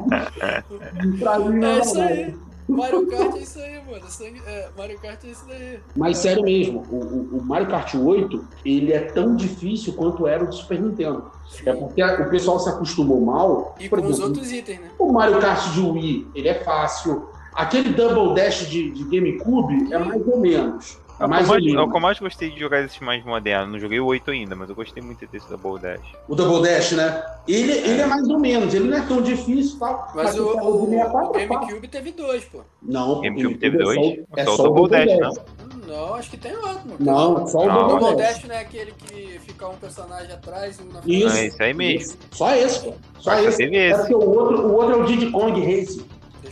Pra 1.20 1.40
mim 1.40 1.60
não 1.60 1.68
é 1.68 1.80
isso 1.80 1.98
mais. 1.98 2.12
aí. 2.12 2.36
Mario 2.70 3.08
Kart 3.08 3.34
é 3.36 3.40
isso 3.40 3.60
aí, 3.60 3.82
mano. 3.90 4.04
É, 4.46 4.70
Mario 4.78 5.00
Kart 5.00 5.24
é 5.24 5.28
isso 5.28 5.46
daí. 5.48 5.80
Mas 5.96 6.18
sério 6.18 6.44
mesmo, 6.44 6.84
o, 6.92 7.38
o- 7.38 7.42
Mario 7.42 7.68
Kart 7.68 7.96
8, 7.96 8.44
ele 8.66 8.92
é 8.92 9.00
tão 9.00 9.38
difícil 9.38 9.94
quanto 9.94 10.28
era 10.28 10.44
o 10.44 10.48
do 10.48 10.54
Super 10.54 10.82
Nintendo. 10.82 11.32
É 11.66 11.72
porque 11.72 12.02
a- 12.02 12.24
o 12.24 12.30
pessoal 12.30 12.60
se 12.60 12.68
acostumou 12.68 13.22
mal. 13.22 13.74
E 13.80 13.88
com 13.88 13.96
os 13.96 14.04
exemplo, 14.10 14.24
outros 14.26 14.52
itens, 14.52 14.82
né? 14.82 14.90
O 15.00 15.14
Mario 15.14 15.40
Kart 15.40 15.72
de 15.72 15.80
Wii, 15.80 16.28
ele 16.36 16.50
é 16.50 16.56
fácil. 16.56 17.30
Aquele 17.54 17.90
Double 17.94 18.36
Dash 18.36 18.68
de, 18.68 18.92
de 18.92 19.04
GameCube 19.06 19.94
é 19.94 19.98
mais 19.98 20.28
ou 20.28 20.38
menos. 20.38 21.00
É 21.20 21.24
É 21.24 21.26
o, 21.26 21.28
que 21.28 21.28
eu 21.28 21.30
mais 21.30 21.48
mais, 21.48 21.66
é 21.66 21.70
eu 21.70 22.00
mais 22.00 22.20
gostei 22.20 22.50
de 22.52 22.60
jogar 22.60 22.82
esses 22.84 23.00
mais 23.00 23.24
modernos. 23.26 23.72
Não 23.72 23.80
joguei 23.80 24.00
o 24.00 24.06
8 24.06 24.30
ainda, 24.32 24.56
mas 24.56 24.70
eu 24.70 24.76
gostei 24.76 25.02
muito 25.02 25.26
desse 25.28 25.50
Double 25.50 25.82
Dash. 25.82 26.06
O 26.28 26.36
Double 26.36 26.62
Dash, 26.62 26.92
né? 26.92 27.24
Ele, 27.48 27.72
ele 27.72 28.02
é 28.02 28.06
mais 28.06 28.28
ou 28.28 28.40
menos, 28.40 28.74
ele 28.74 28.88
não 28.90 28.98
é 28.98 29.02
tão 29.02 29.22
difícil 29.22 29.78
e 29.78 29.80
tal. 29.80 30.12
Mas 30.14 30.38
o, 30.38 30.44
o 30.46 30.84
o, 30.84 30.86
de 30.86 30.92
64 30.92 31.32
o 31.32 31.36
é. 31.40 31.46
GameCube 31.48 31.88
teve 31.88 32.12
dois, 32.12 32.46
pô. 32.46 32.62
Não, 32.82 33.22
GameCube 33.22 33.56
o 33.56 33.60
teve 33.60 33.78
é 33.78 33.84
dois? 33.84 33.98
É 34.36 34.46
Só 34.46 34.54
o 34.54 34.56
só 34.58 34.64
o 34.64 34.66
Double 34.68 34.90
Double 34.90 35.18
Dash, 35.18 35.36
Dash. 35.36 35.46
Não, 35.88 36.14
acho 36.16 36.30
que 36.30 36.38
tem 36.38 36.54
outro, 36.56 36.82
mano. 36.86 36.98
Não, 37.00 37.48
só 37.48 37.60
o 37.60 37.66
Não. 37.66 37.76
O 37.76 37.88
Double 37.88 38.00
Double 38.00 38.16
Dash. 38.18 38.34
Dash 38.36 38.44
não 38.44 38.56
é 38.56 38.60
aquele 38.60 38.92
que 38.92 39.40
fica 39.40 39.68
um 39.70 39.76
personagem 39.78 40.32
atrás 40.34 40.78
e 40.80 40.84
um 40.84 40.86
na 40.94 41.02
frente. 41.02 41.26
Isso. 41.26 41.38
É 41.38 41.46
isso 41.48 41.64
aí 41.64 41.74
mesmo. 41.74 42.18
Só 42.32 42.56
esse, 42.56 42.80
pô. 42.82 42.94
Só 43.20 43.32
Mas 43.32 43.42
só 43.42 43.50
esse. 43.50 43.58
teve 43.58 43.78
É 43.78 43.90
esse. 43.90 44.14
o 44.14 44.20
outro, 44.20 44.68
o 44.68 44.74
outro 44.76 44.94
é 44.94 44.98
o 44.98 45.06
Diddy 45.06 45.32
Kong 45.32 45.60
Racing. 45.60 46.06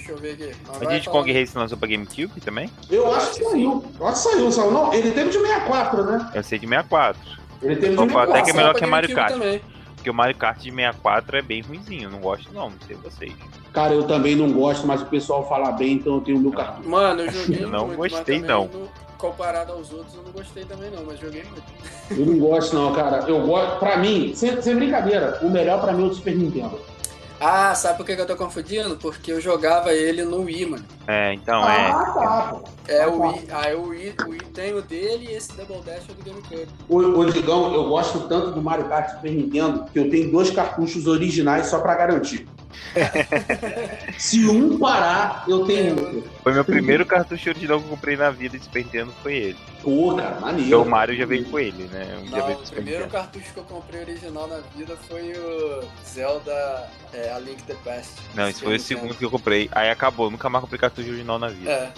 Deixa 0.06 0.12
eu 0.12 0.18
ver 0.18 0.34
aqui. 0.34 0.56
Mas 0.68 0.82
O 0.82 0.86
Diddy 0.88 1.10
Kong. 1.10 1.34
Race 1.34 1.58
lançou 1.58 1.78
pra 1.78 1.88
GameCube 1.88 2.40
também? 2.42 2.70
Eu 2.92 3.12
acho 3.12 3.32
que 3.36 3.44
saiu. 3.44 3.84
Eu 4.00 4.08
acho 4.08 4.24
que 4.24 4.34
saiu, 4.34 4.52
saiu. 4.52 4.72
Não, 4.72 4.94
ele 4.94 5.12
teve 5.12 5.30
de 5.32 5.38
64, 5.40 6.04
né? 6.04 6.32
Eu 6.36 6.44
sei 6.44 6.60
de 6.60 6.68
64. 6.68 7.22
Ele 7.64 7.76
teve 7.78 7.96
de 7.96 8.04
Opa, 8.04 8.24
até 8.24 8.42
que 8.44 8.52
é 8.52 8.54
64. 8.54 8.56
melhor 8.56 8.74
que 8.74 8.80
pra 8.80 8.88
Mario 8.88 9.16
Kart. 9.16 9.34
também. 9.34 9.62
Porque 9.96 10.10
o 10.10 10.14
Mario 10.14 10.36
Kart 10.36 10.58
de 10.60 10.70
64 10.72 11.38
é 11.38 11.42
bem 11.42 11.62
ruimzinho. 11.62 12.10
Não 12.12 12.20
gosto 12.20 12.54
não, 12.54 12.70
não 12.70 12.78
sei 12.86 12.96
vocês. 12.98 13.34
Cara, 13.74 13.94
eu 13.94 14.04
também 14.04 14.36
não 14.36 14.52
gosto, 14.52 14.86
mas 14.86 15.02
o 15.02 15.06
pessoal 15.08 15.48
fala 15.50 15.72
bem, 15.72 15.94
então 15.94 16.16
eu 16.16 16.22
tenho 16.22 16.38
o 16.38 16.42
meu 16.42 16.52
cartão. 16.52 16.84
Mano, 16.90 17.22
eu 17.24 17.32
joguei 17.32 17.64
Eu 17.64 17.70
não 17.72 17.88
muito, 17.88 17.98
gostei, 17.98 18.40
não. 18.40 18.70
comparado 19.18 19.72
aos 19.74 19.92
outros, 19.92 20.14
eu 20.16 20.22
não 20.24 20.32
gostei 20.32 20.64
também 20.66 20.92
não, 20.92 21.04
mas 21.04 21.20
joguei 21.20 21.44
muito. 21.44 21.64
Eu 22.12 22.26
não 22.26 22.38
gosto, 22.38 22.76
não, 22.76 22.94
cara. 22.94 23.26
Eu 23.28 23.42
gosto. 23.48 23.80
Pra 23.80 23.98
mim, 23.98 24.34
sem, 24.36 24.62
sem 24.62 24.76
brincadeira, 24.76 25.40
o 25.42 25.50
melhor 25.50 25.82
pra 25.82 25.92
mim 25.92 26.04
é 26.04 26.06
o 26.06 26.10
do 26.10 26.16
Super 26.16 26.36
Nintendo. 26.36 26.80
Ah, 27.40 27.76
sabe 27.76 27.98
por 27.98 28.06
que 28.06 28.16
que 28.16 28.22
eu 28.22 28.26
tô 28.26 28.36
confundindo? 28.36 28.96
Porque 28.98 29.32
eu 29.32 29.42
jogava 29.42 29.94
ele 29.94 30.24
no 30.24 30.42
Wii, 30.42 30.66
mano. 30.68 30.86
É, 31.08 31.34
então 31.34 31.68
é. 31.70 31.92
Ah, 31.92 32.04
tá, 32.14 32.48
pô. 32.52 32.64
É 32.88 33.04
Ah, 33.04 33.10
o 33.10 33.20
tá. 33.20 33.28
Wii, 33.28 33.48
ah, 33.52 33.76
o 33.78 33.88
Wii, 33.90 34.16
o 34.26 34.30
Wii 34.30 34.40
tem 34.54 34.74
o 34.74 34.82
dele 34.82 35.28
e 35.30 35.34
esse 35.36 35.52
Double 35.54 35.82
Dash 35.86 36.04
é 36.10 36.14
do 36.14 36.24
GameCube. 36.24 36.68
Ô, 36.88 36.98
ô, 37.20 37.26
Digão, 37.26 37.74
eu 37.74 37.90
gosto 37.90 38.20
tanto 38.28 38.52
do 38.52 38.62
Mario 38.62 38.88
Kart 38.88 39.10
Super 39.16 39.32
Nintendo 39.32 39.86
que 39.92 40.00
eu 40.00 40.10
tenho 40.10 40.32
dois 40.32 40.50
cartuchos 40.50 41.08
originais 41.08 41.68
só 41.68 41.80
pra 41.80 41.96
garantir. 41.96 42.48
Se 44.18 44.48
um 44.48 44.78
parar, 44.78 45.44
eu 45.48 45.66
tenho 45.66 46.00
outro. 46.00 46.24
Foi 46.44 46.54
meu 46.54 46.66
primeiro 46.66 47.06
cartucho 47.06 47.50
original 47.50 47.80
que 47.80 47.86
eu 47.86 47.90
comprei 47.90 48.16
na 48.16 48.30
vida 48.32 48.58
de 48.58 48.64
Super 48.64 48.84
Nintendo 48.84 49.14
foi 49.22 49.36
ele. 49.36 49.58
Pô, 49.82 50.16
cara, 50.16 50.30
Porque 50.30 50.46
maneiro. 50.46 50.82
o 50.82 50.90
Mario 50.90 51.16
já 51.16 51.26
veio 51.26 51.46
com 51.46 51.60
ele, 51.60 51.84
né? 51.92 52.18
Um 52.20 52.30
Não, 52.30 52.52
o 52.52 52.72
primeiro 52.72 53.08
cartucho 53.08 53.54
que 53.54 53.60
eu 53.60 53.64
comprei 53.64 54.02
original 54.02 54.48
na 54.48 54.60
vida 54.76 54.98
foi 55.08 55.34
o 55.34 55.84
Zelda 56.04 56.90
é, 57.14 57.32
A 57.32 57.40
Link 57.40 57.62
the 57.64 57.76
Past. 57.84 58.14
Não, 58.34 58.50
esse 58.50 58.64
foi 58.64 58.76
o 58.76 58.80
segundo 58.80 59.14
que 59.14 59.24
eu 59.24 59.30
comprei. 59.30 59.70
Aí 59.72 59.90
acabou, 59.90 60.32
nunca 60.32 60.50
mais 60.50 60.62
comprei 60.62 60.80
cartucho 60.80 61.10
original 61.10 61.38
na 61.38 61.50
vida. 61.50 61.70
É. 61.70 61.94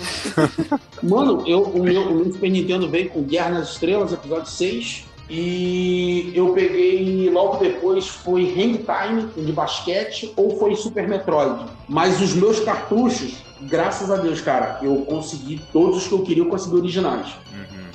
Mano, 1.02 1.44
eu, 1.48 1.62
o, 1.64 1.82
meu, 1.82 2.02
o 2.02 2.16
meu 2.16 2.34
Super 2.34 2.50
Nintendo 2.50 2.90
veio 2.90 3.10
com 3.10 3.24
Guerra 3.24 3.52
nas 3.52 3.70
Estrelas, 3.70 4.12
episódio 4.12 4.50
6. 4.50 5.07
E 5.30 6.32
eu 6.34 6.54
peguei 6.54 7.30
logo 7.30 7.58
depois 7.58 8.08
foi 8.08 8.44
Hang 8.44 8.78
Time 8.78 9.46
de 9.46 9.52
basquete 9.52 10.34
ou 10.38 10.58
foi 10.58 10.76
Super 10.76 11.08
Metroid. 11.08 11.66
Mas 11.88 12.22
os 12.22 12.34
meus 12.34 12.62
cartuchos, 12.62 13.44
graças 13.62 14.10
a 14.10 14.16
Deus, 14.16 14.40
cara, 14.40 14.80
eu 14.82 14.98
consegui 15.06 15.62
todos 15.74 15.98
os 15.98 16.08
que 16.08 16.14
eu 16.14 16.22
queria, 16.22 16.44
eu 16.44 16.50
consegui 16.50 16.78
originais. 16.78 17.28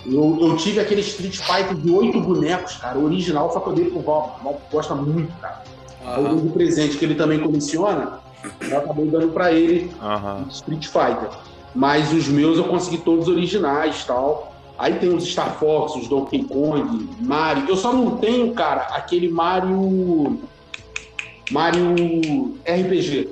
Uhum. 0.07 0.39
Eu, 0.41 0.49
eu 0.49 0.57
tive 0.57 0.81
aquele 0.81 1.01
Street 1.01 1.39
Fighter 1.39 1.75
de 1.75 1.91
oito 1.91 2.21
bonecos, 2.21 2.77
cara, 2.77 2.99
original, 2.99 3.51
só 3.51 3.61
que 3.61 3.69
eu 3.69 3.75
dei 3.75 3.85
pro 3.87 4.01
Val. 4.01 4.39
O 4.41 4.45
Val 4.45 4.61
gosta 4.71 4.95
muito, 4.95 5.33
cara. 5.41 5.63
Dei 6.17 6.41
de 6.41 6.49
presente 6.49 6.97
que 6.99 7.05
ele 7.05 7.15
também 7.15 7.39
coleciona, 7.39 8.21
eu 8.61 8.79
acabei 8.79 9.07
dando 9.07 9.29
pra 9.29 9.53
ele 9.53 9.91
Aham. 10.03 10.47
Street 10.51 10.87
Fighter. 10.87 11.31
Mas 11.75 12.13
os 12.13 12.29
meus 12.29 12.59
eu 12.59 12.65
consegui 12.65 12.99
todos 12.99 13.29
originais 13.29 14.05
tal. 14.05 14.52
Aí 14.83 14.95
tem 14.95 15.15
os 15.15 15.29
Star 15.29 15.57
Fox, 15.61 15.95
os 15.95 16.09
Donkey 16.09 16.43
Kong, 16.43 17.09
Mario. 17.21 17.69
Eu 17.69 17.77
só 17.77 17.93
não 17.93 18.17
tenho, 18.17 18.53
cara, 18.53 18.81
aquele 18.97 19.29
Mario. 19.29 20.41
Mario 21.53 22.59
RPG. 22.67 23.29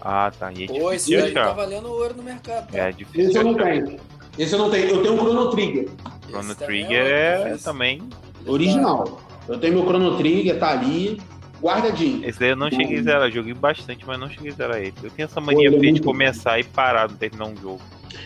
Ah, 0.00 0.32
tá. 0.36 0.52
E 0.52 0.64
é 0.64 0.66
Pô, 0.66 0.92
esse 0.92 1.14
aí 1.14 1.30
tá 1.30 1.52
valendo 1.52 1.86
ouro 1.88 2.14
no 2.16 2.24
mercado. 2.24 2.66
É 2.74 2.78
cara. 2.78 2.92
difícil. 2.92 3.28
Esse 3.30 3.38
eu 3.38 3.44
não 3.44 3.54
tenho. 3.54 3.96
Esse 4.36 4.54
eu 4.54 4.58
não 4.58 4.70
tenho. 4.70 4.88
Eu 4.88 5.02
tenho 5.04 5.14
o 5.14 5.18
Chrono 5.18 5.50
Trigger, 5.52 5.88
Chrono 6.28 6.54
também 6.56 6.84
Trigger 6.86 7.06
é 7.06 7.56
também. 7.62 8.02
original. 8.44 9.20
Eu 9.48 9.60
tenho 9.60 9.74
meu 9.74 9.84
Chrono 9.84 10.16
Trigger, 10.16 10.58
tá 10.58 10.70
ali, 10.70 11.22
guardadinho. 11.62 12.28
Esse 12.28 12.40
daí 12.40 12.48
eu 12.48 12.56
não 12.56 12.68
cheguei 12.68 12.98
a 12.98 13.02
zerar. 13.02 13.30
Joguei 13.30 13.54
bastante, 13.54 14.04
mas 14.04 14.18
não 14.18 14.28
cheguei 14.28 14.50
a 14.50 14.54
zerar 14.54 14.78
ele. 14.78 14.94
Eu 15.00 15.10
tenho 15.12 15.26
essa 15.26 15.40
mania 15.40 15.68
ele 15.68 15.76
é 15.76 15.78
feia 15.78 15.92
de 15.92 16.00
muito 16.00 16.04
começar 16.04 16.58
e 16.58 16.64
parar, 16.64 17.08
não 17.08 17.16
terminar 17.16 17.44
um 17.44 17.54
jogo. 17.54 17.80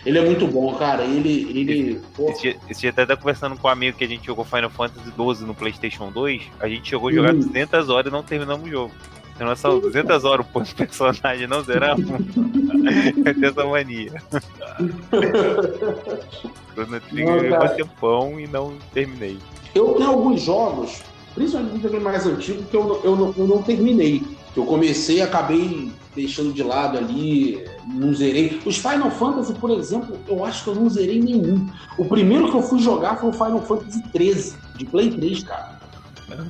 Ele 0.05 0.17
é 0.17 0.25
muito 0.25 0.47
bom, 0.47 0.73
cara. 0.75 1.03
Ele. 1.03 1.47
ele 1.49 2.01
Esse 2.29 2.41
dia, 2.41 2.57
esse 2.69 2.81
dia 2.81 2.89
até 2.89 3.05
tá 3.05 3.15
conversando 3.15 3.57
com 3.57 3.67
um 3.67 3.71
amigo 3.71 3.97
que 3.97 4.03
a 4.03 4.07
gente 4.07 4.25
jogou 4.25 4.45
Final 4.45 4.69
Fantasy 4.69 5.11
XII 5.11 5.45
no 5.45 5.55
PlayStation 5.55 6.11
2. 6.11 6.43
A 6.59 6.67
gente 6.67 6.89
chegou 6.89 7.09
a 7.09 7.13
jogar 7.13 7.33
Uhum. 7.33 7.39
200 7.39 7.89
horas 7.89 8.11
e 8.11 8.13
não 8.13 8.23
terminamos 8.23 8.65
o 8.65 8.69
jogo. 8.69 8.91
Tem 9.37 9.45
noção? 9.45 9.79
200 9.79 10.25
horas 10.25 10.45
por 10.47 10.65
personagem 10.65 11.45
não 11.45 11.61
zeramos? 11.63 12.05
Eu 13.23 13.33
tenho 13.33 13.45
essa 13.45 13.65
mania. 13.65 14.13
Chrono 16.73 16.99
Trigger 17.01 17.53
eu 17.53 17.61
um 17.61 17.75
tempão 17.75 18.39
e 18.39 18.47
não 18.47 18.73
terminei. 18.93 19.37
Eu 19.75 19.93
tenho 19.93 20.09
alguns 20.09 20.41
jogos, 20.41 21.03
principalmente 21.35 21.87
mais 21.99 22.25
antigo, 22.25 22.63
que 22.63 22.75
eu, 22.75 23.01
eu, 23.03 23.33
eu 23.37 23.47
não 23.47 23.61
terminei. 23.61 24.23
Que 24.57 24.61
eu 24.61 24.65
comecei 24.65 25.17
e 25.17 25.21
acabei 25.21 25.91
deixando 26.15 26.51
de 26.51 26.63
lado 26.63 26.97
ali, 26.97 27.63
não 27.85 28.11
zerei. 28.11 28.59
Os 28.65 28.77
Final 28.77 29.11
Fantasy, 29.11 29.53
por 29.53 29.69
exemplo, 29.69 30.17
eu 30.27 30.43
acho 30.43 30.63
que 30.63 30.69
eu 30.71 30.73
não 30.73 30.89
zerei 30.89 31.21
nenhum. 31.21 31.69
O 31.95 32.05
primeiro 32.05 32.49
que 32.49 32.57
eu 32.57 32.63
fui 32.63 32.79
jogar 32.79 33.17
foi 33.17 33.29
o 33.29 33.33
Final 33.33 33.61
Fantasy 33.61 34.01
13, 34.11 34.55
de 34.75 34.85
Play 34.85 35.11
3, 35.11 35.43
cara. 35.43 35.76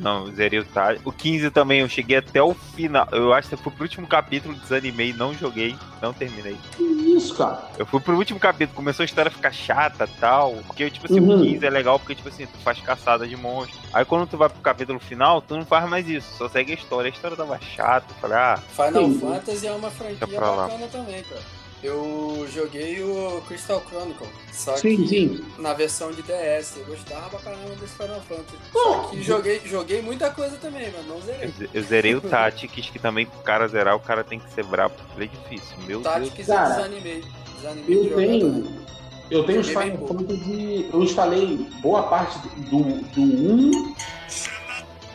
Não, 0.02 0.26
zerei 0.34 0.60
o 0.60 0.64
Tide. 0.64 1.02
O 1.06 1.12
15 1.12 1.52
também, 1.52 1.82
eu 1.82 1.90
cheguei 1.90 2.18
até 2.18 2.42
o 2.42 2.54
final. 2.54 3.08
Eu 3.12 3.34
acho 3.34 3.48
que 3.50 3.54
eu 3.54 3.60
fui 3.60 3.72
pro 3.72 3.84
último 3.84 4.08
capítulo, 4.08 4.56
desanimei, 4.56 5.14
não 5.14 5.34
joguei, 5.34 5.76
não 6.02 6.12
terminei. 6.14 6.58
Que 6.76 6.84
isso, 6.84 7.36
cara? 7.36 7.62
Eu 7.78 7.86
fui 7.86 8.00
pro 8.00 8.18
último 8.18 8.40
capítulo, 8.40 8.76
começou 8.76 9.04
a 9.04 9.06
história 9.06 9.30
a 9.30 9.32
ficar 9.32 9.52
chata 9.52 10.06
e 10.06 10.20
tal. 10.20 10.54
Porque, 10.66 10.90
tipo 10.90 11.06
assim, 11.06 11.20
Uhum. 11.20 11.42
o 11.42 11.44
15 11.44 11.66
é 11.66 11.70
legal 11.70 12.00
porque, 12.00 12.16
tipo 12.16 12.30
assim, 12.30 12.46
tu 12.46 12.58
faz 12.60 12.80
caçada 12.82 13.28
de 13.28 13.36
monstros. 13.38 13.80
Aí 13.94 14.04
quando 14.04 14.28
tu 14.28 14.38
vai 14.38 14.50
pro 14.50 14.60
capítulo 14.62 15.00
final, 15.00 15.42
tu 15.42 15.56
não 15.56 15.66
faz 15.66 15.88
mais 15.90 16.08
isso, 16.08 16.28
só 16.38 16.50
segue 16.50 16.72
a 16.72 16.76
história. 16.76 17.10
A 17.10 17.14
história 17.14 17.38
tava 17.38 17.60
chata, 17.60 18.06
eu 18.10 18.16
falei, 18.16 18.38
ah, 18.38 18.58
Final 18.58 19.04
Sim. 19.06 19.20
Fantasy 19.20 19.68
é 19.68 19.72
uma 19.72 19.90
franquia 19.92 20.40
bacana 20.40 20.88
também, 20.92 21.24
cara. 21.24 21.42
Eu 21.84 22.48
joguei 22.52 23.04
o 23.04 23.40
Crystal 23.48 23.84
Chronicle, 23.88 24.28
só 24.52 24.76
Sim, 24.78 24.98
que 24.98 25.08
sim. 25.08 25.46
na 25.60 25.74
versão 25.74 26.12
de 26.12 26.24
DS. 26.24 26.78
Eu 26.78 26.86
gostava 26.86 27.30
pra 27.30 27.40
caramba 27.40 27.76
desse 27.76 27.94
Final 27.96 28.20
Fantasy. 28.22 28.58
Só 28.74 29.00
que 29.10 29.22
joguei, 29.22 29.62
joguei 29.64 30.02
muita 30.02 30.32
coisa 30.32 30.58
também, 30.58 30.92
mas 30.92 31.06
não 31.06 31.18
eu, 31.18 31.22
zerei. 31.22 31.48
ze- 31.50 31.70
eu 31.72 31.84
zerei 31.84 32.16
o 32.16 32.22
Tactics, 32.22 32.90
que 32.90 32.98
também 32.98 33.28
pro 33.28 33.40
cara 33.42 33.68
zerar, 33.68 33.96
o 33.96 34.00
cara 34.00 34.24
tem 34.24 34.40
que 34.40 34.52
ser 34.54 34.64
brabo, 34.64 34.96
porque 35.10 35.26
é 35.26 35.28
difícil. 35.28 35.78
Meu 35.80 36.02
Deus. 36.02 36.04
Tactics 36.04 36.48
eu 36.50 36.56
Cara, 36.56 36.70
desanimei. 36.76 37.24
Desanimei 37.58 38.02
de 38.04 38.10
Eu 38.10 38.16
tenho. 38.18 38.88
Eu 39.30 39.44
tenho 39.44 39.60
os 39.60 39.68
Final. 39.68 40.08
Fantasy. 40.08 40.90
Eu 40.92 41.04
instalei 41.04 41.58
boa 41.82 42.04
parte 42.04 42.40
do, 42.40 42.80
do 43.14 43.22
1. 43.22 43.96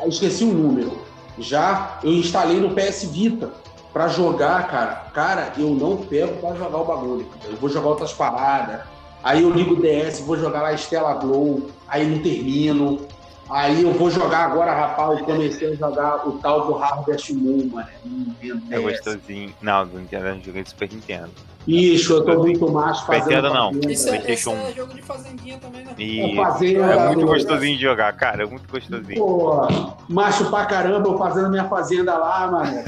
Aí 0.00 0.08
esqueci 0.08 0.44
o 0.44 0.52
número. 0.52 1.02
Já 1.38 1.98
eu 2.04 2.12
instalei 2.12 2.60
no 2.60 2.72
PS 2.74 3.04
Vita 3.10 3.50
pra 3.93 4.09
jogar, 4.09 4.66
cara. 4.68 5.07
Cara, 5.12 5.53
eu 5.59 5.70
não 5.70 5.97
pego 5.97 6.36
pra 6.40 6.55
jogar 6.55 6.78
o 6.78 6.84
bagulho. 6.84 7.26
Eu 7.45 7.57
vou 7.57 7.68
jogar 7.68 7.88
outras 7.88 8.12
paradas. 8.12 8.80
Aí 9.22 9.43
eu 9.43 9.51
ligo 9.51 9.74
o 9.74 9.80
DS, 9.80 10.20
vou 10.20 10.36
jogar 10.36 10.62
lá 10.62 10.72
Stella 10.74 11.14
Glow. 11.14 11.70
Aí 11.88 12.07
não 12.07 12.22
termino. 12.22 13.07
Aí 13.51 13.82
eu 13.82 13.93
vou 13.93 14.11
jogar 14.11 14.47
agora, 14.47 14.72
rapaz. 14.72 15.18
Eu 15.20 15.24
comecei 15.26 15.72
a 15.72 15.76
jogar 15.76 16.26
o 16.26 16.38
tal 16.38 16.66
do 16.66 16.76
Harvest 16.76 17.32
Moon, 17.34 17.68
mano. 17.72 17.86
Nintendo 18.05 18.62
É 18.70 18.78
DS. 18.78 18.82
gostosinho. 18.82 19.55
Não, 19.61 19.86
do 19.86 19.99
Nintendo 19.99 20.26
eu 20.28 20.40
joguei 20.40 20.62
do 20.62 20.68
Super 20.68 20.90
Nintendo. 20.93 21.30
Ixo, 21.66 22.14
eu 22.14 22.24
tô 22.24 22.38
muito 22.40 22.70
mais 22.70 22.98
fazendo. 23.00 23.24
Nintendo 23.28 23.54
não. 23.54 23.70
Isso 23.88 24.08
é, 24.08 24.30
esse 24.32 24.50
é 24.50 24.72
jogo 24.72 24.94
de 24.94 25.02
fazendinha 25.02 25.58
também, 25.58 25.84
né? 25.84 25.92
E 25.96 26.20
É 26.20 26.74
é 26.74 27.06
muito 27.08 27.26
gostosinho 27.26 27.76
de 27.76 27.82
jogar, 27.82 28.12
cara. 28.14 28.42
É 28.42 28.46
muito 28.46 28.68
gostosinho. 28.70 29.18
Pô, 29.18 29.68
macho 30.08 30.50
pra 30.50 30.66
caramba, 30.66 31.08
eu 31.08 31.16
fazendo 31.18 31.50
minha 31.50 31.68
fazenda 31.68 32.16
lá, 32.18 32.50
mano. 32.50 32.82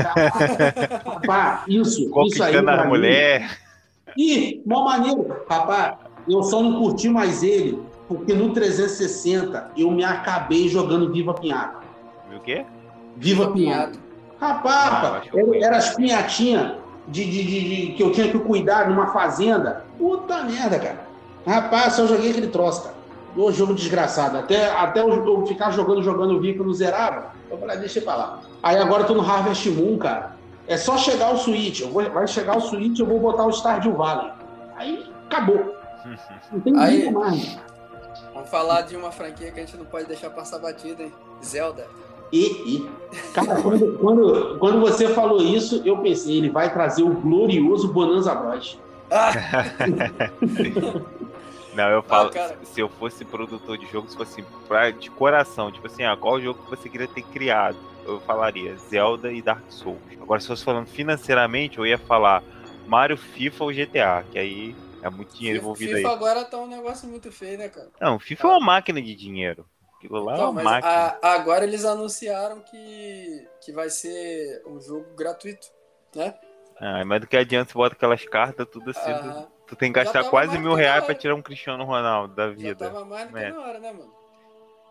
Rapaz, 1.04 1.60
isso, 1.68 1.88
isso 1.88 2.02
aí. 2.02 2.10
Conquistando 2.10 2.62
pra 2.64 2.80
a 2.80 2.84
mim- 2.84 2.88
mulher. 2.90 3.58
Ih, 4.16 4.62
mó 4.66 4.84
maneiro. 4.84 5.36
Rapaz, 5.48 5.94
eu 6.28 6.42
só 6.42 6.62
não 6.62 6.80
curti 6.80 7.08
mais 7.08 7.42
ele, 7.42 7.80
porque 8.08 8.34
no 8.34 8.50
360 8.52 9.70
eu 9.76 9.90
me 9.90 10.04
acabei 10.04 10.68
jogando 10.68 11.12
Viva 11.12 11.34
Pinhata. 11.34 11.78
Viu 12.28 12.38
o 12.38 12.40
quê? 12.40 12.64
Viva 13.16 13.50
Pinhata. 13.52 13.98
Rapaz, 14.40 14.92
Ah, 14.92 15.22
era, 15.32 15.64
era 15.66 15.76
as 15.78 15.94
pinhatinhas 15.94 16.72
de, 17.08 17.24
de, 17.24 17.44
de- 17.44 17.86
de- 17.86 17.92
que 17.94 18.02
eu 18.02 18.12
tinha 18.12 18.30
que 18.30 18.38
cuidar 18.38 18.88
numa 18.88 19.08
fazenda. 19.08 19.84
Puta 19.98 20.42
merda, 20.44 20.78
cara. 20.78 21.00
Rapaz, 21.46 21.94
só 21.94 22.06
joguei 22.06 22.30
aquele 22.30 22.48
troço, 22.48 22.82
cara. 22.82 22.94
Ô 23.36 23.50
jogo 23.52 23.74
desgraçado. 23.74 24.38
Até, 24.38 24.70
até 24.70 25.00
eu, 25.00 25.08
eu 25.26 25.46
ficar 25.46 25.70
jogando, 25.72 26.02
jogando 26.02 26.40
Viva 26.40 26.62
não 26.64 26.72
zerava. 26.72 27.32
Eu 27.50 27.58
falei, 27.58 27.76
ah, 27.76 27.80
deixa 27.80 28.00
pra 28.00 28.14
lá. 28.14 28.40
Aí 28.62 28.76
agora 28.78 29.02
eu 29.02 29.06
tô 29.06 29.14
no 29.14 29.20
Harvest 29.28 29.68
Moon, 29.70 29.98
cara. 29.98 30.36
É 30.66 30.76
só 30.76 30.96
chegar 30.96 31.32
o 31.34 31.36
Switch. 31.36 31.80
Eu 31.80 31.90
vou, 31.90 32.02
vai 32.10 32.26
chegar 32.26 32.56
o 32.56 32.60
Switch, 32.60 32.98
eu 32.98 33.06
vou 33.06 33.18
botar 33.20 33.44
o 33.44 33.50
Stardew 33.52 33.92
Valley. 33.94 34.30
Aí 34.76 35.06
acabou. 35.26 35.74
Não 36.52 36.60
tem 36.60 36.78
Aí- 36.78 37.10
mais. 37.10 37.58
Vamos 38.32 38.48
falar 38.50 38.82
de 38.82 38.96
uma 38.96 39.10
franquia 39.12 39.50
que 39.50 39.60
a 39.60 39.64
gente 39.64 39.76
não 39.76 39.84
pode 39.84 40.06
deixar 40.06 40.28
passar 40.30 40.58
batida, 40.58 41.02
hein? 41.04 41.12
Zelda. 41.44 41.86
E, 42.34 42.50
e. 42.66 42.90
Cara, 43.32 43.62
quando, 43.62 43.96
quando, 43.98 44.58
quando 44.58 44.80
você 44.80 45.08
falou 45.08 45.40
isso, 45.40 45.80
eu 45.84 45.98
pensei, 45.98 46.38
ele 46.38 46.50
vai 46.50 46.72
trazer 46.72 47.04
o 47.04 47.14
glorioso 47.14 47.92
Bonanza. 47.92 48.32
Ah! 49.08 49.30
Não, 51.74 51.88
eu 51.90 52.02
falo, 52.02 52.30
cara. 52.30 52.56
se 52.62 52.80
eu 52.80 52.88
fosse 52.88 53.24
produtor 53.24 53.78
de 53.78 53.86
jogo, 53.86 54.08
se 54.08 54.16
fosse 54.16 54.42
pra, 54.68 54.90
de 54.90 55.10
coração, 55.10 55.72
tipo 55.72 55.86
assim, 55.86 56.04
ah, 56.04 56.16
qual 56.16 56.40
jogo 56.40 56.62
que 56.62 56.70
você 56.70 56.88
queria 56.88 57.08
ter 57.08 57.22
criado? 57.22 57.76
Eu 58.04 58.20
falaria 58.20 58.76
Zelda 58.76 59.32
e 59.32 59.42
Dark 59.42 59.64
Souls. 59.68 59.98
Agora, 60.20 60.40
se 60.40 60.46
fosse 60.46 60.64
falando 60.64 60.86
financeiramente, 60.86 61.78
eu 61.78 61.86
ia 61.86 61.98
falar 61.98 62.42
Mario, 62.86 63.16
FIFA 63.16 63.64
ou 63.64 63.72
GTA, 63.72 64.24
que 64.30 64.38
aí 64.38 64.76
é 65.02 65.10
muito 65.10 65.36
dinheiro 65.36 65.58
FIFA, 65.58 65.64
envolvido 65.64 65.96
FIFA 65.96 66.08
aí. 66.08 66.14
agora 66.14 66.44
tá 66.44 66.58
um 66.58 66.68
negócio 66.68 67.08
muito 67.08 67.32
feio, 67.32 67.58
né, 67.58 67.68
cara? 67.68 67.88
Não, 68.00 68.18
FIFA 68.18 68.46
é 68.46 68.50
uma 68.50 68.60
máquina 68.60 69.02
de 69.02 69.14
dinheiro. 69.14 69.66
Aquilo 70.04 70.22
lá 70.22 70.36
é 70.36 70.44
uma 70.44 70.78
a- 70.78 71.18
agora 71.34 71.64
eles 71.64 71.82
anunciaram 71.84 72.60
que, 72.60 73.48
que 73.62 73.72
vai 73.72 73.88
ser 73.88 74.62
um 74.66 74.78
jogo 74.78 75.06
gratuito, 75.16 75.66
né? 76.14 76.34
Ah, 76.78 77.02
mas 77.06 77.22
do 77.22 77.26
que 77.26 77.36
adianta 77.36 77.70
você 77.72 77.78
bota 77.78 77.94
aquelas 77.94 78.22
cartas, 78.26 78.66
tudo 78.70 78.90
assim. 78.90 79.10
tu- 79.66 79.76
tem 79.76 79.90
que 79.90 79.98
Já 79.98 80.04
gastar 80.04 80.24
quase 80.28 80.58
mil 80.58 80.74
reais 80.74 81.04
pra 81.04 81.14
tirar 81.14 81.34
um 81.34 81.40
Cristiano 81.40 81.84
Ronaldo 81.84 82.34
da 82.34 82.48
Já 82.50 82.54
vida. 82.54 82.90
tava 82.90 83.04
mais 83.06 83.28
do 83.28 83.32
que 83.34 83.42
É. 83.42 83.50
na 83.50 83.60
hora, 83.60 83.78
né, 83.78 83.92
mano? 83.92 84.12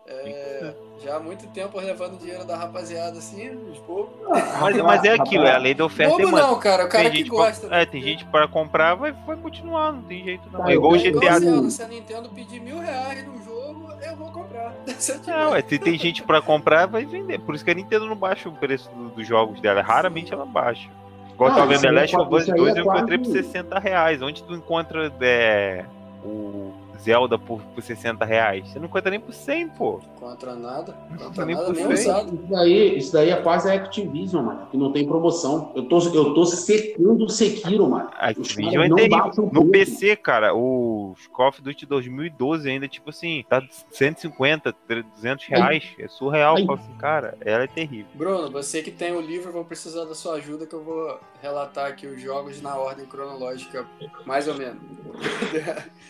É, 0.06 0.74
já 0.98 1.16
há 1.16 1.20
muito 1.20 1.46
tempo 1.46 1.80
levando 1.80 2.18
dinheiro 2.18 2.44
da 2.44 2.56
rapaziada 2.56 3.16
assim, 3.18 3.48
bobos. 3.86 4.12
Mas, 4.60 4.76
mas 4.82 5.04
é 5.04 5.14
aquilo, 5.14 5.44
é 5.46 5.54
a 5.54 5.56
lei 5.58 5.72
da 5.72 5.86
oferta 5.86 6.12
e 6.12 6.24
demanda. 6.26 6.42
não, 6.46 6.58
cara, 6.58 6.84
o 6.84 6.88
cara 6.90 7.04
tem 7.04 7.12
que 7.12 7.18
gente 7.18 7.30
gosta. 7.30 7.66
pra, 7.68 7.76
né? 7.78 7.82
é, 7.82 7.86
tem 7.86 8.02
gente 8.02 8.22
para 8.26 8.46
comprar, 8.46 8.94
vai, 8.96 9.12
vai 9.12 9.34
continuar, 9.36 9.92
não 9.92 10.02
tem 10.02 10.22
jeito 10.22 10.44
não. 10.50 10.60
Tá, 10.60 10.70
É 10.70 10.74
igual 10.74 10.92
o 10.92 10.98
GTA. 10.98 11.70
Se 11.70 11.82
a 11.82 11.88
Nintendo 11.88 12.28
pedir 12.28 12.60
mil 12.60 12.78
reais 12.80 13.26
no 13.26 13.42
jogo, 13.42 13.73
eu 14.04 14.16
vou 14.16 14.30
comprar. 14.30 14.72
Não, 15.26 15.54
é, 15.54 15.62
se 15.62 15.78
tem 15.78 15.98
gente 15.98 16.22
pra 16.22 16.40
comprar, 16.42 16.86
vai 16.86 17.04
vender. 17.04 17.38
Por 17.40 17.54
isso 17.54 17.64
que 17.64 17.70
a 17.70 17.74
Nintendo 17.74 18.06
não 18.06 18.16
baixa 18.16 18.48
o 18.48 18.52
preço 18.52 18.88
do- 18.90 19.08
dos 19.10 19.26
jogos 19.26 19.60
dela. 19.60 19.82
Raramente 19.82 20.32
ela 20.32 20.44
baixa. 20.46 20.88
Igual 21.32 21.50
Não, 21.50 21.56
tava 21.56 21.68
vendo 21.68 21.74
isso 21.76 21.82
The 21.82 21.88
aí 21.88 21.96
é 21.96 22.00
Last 22.00 22.16
of 22.16 22.34
Us 22.34 22.42
isso 22.42 22.52
aí 22.52 22.58
2, 22.58 22.76
é 22.76 22.78
eu 22.78 22.82
encontrei 22.84 23.18
por 23.18 23.24
quase- 23.26 23.42
60 23.42 23.78
reais. 23.78 24.22
Onde 24.22 24.42
tu 24.44 24.54
encontra 24.54 25.12
é, 25.20 25.84
o 26.24 26.63
Zelda 27.00 27.38
por, 27.38 27.60
por 27.60 27.82
60 27.82 28.24
reais. 28.24 28.68
Você 28.68 28.78
não 28.78 28.88
conta 28.88 29.10
nem 29.10 29.20
por 29.20 29.32
100, 29.32 29.68
pô. 29.70 30.00
Contra 30.18 30.54
nada. 30.54 30.96
Não 31.10 31.18
Contra 31.18 31.44
nem 31.44 31.54
nada, 31.54 31.66
por 31.66 31.74
nem 31.74 31.84
cem. 31.84 32.10
usado. 32.10 32.34
Isso 32.34 32.46
daí, 32.48 32.98
isso 32.98 33.12
daí 33.12 33.30
é 33.30 33.36
quase 33.36 33.70
a 33.70 33.74
Activision, 33.74 34.44
mano, 34.44 34.66
que 34.70 34.76
não 34.76 34.92
tem 34.92 35.06
promoção. 35.06 35.72
Eu 35.74 35.84
tô, 35.88 35.98
eu 36.08 36.34
tô 36.34 36.44
secando 36.46 37.24
o 37.24 37.28
Sekiro, 37.28 37.88
mano. 37.88 38.10
A 38.18 38.30
Os 38.30 38.38
Activision 38.38 38.82
é 38.84 38.88
não 38.88 38.96
terrível. 38.96 39.50
No. 39.52 39.70
PC, 39.70 40.16
cara, 40.16 40.54
o 40.54 41.14
Call 41.32 41.48
of 41.48 41.62
Duty 41.62 41.86
2012 41.86 42.70
ainda, 42.70 42.86
tipo 42.88 43.10
assim, 43.10 43.44
tá 43.48 43.62
150, 43.90 44.72
300 44.86 45.46
reais. 45.46 45.84
É 45.98 46.08
surreal. 46.08 46.56
Aí. 46.56 46.66
Assim, 46.68 46.92
cara, 46.98 47.36
ela 47.40 47.64
é 47.64 47.66
terrível. 47.66 48.06
Bruno, 48.14 48.50
você 48.50 48.82
que 48.82 48.90
tem 48.90 49.12
o 49.12 49.20
livro, 49.20 49.48
eu 49.48 49.52
vou 49.52 49.64
precisar 49.64 50.04
da 50.04 50.14
sua 50.14 50.34
ajuda 50.34 50.66
que 50.66 50.74
eu 50.74 50.82
vou 50.82 51.18
relatar 51.42 51.86
aqui 51.86 52.06
os 52.06 52.20
jogos 52.20 52.60
na 52.62 52.76
ordem 52.76 53.04
cronológica, 53.06 53.86
mais 54.24 54.48
ou 54.48 54.54
menos. 54.54 54.80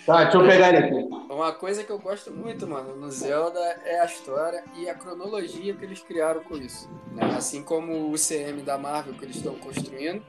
Tá, 0.07 0.24
deixa 0.24 0.39
eu 0.39 0.47
pegar 0.47 0.72
Uma 1.31 1.53
coisa 1.53 1.83
que 1.85 1.91
eu 1.91 1.99
gosto 1.99 2.31
muito, 2.33 2.66
mano, 2.66 2.97
no 2.97 3.11
Zelda 3.11 3.59
é 3.85 4.01
a 4.01 4.05
história 4.05 4.64
e 4.77 4.89
a 4.89 4.95
cronologia 4.95 5.75
que 5.75 5.85
eles 5.85 6.01
criaram 6.01 6.43
com 6.43 6.57
isso. 6.57 6.89
né? 7.12 7.25
Assim 7.37 7.62
como 7.62 8.11
o 8.11 8.14
CM 8.16 8.62
da 8.62 8.77
Marvel 8.79 9.14
que 9.14 9.25
eles 9.25 9.37
estão 9.37 9.55
construindo, 9.57 10.22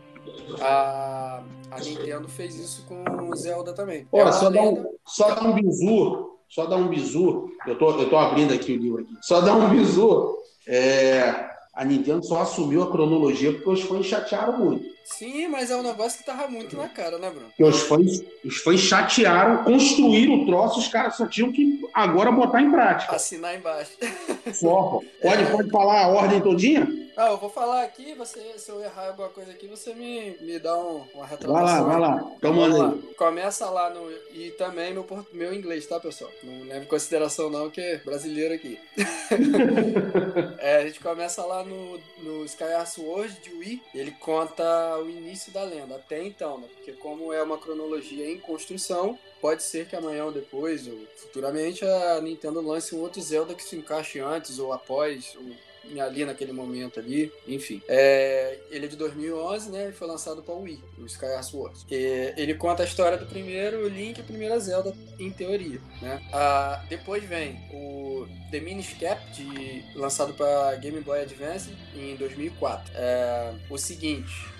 a, 0.61 1.43
a 1.71 1.79
Nintendo 1.79 2.27
fez 2.27 2.55
isso 2.55 2.85
com 2.87 3.03
o 3.29 3.35
Zelda 3.35 3.73
também. 3.73 4.05
Pô, 4.05 4.19
É 4.19 4.31
só 4.31 4.49
dá, 4.49 4.61
um, 4.61 4.85
só 5.05 5.35
dá 5.35 5.41
um 5.43 5.53
bizu, 5.53 6.37
só 6.49 6.65
dá 6.65 6.75
um 6.75 6.87
bizu. 6.87 7.49
Eu 7.67 7.77
tô, 7.77 7.91
eu 7.99 8.09
tô 8.09 8.17
abrindo 8.17 8.53
aqui 8.53 8.73
o 8.73 8.77
livro 8.77 9.01
aqui. 9.01 9.13
Só 9.21 9.41
dá 9.41 9.53
um 9.53 9.69
bizu. 9.69 10.35
É, 10.67 11.49
a 11.73 11.85
Nintendo 11.85 12.25
só 12.25 12.41
assumiu 12.41 12.83
a 12.83 12.91
cronologia 12.91 13.53
porque 13.53 13.69
os 13.69 13.81
fãs 13.81 14.05
chatearam 14.05 14.57
muito. 14.57 14.94
Sim, 15.05 15.47
mas 15.47 15.69
é 15.69 15.75
um 15.75 15.83
negócio 15.83 16.17
que 16.19 16.25
tava 16.25 16.47
muito 16.47 16.75
na 16.75 16.89
cara, 16.89 17.17
né, 17.19 17.29
Bruno? 17.29 17.51
Os 17.59 17.81
fãs, 17.83 18.21
os 18.43 18.57
fãs 18.57 18.79
chatearam, 18.79 19.63
construíram 19.63 20.41
o 20.41 20.45
troço, 20.47 20.79
os 20.79 20.87
caras 20.87 21.15
só 21.15 21.27
tinham 21.27 21.51
que 21.51 21.79
agora 21.93 22.31
botar 22.31 22.61
em 22.61 22.71
prática. 22.71 23.15
Assinar 23.15 23.55
embaixo. 23.55 23.91
Só. 24.53 24.99
Pode, 25.21 25.45
pode 25.51 25.69
falar 25.69 26.01
a 26.03 26.07
ordem 26.07 26.41
todinha? 26.41 26.87
Ah, 27.17 27.29
eu 27.29 27.37
vou 27.37 27.49
falar 27.49 27.83
aqui, 27.83 28.13
você, 28.13 28.41
se 28.57 28.69
eu 28.69 28.81
errar 28.83 29.07
alguma 29.07 29.29
coisa 29.29 29.49
aqui, 29.51 29.67
você 29.67 29.93
me, 29.93 30.35
me 30.41 30.59
dá 30.59 30.77
um, 30.77 30.97
uma 31.13 31.25
Vai 31.25 31.27
lá, 31.27 31.27
retratação. 31.27 31.85
vai 31.85 31.99
lá. 31.99 32.31
Então 32.37 32.53
Vamos 32.53 32.69
manda 32.69 32.83
lá. 32.83 32.89
aí. 32.91 33.13
Começa 33.15 33.69
lá 33.69 33.89
no. 33.89 34.11
E 34.33 34.51
também 34.57 34.93
meu, 34.93 35.25
meu 35.31 35.53
inglês, 35.53 35.85
tá, 35.87 35.97
pessoal? 35.97 36.29
Não 36.43 36.67
leve 36.67 36.85
em 36.85 36.89
consideração, 36.89 37.49
não, 37.49 37.69
que 37.69 37.79
é 37.79 37.97
brasileiro 37.99 38.53
aqui. 38.53 38.77
É, 40.59 40.77
a 40.77 40.87
gente 40.87 40.99
começa 40.99 41.43
lá 41.45 41.63
no, 41.63 41.99
no 42.19 42.43
Skyward 42.45 42.89
Sword 42.89 43.33
de 43.41 43.53
Wii. 43.53 43.81
Ele 43.93 44.11
conta 44.11 44.94
o 44.97 45.09
início 45.09 45.51
da 45.51 45.63
lenda, 45.63 45.95
até 45.95 46.23
então, 46.23 46.59
né? 46.59 46.67
Porque, 46.75 46.93
como 46.93 47.33
é 47.33 47.41
uma 47.41 47.57
cronologia 47.57 48.29
em 48.29 48.39
construção, 48.39 49.17
pode 49.41 49.63
ser 49.63 49.87
que 49.87 49.95
amanhã 49.95 50.25
ou 50.25 50.31
depois, 50.31 50.87
ou 50.87 50.97
futuramente, 51.17 51.85
a 51.85 52.21
Nintendo 52.21 52.61
lance 52.61 52.95
um 52.95 52.99
outro 52.99 53.21
Zelda 53.21 53.53
que 53.53 53.63
se 53.63 53.75
encaixe 53.75 54.19
antes 54.19 54.59
ou 54.59 54.73
após. 54.73 55.35
Ou 55.35 55.65
ali 55.99 56.25
naquele 56.25 56.51
momento 56.51 56.99
ali, 56.99 57.31
enfim. 57.47 57.81
É, 57.87 58.57
ele 58.69 58.85
é 58.85 58.89
de 58.89 58.95
2011, 58.95 59.71
né? 59.71 59.89
E 59.89 59.91
foi 59.91 60.07
lançado 60.07 60.41
para 60.41 60.53
o 60.53 60.61
Wii, 60.61 60.83
o 60.97 61.05
Skyward 61.05 61.45
Sword. 61.45 61.85
E 61.89 62.33
ele 62.37 62.55
conta 62.55 62.83
a 62.83 62.85
história 62.85 63.17
do 63.17 63.25
primeiro 63.25 63.87
Link 63.87 64.17
e 64.17 64.21
a 64.21 64.23
primeira 64.23 64.59
Zelda, 64.59 64.93
em 65.19 65.31
teoria, 65.31 65.79
né? 66.01 66.21
Ah, 66.33 66.83
depois 66.89 67.23
vem 67.23 67.59
o 67.71 68.27
The 68.51 68.59
Minish 68.59 68.95
de, 69.33 69.83
lançado 69.95 70.33
para 70.33 70.75
Game 70.75 70.99
Boy 71.01 71.21
Advance 71.21 71.69
em 71.95 72.15
2004. 72.15 72.91
É, 72.95 73.53
o 73.69 73.77
seguinte, 73.77 74.54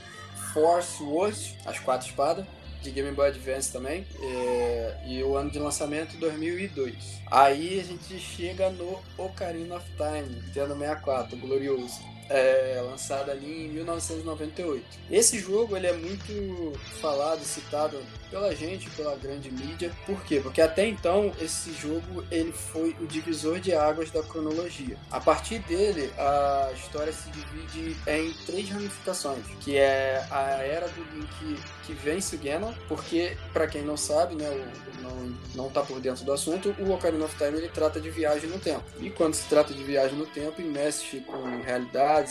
Force 0.55 1.03
Wars, 1.03 1.53
as 1.65 1.77
quatro 1.79 2.07
espadas, 2.07 2.45
de 2.81 2.89
Game 2.89 3.11
Boy 3.11 3.27
Advance 3.27 3.73
também, 3.73 4.07
é, 4.21 4.97
e 5.05 5.21
o 5.21 5.35
ano 5.35 5.51
de 5.51 5.59
lançamento 5.59 6.15
2002. 6.15 7.19
Aí 7.29 7.77
a 7.77 7.83
gente 7.83 8.17
chega 8.17 8.69
no 8.69 9.01
Ocarina 9.17 9.75
of 9.75 9.85
Time, 9.97 10.33
Nintendo 10.33 10.73
64, 10.73 11.35
glorioso. 11.35 11.99
É, 12.29 12.65
ali 13.31 13.65
em 13.65 13.69
1998. 13.69 14.83
Esse 15.11 15.39
jogo 15.39 15.75
ele 15.75 15.87
é 15.87 15.93
muito 15.93 16.73
falado, 16.99 17.43
citado 17.43 17.99
pela 18.29 18.53
gente, 18.55 18.89
pela 18.91 19.15
grande 19.15 19.51
mídia. 19.51 19.91
Por 20.05 20.21
quê? 20.23 20.39
Porque 20.41 20.61
até 20.61 20.87
então 20.87 21.31
esse 21.39 21.73
jogo 21.73 22.23
ele 22.31 22.51
foi 22.51 22.95
o 22.99 23.07
divisor 23.07 23.59
de 23.59 23.73
águas 23.73 24.11
da 24.11 24.23
cronologia. 24.23 24.97
A 25.11 25.19
partir 25.19 25.59
dele, 25.59 26.11
a 26.17 26.71
história 26.75 27.13
se 27.13 27.29
divide 27.29 27.95
em 28.07 28.33
três 28.45 28.69
ramificações, 28.69 29.45
que 29.59 29.77
é 29.77 30.25
a 30.31 30.63
era 30.63 30.87
do 30.87 31.03
Link 31.13 31.59
que 31.83 31.93
vence 31.93 32.35
o 32.35 32.39
Ganon, 32.39 32.73
porque 32.87 33.37
para 33.53 33.67
quem 33.67 33.83
não 33.83 33.95
sabe, 33.95 34.35
né, 34.35 34.49
não 35.01 35.35
não 35.55 35.69
tá 35.69 35.81
por 35.81 35.99
dentro 35.99 36.25
do 36.25 36.33
assunto, 36.33 36.75
o 36.79 36.91
Ocarina 36.91 37.25
of 37.25 37.35
Time 37.37 37.57
ele 37.57 37.69
trata 37.69 37.99
de 37.99 38.09
viagem 38.09 38.49
no 38.49 38.59
tempo. 38.59 38.83
E 38.99 39.09
quando 39.09 39.33
se 39.33 39.47
trata 39.47 39.73
de 39.73 39.83
viagem 39.83 40.17
no 40.17 40.25
tempo, 40.25 40.61
mexe 40.61 41.21
com 41.21 41.61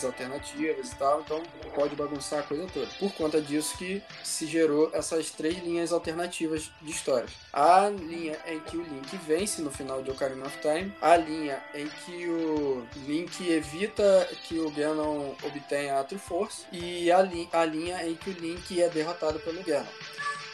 alternativas 0.03 0.91
e 0.91 0.95
tal, 0.95 1.21
então 1.21 1.43
pode 1.73 1.95
bagunçar 1.95 2.39
a 2.39 2.43
coisa 2.43 2.67
toda. 2.73 2.87
Por 2.99 3.13
conta 3.13 3.41
disso 3.41 3.77
que 3.77 4.01
se 4.23 4.45
gerou 4.47 4.89
essas 4.93 5.31
três 5.31 5.57
linhas 5.63 5.91
alternativas 5.91 6.71
de 6.81 6.91
histórias. 6.91 7.31
A 7.53 7.89
linha 7.89 8.37
em 8.47 8.59
que 8.59 8.77
o 8.77 8.81
Link 8.81 9.15
vence 9.17 9.61
no 9.61 9.71
final 9.71 10.01
de 10.01 10.11
Ocarina 10.11 10.45
of 10.45 10.57
Time, 10.59 10.93
a 11.01 11.15
linha 11.17 11.63
em 11.73 11.87
que 11.87 12.27
o 12.27 12.85
Link 13.05 13.47
evita 13.47 14.27
que 14.43 14.59
o 14.59 14.69
Ganon 14.71 15.33
obtenha 15.43 15.99
a 15.99 16.03
Triforce 16.03 16.65
e 16.71 17.11
a, 17.11 17.21
li 17.21 17.47
a 17.51 17.65
linha 17.65 18.05
em 18.07 18.15
que 18.15 18.29
o 18.29 18.33
Link 18.33 18.81
é 18.81 18.89
derrotado 18.89 19.39
pelo 19.39 19.63
Ganon. 19.63 19.85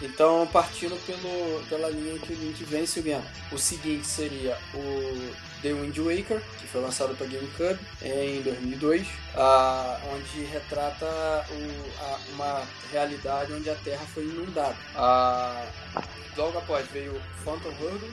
Então, 0.01 0.47
partindo 0.51 0.95
pelo, 1.05 1.63
pela 1.69 1.89
linha 1.89 2.17
que 2.19 2.33
o 2.33 2.35
Link 2.35 2.63
vence 2.63 2.99
o 2.99 3.03
Ganon. 3.03 3.21
O 3.51 3.57
seguinte 3.57 4.07
seria 4.07 4.57
o 4.73 5.31
The 5.61 5.73
Wind 5.73 5.95
Waker, 5.99 6.41
que 6.59 6.67
foi 6.67 6.81
lançado 6.81 7.15
para 7.15 7.27
GameCube 7.27 7.79
em 8.01 8.41
2002, 8.41 9.07
ah, 9.35 9.99
onde 10.11 10.43
retrata 10.45 11.05
o- 11.51 12.03
a- 12.03 12.19
uma 12.33 12.63
realidade 12.91 13.53
onde 13.53 13.69
a 13.69 13.75
Terra 13.75 14.03
foi 14.13 14.23
inundada. 14.23 14.75
Logo 16.35 16.57
após 16.57 16.87
veio 16.87 17.21
Phantom 17.43 17.69
Hurdle, 17.79 18.09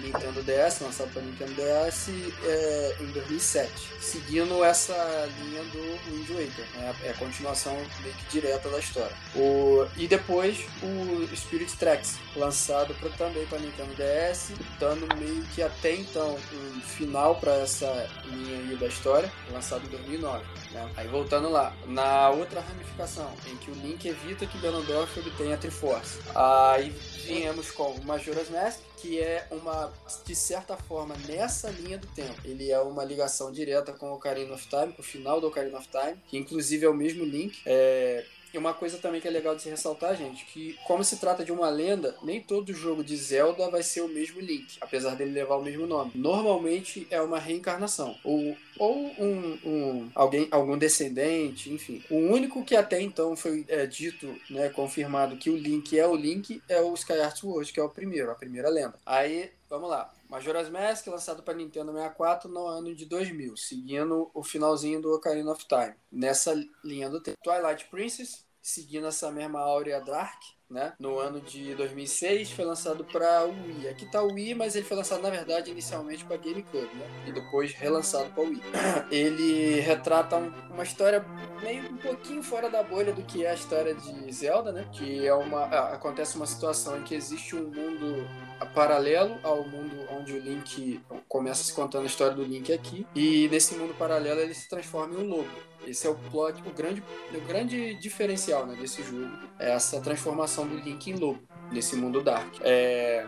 Nintendo 0.00 0.42
DS, 0.42 0.80
lançado 0.80 1.12
para 1.12 1.22
Nintendo 1.22 1.52
DS 1.54 2.08
é, 2.44 2.96
em 3.00 3.06
2007, 3.12 3.70
seguindo 4.00 4.64
essa 4.64 5.28
linha 5.40 5.62
do 5.64 5.80
Wind 6.10 6.28
Waker, 6.30 6.66
né? 6.76 6.94
é 7.04 7.10
a 7.10 7.14
continuação 7.14 7.74
meio 8.02 8.14
que 8.14 8.24
direta 8.30 8.68
da 8.68 8.78
história. 8.78 9.14
O, 9.34 9.86
e 9.96 10.06
depois 10.06 10.64
o 10.82 11.36
Spirit 11.36 11.76
Tracks, 11.76 12.18
lançado 12.36 12.94
pra, 12.94 13.10
também 13.10 13.46
para 13.46 13.58
Nintendo 13.58 13.94
DS, 13.94 14.52
dando 14.78 15.06
meio 15.16 15.42
que 15.54 15.62
até 15.62 15.94
então 15.94 16.38
um 16.52 16.80
final 16.80 17.36
para 17.36 17.54
essa 17.56 18.08
linha 18.26 18.58
aí 18.58 18.76
da 18.76 18.86
história, 18.86 19.30
lançado 19.52 19.84
em 19.86 19.90
2009. 19.90 20.44
né? 20.72 20.90
Aí 20.96 21.08
voltando 21.08 21.50
lá, 21.50 21.74
na 21.86 22.30
outra 22.30 22.60
ramificação, 22.60 23.32
em 23.46 23.56
que 23.56 23.70
o 23.70 23.74
Link 23.74 24.06
evita 24.06 24.46
que 24.46 24.58
Ganondorf 24.58 25.18
obtenha 25.18 25.54
a 25.54 25.58
Triforce. 25.58 26.18
Aí 26.34 26.90
viemos 27.24 27.70
com 27.70 27.96
Majora's 28.04 28.50
Mask, 28.50 28.80
que 29.00 29.18
é 29.18 29.46
uma, 29.50 29.92
de 30.24 30.34
certa 30.34 30.76
forma, 30.76 31.16
nessa 31.26 31.70
linha 31.70 31.98
do 31.98 32.06
tempo. 32.08 32.40
Ele 32.44 32.70
é 32.70 32.80
uma 32.80 33.04
ligação 33.04 33.50
direta 33.50 33.92
com 33.92 34.10
o 34.10 34.14
Ocarina 34.14 34.54
of 34.54 34.68
Time, 34.68 34.94
o 34.98 35.02
final 35.02 35.40
do 35.40 35.46
Ocarina 35.46 35.78
of 35.78 35.88
Time, 35.88 36.16
que 36.28 36.36
inclusive 36.36 36.84
é 36.84 36.88
o 36.88 36.94
mesmo 36.94 37.24
Link. 37.24 37.60
É, 37.64 38.24
e 38.52 38.58
uma 38.58 38.74
coisa 38.74 38.98
também 38.98 39.20
que 39.20 39.28
é 39.28 39.30
legal 39.30 39.54
de 39.54 39.62
se 39.62 39.68
ressaltar, 39.70 40.16
gente, 40.16 40.44
que 40.46 40.78
como 40.86 41.04
se 41.04 41.16
trata 41.18 41.44
de 41.44 41.52
uma 41.52 41.68
lenda, 41.68 42.16
nem 42.22 42.40
todo 42.40 42.72
jogo 42.72 43.02
de 43.04 43.16
Zelda 43.16 43.70
vai 43.70 43.82
ser 43.82 44.00
o 44.02 44.08
mesmo 44.08 44.40
Link, 44.40 44.76
apesar 44.80 45.14
dele 45.14 45.32
levar 45.32 45.56
o 45.56 45.62
mesmo 45.62 45.86
nome. 45.86 46.12
Normalmente 46.14 47.06
é 47.10 47.20
uma 47.20 47.38
reencarnação, 47.38 48.16
ou, 48.24 48.56
ou 48.78 48.96
um, 49.18 49.58
um- 49.64 50.10
alguém, 50.14 50.48
algum 50.50 50.76
descendente, 50.76 51.70
enfim. 51.72 52.02
O 52.10 52.16
único 52.16 52.64
que 52.64 52.76
até 52.76 53.00
então 53.00 53.36
foi 53.36 53.64
é, 53.68 53.86
dito, 53.86 54.34
né, 54.50 54.68
confirmado 54.68 55.36
que 55.36 55.50
o 55.50 55.56
Link 55.56 55.98
é 55.98 56.06
o 56.06 56.14
Link 56.16 56.62
é 56.68 56.80
o 56.80 56.94
Skyward 56.94 57.38
Sword, 57.38 57.72
que 57.72 57.80
é 57.80 57.82
o 57.82 57.88
primeiro, 57.88 58.30
a 58.30 58.34
primeira 58.34 58.68
lenda. 58.68 58.94
Aí, 59.04 59.50
vamos 59.68 59.88
lá. 59.90 60.12
Majora's 60.30 60.70
Mask, 60.70 61.08
lançado 61.08 61.42
para 61.42 61.54
Nintendo 61.54 61.92
64 61.92 62.48
no 62.48 62.64
ano 62.64 62.94
de 62.94 63.04
2000, 63.04 63.56
seguindo 63.56 64.30
o 64.32 64.44
finalzinho 64.44 65.02
do 65.02 65.12
Ocarina 65.12 65.50
of 65.50 65.66
Time. 65.66 65.96
Nessa 66.10 66.54
linha 66.84 67.10
do 67.10 67.20
tempo. 67.20 67.36
Twilight 67.42 67.86
Princess, 67.90 68.46
seguindo 68.62 69.08
essa 69.08 69.32
mesma 69.32 69.58
áurea 69.58 70.00
Dark, 70.00 70.40
né? 70.70 70.92
No 71.00 71.18
ano 71.18 71.40
de 71.40 71.74
2006 71.74 72.52
foi 72.52 72.64
lançado 72.64 73.04
para 73.04 73.42
Wii. 73.44 73.88
Aqui 73.88 74.06
tá 74.06 74.22
o 74.22 74.32
Wii, 74.32 74.54
mas 74.54 74.76
ele 74.76 74.84
foi 74.84 74.96
lançado 74.96 75.20
na 75.22 75.30
verdade 75.30 75.70
inicialmente 75.70 76.24
para 76.24 76.36
GameCube, 76.36 76.88
né? 76.94 77.06
E 77.26 77.32
depois 77.32 77.72
relançado 77.74 78.30
para 78.30 78.42
Wii. 78.44 78.62
Ele 79.10 79.80
retrata 79.80 80.36
um- 80.36 80.52
uma 80.70 80.82
história 80.82 81.24
meio 81.62 81.90
um 81.92 81.96
pouquinho 81.96 82.42
fora 82.42 82.70
da 82.70 82.82
bolha 82.82 83.12
do 83.12 83.22
que 83.22 83.44
é 83.44 83.50
a 83.50 83.54
história 83.54 83.94
de 83.94 84.32
Zelda, 84.32 84.70
né? 84.72 84.88
Que 84.92 85.26
é 85.26 85.34
uma 85.34 85.64
acontece 85.92 86.36
uma 86.36 86.46
situação 86.46 86.98
em 86.98 87.02
que 87.02 87.14
existe 87.14 87.56
um 87.56 87.64
mundo 87.68 88.26
paralelo 88.74 89.38
ao 89.42 89.64
mundo 89.66 90.06
onde 90.10 90.32
o 90.34 90.38
Link 90.38 91.00
começa 91.30 91.62
se 91.62 91.72
contando 91.72 92.02
a 92.02 92.06
história 92.06 92.34
do 92.34 92.42
Link 92.42 92.72
aqui 92.72 93.06
e 93.14 93.48
nesse 93.48 93.76
mundo 93.76 93.94
paralelo 93.94 94.40
ele 94.40 94.52
se 94.52 94.68
transforma 94.68 95.14
em 95.14 95.18
um 95.18 95.28
lobo. 95.28 95.48
Esse 95.86 96.06
é 96.06 96.10
o 96.10 96.14
plot, 96.14 96.60
o 96.66 96.74
grande, 96.74 97.02
o 97.32 97.40
grande 97.46 97.94
diferencial 97.94 98.66
né, 98.66 98.74
desse 98.74 99.02
jogo 99.02 99.30
é 99.58 99.70
essa 99.70 100.00
transformação 100.00 100.66
do 100.66 100.76
Link 100.76 101.08
em 101.08 101.14
lobo 101.14 101.40
nesse 101.70 101.94
mundo 101.96 102.20
dark. 102.20 102.56
É, 102.62 103.26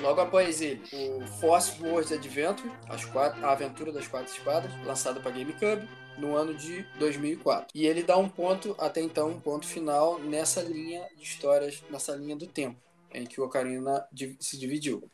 Logo 0.00 0.18
após 0.20 0.62
ele, 0.62 0.82
o 0.92 1.26
Force 1.40 1.82
Wars 1.82 2.10
Adventure, 2.10 2.70
quatro, 3.12 3.44
a 3.44 3.52
aventura 3.52 3.92
das 3.92 4.08
quatro 4.08 4.32
espadas, 4.32 4.70
lançada 4.84 5.20
para 5.20 5.30
GameCube 5.30 5.86
no 6.16 6.34
ano 6.34 6.54
de 6.54 6.86
2004. 6.98 7.68
E 7.74 7.86
ele 7.86 8.02
dá 8.02 8.16
um 8.16 8.28
ponto, 8.28 8.74
até 8.78 9.02
então, 9.02 9.28
um 9.28 9.40
ponto 9.40 9.66
final 9.66 10.18
nessa 10.18 10.62
linha 10.62 11.06
de 11.16 11.22
histórias, 11.22 11.82
nessa 11.90 12.14
linha 12.14 12.34
do 12.34 12.46
tempo, 12.46 12.78
em 13.12 13.26
que 13.26 13.40
o 13.40 13.44
Ocarina 13.44 14.06
se 14.38 14.58
dividiu. 14.58 15.06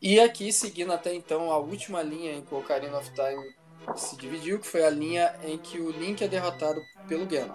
E 0.00 0.20
aqui, 0.20 0.52
seguindo 0.52 0.92
até 0.92 1.14
então 1.14 1.50
a 1.50 1.58
última 1.58 2.02
linha 2.02 2.34
em 2.34 2.42
que 2.42 2.54
o 2.54 2.58
Ocarina 2.58 2.98
of 2.98 3.10
Time 3.12 3.54
se 3.96 4.16
dividiu, 4.16 4.58
que 4.58 4.66
foi 4.66 4.84
a 4.84 4.90
linha 4.90 5.34
em 5.42 5.56
que 5.56 5.80
o 5.80 5.90
Link 5.90 6.22
é 6.22 6.28
derrotado 6.28 6.80
pelo 7.08 7.26
Ganon. 7.26 7.54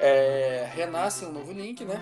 É, 0.00 0.68
renasce 0.74 1.24
um 1.24 1.32
novo 1.32 1.52
Link, 1.52 1.84
né? 1.84 2.00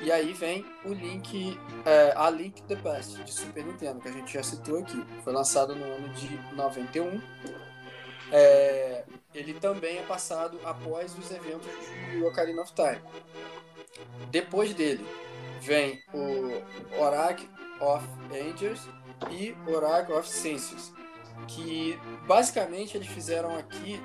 E 0.00 0.10
aí 0.10 0.32
vem 0.32 0.64
o 0.84 0.92
Link, 0.92 1.58
é, 1.84 2.12
a 2.16 2.30
Link 2.30 2.62
the 2.62 2.76
Past 2.76 3.22
de 3.22 3.32
Super 3.32 3.64
Nintendo, 3.64 4.00
que 4.00 4.08
a 4.08 4.12
gente 4.12 4.32
já 4.32 4.42
citou 4.42 4.78
aqui. 4.78 5.04
Foi 5.22 5.32
lançado 5.32 5.74
no 5.74 5.84
ano 5.84 6.08
de 6.10 6.36
91. 6.54 7.20
É, 8.30 9.04
ele 9.34 9.54
também 9.54 9.98
é 9.98 10.02
passado 10.02 10.58
após 10.64 11.16
os 11.18 11.30
eventos 11.30 11.68
de 12.10 12.22
Ocarina 12.24 12.62
of 12.62 12.72
Time. 12.72 13.00
Depois 14.30 14.74
dele 14.74 15.04
vem 15.60 16.02
o 16.12 17.00
Oracle 17.00 17.48
of 17.86 18.06
Angels 18.32 18.88
e 19.30 19.54
Oracle 19.66 20.14
of 20.14 20.28
Senses, 20.28 20.92
que 21.46 21.98
basicamente 22.26 22.96
eles 22.96 23.08
fizeram 23.08 23.56
aqui 23.56 24.00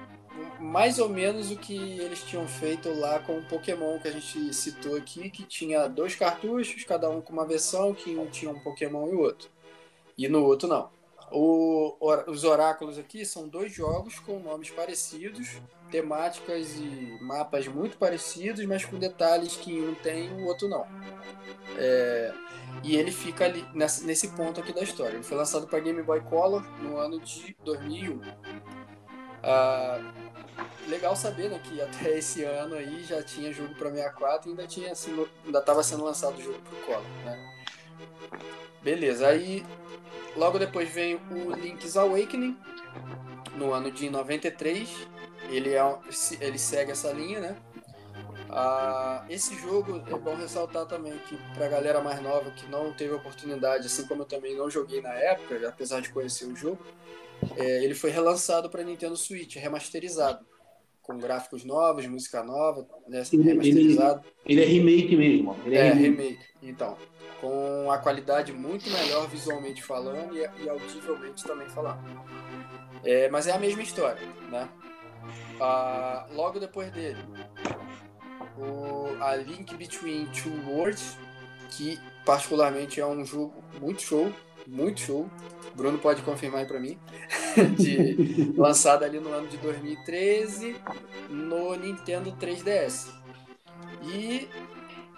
mais 0.59 0.99
ou 0.99 1.09
menos 1.09 1.51
o 1.51 1.57
que 1.57 1.75
eles 1.75 2.23
tinham 2.23 2.47
feito 2.47 2.89
lá 2.93 3.19
com 3.19 3.37
o 3.37 3.45
Pokémon 3.45 3.99
que 3.99 4.07
a 4.07 4.11
gente 4.11 4.53
citou 4.53 4.95
aqui, 4.95 5.29
que 5.29 5.43
tinha 5.43 5.87
dois 5.87 6.15
cartuchos, 6.15 6.83
cada 6.83 7.09
um 7.09 7.21
com 7.21 7.33
uma 7.33 7.45
versão, 7.45 7.93
que 7.93 8.15
um 8.15 8.27
tinha 8.27 8.51
um 8.51 8.59
Pokémon 8.59 9.07
e 9.07 9.15
o 9.15 9.19
outro. 9.19 9.49
E 10.17 10.27
no 10.27 10.43
outro 10.43 10.67
não. 10.67 10.89
O, 11.31 11.95
os 12.27 12.43
oráculos 12.43 12.97
aqui 12.97 13.25
são 13.25 13.47
dois 13.47 13.71
jogos 13.71 14.19
com 14.19 14.39
nomes 14.39 14.69
parecidos, 14.71 15.61
temáticas 15.91 16.75
e 16.77 17.17
mapas 17.21 17.67
muito 17.67 17.97
parecidos, 17.97 18.63
mas 18.65 18.85
com 18.85 18.97
detalhes 18.97 19.55
que 19.55 19.73
um 19.81 19.93
tem 19.95 20.27
e 20.27 20.43
o 20.43 20.45
outro 20.45 20.67
não. 20.67 20.85
É, 21.77 22.33
e 22.83 22.95
ele 22.95 23.11
fica 23.11 23.45
ali 23.45 23.65
nesse, 23.73 24.05
nesse 24.05 24.29
ponto 24.29 24.59
aqui 24.59 24.73
da 24.73 24.81
história. 24.81 25.15
Ele 25.15 25.23
foi 25.23 25.37
lançado 25.37 25.67
para 25.67 25.79
Game 25.79 26.01
Boy 26.01 26.21
Color 26.21 26.63
no 26.81 26.97
ano 26.97 27.19
de 27.19 27.55
2001. 27.63 28.21
Ah, 29.43 29.99
legal 30.87 31.15
saber 31.15 31.49
né, 31.49 31.59
que 31.63 31.81
até 31.81 32.11
esse 32.17 32.43
ano 32.43 32.75
aí 32.75 33.03
já 33.03 33.21
tinha 33.23 33.53
jogo 33.53 33.73
para 33.75 33.89
64 33.89 34.47
e 34.47 34.51
ainda 34.51 34.67
tinha 34.67 34.93
ainda 35.45 35.59
estava 35.59 35.83
sendo 35.83 36.03
lançado 36.03 36.37
o 36.37 36.41
jogo 36.41 36.59
para 36.59 36.73
o 36.73 36.81
Color. 36.83 37.25
Né? 37.25 37.55
Beleza, 38.81 39.27
aí 39.27 39.65
logo 40.35 40.57
depois 40.57 40.89
vem 40.89 41.15
o 41.15 41.53
Link's 41.53 41.97
Awakening 41.97 42.57
no 43.55 43.73
ano 43.73 43.91
de 43.91 44.09
93. 44.09 44.89
Ele, 45.49 45.73
é, 45.73 45.99
ele 46.41 46.57
segue 46.57 46.91
essa 46.91 47.11
linha, 47.11 47.39
né? 47.39 47.57
Ah, 48.51 49.23
esse 49.29 49.55
jogo 49.55 50.01
é 50.07 50.17
bom 50.17 50.35
ressaltar 50.35 50.85
também 50.87 51.13
que 51.27 51.37
para 51.53 51.67
a 51.67 51.69
galera 51.69 52.01
mais 52.01 52.19
nova 52.21 52.49
que 52.49 52.65
não 52.67 52.91
teve 52.91 53.13
oportunidade, 53.13 53.85
assim 53.85 54.07
como 54.07 54.23
eu 54.23 54.25
também 54.25 54.55
não 54.55 54.69
joguei 54.69 55.01
na 55.01 55.13
época, 55.13 55.69
apesar 55.69 56.01
de 56.01 56.09
conhecer 56.09 56.45
o 56.45 56.55
jogo, 56.55 56.83
é, 57.55 57.83
ele 57.83 57.93
foi 57.93 58.09
relançado 58.09 58.69
para 58.69 58.83
Nintendo 58.83 59.15
Switch, 59.15 59.55
remasterizado, 59.55 60.43
com 61.01 61.17
gráficos 61.19 61.63
novos, 61.63 62.07
música 62.07 62.43
nova, 62.43 62.87
né, 63.07 63.23
remasterizado. 63.31 64.23
Ele, 64.45 64.61
ele, 64.61 64.63
é 64.63 64.65
remake 64.65 65.15
mesmo. 65.15 65.55
Ele 65.63 65.75
é, 65.75 65.87
é 65.87 65.93
remake. 65.93 66.21
remake. 66.23 66.45
Então, 66.63 66.97
com 67.39 67.91
a 67.91 67.99
qualidade 67.99 68.51
muito 68.51 68.89
melhor 68.89 69.27
visualmente 69.29 69.83
falando 69.83 70.35
e, 70.35 70.41
e 70.63 70.69
audivelmente 70.69 71.43
também 71.43 71.69
falando. 71.69 71.99
É, 73.03 73.29
mas 73.29 73.47
é 73.47 73.51
a 73.51 73.59
mesma 73.59 73.81
história, 73.81 74.21
né? 74.49 74.67
Ah, 75.59 76.27
logo 76.31 76.59
depois 76.59 76.91
dele, 76.91 77.17
o, 78.57 79.21
a 79.21 79.35
Link 79.35 79.75
Between 79.75 80.25
Two 80.27 80.53
Worlds, 80.69 81.17
que 81.71 81.99
particularmente 82.25 82.99
é 82.99 83.05
um 83.05 83.25
jogo 83.25 83.63
muito 83.79 84.01
show, 84.01 84.31
muito 84.67 85.01
show. 85.01 85.29
Bruno 85.75 85.97
pode 85.97 86.21
confirmar 86.21 86.61
aí 86.61 86.67
para 86.67 86.79
mim. 86.79 86.97
de, 87.77 88.53
lançado 88.57 89.03
ali 89.03 89.19
no 89.19 89.31
ano 89.31 89.47
de 89.47 89.57
2013 89.57 90.75
no 91.29 91.75
Nintendo 91.75 92.31
3DS. 92.33 93.07
E 94.03 94.47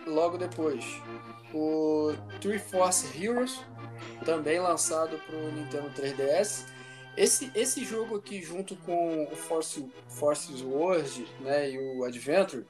logo 0.06 0.38
depois, 0.38 0.86
o 1.54 2.14
Three 2.40 2.60
Force 2.60 3.08
Heroes, 3.18 3.60
também 4.26 4.60
lançado 4.60 5.18
para 5.26 5.36
o 5.36 5.52
Nintendo 5.52 5.90
3DS. 5.92 6.66
Esse, 7.18 7.52
esse 7.54 7.84
jogo 7.84 8.16
aqui, 8.16 8.42
junto 8.42 8.76
com 8.78 9.24
o 9.24 9.36
Force, 9.36 9.86
Forces 10.08 10.62
World 10.62 11.28
né, 11.42 11.72
e 11.72 11.78
o 11.78 12.04
Adventure, 12.04 12.66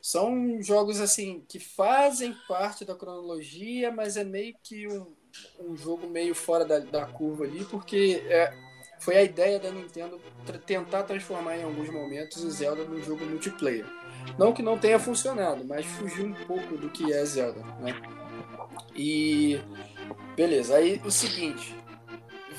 são 0.00 0.60
jogos 0.60 1.00
assim 1.00 1.44
que 1.46 1.60
fazem 1.60 2.34
parte 2.48 2.84
da 2.84 2.94
cronologia, 2.94 3.92
mas 3.92 4.16
é 4.16 4.24
meio 4.24 4.54
que 4.62 4.88
um, 4.88 5.06
um 5.60 5.76
jogo 5.76 6.08
meio 6.08 6.34
fora 6.34 6.64
da, 6.64 6.80
da 6.80 7.06
curva 7.06 7.44
ali, 7.44 7.64
porque 7.66 8.22
é, 8.26 8.52
foi 8.98 9.16
a 9.16 9.22
ideia 9.22 9.60
da 9.60 9.70
Nintendo 9.70 10.20
tra 10.44 10.58
tentar 10.58 11.04
transformar 11.04 11.56
em 11.56 11.62
alguns 11.62 11.88
momentos 11.90 12.42
o 12.42 12.50
Zelda 12.50 12.84
num 12.84 13.02
jogo 13.02 13.24
multiplayer. 13.24 13.86
Não 14.38 14.52
que 14.52 14.62
não 14.62 14.78
tenha 14.78 14.98
funcionado, 14.98 15.64
mas 15.64 15.84
fugiu 15.86 16.26
um 16.26 16.34
pouco 16.34 16.76
do 16.76 16.88
que 16.88 17.12
é 17.12 17.24
Zelda, 17.24 17.60
né? 17.80 17.94
E 18.94 19.60
beleza, 20.36 20.76
aí 20.76 21.00
o 21.04 21.10
seguinte, 21.10 21.74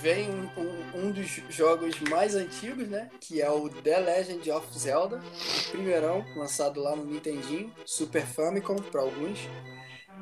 vem 0.03 0.29
um, 0.29 1.07
um, 1.07 1.11
dos 1.11 1.41
jogos 1.49 1.97
mais 2.01 2.35
antigos, 2.35 2.89
né? 2.89 3.09
Que 3.21 3.41
é 3.41 3.49
o 3.49 3.69
The 3.69 3.99
Legend 3.99 4.51
of 4.51 4.77
Zelda, 4.77 5.17
o 5.17 5.71
primeirão, 5.71 6.25
lançado 6.35 6.81
lá 6.81 6.93
no 6.93 7.05
Nintendinho, 7.05 7.73
Super 7.85 8.25
Famicom 8.25 8.75
para 8.75 8.99
alguns, 8.99 9.39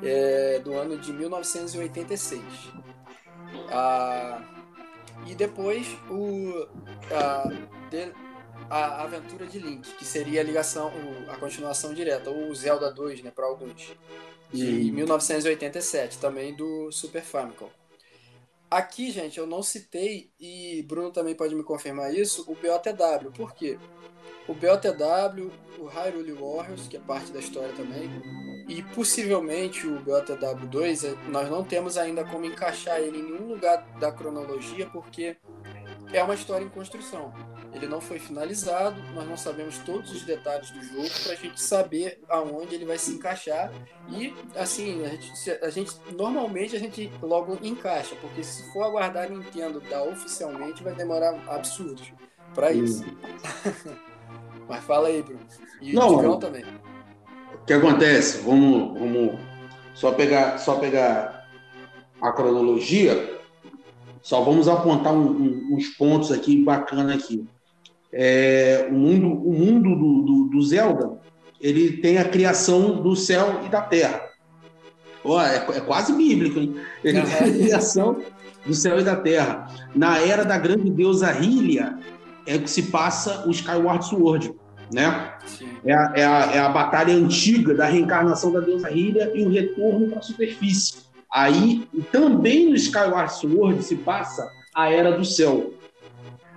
é, 0.00 0.60
do 0.60 0.72
ano 0.74 0.96
de 0.96 1.12
1986. 1.12 2.40
Ah, 3.72 4.40
e 5.26 5.34
depois 5.34 5.88
o 6.08 6.68
a, 7.10 7.50
a 8.70 9.02
Aventura 9.02 9.48
de 9.48 9.58
Link, 9.58 9.96
que 9.96 10.04
seria 10.04 10.42
a 10.42 10.44
ligação, 10.44 10.92
a 11.26 11.36
continuação 11.38 11.92
direta, 11.92 12.30
ou 12.30 12.54
Zelda 12.54 12.88
2, 12.92 13.24
né, 13.24 13.32
para 13.34 13.46
alguns, 13.46 13.92
de 14.52 14.92
1987, 14.92 16.18
também 16.18 16.54
do 16.54 16.92
Super 16.92 17.22
Famicom. 17.22 17.68
Aqui, 18.72 19.10
gente, 19.10 19.38
eu 19.38 19.46
não 19.46 19.62
citei, 19.62 20.30
e 20.40 20.82
Bruno 20.88 21.10
também 21.10 21.34
pode 21.34 21.54
me 21.54 21.62
confirmar 21.62 22.14
isso, 22.14 22.50
o 22.50 22.54
BOTW. 22.54 23.30
Por 23.30 23.52
quê? 23.52 23.78
O 24.48 24.54
BOTW, 24.54 25.52
o 25.78 25.84
Hyrule 25.84 26.32
Warriors, 26.32 26.88
que 26.88 26.96
é 26.96 27.00
parte 27.00 27.30
da 27.32 27.38
história 27.38 27.70
também, 27.74 28.08
e 28.66 28.82
possivelmente 28.94 29.86
o 29.86 30.00
BOTW 30.00 30.66
2, 30.68 31.04
é, 31.04 31.14
nós 31.28 31.50
não 31.50 31.62
temos 31.62 31.98
ainda 31.98 32.24
como 32.24 32.46
encaixar 32.46 32.98
ele 32.98 33.18
em 33.18 33.22
nenhum 33.22 33.46
lugar 33.46 33.84
da 34.00 34.10
cronologia, 34.10 34.86
porque 34.86 35.36
é 36.10 36.22
uma 36.22 36.32
história 36.32 36.64
em 36.64 36.70
construção. 36.70 37.30
Ele 37.74 37.86
não 37.86 38.00
foi 38.00 38.18
finalizado, 38.18 39.02
nós 39.14 39.26
não 39.26 39.36
sabemos 39.36 39.78
todos 39.78 40.12
os 40.12 40.22
detalhes 40.22 40.70
do 40.70 40.82
jogo 40.82 41.08
para 41.22 41.32
a 41.32 41.36
gente 41.36 41.60
saber 41.60 42.20
aonde 42.28 42.74
ele 42.74 42.84
vai 42.84 42.98
se 42.98 43.12
encaixar. 43.12 43.72
E 44.10 44.34
assim, 44.54 45.04
a 45.04 45.08
gente, 45.08 45.50
a 45.50 45.70
gente 45.70 45.92
normalmente 46.14 46.76
a 46.76 46.78
gente 46.78 47.10
logo 47.22 47.58
encaixa, 47.62 48.14
porque 48.20 48.44
se 48.44 48.70
for 48.72 48.82
aguardar 48.82 49.24
a 49.24 49.28
Nintendo 49.28 49.80
dar 49.88 50.02
oficialmente, 50.02 50.82
vai 50.82 50.94
demorar 50.94 51.34
absurdos 51.48 52.12
para 52.54 52.72
isso. 52.72 53.04
Mas 54.68 54.84
fala 54.84 55.08
aí, 55.08 55.22
Bruno. 55.22 55.40
E 55.80 55.92
não, 55.94 56.08
o 56.08 56.16
Digão 56.16 56.38
também. 56.38 56.64
O 57.54 57.64
que 57.64 57.72
acontece? 57.72 58.38
Vamos, 58.42 58.98
vamos 58.98 59.40
só 59.94 60.12
pegar, 60.12 60.58
só 60.58 60.76
pegar 60.76 61.48
a 62.20 62.32
cronologia 62.32 63.40
só 64.22 64.40
vamos 64.40 64.68
apontar 64.68 65.12
um, 65.12 65.26
um, 65.26 65.74
uns 65.74 65.88
pontos 65.88 66.30
aqui 66.30 66.62
bacana 66.62 67.14
aqui. 67.14 67.44
É, 68.12 68.88
o 68.90 68.94
mundo, 68.94 69.28
o 69.28 69.52
mundo 69.52 69.94
do, 69.96 70.22
do, 70.22 70.48
do, 70.50 70.62
Zelda, 70.62 71.18
ele 71.60 71.98
tem 71.98 72.18
a 72.18 72.24
criação 72.24 73.02
do 73.02 73.16
céu 73.16 73.60
e 73.64 73.68
da 73.68 73.80
terra. 73.80 74.20
Oh, 75.24 75.40
é, 75.40 75.56
é 75.56 75.80
quase 75.80 76.12
bíblico, 76.12 76.58
hein? 76.58 76.76
Ele 77.02 77.22
tem 77.22 77.34
a 77.34 77.52
criação 77.52 78.20
do 78.66 78.74
céu 78.74 79.00
e 79.00 79.04
da 79.04 79.16
terra. 79.16 79.68
Na 79.94 80.18
era 80.18 80.44
da 80.44 80.58
grande 80.58 80.90
deusa 80.90 81.30
Hylia, 81.30 81.98
é 82.46 82.58
que 82.58 82.68
se 82.68 82.84
passa 82.84 83.46
o 83.46 83.50
Skyward 83.50 84.04
Sword, 84.04 84.54
né? 84.92 85.32
É 85.84 85.94
a, 85.94 86.12
é, 86.14 86.24
a, 86.24 86.38
é 86.54 86.58
a 86.58 86.68
batalha 86.68 87.14
antiga 87.14 87.74
da 87.74 87.86
reencarnação 87.86 88.52
da 88.52 88.60
deusa 88.60 88.90
Hylia 88.90 89.30
e 89.34 89.44
o 89.44 89.50
retorno 89.50 90.08
para 90.08 90.18
a 90.18 90.22
superfície. 90.22 91.02
Aí 91.32 91.88
também 92.10 92.68
no 92.68 92.74
Skyward 92.74 93.32
Sword 93.32 93.82
se 93.82 93.96
passa 93.96 94.46
a 94.74 94.90
Era 94.90 95.16
do 95.16 95.24
Céu. 95.24 95.72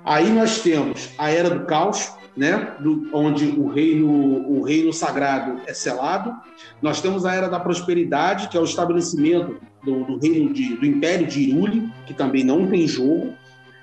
Aí 0.06 0.30
nós 0.32 0.62
temos 0.62 1.10
a 1.18 1.32
Era 1.32 1.50
do 1.50 1.66
Caos, 1.66 2.14
né, 2.38 2.76
do, 2.80 3.10
onde 3.12 3.46
o 3.48 3.68
reino, 3.68 4.08
o 4.08 4.62
reino 4.62 4.94
sagrado 4.94 5.62
é 5.66 5.74
selado. 5.74 6.32
Nós 6.80 7.02
temos 7.02 7.26
a 7.26 7.34
Era 7.34 7.50
da 7.50 7.60
Prosperidade, 7.60 8.48
que 8.50 8.56
é 8.56 8.60
o 8.60 8.66
estabelecimento 8.66 9.60
do, 9.84 10.04
do 10.04 10.20
reino 10.20 10.54
de, 10.54 10.76
do 10.76 10.86
Império 10.86 11.26
de 11.26 11.50
Irule, 11.50 11.92
que 12.06 12.14
também 12.14 12.44
não 12.44 12.68
tem 12.68 12.88
jogo. 12.88 13.34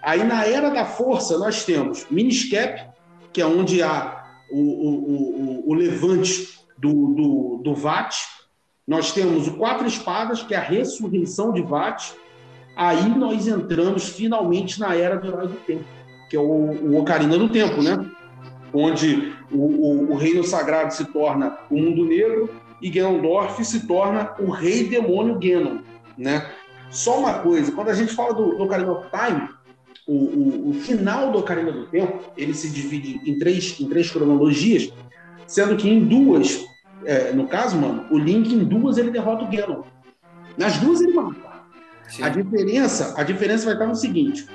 Aí 0.01 0.23
na 0.23 0.47
Era 0.47 0.71
da 0.71 0.85
Força 0.85 1.37
nós 1.39 1.65
temos 1.65 2.07
Miniscap, 2.09 2.89
que 3.33 3.41
é 3.41 3.47
onde 3.47 3.83
há 3.83 4.25
o, 4.51 4.59
o, 4.59 5.65
o, 5.65 5.71
o 5.71 5.75
levante 5.75 6.49
do, 6.79 7.15
do, 7.15 7.61
do 7.65 7.75
VAT. 7.75 8.15
Nós 8.87 9.13
temos 9.13 9.49
o 9.49 9.57
Quatro 9.57 9.87
Espadas, 9.87 10.43
que 10.43 10.55
é 10.55 10.59
a 10.59 10.63
ressurreição 10.63 11.53
de 11.53 11.63
VAT. 11.63 12.13
Aí 12.77 13.09
nós 13.09 13.49
entramos 13.49 14.09
finalmente 14.09 14.79
na 14.79 14.95
Era 14.95 15.17
do 15.17 15.27
Herói 15.27 15.49
do 15.49 15.57
Tempo, 15.57 15.85
que 16.33 16.37
é 16.37 16.41
o, 16.41 16.45
o 16.45 16.99
Ocarina 16.99 17.37
do 17.37 17.51
Tempo, 17.51 17.83
né? 17.83 18.07
Onde 18.73 19.35
o, 19.51 19.59
o, 19.59 20.13
o 20.13 20.17
Reino 20.17 20.43
Sagrado 20.43 20.95
se 20.95 21.05
torna 21.05 21.59
o 21.71 21.77
Mundo 21.77 22.07
Negro 22.07 22.49
e 22.81 22.89
Ganondorf 22.89 23.63
se 23.63 23.87
torna 23.87 24.33
o 24.39 24.49
Rei 24.49 24.89
Demônio 24.89 25.39
Ganon, 25.39 25.81
né? 26.17 26.51
Só 26.89 27.19
uma 27.19 27.35
coisa, 27.41 27.71
quando 27.73 27.91
a 27.91 27.95
gente 27.95 28.15
fala 28.15 28.33
do, 28.33 28.57
do 28.57 28.65
Ocarina 28.65 28.93
of 28.93 29.09
Time, 29.11 29.47
o, 30.07 30.15
o, 30.15 30.71
o, 30.71 30.73
final 30.73 31.31
do 31.31 31.39
Ocarina 31.41 31.71
do 31.71 31.87
Tempo, 31.89 32.19
ele 32.35 32.55
se 32.55 32.71
divide 32.71 33.21
em 33.27 33.39
três, 33.39 33.79
em 33.79 33.87
três 33.87 34.11
cronologias, 34.11 34.91
sendo 35.47 35.77
que 35.77 35.87
em 35.87 36.03
duas, 36.03 36.65
é, 37.05 37.31
no 37.35 37.47
caso, 37.47 37.77
mano, 37.77 38.07
o 38.11 38.17
Link 38.17 38.51
em 38.51 38.65
duas 38.65 38.97
ele 38.97 39.11
derrota 39.11 39.45
o 39.45 39.51
Ganon. 39.51 39.83
Nas 40.57 40.79
duas 40.79 41.03
ele 41.03 41.13
mata. 41.13 41.53
A 42.23 42.31
diferença, 42.31 43.21
a 43.21 43.23
diferença 43.23 43.67
vai 43.67 43.75
estar 43.75 43.87
no 43.87 43.95
seguinte: 43.95 44.47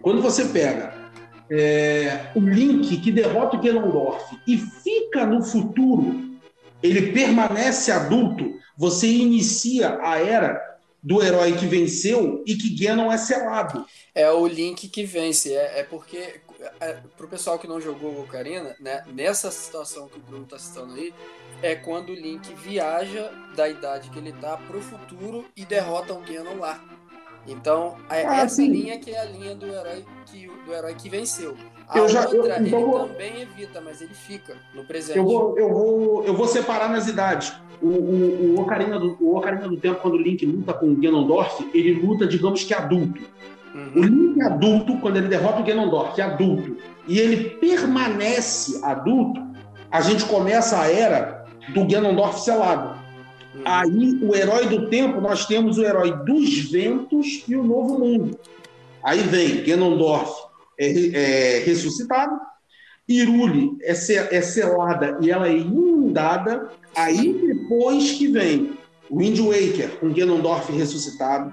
quando 0.00 0.22
você 0.22 0.44
pega 0.44 1.05
é, 1.50 2.30
o 2.34 2.40
Link 2.40 2.96
que 2.98 3.12
derrota 3.12 3.56
o 3.56 3.60
Ganondorf 3.60 4.38
e 4.46 4.58
fica 4.58 5.24
no 5.24 5.42
futuro, 5.42 6.36
ele 6.82 7.12
permanece 7.12 7.90
adulto, 7.90 8.58
você 8.76 9.08
inicia 9.08 9.98
a 10.02 10.18
era 10.18 10.76
do 11.02 11.22
herói 11.22 11.56
que 11.56 11.66
venceu 11.66 12.42
e 12.46 12.56
que 12.56 12.74
Ganon 12.84 13.12
é 13.12 13.16
selado. 13.16 13.86
É 14.14 14.30
o 14.30 14.46
Link 14.46 14.88
que 14.88 15.04
vence. 15.04 15.54
É, 15.54 15.80
é 15.80 15.82
porque, 15.84 16.40
é, 16.80 16.96
pro 17.16 17.28
pessoal 17.28 17.58
que 17.58 17.68
não 17.68 17.80
jogou 17.80 18.10
o 18.10 18.22
Ocarina, 18.22 18.74
né, 18.80 19.04
nessa 19.06 19.50
situação 19.50 20.08
que 20.08 20.18
o 20.18 20.22
Bruno 20.22 20.46
tá 20.46 20.58
citando 20.58 20.94
aí, 20.94 21.14
é 21.62 21.76
quando 21.76 22.10
o 22.10 22.14
Link 22.14 22.52
viaja 22.54 23.30
da 23.54 23.68
idade 23.68 24.10
que 24.10 24.18
ele 24.18 24.32
tá 24.32 24.56
pro 24.56 24.80
futuro 24.80 25.44
e 25.56 25.64
derrota 25.64 26.12
o 26.12 26.20
Ganon 26.20 26.58
lá. 26.58 26.82
Então, 27.46 27.96
é 28.10 28.26
ah, 28.26 28.36
essa 28.38 28.56
sim. 28.56 28.68
linha 28.68 28.98
que 28.98 29.10
é 29.10 29.20
a 29.20 29.24
linha 29.24 29.54
do 29.54 29.66
herói 29.66 30.04
que, 30.26 30.50
do 30.66 30.72
herói 30.72 30.94
que 30.94 31.08
venceu. 31.08 31.56
A 31.88 31.98
eu 31.98 32.08
já, 32.08 32.22
outra, 32.22 32.36
eu, 32.58 32.66
então 32.66 32.80
ele 32.80 32.90
vou... 32.90 33.08
também 33.08 33.42
evita, 33.42 33.80
mas 33.80 34.00
ele 34.00 34.14
fica 34.14 34.56
no 34.74 34.84
presente. 34.84 35.18
Eu 35.18 35.24
vou, 35.24 35.58
eu 35.58 35.68
vou, 35.68 36.24
eu 36.24 36.34
vou 36.34 36.48
separar 36.48 36.90
nas 36.90 37.06
idades. 37.06 37.54
O, 37.80 37.86
o, 37.86 38.54
o, 38.56 38.60
Ocarina 38.60 38.98
do, 38.98 39.16
o 39.20 39.36
Ocarina 39.36 39.68
do 39.68 39.76
Tempo, 39.76 40.00
quando 40.00 40.14
o 40.14 40.20
Link 40.20 40.44
luta 40.44 40.72
com 40.72 40.86
o 40.86 40.96
Ganondorf, 40.96 41.68
ele 41.72 41.94
luta, 41.94 42.26
digamos 42.26 42.64
que 42.64 42.74
adulto. 42.74 43.22
Uhum. 43.74 43.92
O 43.94 44.02
Link 44.02 44.42
adulto, 44.42 44.98
quando 44.98 45.18
ele 45.18 45.28
derrota 45.28 45.60
o 45.60 45.64
Ganondorf, 45.64 46.20
é 46.20 46.24
adulto, 46.24 46.76
e 47.06 47.20
ele 47.20 47.50
permanece 47.50 48.84
adulto, 48.84 49.40
a 49.90 50.00
gente 50.00 50.24
começa 50.24 50.80
a 50.80 50.90
era 50.90 51.44
do 51.68 51.84
Ganondorf 51.84 52.40
selado. 52.40 53.05
Aí, 53.64 54.18
o 54.22 54.34
herói 54.34 54.66
do 54.66 54.88
tempo, 54.88 55.20
nós 55.20 55.46
temos 55.46 55.78
o 55.78 55.84
herói 55.84 56.12
dos 56.24 56.70
ventos 56.70 57.44
e 57.48 57.56
o 57.56 57.62
novo 57.62 57.98
mundo. 57.98 58.38
Aí 59.02 59.20
vem 59.20 59.62
Ganondorf 59.64 60.32
é, 60.78 60.88
é 60.88 61.58
ressuscitado, 61.60 62.38
Irule 63.08 63.78
é, 63.82 63.92
é 63.92 64.42
selada 64.42 65.16
e 65.20 65.30
ela 65.30 65.48
é 65.48 65.56
inundada. 65.56 66.70
Aí 66.94 67.32
depois 67.32 68.12
que 68.12 68.26
vem 68.26 68.76
Wind 69.10 69.38
Waker 69.38 69.98
com 70.00 70.12
Ganondorf 70.12 70.72
ressuscitado. 70.72 71.52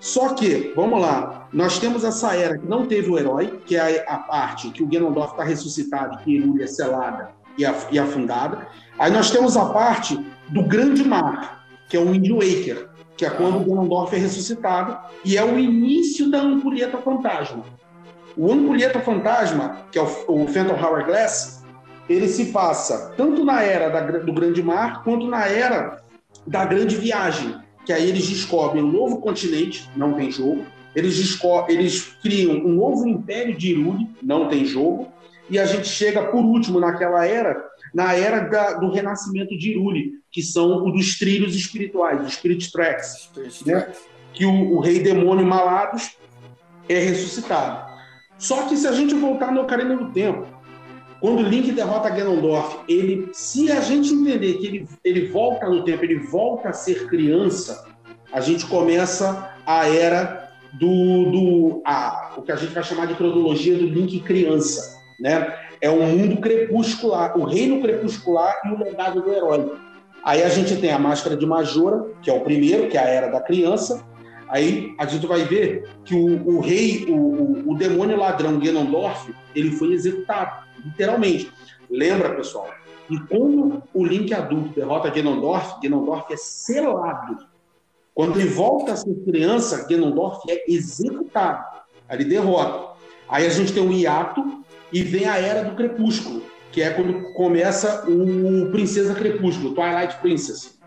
Só 0.00 0.34
que, 0.34 0.72
vamos 0.74 1.00
lá, 1.00 1.48
nós 1.52 1.78
temos 1.78 2.04
essa 2.04 2.34
era 2.34 2.58
que 2.58 2.66
não 2.66 2.86
teve 2.86 3.10
o 3.10 3.18
herói, 3.18 3.60
que 3.66 3.76
é 3.76 4.04
a, 4.08 4.14
a 4.14 4.18
parte 4.18 4.70
que 4.70 4.82
o 4.82 4.86
Ganondorf 4.86 5.32
está 5.32 5.44
ressuscitado, 5.44 6.18
que 6.24 6.32
Irule 6.32 6.62
é 6.62 6.66
selada 6.66 7.32
e, 7.58 7.62
e 7.92 7.98
afundada. 7.98 8.66
Aí 8.98 9.12
nós 9.12 9.30
temos 9.30 9.56
a 9.56 9.66
parte 9.66 10.18
do 10.50 10.62
Grande 10.62 11.04
Mar, 11.04 11.64
que 11.88 11.96
é 11.96 12.00
o 12.00 12.10
Wind 12.10 12.28
Waker, 12.30 12.88
que 13.16 13.24
é 13.24 13.30
quando 13.30 13.64
Ganondorf 13.64 14.14
é 14.14 14.18
ressuscitado, 14.18 14.98
e 15.24 15.36
é 15.36 15.44
o 15.44 15.58
início 15.58 16.30
da 16.30 16.40
ampulheta 16.40 16.98
fantasma. 16.98 17.64
O 18.36 18.52
Ampulheta 18.52 19.00
Fantasma, 19.00 19.78
que 19.90 19.98
é 19.98 20.02
o, 20.02 20.06
o 20.28 20.46
Phantom 20.46 20.80
Hourglass, 20.80 21.62
ele 22.08 22.28
se 22.28 22.46
passa 22.46 23.12
tanto 23.16 23.44
na 23.44 23.62
era 23.62 23.88
da, 23.88 24.18
do 24.18 24.32
Grande 24.32 24.62
Mar 24.62 25.02
quanto 25.04 25.26
na 25.26 25.46
era 25.46 26.00
da 26.46 26.64
Grande 26.64 26.96
Viagem, 26.96 27.56
que 27.84 27.92
aí 27.92 28.08
eles 28.08 28.28
descobrem 28.28 28.82
um 28.82 28.90
novo 28.90 29.20
continente, 29.20 29.88
não 29.96 30.14
tem 30.14 30.30
jogo. 30.30 30.64
Eles, 30.94 31.38
eles 31.68 32.02
criam 32.22 32.54
um 32.54 32.74
novo 32.74 33.06
império 33.06 33.56
de 33.56 33.72
Irule, 33.72 34.08
não 34.22 34.48
tem 34.48 34.64
jogo. 34.64 35.08
E 35.48 35.58
a 35.58 35.64
gente 35.64 35.86
chega, 35.86 36.22
por 36.22 36.44
último, 36.44 36.80
naquela 36.80 37.26
era, 37.26 37.69
na 37.94 38.14
era 38.14 38.40
da, 38.40 38.74
do 38.74 38.90
renascimento 38.90 39.56
de 39.56 39.70
Irule, 39.70 40.20
que 40.30 40.42
são 40.42 40.86
os 40.86 40.92
dos 40.92 41.18
trilhos 41.18 41.54
espirituais, 41.54 42.24
os 42.24 42.34
Spirit 42.34 42.70
Tracks, 42.70 43.28
Spirit 43.30 43.66
né? 43.66 43.92
que 44.32 44.44
o, 44.44 44.76
o, 44.76 44.80
rei 44.80 45.00
demônio 45.00 45.44
Malados 45.44 46.16
é 46.88 46.98
ressuscitado. 46.98 47.90
Só 48.38 48.68
que 48.68 48.76
se 48.76 48.86
a 48.86 48.92
gente 48.92 49.14
voltar 49.14 49.52
no 49.52 49.62
Ocarina 49.62 49.96
do 49.96 50.12
Tempo, 50.12 50.46
quando 51.20 51.42
Link 51.42 51.70
derrota 51.72 52.08
Ganondorf, 52.08 52.78
ele, 52.88 53.28
se 53.32 53.70
a 53.70 53.80
gente 53.80 54.12
entender 54.12 54.54
que 54.54 54.66
ele, 54.66 54.88
ele 55.04 55.28
volta 55.28 55.68
no 55.68 55.84
tempo, 55.84 56.02
ele 56.04 56.18
volta 56.20 56.70
a 56.70 56.72
ser 56.72 57.06
criança, 57.08 57.86
a 58.32 58.40
gente 58.40 58.64
começa 58.66 59.54
a 59.66 59.86
era 59.86 60.50
do, 60.72 61.30
do 61.30 61.82
a, 61.84 62.34
o 62.38 62.42
que 62.42 62.52
a 62.52 62.56
gente 62.56 62.72
vai 62.72 62.82
chamar 62.82 63.06
de 63.06 63.14
cronologia 63.14 63.76
do 63.76 63.84
Link 63.84 64.20
criança, 64.20 64.98
né? 65.18 65.54
É 65.80 65.90
um 65.90 66.06
mundo 66.06 66.40
crepuscular, 66.40 67.36
o 67.38 67.44
reino 67.44 67.80
crepuscular 67.80 68.60
e 68.66 68.68
o 68.68 68.78
legado 68.78 69.22
do 69.22 69.32
herói. 69.32 69.72
Aí 70.22 70.42
a 70.42 70.48
gente 70.48 70.76
tem 70.76 70.92
a 70.92 70.98
máscara 70.98 71.36
de 71.36 71.46
Majora, 71.46 72.10
que 72.22 72.28
é 72.28 72.32
o 72.32 72.42
primeiro, 72.42 72.88
que 72.88 72.98
é 72.98 73.00
a 73.00 73.08
era 73.08 73.28
da 73.28 73.40
criança, 73.40 74.04
Aí 74.50 74.96
a 74.98 75.06
gente 75.06 75.26
vai 75.28 75.44
ver 75.44 75.88
que 76.04 76.12
o, 76.12 76.56
o 76.56 76.60
rei, 76.60 77.06
o, 77.08 77.14
o, 77.14 77.70
o, 77.70 77.74
demônio 77.76 78.18
ladrão 78.18 78.58
Ganondorf, 78.58 79.32
ele 79.54 79.70
foi 79.70 79.92
executado, 79.92 80.66
literalmente. 80.84 81.52
Lembra, 81.88 82.34
pessoal? 82.34 82.68
E 83.08 83.18
quando 83.20 83.80
o 83.94 84.04
Link 84.04 84.34
adulto 84.34 84.74
derrota 84.74 85.08
Ganondorf, 85.08 85.80
Ganondorf 85.80 86.32
é 86.32 86.36
selado. 86.36 87.46
Quando 88.12 88.40
ele 88.40 88.48
volta 88.48 88.92
a 88.92 88.96
ser 88.96 89.14
criança, 89.24 89.86
Ganondorf 89.88 90.40
é 90.50 90.64
executado. 90.68 91.64
Aí 92.08 92.18
ele 92.18 92.24
derrota. 92.24 92.98
Aí 93.28 93.46
a 93.46 93.50
gente 93.50 93.72
tem 93.72 93.82
um 93.82 93.92
hiato 93.92 94.59
e 94.92 95.02
vem 95.02 95.26
a 95.26 95.38
Era 95.38 95.64
do 95.64 95.76
Crepúsculo, 95.76 96.42
que 96.72 96.82
é 96.82 96.90
quando 96.90 97.32
começa 97.32 98.04
o 98.08 98.70
Princesa 98.70 99.14
Crepúsculo, 99.14 99.74
Twilight 99.74 100.16
Princess. 100.20 100.78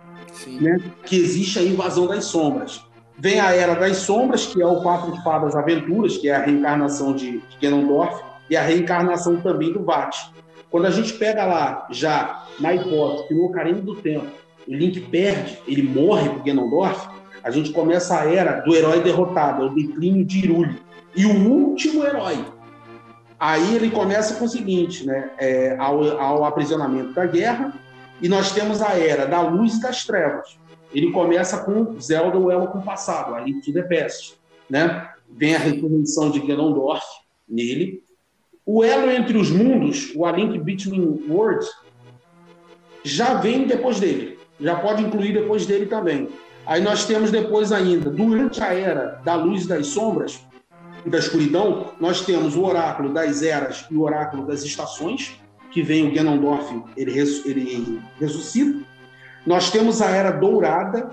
Né? 0.48 0.80
Que 1.06 1.16
existe 1.16 1.60
a 1.60 1.64
invasão 1.64 2.08
das 2.08 2.26
sombras. 2.26 2.82
Vem 3.18 3.40
a 3.40 3.54
Era 3.54 3.76
das 3.76 3.98
Sombras, 3.98 4.48
que 4.48 4.62
é 4.62 4.66
o 4.66 4.82
Quatro 4.82 5.16
Fadas 5.24 5.56
Aventuras, 5.56 6.18
que 6.18 6.30
é 6.30 6.36
a 6.36 6.44
reencarnação 6.44 7.14
de, 7.14 7.40
de 7.40 7.58
Ganondorf, 7.62 8.24
e 8.50 8.58
a 8.58 8.62
reencarnação 8.62 9.40
também 9.40 9.72
do 9.72 9.84
Vat. 9.84 10.16
Quando 10.70 10.88
a 10.88 10.92
gente 10.92 11.14
pega 11.14 11.46
lá, 11.46 11.88
já 11.92 12.48
na 12.60 12.74
hipótese 12.74 13.28
que 13.28 13.34
no 13.36 13.46
Ocarina 13.46 13.80
do 13.80 13.96
Tempo 13.96 14.26
o 14.68 14.74
Link 14.74 15.00
perde, 15.02 15.60
ele 15.68 15.84
morre 15.84 16.30
por 16.30 16.44
Ganondorf, 16.44 17.08
a 17.44 17.52
gente 17.52 17.72
começa 17.72 18.20
a 18.20 18.26
era 18.26 18.62
do 18.62 18.74
herói 18.74 19.02
derrotado, 19.02 19.64
é 19.64 19.66
o 19.68 19.70
declínio 19.70 20.26
de 20.26 20.40
Irule. 20.40 20.80
E 21.16 21.26
o 21.26 21.50
último 21.50 22.04
herói. 22.04 22.44
Aí 23.46 23.76
ele 23.76 23.92
começa 23.92 24.36
com 24.36 24.46
o 24.46 24.48
seguinte, 24.48 25.06
né? 25.06 25.30
É, 25.38 25.76
ao, 25.78 26.02
ao 26.18 26.46
aprisionamento 26.46 27.12
da 27.12 27.26
guerra, 27.26 27.74
e 28.22 28.30
nós 28.30 28.54
temos 28.54 28.82
a 28.82 28.98
era 28.98 29.26
da 29.26 29.42
luz 29.42 29.76
e 29.76 29.82
das 29.82 30.06
trevas 30.06 30.58
ele 30.94 31.12
começa 31.12 31.58
com 31.64 32.00
Zelda, 32.00 32.38
o 32.38 32.52
elo 32.52 32.68
com 32.68 32.78
o 32.78 32.84
passado, 32.84 33.34
a 33.34 33.42
Link 33.42 33.66
to 33.66 33.74
the 33.74 33.82
Past, 33.82 34.38
né? 34.70 35.10
Vem 35.30 35.56
a 35.56 35.60
ressurreição 35.60 36.30
de 36.30 36.40
Ganondorf 36.40 37.04
nele. 37.50 38.04
O 38.66 38.84
elo 38.84 39.12
entre 39.12 39.38
os 39.38 39.50
mundos, 39.50 40.14
o 40.16 40.26
A 40.26 40.32
Link 40.32 40.58
Between 40.60 41.26
Worlds, 41.28 41.68
já 43.04 43.34
vem 43.34 43.66
depois 43.66 44.00
dele. 44.00 44.40
Já 44.62 44.76
pode 44.76 45.04
incluir 45.04 45.34
depois 45.34 45.66
dele 45.66 45.88
também. 45.88 46.30
Aí 46.66 46.80
nós 46.80 47.06
temos 47.06 47.30
depois 47.30 47.74
ainda, 47.74 48.10
durante 48.10 48.64
a 48.64 48.74
era 48.74 49.22
da 49.26 49.36
luz 49.36 49.66
e 49.66 49.68
das 49.68 49.88
sombras, 49.88 50.40
da 51.06 51.18
escuridão, 51.18 51.92
nós 52.00 52.22
temos 52.22 52.56
o 52.56 52.64
oráculo 52.64 53.14
das 53.14 53.42
eras 53.42 53.86
e 53.90 53.96
o 53.96 54.02
oráculo 54.02 54.46
das 54.46 54.64
estações, 54.64 55.40
que 55.72 55.82
vem 55.82 56.08
o 56.08 56.14
Ganondorf, 56.14 56.84
ele, 56.96 57.20
ele 57.46 58.02
ressuscita. 58.20 58.80
Nós 59.46 59.72
temos 59.72 60.02
a 60.02 60.10
Era 60.10 60.32
Dourada 60.32 61.12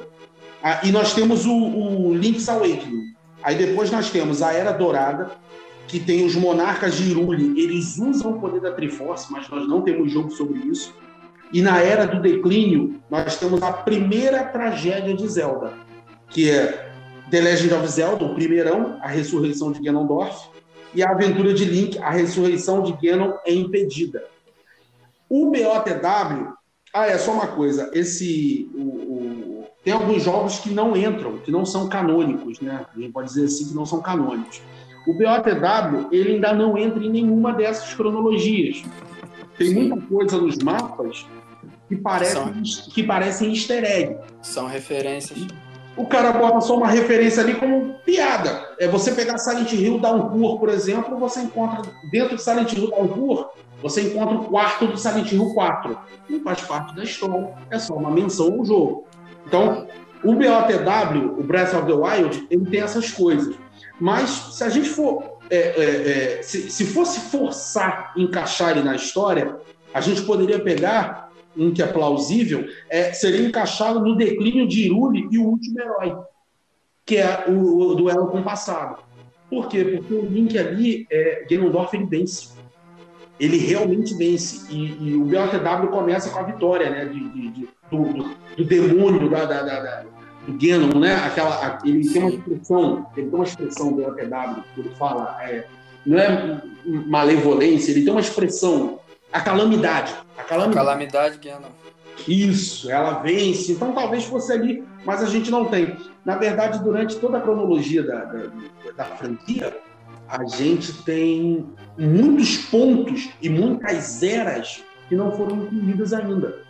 a, 0.62 0.86
e 0.86 0.92
nós 0.92 1.14
temos 1.14 1.46
o, 1.46 1.52
o 1.52 2.14
Link's 2.14 2.48
Awakening. 2.48 3.14
Aí 3.42 3.56
depois 3.56 3.90
nós 3.90 4.10
temos 4.10 4.42
a 4.42 4.52
Era 4.52 4.72
Dourada, 4.72 5.30
que 5.88 5.98
tem 5.98 6.24
os 6.24 6.36
monarcas 6.36 6.96
de 6.96 7.10
Irule. 7.10 7.60
Eles 7.60 7.98
usam 7.98 8.32
o 8.32 8.40
poder 8.40 8.60
da 8.60 8.72
Triforce, 8.72 9.32
mas 9.32 9.48
nós 9.48 9.66
não 9.66 9.80
temos 9.80 10.12
jogo 10.12 10.30
sobre 10.30 10.58
isso. 10.60 10.94
E 11.52 11.62
na 11.62 11.80
Era 11.80 12.06
do 12.06 12.20
Declínio, 12.20 13.00
nós 13.10 13.36
temos 13.36 13.62
a 13.62 13.72
primeira 13.72 14.44
tragédia 14.44 15.14
de 15.14 15.26
Zelda, 15.26 15.72
que 16.28 16.48
é 16.48 16.89
The 17.30 17.40
Legend 17.40 17.74
of 17.74 17.86
Zelda, 17.88 18.24
o 18.24 18.34
primeirão, 18.34 18.98
a 19.00 19.08
ressurreição 19.08 19.70
de 19.70 19.80
Ganondorf, 19.80 20.48
e 20.94 21.02
a 21.02 21.10
aventura 21.10 21.54
de 21.54 21.64
Link, 21.64 21.98
a 21.98 22.10
ressurreição 22.10 22.82
de 22.82 22.92
Ganon 22.92 23.34
é 23.46 23.54
impedida. 23.54 24.24
O 25.28 25.46
BOTW, 25.46 26.52
ah, 26.92 27.06
é 27.06 27.16
só 27.16 27.32
uma 27.32 27.46
coisa, 27.46 27.90
esse 27.94 28.68
o, 28.74 28.80
o, 28.80 29.64
tem 29.84 29.92
alguns 29.92 30.24
jogos 30.24 30.58
que 30.58 30.70
não 30.70 30.96
entram, 30.96 31.38
que 31.38 31.52
não 31.52 31.64
são 31.64 31.88
canônicos, 31.88 32.60
né? 32.60 32.84
A 32.94 32.98
gente 32.98 33.12
pode 33.12 33.28
dizer 33.28 33.44
assim 33.44 33.68
que 33.68 33.74
não 33.74 33.86
são 33.86 34.00
canônicos. 34.00 34.60
O 35.06 35.14
BOTW, 35.14 36.08
ele 36.10 36.32
ainda 36.32 36.52
não 36.52 36.76
entra 36.76 37.02
em 37.02 37.10
nenhuma 37.10 37.52
dessas 37.52 37.94
cronologias. 37.94 38.82
Tem 39.56 39.68
Sim. 39.68 39.88
muita 39.88 40.06
coisa 40.06 40.38
nos 40.38 40.58
mapas 40.58 41.26
que 41.88 41.96
parecem, 41.96 42.64
são... 42.64 42.90
que 42.90 43.02
parecem 43.02 43.50
easter 43.50 43.84
egg. 43.84 44.16
São 44.42 44.66
referências. 44.66 45.46
O 46.00 46.06
cara 46.06 46.32
bota 46.32 46.62
só 46.62 46.78
uma 46.78 46.86
referência 46.86 47.42
ali 47.42 47.54
como 47.54 47.92
piada. 48.06 48.68
É 48.78 48.88
você 48.88 49.12
pegar 49.12 49.36
Silent 49.36 49.70
Hill 49.70 49.98
Downpour, 49.98 50.58
por 50.58 50.70
exemplo, 50.70 51.18
você 51.18 51.40
encontra 51.40 51.82
dentro 52.10 52.36
de 52.36 52.42
Silent 52.42 52.72
Hill 52.72 52.90
Downpour, 52.90 53.50
você 53.82 54.00
encontra 54.00 54.34
o 54.34 54.44
quarto 54.46 54.86
do 54.86 54.96
Silent 54.96 55.30
Hill 55.30 55.52
4. 55.52 55.98
Não 56.26 56.40
faz 56.40 56.62
parte 56.62 56.96
da 56.96 57.04
história, 57.04 57.54
é 57.70 57.78
só 57.78 57.92
uma 57.92 58.10
menção 58.10 58.46
ao 58.58 58.64
jogo. 58.64 59.06
Então, 59.46 59.86
o 60.24 60.32
BOTW, 60.32 61.38
o 61.38 61.42
Breath 61.42 61.74
of 61.74 61.84
the 61.84 61.92
Wild, 61.92 62.46
ele 62.50 62.64
tem 62.64 62.80
essas 62.80 63.10
coisas. 63.10 63.54
Mas 64.00 64.30
se 64.30 64.64
a 64.64 64.70
gente 64.70 64.88
for. 64.88 65.38
É, 65.50 65.56
é, 65.56 66.38
é, 66.38 66.42
se, 66.42 66.70
se 66.70 66.86
fosse 66.86 67.18
forçar 67.28 68.12
encaixar 68.16 68.70
ele 68.70 68.82
na 68.82 68.94
história, 68.94 69.56
a 69.92 70.00
gente 70.00 70.22
poderia 70.22 70.60
pegar 70.60 71.29
um 71.56 71.72
que 71.72 71.82
é 71.82 71.86
plausível, 71.86 72.68
é, 72.88 73.12
seria 73.12 73.46
encaixado 73.46 74.00
no 74.00 74.16
declínio 74.16 74.66
de 74.66 74.86
Irule 74.86 75.28
e 75.30 75.38
o 75.38 75.46
último 75.46 75.80
herói, 75.80 76.16
que 77.04 77.16
é 77.16 77.44
o, 77.48 77.90
o 77.90 77.94
duelo 77.94 78.28
com 78.28 78.40
o 78.40 78.44
passado. 78.44 79.02
Por 79.48 79.68
quê? 79.68 79.84
Porque 79.84 80.14
o 80.14 80.26
Link 80.26 80.56
ali, 80.56 81.06
é, 81.10 81.44
Ganondorf, 81.50 81.96
ele 81.96 82.06
vence. 82.06 82.50
Ele 83.38 83.56
realmente 83.56 84.14
vence. 84.14 84.72
E, 84.72 85.08
e 85.08 85.16
o 85.16 85.24
BOTW 85.24 85.88
começa 85.88 86.30
com 86.30 86.38
a 86.38 86.42
vitória 86.44 86.88
né, 86.88 87.06
de, 87.06 87.28
de, 87.30 87.48
de 87.50 87.68
do, 87.90 88.34
do, 88.56 88.64
demônio 88.64 89.28
da, 89.28 89.44
da, 89.44 89.62
da 89.62 90.04
do 90.46 90.52
Ganon, 90.52 90.98
né? 90.98 91.14
Aquela, 91.14 91.78
ele 91.84 92.08
tem 92.08 92.22
uma 92.22 92.30
expressão, 92.30 93.06
ele 93.16 93.26
tem 93.26 93.34
uma 93.34 93.44
expressão 93.44 93.92
do 93.92 94.06
ATW 94.06 94.64
que 94.74 94.80
ele 94.80 94.90
fala, 94.98 95.36
é, 95.42 95.64
não 96.06 96.18
é 96.18 96.62
malevolência, 96.84 97.90
ele 97.90 98.02
tem 98.02 98.12
uma 98.12 98.20
expressão, 98.20 98.98
a 99.32 99.40
calamidade. 99.40 100.14
A 100.36 100.42
calamidade, 100.42 100.78
a 100.78 100.84
calamidade 100.84 101.38
Ganon. 101.38 101.68
Isso, 102.26 102.90
ela 102.90 103.20
vence. 103.20 103.72
Então 103.72 103.92
talvez 103.92 104.24
fosse 104.24 104.52
ali, 104.52 104.84
mas 105.04 105.22
a 105.22 105.26
gente 105.26 105.50
não 105.50 105.66
tem. 105.66 105.96
Na 106.24 106.36
verdade, 106.36 106.82
durante 106.82 107.16
toda 107.16 107.38
a 107.38 107.40
cronologia 107.40 108.02
da, 108.02 108.24
da, 108.24 108.50
da 108.96 109.04
franquia, 109.04 109.76
a 110.28 110.44
gente 110.44 110.92
tem 111.04 111.66
muitos 111.98 112.58
pontos 112.58 113.30
e 113.40 113.48
muitas 113.48 114.22
eras 114.22 114.84
que 115.08 115.16
não 115.16 115.32
foram 115.32 115.64
incluídas 115.64 116.12
ainda. 116.12 116.62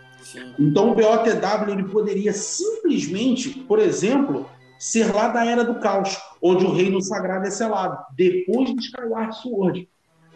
Então 0.58 0.92
o 0.92 0.94
BOTW 0.94 1.70
ele 1.70 1.84
poderia 1.84 2.32
simplesmente, 2.32 3.50
por 3.50 3.78
exemplo, 3.78 4.48
ser 4.78 5.12
lá 5.12 5.28
da 5.28 5.44
Era 5.44 5.64
do 5.64 5.78
Caos, 5.78 6.16
onde 6.42 6.64
o 6.64 6.72
reino 6.72 7.00
sagrado 7.02 7.46
é 7.46 7.50
selado, 7.50 7.98
depois 8.14 8.74
de 8.74 8.80
Skyward 8.80 9.36
Sword. 9.36 9.88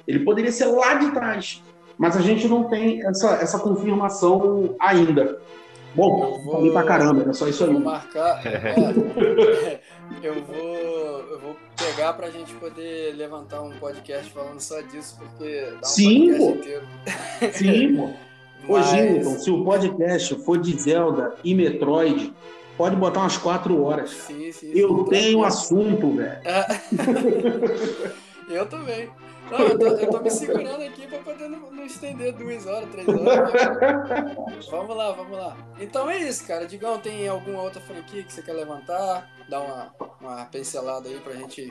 Ele 0.07 0.19
poderia 0.21 0.53
ser 0.53 0.67
lá 0.67 0.95
de 0.95 1.11
trás, 1.13 1.63
mas 1.99 2.17
a 2.17 2.21
gente 2.21 2.49
não 2.49 2.65
tem 2.65 3.05
essa, 3.07 3.35
essa 3.37 3.59
confirmação 3.59 4.75
ainda. 4.81 5.39
Bom, 5.95 6.41
vou... 6.43 6.55
falei 6.55 6.73
pra 6.73 6.83
caramba, 6.83 7.23
era 7.23 7.33
só 7.33 7.47
isso 7.47 7.65
aí. 7.65 7.73
Vou 7.73 7.81
marcar. 7.81 8.43
É, 10.23 10.29
eu, 10.29 10.35
vou, 10.45 11.21
eu 11.31 11.41
vou 11.41 11.57
pegar 11.77 12.13
pra 12.13 12.29
gente 12.29 12.53
poder 12.55 13.15
levantar 13.17 13.63
um 13.63 13.71
podcast 13.79 14.31
falando 14.31 14.61
só 14.61 14.81
disso, 14.83 15.19
porque 15.19 15.63
dá 15.81 15.81
um 15.81 15.85
Sim, 15.85 16.35
pô. 16.37 16.51
inteiro. 16.51 16.87
Sim, 17.53 17.97
pô. 17.97 18.11
Ô, 18.75 18.83
Gilton, 18.83 19.39
se 19.39 19.51
o 19.51 19.65
podcast 19.65 20.35
for 20.45 20.59
de 20.59 20.79
Zelda 20.79 21.35
e 21.43 21.55
Metroid, 21.55 22.33
pode 22.77 22.97
botar 22.97 23.21
umas 23.21 23.37
quatro 23.37 23.83
horas. 23.83 24.11
Sim, 24.11 24.53
sim, 24.53 24.73
eu 24.75 24.99
sim, 24.99 25.05
tenho 25.05 25.41
tá 25.41 25.49
assunto, 25.49 26.11
velho. 26.17 26.41
eu 28.49 28.67
também. 28.67 29.11
Não, 29.51 29.59
eu, 29.59 29.79
tô, 29.79 29.87
eu 29.87 30.11
tô 30.11 30.21
me 30.21 30.31
segurando 30.31 30.83
aqui 30.83 31.07
pra 31.07 31.19
poder 31.19 31.49
não, 31.49 31.71
não 31.71 31.85
estender 31.85 32.33
duas 32.33 32.67
horas, 32.67 32.91
três 32.91 33.07
horas. 33.09 33.53
vamos 34.71 34.97
lá, 34.97 35.13
vamos 35.13 35.37
lá. 35.37 35.57
Então 35.79 36.11
é 36.11 36.19
isso, 36.19 36.47
cara. 36.47 36.67
Digão, 36.67 36.99
tem 36.99 37.29
alguma 37.29 37.63
outra 37.63 37.81
franquia 37.81 38.23
que 38.23 38.33
você 38.33 38.43
quer 38.43 38.55
levantar? 38.55 39.31
Dar 39.49 39.61
uma, 39.61 39.95
uma 40.21 40.45
pincelada 40.47 41.09
aí 41.09 41.21
pra 41.21 41.35
gente 41.35 41.71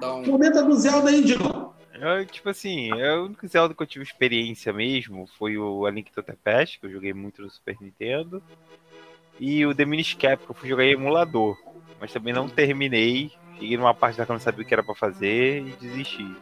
dar 0.00 0.14
um. 0.14 0.24
Comenta 0.24 0.62
do 0.62 0.74
Zelda 0.74 1.10
aí, 1.10 1.22
Digão. 1.22 1.74
Eu, 1.92 2.24
tipo 2.24 2.48
assim, 2.48 2.90
é 2.98 3.14
o 3.14 3.26
único 3.26 3.46
Zelda 3.46 3.74
que 3.74 3.82
eu 3.82 3.86
tive 3.86 4.04
experiência 4.04 4.72
mesmo 4.72 5.28
foi 5.38 5.58
o 5.58 5.84
A 5.84 5.90
Link 5.90 6.10
to 6.10 6.22
the 6.22 6.34
Past, 6.42 6.80
que 6.80 6.86
eu 6.86 6.90
joguei 6.90 7.12
muito 7.12 7.42
no 7.42 7.50
Super 7.50 7.76
Nintendo. 7.78 8.42
E 9.38 9.66
o 9.66 9.74
The 9.74 9.84
Minish 9.84 10.14
Cap, 10.14 10.44
que 10.44 10.50
eu 10.50 10.54
fui 10.54 10.68
jogar 10.68 10.84
em 10.84 10.92
emulador. 10.92 11.58
Mas 12.00 12.12
também 12.12 12.32
não 12.32 12.48
terminei. 12.48 13.30
Cheguei 13.58 13.76
numa 13.76 13.94
parte 13.94 14.16
da 14.16 14.24
que 14.24 14.32
eu 14.32 14.34
não 14.34 14.40
sabia 14.40 14.64
o 14.64 14.66
que 14.66 14.72
era 14.72 14.82
pra 14.82 14.94
fazer 14.94 15.66
e 15.66 15.72
desisti. 15.72 16.34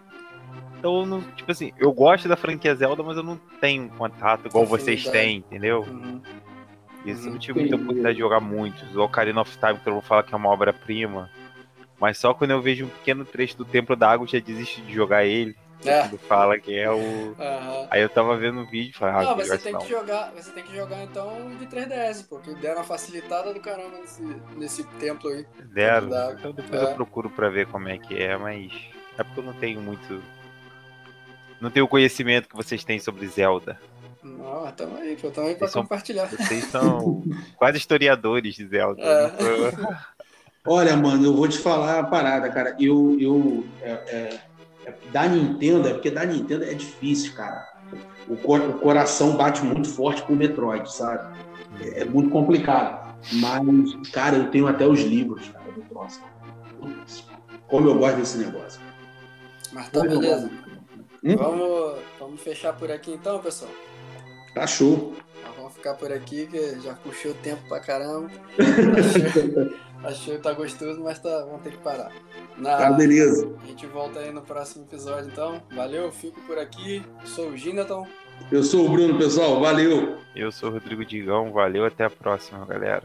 Então, 0.78 1.04
não, 1.04 1.20
tipo 1.32 1.50
assim, 1.50 1.72
eu 1.78 1.92
gosto 1.92 2.28
da 2.28 2.36
franquia 2.36 2.74
Zelda, 2.74 3.02
mas 3.02 3.16
eu 3.16 3.22
não 3.22 3.36
tenho 3.60 3.88
contato 3.90 4.46
igual 4.46 4.64
vocês 4.64 5.04
têm, 5.08 5.38
entendeu? 5.38 5.82
Uhum. 5.82 6.20
Isso 7.04 7.26
eu 7.26 7.32
não 7.32 7.38
tive 7.38 7.60
muita 7.60 7.76
oportunidade 7.76 8.14
de 8.14 8.20
jogar 8.20 8.40
muitos. 8.40 8.94
O 8.94 9.02
Ocarina 9.02 9.40
of 9.40 9.58
Time, 9.58 9.78
que 9.78 9.88
eu 9.88 9.94
vou 9.94 10.02
falar 10.02 10.22
que 10.22 10.34
é 10.34 10.36
uma 10.36 10.48
obra-prima. 10.48 11.30
Mas 12.00 12.18
só 12.18 12.32
quando 12.32 12.52
eu 12.52 12.62
vejo 12.62 12.84
um 12.84 12.88
pequeno 12.88 13.24
trecho 13.24 13.56
do 13.56 13.64
Templo 13.64 13.96
da 13.96 14.10
Água, 14.10 14.26
já 14.26 14.38
desisto 14.38 14.80
de 14.82 14.92
jogar 14.92 15.24
ele. 15.24 15.56
É. 15.84 16.02
Quando 16.02 16.18
fala 16.18 16.58
que 16.58 16.76
é 16.76 16.90
o. 16.90 16.96
Uhum. 16.96 17.86
Aí 17.90 18.02
eu 18.02 18.08
tava 18.08 18.36
vendo 18.36 18.60
o 18.60 18.66
vídeo 18.66 18.90
e 18.90 18.98
falei, 18.98 19.14
ah, 19.14 19.30
não, 19.30 19.36
você 19.36 19.58
tem 19.58 19.72
não. 19.72 19.80
que 19.80 19.88
jogar. 19.88 20.32
Você 20.36 20.50
tem 20.50 20.64
que 20.64 20.74
jogar 20.74 21.02
então 21.04 21.56
de 21.56 21.66
3DS, 21.66 22.26
porque 22.28 22.52
deram 22.54 22.78
uma 22.78 22.84
facilitada 22.84 23.54
do 23.54 23.60
caramba 23.60 23.98
nesse, 23.98 24.22
nesse 24.56 24.84
templo 24.98 25.30
aí. 25.30 25.46
Deram. 25.72 26.08
Então 26.32 26.52
depois 26.52 26.82
é. 26.82 26.84
eu 26.84 26.94
procuro 26.94 27.30
pra 27.30 27.48
ver 27.48 27.66
como 27.68 27.88
é 27.88 27.96
que 27.96 28.20
é, 28.20 28.36
mas. 28.36 28.72
É 29.16 29.22
porque 29.22 29.40
eu 29.40 29.44
não 29.44 29.52
tenho 29.54 29.80
muito. 29.80 30.20
Não 31.60 31.70
tenho 31.70 31.86
o 31.86 31.88
conhecimento 31.88 32.48
que 32.48 32.56
vocês 32.56 32.84
têm 32.84 32.98
sobre 32.98 33.26
Zelda. 33.26 33.78
Não, 34.22 34.70
tamo 34.72 34.96
aí, 34.96 35.16
pô, 35.16 35.30
tamo 35.30 35.48
aí 35.48 35.54
pra 35.54 35.68
são, 35.68 35.82
compartilhar. 35.82 36.26
Vocês 36.26 36.64
são 36.64 37.22
quase 37.56 37.78
historiadores 37.78 38.54
de 38.54 38.66
Zelda. 38.66 39.02
É. 39.02 40.08
Olha, 40.66 40.96
mano, 40.96 41.24
eu 41.24 41.34
vou 41.34 41.48
te 41.48 41.58
falar 41.58 41.98
a 41.98 42.04
parada, 42.04 42.50
cara. 42.50 42.76
Eu, 42.78 43.16
eu 43.18 43.64
é, 43.80 43.90
é, 43.90 44.40
é, 44.86 44.94
da 45.10 45.26
Nintendo, 45.26 45.88
é 45.88 45.94
porque 45.94 46.10
da 46.10 46.24
Nintendo 46.24 46.64
é 46.64 46.74
difícil, 46.74 47.32
cara. 47.34 47.66
O, 48.28 48.36
cor, 48.36 48.60
o 48.60 48.74
coração 48.74 49.36
bate 49.36 49.64
muito 49.64 49.88
forte 49.88 50.22
pro 50.22 50.36
Metroid, 50.36 50.92
sabe? 50.92 51.38
É, 51.80 52.00
é, 52.00 52.04
muito 52.04 52.30
complicado. 52.30 53.08
Mas, 53.32 54.10
cara, 54.12 54.36
eu 54.36 54.50
tenho 54.50 54.66
até 54.66 54.86
os 54.86 55.00
livros, 55.00 55.48
cara, 55.48 55.72
do 55.72 55.82
troço. 55.82 56.20
Como 57.66 57.88
eu 57.88 57.98
gosto 57.98 58.16
desse 58.16 58.38
negócio. 58.38 58.80
Mas 59.72 59.88
tá, 59.88 60.02
beleza. 60.02 60.50
Hum? 61.24 61.36
Vamos, 61.36 61.98
vamos 62.18 62.40
fechar 62.40 62.72
por 62.74 62.90
aqui 62.90 63.12
então, 63.12 63.40
pessoal. 63.40 63.70
Tá 64.54 64.66
show. 64.66 65.14
vamos 65.56 65.74
ficar 65.74 65.94
por 65.94 66.12
aqui, 66.12 66.46
que 66.46 66.80
já 66.80 66.94
puxou 66.94 67.32
o 67.32 67.34
tempo 67.34 67.66
pra 67.68 67.80
caramba. 67.80 68.30
Achei 70.04 70.36
que 70.36 70.42
tá 70.42 70.52
gostoso, 70.52 71.00
mas 71.02 71.18
tá, 71.18 71.44
vamos 71.44 71.62
ter 71.62 71.72
que 71.72 71.78
parar. 71.78 72.12
Na, 72.56 72.76
tá, 72.76 72.92
beleza. 72.92 73.52
A 73.62 73.66
gente 73.66 73.86
volta 73.86 74.20
aí 74.20 74.32
no 74.32 74.42
próximo 74.42 74.84
episódio, 74.84 75.28
então. 75.30 75.60
Valeu, 75.74 76.10
fico 76.12 76.40
por 76.42 76.56
aqui. 76.56 77.04
Sou 77.24 77.48
o 77.48 77.56
Ginaton. 77.56 78.06
Eu 78.50 78.62
sou 78.62 78.86
o 78.86 78.88
Bruno, 78.88 79.18
pessoal. 79.18 79.60
Valeu. 79.60 80.18
Eu 80.36 80.52
sou 80.52 80.70
o 80.70 80.72
Rodrigo 80.72 81.04
Digão. 81.04 81.52
Valeu, 81.52 81.84
até 81.84 82.04
a 82.04 82.10
próxima, 82.10 82.64
galera. 82.64 83.02